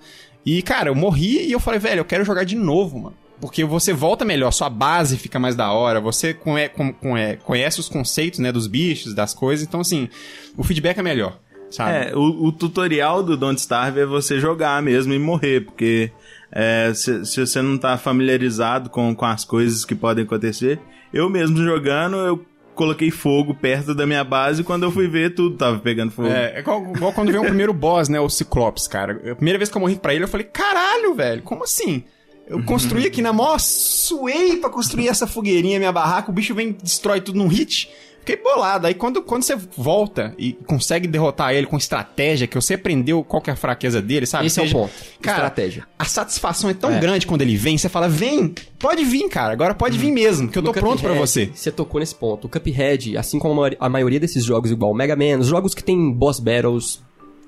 E, 0.46 0.62
cara, 0.62 0.90
eu 0.90 0.96
morri 0.96 1.48
e 1.48 1.52
eu 1.52 1.60
falei, 1.60 1.80
velho, 1.80 2.02
eu 2.02 2.06
quero 2.06 2.24
jogar 2.24 2.44
de 2.44 2.56
novo, 2.56 3.00
mano. 3.00 3.16
Porque 3.40 3.64
você 3.64 3.94
volta 3.94 4.26
melhor, 4.26 4.52
sua 4.52 4.70
base 4.70 5.18
fica 5.18 5.38
mais 5.38 5.56
da 5.56 5.72
hora, 5.72 6.00
você 6.02 6.34
conhe- 6.34 6.70
com- 6.70 6.92
conhe- 6.92 7.38
conhece 7.38 7.80
os 7.80 7.88
conceitos, 7.88 8.40
né, 8.40 8.52
dos 8.52 8.66
bichos, 8.68 9.14
das 9.14 9.34
coisas. 9.34 9.66
Então, 9.66 9.80
assim, 9.82 10.10
o 10.58 10.64
feedback 10.64 10.98
é 10.98 11.04
melhor, 11.04 11.38
sabe? 11.70 12.10
É, 12.10 12.16
o, 12.16 12.46
o 12.48 12.52
tutorial 12.52 13.22
do 13.22 13.38
Don't 13.38 13.60
Starve 13.60 14.00
é 14.00 14.06
você 14.06 14.40
jogar 14.40 14.82
mesmo 14.82 15.14
e 15.14 15.20
morrer, 15.20 15.62
porque 15.66 16.12
é, 16.52 16.92
se, 16.96 17.26
se 17.28 17.40
você 17.40 17.62
não 17.62 17.78
tá 17.78 17.96
familiarizado 17.98 18.90
com, 18.90 19.16
com 19.16 19.26
as 19.26 19.46
coisas 19.46 19.86
que 19.86 19.94
podem 19.94 20.24
acontecer, 20.24 20.80
eu 21.14 21.30
mesmo 21.30 21.58
jogando, 21.64 22.16
eu 22.18 22.44
coloquei 22.74 23.10
fogo 23.12 23.54
perto 23.54 23.94
da 23.94 24.06
minha 24.08 24.24
base 24.24 24.62
e 24.62 24.64
quando 24.64 24.84
eu 24.84 24.92
fui 24.92 25.08
ver, 25.08 25.36
tudo 25.36 25.56
tava 25.58 25.78
pegando 25.80 26.12
fogo. 26.12 26.28
É, 26.30 26.54
é 26.56 26.60
igual, 26.60 26.82
igual 26.96 27.14
quando 27.14 27.32
vem 27.32 27.40
o 27.42 27.46
primeiro 27.46 27.74
boss, 27.74 28.10
né? 28.10 28.20
O 28.20 28.30
Ciclopes, 28.30 28.88
cara. 28.88 29.14
A 29.32 29.36
primeira 29.36 29.58
vez 29.60 29.70
que 29.70 29.78
eu 29.78 29.82
morri 29.82 29.96
pra 29.96 30.14
ele, 30.14 30.24
eu 30.24 30.28
falei, 30.28 30.46
caralho, 30.46 31.14
velho, 31.16 31.42
como 31.44 31.64
assim? 31.64 32.04
Eu 32.50 32.64
construí 32.64 33.06
aqui 33.06 33.22
na 33.22 33.34
mó, 33.34 33.58
suei 33.60 34.58
pra 34.58 34.70
construir 34.70 35.10
essa 35.10 35.28
fogueirinha, 35.28 35.80
minha 35.80 35.92
barraca, 35.92 36.32
o 36.32 36.34
bicho 36.34 36.56
vem 36.56 36.70
e 36.70 36.74
destrói 36.74 37.20
tudo 37.22 37.38
num 37.38 37.48
hit. 37.48 37.90
Fiquei 38.20 38.44
bolado. 38.44 38.88
Aí 38.88 38.94
quando, 38.94 39.22
quando 39.22 39.44
você 39.44 39.56
volta 39.78 40.34
e 40.38 40.52
consegue 40.66 41.08
derrotar 41.08 41.54
ele 41.54 41.66
com 41.66 41.78
estratégia, 41.78 42.46
que 42.46 42.56
você 42.56 42.74
aprendeu 42.74 43.24
qual 43.24 43.42
que 43.42 43.50
é 43.50 43.54
a 43.54 43.56
fraqueza 43.56 44.02
dele, 44.02 44.26
sabe? 44.26 44.48
Esse 44.48 44.60
é 44.60 44.64
o 44.64 44.70
ponto. 44.70 44.92
Cara, 45.22 45.38
Estratégia. 45.38 45.88
a 45.98 46.04
satisfação 46.06 46.70
é 46.70 46.74
tão 46.74 46.92
É. 46.92 47.00
grande 47.00 47.26
quando 47.26 47.42
ele 47.42 47.56
vem, 47.56 47.78
você 47.78 47.88
fala, 47.88 48.10
vem, 48.10 48.54
pode 48.80 49.06
vir, 49.06 49.30
cara, 49.30 49.54
agora 49.54 49.74
pode 49.74 49.98
vir 49.98 50.12
mesmo, 50.12 50.50
que 50.50 50.58
eu 50.58 50.62
tô 50.64 50.70
No 50.70 50.74
pronto 50.74 51.00
pra 51.02 51.12
Cuphead, 51.12 51.20
você. 51.28 51.52
Você 51.54 51.72
tocou 51.72 52.00
nesse 52.02 52.16
ponto. 52.16 52.48
O 52.48 52.50
Cuphead, 52.50 53.16
assim 53.18 53.40
como 53.40 53.62
a 53.80 53.90
maioria- 53.90 54.20
desses 54.20 54.44
jogos, 54.44 54.72
igual 54.72 54.92
o 54.92 54.96
Mega 54.96 55.16
Man, 55.16 55.40
os 55.40 55.48
jogos 55.48 55.74
que 55.74 55.84
tem 55.84 56.12
boss 56.12 56.40
battles 56.42 57.02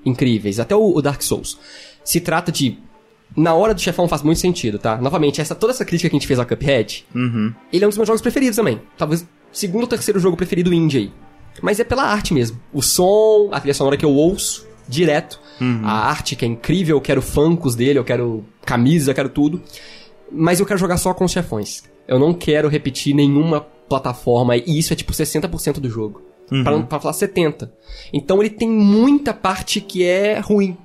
incríveis, 0.06 0.60
até 0.62 0.76
o, 0.76 0.96
o 0.96 1.02
Dark 1.02 1.22
Souls, 1.22 1.58
se 2.06 2.20
trata 2.22 2.52
de. 2.54 2.78
Na 3.36 3.54
hora 3.54 3.74
do 3.74 3.80
chefão 3.82 4.08
faz 4.08 4.22
muito 4.22 4.40
sentido, 4.40 4.80
tá? 4.80 4.98
Novamente, 4.98 5.40
essa, 5.40 5.54
toda 5.56 5.72
essa 5.72 5.86
crítica 5.86 6.10
que 6.10 6.16
a 6.16 6.20
gente 6.20 6.28
fez 6.28 6.40
ao 6.40 6.46
Cuphead, 6.46 7.06
ele 7.72 7.84
é 7.84 7.88
um 7.88 7.90
dos 7.90 7.98
meus 7.98 8.08
jogos 8.08 8.22
preferidos 8.22 8.56
também. 8.56 8.82
Talvez 8.98 9.26
segundo 9.52 9.82
ou 9.84 9.88
terceiro 9.88 10.20
jogo 10.20 10.36
preferido 10.36 10.74
indie 10.74 10.98
aí. 10.98 11.12
Mas 11.62 11.80
é 11.80 11.84
pela 11.84 12.04
arte 12.04 12.34
mesmo. 12.34 12.60
O 12.74 12.82
som, 12.82 13.50
a 13.52 13.60
trilha 13.60 13.74
sonora 13.74 13.98
que 13.98 14.06
eu 14.06 14.12
ouço 14.12 14.68
direto, 14.88 15.40
a 15.84 16.10
arte 16.10 16.36
que 16.36 16.44
é 16.46 16.48
incrível, 16.48 16.98
eu 16.98 17.02
quero 17.02 17.22
funkos 17.22 17.76
dele, 17.76 18.00
eu 18.00 18.04
quero 18.04 18.44
camisa, 18.66 19.12
eu 19.12 19.16
quero 19.16 19.30
tudo. 19.30 19.62
Mas 20.32 20.60
eu 20.60 20.66
quero 20.66 20.80
jogar 20.80 20.98
só 20.98 21.14
com 21.14 21.26
os 21.26 21.32
chefões. 21.32 21.84
Eu 22.08 22.18
não 22.20 22.34
quero 22.34 22.68
repetir 22.70 23.14
nenhuma 23.14 23.62
plataforma, 23.62 24.56
e 24.58 24.64
isso 24.80 24.94
é 24.94 24.96
tipo 24.96 25.12
60% 25.12 25.80
do 25.80 25.90
jogo. 25.90 26.22
Pra, 26.64 26.72
não- 26.72 26.84
pra 26.86 27.00
falar 27.00 27.14
70%. 27.14 27.70
Então 28.14 28.40
ele 28.42 28.50
tem 28.50 28.68
muita 28.70 29.34
parte 29.34 29.80
que 29.82 30.04
é 30.04 30.40
ruim. 30.40 30.76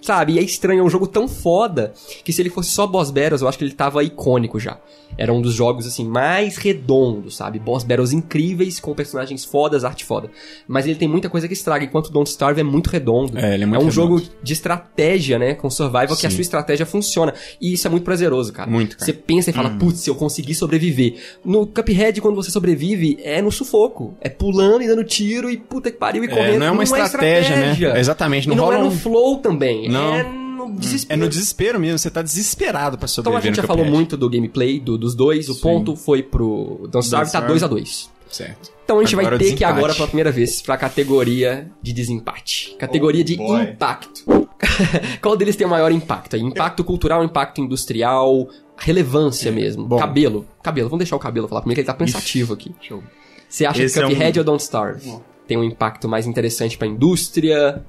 Sabe? 0.00 0.34
E 0.34 0.38
é 0.38 0.42
estranho, 0.42 0.80
é 0.80 0.82
um 0.82 0.88
jogo 0.90 1.06
tão 1.06 1.26
foda 1.28 1.92
que 2.24 2.32
se 2.32 2.40
ele 2.40 2.50
fosse 2.50 2.70
só 2.70 2.86
Boss 2.86 3.10
Battles, 3.10 3.42
eu 3.42 3.48
acho 3.48 3.58
que 3.58 3.64
ele 3.64 3.72
tava 3.74 4.02
icônico 4.04 4.58
já. 4.60 4.78
Era 5.16 5.32
um 5.32 5.40
dos 5.42 5.54
jogos, 5.54 5.86
assim, 5.86 6.06
mais 6.06 6.56
redondos, 6.56 7.36
sabe? 7.36 7.58
Boss 7.58 7.82
Battles 7.82 8.12
incríveis, 8.12 8.78
com 8.78 8.94
personagens 8.94 9.44
fodas, 9.44 9.82
arte 9.84 10.04
foda. 10.04 10.30
Mas 10.68 10.86
ele 10.86 10.94
tem 10.94 11.08
muita 11.08 11.28
coisa 11.28 11.48
que 11.48 11.54
estraga, 11.54 11.84
enquanto 11.84 12.10
Don't 12.12 12.28
Starve 12.30 12.60
é 12.60 12.62
muito 12.64 12.88
redondo. 12.88 13.36
É, 13.38 13.54
ele 13.54 13.64
é 13.64 13.66
muito 13.66 13.82
um 13.82 13.88
redondo. 13.88 14.18
jogo 14.18 14.22
de 14.42 14.52
estratégia, 14.52 15.38
né? 15.38 15.54
Com 15.54 15.68
survival, 15.70 16.16
que 16.16 16.26
a 16.26 16.30
Sim. 16.30 16.36
sua 16.36 16.42
estratégia 16.42 16.86
funciona. 16.86 17.34
E 17.60 17.72
isso 17.72 17.86
é 17.86 17.90
muito 17.90 18.04
prazeroso, 18.04 18.52
cara. 18.52 18.70
Muito, 18.70 18.96
cara. 18.96 19.04
Você 19.06 19.12
pensa 19.12 19.50
e 19.50 19.52
fala, 19.52 19.70
putz, 19.70 20.06
eu 20.06 20.14
consegui 20.14 20.54
sobreviver. 20.54 21.16
No 21.44 21.66
Cuphead, 21.66 22.20
quando 22.20 22.36
você 22.36 22.50
sobrevive, 22.50 23.18
é 23.22 23.42
no 23.42 23.50
sufoco. 23.50 24.14
É 24.20 24.28
pulando 24.28 24.82
e 24.82 24.86
dando 24.86 25.02
tiro 25.04 25.50
e 25.50 25.56
puta 25.56 25.90
que 25.90 25.96
pariu 25.96 26.22
e 26.22 26.26
É, 26.26 26.30
correndo. 26.30 26.58
não 26.60 26.66
é 26.66 26.70
uma 26.70 26.84
estratégia, 26.84 27.56
né? 27.56 27.98
Exatamente, 27.98 28.46
não 28.46 28.54
e 28.54 28.56
não 28.58 28.64
rola 28.64 28.76
é 28.76 28.80
no 28.80 28.86
um- 28.88 28.90
flow 28.92 29.38
também. 29.38 29.87
Não. 29.92 30.14
É 30.14 30.22
no 30.22 30.64
É 30.66 30.70
desespero. 30.78 31.20
no 31.20 31.28
desespero 31.28 31.80
mesmo, 31.80 31.98
você 31.98 32.10
tá 32.10 32.20
desesperado 32.22 32.98
pra 32.98 33.04
Então 33.06 33.08
sobreviver 33.08 33.38
a 33.42 33.46
gente 33.54 33.56
já 33.56 33.66
falou 33.66 33.84
muito 33.84 34.16
do 34.16 34.28
gameplay 34.28 34.78
do- 34.80 34.98
dos 34.98 35.14
dois. 35.14 35.48
O 35.48 35.54
Sim. 35.54 35.60
ponto 35.60 35.96
foi 35.96 36.22
pro 36.22 36.88
Don't 36.90 37.04
Starve, 37.04 37.26
tá 37.30 37.38
Starve. 37.38 37.48
2 37.48 37.62
a 37.62 37.66
2 37.66 38.10
Certo. 38.30 38.70
Então 38.84 38.98
a 38.98 39.02
gente 39.02 39.14
Agora 39.14 39.30
vai 39.30 39.38
ter 39.38 39.44
que 39.46 39.50
desempate. 39.54 39.78
agora 39.78 39.94
pela 39.94 40.06
primeira 40.08 40.30
vez 40.30 40.60
pra 40.60 40.76
categoria 40.76 41.70
de 41.82 41.92
desempate. 41.94 42.76
Categoria 42.78 43.22
Oh, 43.22 43.24
de 43.24 43.36
boy. 43.36 43.62
impacto. 43.62 44.24
Qual 45.22 45.36
deles 45.36 45.56
tem 45.56 45.66
o 45.66 45.70
maior 45.70 45.90
impacto? 45.92 46.36
Impacto 46.36 46.84
cultural, 46.84 47.24
impacto 47.24 47.60
industrial, 47.62 48.48
relevância 48.76 49.50
mesmo. 49.50 49.86
Bom. 49.86 49.98
Cabelo. 49.98 50.46
Cabelo, 50.62 50.88
vamos 50.90 50.98
deixar 51.04 51.16
o 51.16 51.18
cabelo 51.18 51.48
falar 51.48 51.62
primeiro 51.62 51.76
que 51.76 51.80
ele 51.82 51.86
tá 51.86 51.94
pensativo 51.94 52.52
aqui. 52.52 52.74
Show. 52.82 53.02
Você 53.48 53.64
acha 53.64 53.82
Esse 53.82 53.94
que 53.94 54.00
é 54.04 54.06
um- 54.06 54.10
Cuphead 54.10 54.38
ou 54.40 54.44
Don't 54.44 54.62
Starve 54.62 55.18
tem 55.46 55.56
um 55.56 55.64
impacto 55.64 56.06
mais 56.08 56.26
interessante 56.26 56.76
pra 56.76 56.86
indústria 56.86 57.82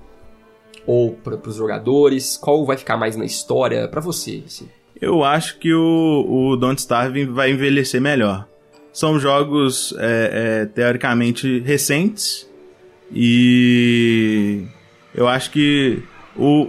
ou 0.91 1.11
pra, 1.11 1.37
pros 1.37 1.55
jogadores? 1.55 2.35
Qual 2.35 2.65
vai 2.65 2.75
ficar 2.75 2.97
mais 2.97 3.15
na 3.15 3.23
história 3.25 3.87
pra 3.87 4.01
você? 4.01 4.41
assim? 4.45 4.67
Eu 4.99 5.23
acho 5.23 5.59
que 5.59 5.71
o, 5.73 6.25
o 6.27 6.57
Don't 6.57 6.79
Starve 6.81 7.25
vai 7.25 7.51
envelhecer 7.51 8.01
melhor. 8.01 8.47
São 8.91 9.19
jogos 9.19 9.93
é, 9.99 10.61
é, 10.61 10.65
teoricamente 10.65 11.59
recentes 11.59 12.49
e 13.11 14.63
eu 15.13 15.27
acho 15.27 15.51
que 15.51 16.01
o, 16.35 16.61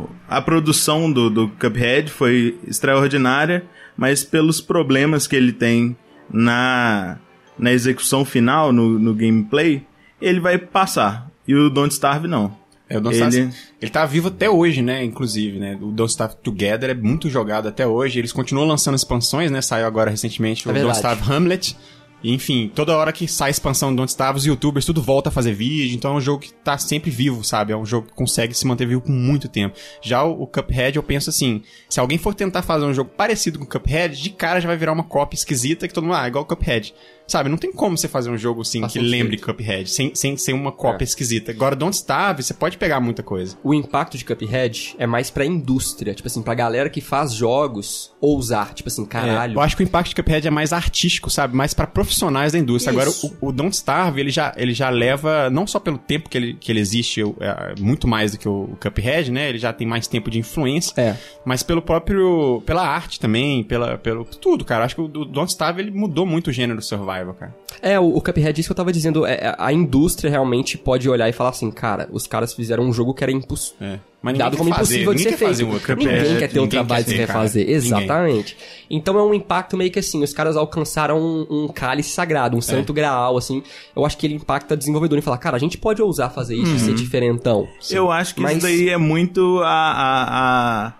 o- 0.00 0.08
a 0.28 0.42
produção 0.42 1.10
do, 1.12 1.30
do 1.30 1.48
Cuphead 1.50 2.10
foi 2.10 2.58
extraordinária, 2.66 3.64
mas 3.96 4.24
pelos 4.24 4.60
problemas 4.60 5.26
que 5.28 5.36
ele 5.36 5.52
tem 5.52 5.96
na, 6.28 7.16
na 7.56 7.72
execução 7.72 8.24
final, 8.24 8.72
no, 8.72 8.98
no 8.98 9.14
gameplay, 9.14 9.82
ele 10.20 10.40
vai 10.40 10.58
passar. 10.58 11.30
E 11.46 11.54
o 11.54 11.70
Don't 11.70 11.92
Starve 11.94 12.26
não. 12.26 12.52
É, 12.88 12.98
o 12.98 13.00
Don't 13.00 13.16
Ele- 13.16 13.52
ele 13.82 13.90
tá 13.90 14.06
vivo 14.06 14.28
até 14.28 14.48
hoje, 14.48 14.80
né? 14.82 15.02
Inclusive, 15.04 15.58
né? 15.58 15.76
O 15.80 15.90
Don't 15.90 16.10
Starve 16.10 16.36
Together 16.42 16.90
é 16.90 16.94
muito 16.94 17.28
jogado 17.28 17.66
até 17.68 17.86
hoje. 17.86 18.18
Eles 18.18 18.32
continuam 18.32 18.66
lançando 18.66 18.94
expansões, 18.94 19.50
né? 19.50 19.60
Saiu 19.60 19.86
agora 19.86 20.10
recentemente 20.10 20.60
É 20.66 20.70
o 20.70 20.72
Don't 20.74 20.84
verdade. 20.86 20.98
Starve 20.98 21.32
Hamlet. 21.32 21.76
Enfim, 22.24 22.72
toda 22.74 22.96
hora 22.96 23.12
que 23.12 23.28
sai 23.28 23.50
expansão 23.50 23.90
do 23.90 23.96
Don't 23.96 24.08
Starve, 24.10 24.38
os 24.38 24.46
youtubers 24.46 24.84
tudo 24.86 25.02
volta 25.02 25.28
a 25.28 25.32
fazer 25.32 25.52
vídeo. 25.52 25.94
Então 25.94 26.12
é 26.14 26.16
um 26.16 26.20
jogo 26.20 26.40
que 26.42 26.52
tá 26.52 26.78
sempre 26.78 27.10
vivo, 27.10 27.44
sabe? 27.44 27.72
É 27.72 27.76
um 27.76 27.84
jogo 27.84 28.08
que 28.08 28.14
consegue 28.14 28.54
se 28.54 28.66
manter 28.66 28.86
vivo 28.86 29.02
por 29.02 29.12
muito 29.12 29.48
tempo. 29.48 29.76
Já 30.02 30.24
o, 30.24 30.42
o 30.42 30.46
Cuphead, 30.46 30.96
eu 30.96 31.02
penso 31.02 31.28
assim: 31.30 31.62
se 31.88 32.00
alguém 32.00 32.18
for 32.18 32.34
tentar 32.34 32.62
fazer 32.62 32.84
um 32.84 32.94
jogo 32.94 33.10
parecido 33.16 33.58
com 33.58 33.64
o 33.64 33.68
Cuphead, 33.68 34.20
de 34.20 34.30
cara 34.30 34.60
já 34.60 34.66
vai 34.66 34.76
virar 34.76 34.92
uma 34.92 35.04
cópia 35.04 35.36
esquisita 35.36 35.86
que 35.86 35.94
todo 35.94 36.04
mundo, 36.04 36.16
ah, 36.16 36.26
igual 36.26 36.42
o 36.44 36.46
Cuphead. 36.46 36.94
Sabe? 37.26 37.48
Não 37.48 37.56
tem 37.56 37.72
como 37.72 37.96
você 37.98 38.06
fazer 38.08 38.30
um 38.30 38.38
jogo 38.38 38.62
assim 38.62 38.86
que 38.86 38.98
lembre 38.98 39.36
Cuphead, 39.38 39.90
sem, 39.90 40.14
sem 40.14 40.36
ser 40.36 40.52
uma 40.52 40.70
cópia 40.72 41.04
É. 41.04 41.06
esquisita. 41.06 41.50
Agora, 41.50 41.74
Don't 41.74 41.94
Starve, 41.96 42.42
você 42.42 42.54
pode 42.54 42.78
pegar 42.78 43.00
muita 43.00 43.22
coisa. 43.22 43.56
O 43.64 43.74
impacto 43.74 44.16
de 44.16 44.24
Cuphead 44.24 44.94
é 44.98 45.06
mais 45.06 45.30
pra 45.30 45.44
indústria, 45.44 46.14
tipo 46.14 46.26
assim, 46.28 46.42
pra 46.42 46.54
galera 46.54 46.88
que 46.88 47.00
faz 47.00 47.32
jogos 47.32 48.12
ousar, 48.20 48.74
tipo 48.74 48.88
assim, 48.88 49.02
É, 49.02 49.06
caralho. 49.06 49.54
eu 49.54 49.60
acho 49.60 49.76
que 49.76 49.82
o 49.82 49.84
impacto 49.84 50.10
de 50.10 50.14
Cuphead 50.22 50.46
é 50.46 50.50
mais 50.50 50.72
artístico, 50.72 51.28
sabe? 51.30 51.56
Mais 51.56 51.74
pra 51.74 51.86
profissionais 51.86 52.52
da 52.52 52.58
indústria. 52.58 52.90
Isso. 52.92 53.00
Agora, 53.26 53.36
o, 53.42 53.48
o 53.48 53.52
Don't 53.52 53.74
Starve, 53.74 54.20
ele 54.20 54.30
já, 54.30 54.52
ele 54.56 54.72
já 54.72 54.88
leva, 54.90 55.50
não 55.50 55.66
só 55.66 55.80
pelo 55.80 55.98
tempo 55.98 56.28
que 56.28 56.36
ele, 56.38 56.54
que 56.54 56.70
ele 56.70 56.80
existe, 56.80 57.22
é, 57.40 57.74
muito 57.80 58.06
mais 58.06 58.32
do 58.32 58.38
que 58.38 58.48
o, 58.48 58.64
o 58.72 58.76
Cuphead, 58.80 59.30
né? 59.32 59.48
Ele 59.48 59.58
já 59.58 59.72
tem 59.72 59.86
mais 59.86 60.06
tempo 60.06 60.30
de 60.30 60.38
influência. 60.38 60.92
É. 61.00 61.16
Mas 61.44 61.62
pelo 61.62 61.82
próprio. 61.82 62.62
pela 62.66 62.86
arte 62.86 63.18
também, 63.18 63.62
pela, 63.64 63.98
pelo. 63.98 64.24
tudo, 64.24 64.64
cara. 64.64 64.84
Acho 64.84 64.94
que 64.94 65.00
o, 65.00 65.04
o 65.04 65.24
Don't 65.24 65.50
Starve 65.50 65.80
ele 65.82 65.90
mudou 65.90 66.24
muito 66.26 66.48
o 66.48 66.52
gênero 66.52 66.80
survival, 66.82 67.15
cara. 67.34 67.54
É, 67.82 67.98
o, 68.00 68.16
o 68.16 68.20
Cuphead, 68.20 68.60
isso 68.60 68.68
que 68.68 68.72
eu 68.72 68.76
tava 68.76 68.92
dizendo, 68.92 69.26
é, 69.26 69.34
é, 69.34 69.54
a 69.58 69.72
indústria 69.72 70.30
realmente 70.30 70.76
pode 70.78 71.08
olhar 71.08 71.28
e 71.28 71.32
falar 71.32 71.50
assim, 71.50 71.70
cara, 71.70 72.08
os 72.10 72.26
caras 72.26 72.54
fizeram 72.54 72.84
um 72.84 72.92
jogo 72.92 73.14
que 73.14 73.22
era 73.22 73.32
impossível. 73.32 73.76
É. 73.86 74.00
Mas 74.22 74.32
ninguém 74.32 74.44
Dado 74.46 74.52
quer 74.52 74.58
como 74.58 74.74
fazer, 74.74 75.02
impossível 75.02 75.14
de 75.14 75.18
ninguém 75.18 75.32
ser 75.32 75.38
quer 75.38 75.46
fazer 75.46 75.64
feito. 75.64 75.92
um 75.92 75.96
ninguém 75.96 76.38
quer 76.38 76.48
ter 76.48 76.58
o 76.58 76.62
ninguém 76.62 76.68
trabalho 76.68 77.04
quer 77.04 77.10
de 77.12 77.16
cara. 77.18 77.32
refazer. 77.32 77.62
Ninguém. 77.62 77.76
Exatamente. 77.76 78.56
Então 78.90 79.18
é 79.18 79.22
um 79.22 79.32
impacto 79.34 79.76
meio 79.76 79.90
que 79.90 79.98
assim, 80.00 80.22
os 80.24 80.32
caras 80.32 80.56
alcançaram 80.56 81.18
um, 81.20 81.46
um 81.48 81.68
cálice 81.68 82.10
sagrado, 82.10 82.56
um 82.56 82.60
santo 82.60 82.92
graal, 82.92 83.36
assim. 83.36 83.62
Eu 83.94 84.04
acho 84.04 84.16
que 84.18 84.26
ele 84.26 84.34
impacta 84.34 84.74
o 84.74 84.76
desenvolvedor 84.76 85.16
e 85.18 85.22
fala, 85.22 85.38
cara, 85.38 85.56
a 85.56 85.60
gente 85.60 85.78
pode 85.78 86.02
ousar 86.02 86.32
fazer 86.32 86.56
isso 86.56 86.74
e 86.74 86.78
ser 86.80 86.94
diferentão. 86.94 87.68
Eu 87.88 88.10
acho 88.10 88.34
que 88.34 88.40
Mas- 88.40 88.56
isso 88.56 88.66
daí 88.66 88.88
é 88.88 88.96
muito 88.96 89.60
a, 89.62 89.68
a, 89.68 90.92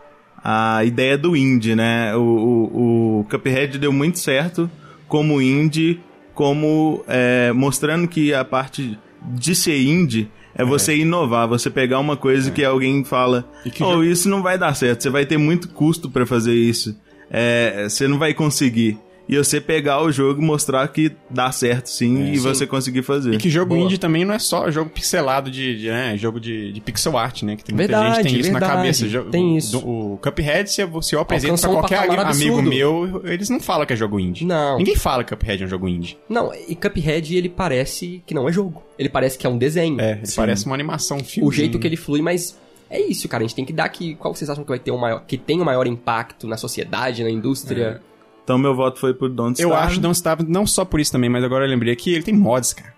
a, 0.45 0.77
a 0.79 0.85
ideia 0.85 1.19
do 1.19 1.35
indie, 1.35 1.75
né? 1.75 2.15
O, 2.15 2.21
o, 2.21 3.21
o 3.21 3.25
Cuphead 3.25 3.77
deu 3.79 3.93
muito 3.93 4.21
certo 4.21 4.71
como 5.09 5.41
indie, 5.41 6.01
como 6.35 7.05
é, 7.09 7.53
mostrando 7.53 8.07
que 8.09 8.33
a 8.35 8.45
parte 8.45 8.99
de 9.23 9.55
ser 9.55 9.81
indie 9.81 10.29
é 10.55 10.65
você 10.65 10.97
inovar, 10.97 11.47
você 11.49 11.69
pegar 11.71 11.99
uma 11.99 12.17
coisa 12.17 12.51
que 12.51 12.65
alguém 12.65 13.05
fala, 13.05 13.49
que 13.73 13.83
oh, 13.83 14.03
já- 14.05 14.11
isso 14.11 14.29
não 14.29 14.43
vai 14.43 14.57
dar 14.59 14.75
certo, 14.75 15.03
você 15.03 15.11
vai 15.11 15.27
ter 15.27 15.37
muito 15.39 15.69
custo 15.69 16.11
pra 16.11 16.25
fazer 16.27 16.55
isso, 16.55 16.97
é, 17.31 17.87
você 17.89 18.07
não 18.09 18.19
vai 18.19 18.33
conseguir. 18.35 18.99
E 19.29 19.37
você 19.37 19.61
pegar 19.61 20.03
o 20.03 20.13
jogo 20.13 20.41
e 20.41 20.45
mostrar 20.45 20.87
que 20.89 21.11
dá 21.29 21.51
certo 21.51 21.89
sim, 21.89 22.33
e 22.33 22.39
você 22.39 22.65
conseguir 22.67 23.03
fazer. 23.03 23.35
E 23.35 23.39
que 23.39 23.51
jogo 23.51 23.75
Boa. 23.75 23.85
indie 23.85 23.99
também 23.99 24.25
não 24.25 24.33
é 24.33 24.39
só 24.39 24.71
jogo 24.71 24.89
pixelado 24.91 25.51
de, 25.51 25.79
de, 25.81 25.89
né, 25.89 26.17
jogo 26.17 26.39
de, 26.39 26.71
de 26.73 26.81
pixel 26.81 27.19
art, 27.19 27.43
né? 27.43 27.57
Que 27.57 27.65
tem 27.65 27.75
muita 27.75 27.93
Verdade, 27.93 28.17
gente 28.17 28.27
que 28.27 28.31
tem 28.33 28.41
isso 28.41 28.53
na 28.53 28.59
verdade. 28.61 28.77
cabeça. 28.81 29.09
Jo- 29.09 29.25
Tem 29.25 29.57
isso. 29.57 29.81
do- 29.81 29.89
O, 29.89 30.19
Cuphead, 30.19 30.71
se 30.71 30.81
eu, 30.81 31.03
se 31.03 31.15
eu 31.17 31.21
apresento 31.21 31.61
pra 31.61 31.69
Alcançou 31.71 31.71
um 31.71 31.75
qualquer 31.81 32.07
patamar 32.09 32.33
amigo 32.33 32.63
meu, 32.63 33.21
eles 33.25 33.49
não 33.51 33.59
falam 33.59 33.85
que 33.85 33.93
é 33.93 33.97
jogo 33.97 34.21
indie. 34.21 34.45
Não. 34.45 34.79
Ninguém 34.79 34.95
fala 34.95 35.25
que 35.25 35.35
Cuphead 35.35 35.63
é 35.63 35.67
um 35.67 35.69
jogo 35.69 35.89
indie. 35.89 36.17
Não, 36.29 36.53
e 36.69 36.77
Cuphead, 36.77 37.37
ele 37.37 37.49
parece 37.49 38.23
que 38.25 38.33
não 38.33 38.49
é 38.49 38.53
jogo. 38.53 38.83
Ele 38.99 39.09
parece 39.09 39.37
que 39.37 39.45
é 39.47 39.51
um 39.51 39.59
desenho. 39.59 40.01
É, 40.01 40.13
ele 40.23 40.33
parece 40.37 40.67
uma 40.67 40.75
animação, 40.75 41.17
um 41.17 41.25
filme. 41.25 41.49
o 41.49 41.53
jeito 41.53 41.79
que 41.81 41.87
ele 41.87 41.97
flui, 41.97 42.23
mas 42.23 42.57
é 42.89 43.01
isso, 43.01 43.29
cara. 43.29 43.43
A 43.43 43.47
gente 43.47 43.57
tem 43.57 43.65
que 43.65 43.73
dar 43.73 43.89
que. 43.89 44.15
Qual 44.15 44.33
vocês 44.33 44.49
acham 44.49 44.63
que 44.63 44.71
vai 44.71 44.79
ter 44.79 44.93
o 44.93 44.99
maior. 44.99 45.25
que 45.27 45.37
tem 45.37 45.61
o 45.61 45.65
maior 45.65 45.85
impacto 45.89 46.47
na 46.47 46.57
sociedade, 46.57 47.25
na 47.25 47.31
indústria? 47.31 48.01
Então 48.47 48.57
meu 48.57 48.77
voto 48.77 49.01
foi 49.01 49.13
pro 49.13 49.29
Don't 49.29 49.61
Eu 49.61 49.71
Starve. 49.71 49.87
acho 49.91 50.01
Don't 50.01 50.15
Starve, 50.15 50.45
não 50.49 50.65
só 50.65 50.85
por 50.85 51.01
isso 51.01 51.11
também, 51.11 51.29
mas 51.29 51.43
agora 51.43 51.65
eu 51.65 51.69
lembrei 51.69 51.97
que 51.97 52.13
ele 52.15 52.23
tem 52.23 52.33
mods, 52.33 52.73
cara. 52.73 52.95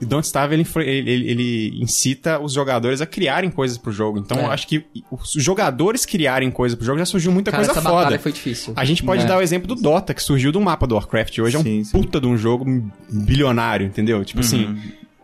E 0.00 0.04
Don't 0.04 0.26
Starve, 0.26 0.54
ele, 0.54 0.66
ele, 0.90 1.30
ele- 1.30 1.82
incita 1.82 2.40
os 2.40 2.52
jogadores 2.54 3.00
a 3.00 3.06
criarem 3.06 3.50
coisas 3.50 3.78
pro 3.78 3.92
jogo. 3.92 4.18
Então, 4.18 4.36
É. 4.38 4.44
eu 4.46 4.50
acho 4.50 4.66
que 4.66 4.82
os 5.12 5.30
jogadores 5.36 6.04
criarem 6.04 6.50
coisas 6.50 6.74
pro 6.76 6.84
jogo 6.84 6.98
já 6.98 7.04
surgiu 7.04 7.30
muita 7.30 7.52
Cara, 7.52 7.62
coisa 7.66 7.78
essa 7.78 7.88
foda. 7.88 7.96
batalha 8.04 8.18
foi 8.18 8.32
difícil. 8.32 8.72
A 8.74 8.84
gente 8.84 9.04
pode 9.04 9.22
É. 9.22 9.26
dar 9.26 9.38
o 9.38 9.42
exemplo 9.42 9.68
do 9.68 9.74
Dota, 9.80 10.12
que 10.12 10.22
surgiu 10.22 10.50
do 10.50 10.60
mapa 10.60 10.86
do 10.88 10.96
Warcraft. 10.96 11.38
Hoje 11.38 11.54
é 11.54 11.58
um 11.60 11.62
Sim, 11.62 11.84
sim. 11.84 11.92
puta 11.92 12.20
de 12.20 12.26
um 12.26 12.36
jogo 12.36 12.64
bilionário, 13.10 13.86
entendeu? 13.86 14.24
Tipo 14.24 14.40
assim, 14.40 14.76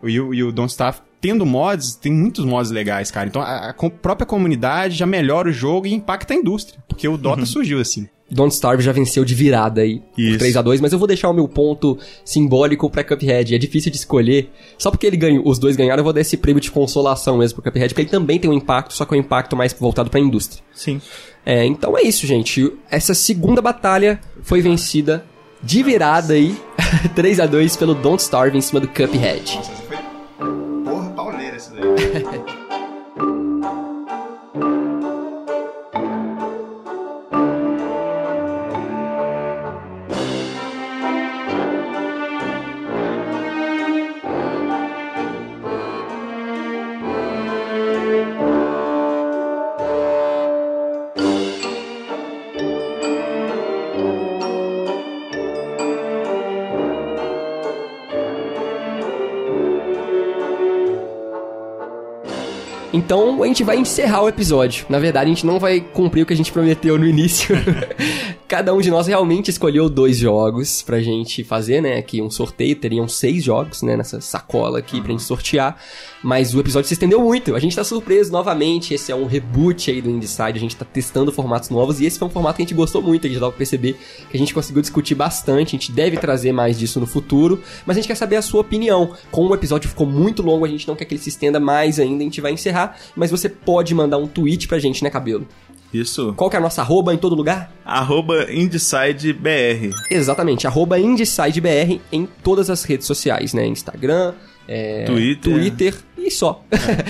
e 0.03 0.19
o, 0.19 0.33
e 0.33 0.43
o 0.43 0.51
Don't 0.51 0.69
Starve 0.71 0.99
tendo 1.19 1.45
mods, 1.45 1.95
tem 1.95 2.11
muitos 2.11 2.45
mods 2.45 2.71
legais, 2.71 3.11
cara. 3.11 3.27
Então 3.27 3.41
a, 3.41 3.69
a 3.69 3.73
própria 3.73 4.25
comunidade 4.25 4.95
já 4.95 5.05
melhora 5.05 5.49
o 5.49 5.51
jogo 5.51 5.87
e 5.87 5.93
impacta 5.93 6.33
a 6.33 6.37
indústria. 6.37 6.79
Porque 6.87 7.07
o 7.07 7.17
Dota 7.17 7.45
surgiu 7.45 7.79
assim. 7.79 8.07
Don't 8.29 8.53
Starve 8.53 8.83
já 8.83 8.91
venceu 8.91 9.23
de 9.23 9.33
virada 9.33 9.81
aí 9.81 10.01
Isso. 10.17 10.31
por 10.31 10.39
3 10.39 10.57
a 10.57 10.61
2 10.61 10.81
mas 10.81 10.91
eu 10.91 10.99
vou 10.99 11.07
deixar 11.07 11.29
o 11.29 11.33
meu 11.33 11.47
ponto 11.47 11.97
simbólico 12.25 12.89
pra 12.89 13.03
Cuphead. 13.03 13.55
É 13.55 13.57
difícil 13.57 13.89
de 13.89 13.97
escolher. 13.97 14.51
Só 14.77 14.91
porque 14.91 15.07
ele 15.07 15.15
ganhou, 15.15 15.47
os 15.47 15.57
dois 15.57 15.75
ganharam, 15.77 16.01
eu 16.01 16.03
vou 16.03 16.11
dar 16.13 16.21
esse 16.21 16.35
prêmio 16.35 16.59
de 16.59 16.69
consolação 16.69 17.37
mesmo 17.37 17.61
pro 17.61 17.71
Cuphead, 17.71 17.93
porque 17.93 18.01
ele 18.01 18.09
também 18.09 18.37
tem 18.37 18.49
um 18.49 18.53
impacto, 18.53 18.93
só 18.93 19.05
que 19.05 19.13
é 19.13 19.17
um 19.17 19.21
impacto 19.21 19.55
mais 19.55 19.73
voltado 19.73 20.09
pra 20.09 20.19
indústria. 20.19 20.61
Sim. 20.73 21.01
É, 21.45 21.65
então 21.65 21.97
é 21.97 22.01
isso, 22.01 22.27
gente. 22.27 22.73
Essa 22.91 23.13
segunda 23.13 23.61
batalha 23.61 24.19
foi 24.41 24.61
vencida 24.61 25.25
de 25.63 25.81
virada 25.81 26.33
aí, 26.33 26.55
3 27.15 27.39
a 27.39 27.45
2 27.45 27.77
pelo 27.77 27.95
Don't 27.95 28.21
Starve 28.21 28.57
em 28.57 28.61
cima 28.61 28.81
do 28.81 28.87
Cuphead. 28.89 29.57
Porra, 29.57 29.76
Então 62.97 63.43
a 63.43 63.47
gente 63.47 63.63
vai 63.63 63.77
encerrar 63.77 64.23
o 64.23 64.29
episódio. 64.29 64.85
Na 64.89 64.97
verdade, 64.97 65.25
a 65.27 65.33
gente 65.33 65.45
não 65.45 65.59
vai 65.59 65.79
cumprir 65.79 66.23
o 66.23 66.25
que 66.25 66.33
a 66.33 66.37
gente 66.37 66.51
prometeu 66.51 66.97
no 66.97 67.05
início. 67.05 67.55
Cada 68.47 68.73
um 68.73 68.79
de 68.79 68.89
nós 68.89 69.07
realmente 69.07 69.51
escolheu 69.51 69.89
dois 69.89 70.19
jogos 70.19 70.81
pra 70.81 71.01
gente 71.01 71.43
fazer, 71.43 71.81
né? 71.81 71.97
Aqui 71.97 72.21
um 72.21 72.29
sorteio, 72.29 72.77
teriam 72.77 73.05
seis 73.05 73.43
jogos, 73.43 73.81
né? 73.81 73.97
Nessa 73.97 74.21
sacola 74.21 74.79
aqui 74.79 75.01
pra 75.01 75.11
gente 75.11 75.23
sortear. 75.23 75.77
Mas 76.23 76.55
o 76.55 76.59
episódio 76.61 76.87
se 76.87 76.93
estendeu 76.93 77.19
muito. 77.19 77.53
A 77.55 77.59
gente 77.59 77.75
tá 77.75 77.83
surpreso 77.83 78.31
novamente. 78.31 78.93
Esse 78.93 79.11
é 79.11 79.15
um 79.15 79.25
reboot 79.25 79.91
aí 79.91 80.01
do 80.01 80.09
Inside. 80.09 80.53
A 80.53 80.59
gente 80.59 80.77
tá 80.77 80.85
testando 80.85 81.29
formatos 81.29 81.69
novos. 81.69 81.99
E 81.99 82.05
esse 82.05 82.17
foi 82.17 82.29
um 82.29 82.31
formato 82.31 82.55
que 82.55 82.61
a 82.61 82.65
gente 82.65 82.73
gostou 82.73 83.01
muito. 83.01 83.27
A 83.27 83.29
gente 83.29 83.37
dá 83.37 83.49
pra 83.49 83.57
perceber 83.57 83.97
que 84.29 84.37
a 84.37 84.39
gente 84.39 84.53
conseguiu 84.53 84.81
discutir 84.81 85.13
bastante. 85.13 85.75
A 85.75 85.79
gente 85.79 85.91
deve 85.91 86.15
trazer 86.15 86.53
mais 86.53 86.79
disso 86.79 87.01
no 87.01 87.05
futuro. 87.05 87.61
Mas 87.85 87.97
a 87.97 87.99
gente 87.99 88.07
quer 88.07 88.15
saber 88.15 88.37
a 88.37 88.41
sua 88.41 88.61
opinião. 88.61 89.11
Como 89.29 89.49
o 89.49 89.55
episódio 89.55 89.89
ficou 89.89 90.07
muito 90.07 90.41
longo, 90.41 90.63
a 90.63 90.69
gente 90.69 90.87
não 90.87 90.95
quer 90.95 91.03
que 91.03 91.13
ele 91.13 91.21
se 91.21 91.27
estenda 91.27 91.59
mais 91.59 91.99
ainda. 91.99 92.21
A 92.21 92.23
gente 92.23 92.39
vai 92.39 92.53
encerrar. 92.53 92.97
Mas 93.13 93.29
você 93.29 93.49
pode 93.49 93.93
mandar 93.93 94.17
um 94.17 94.25
tweet 94.25 94.69
pra 94.69 94.79
gente, 94.79 95.03
né, 95.03 95.09
Cabelo? 95.09 95.45
Isso. 95.93 96.33
Qual 96.35 96.49
que 96.49 96.55
é 96.55 96.59
a 96.59 96.61
nossa 96.61 96.81
arroba 96.81 97.13
em 97.13 97.17
todo 97.17 97.35
lugar? 97.35 97.71
Arroba. 97.85 98.45
Exatamente, 100.11 100.67
arroba 100.67 100.99
IndesideBR 100.99 102.01
em 102.11 102.27
todas 102.43 102.69
as 102.69 102.83
redes 102.83 103.07
sociais, 103.07 103.53
né? 103.53 103.65
Instagram, 103.65 104.33
é, 104.67 105.05
Twitter. 105.05 105.53
Twitter 105.53 105.95
e 106.17 106.29
só. 106.29 106.61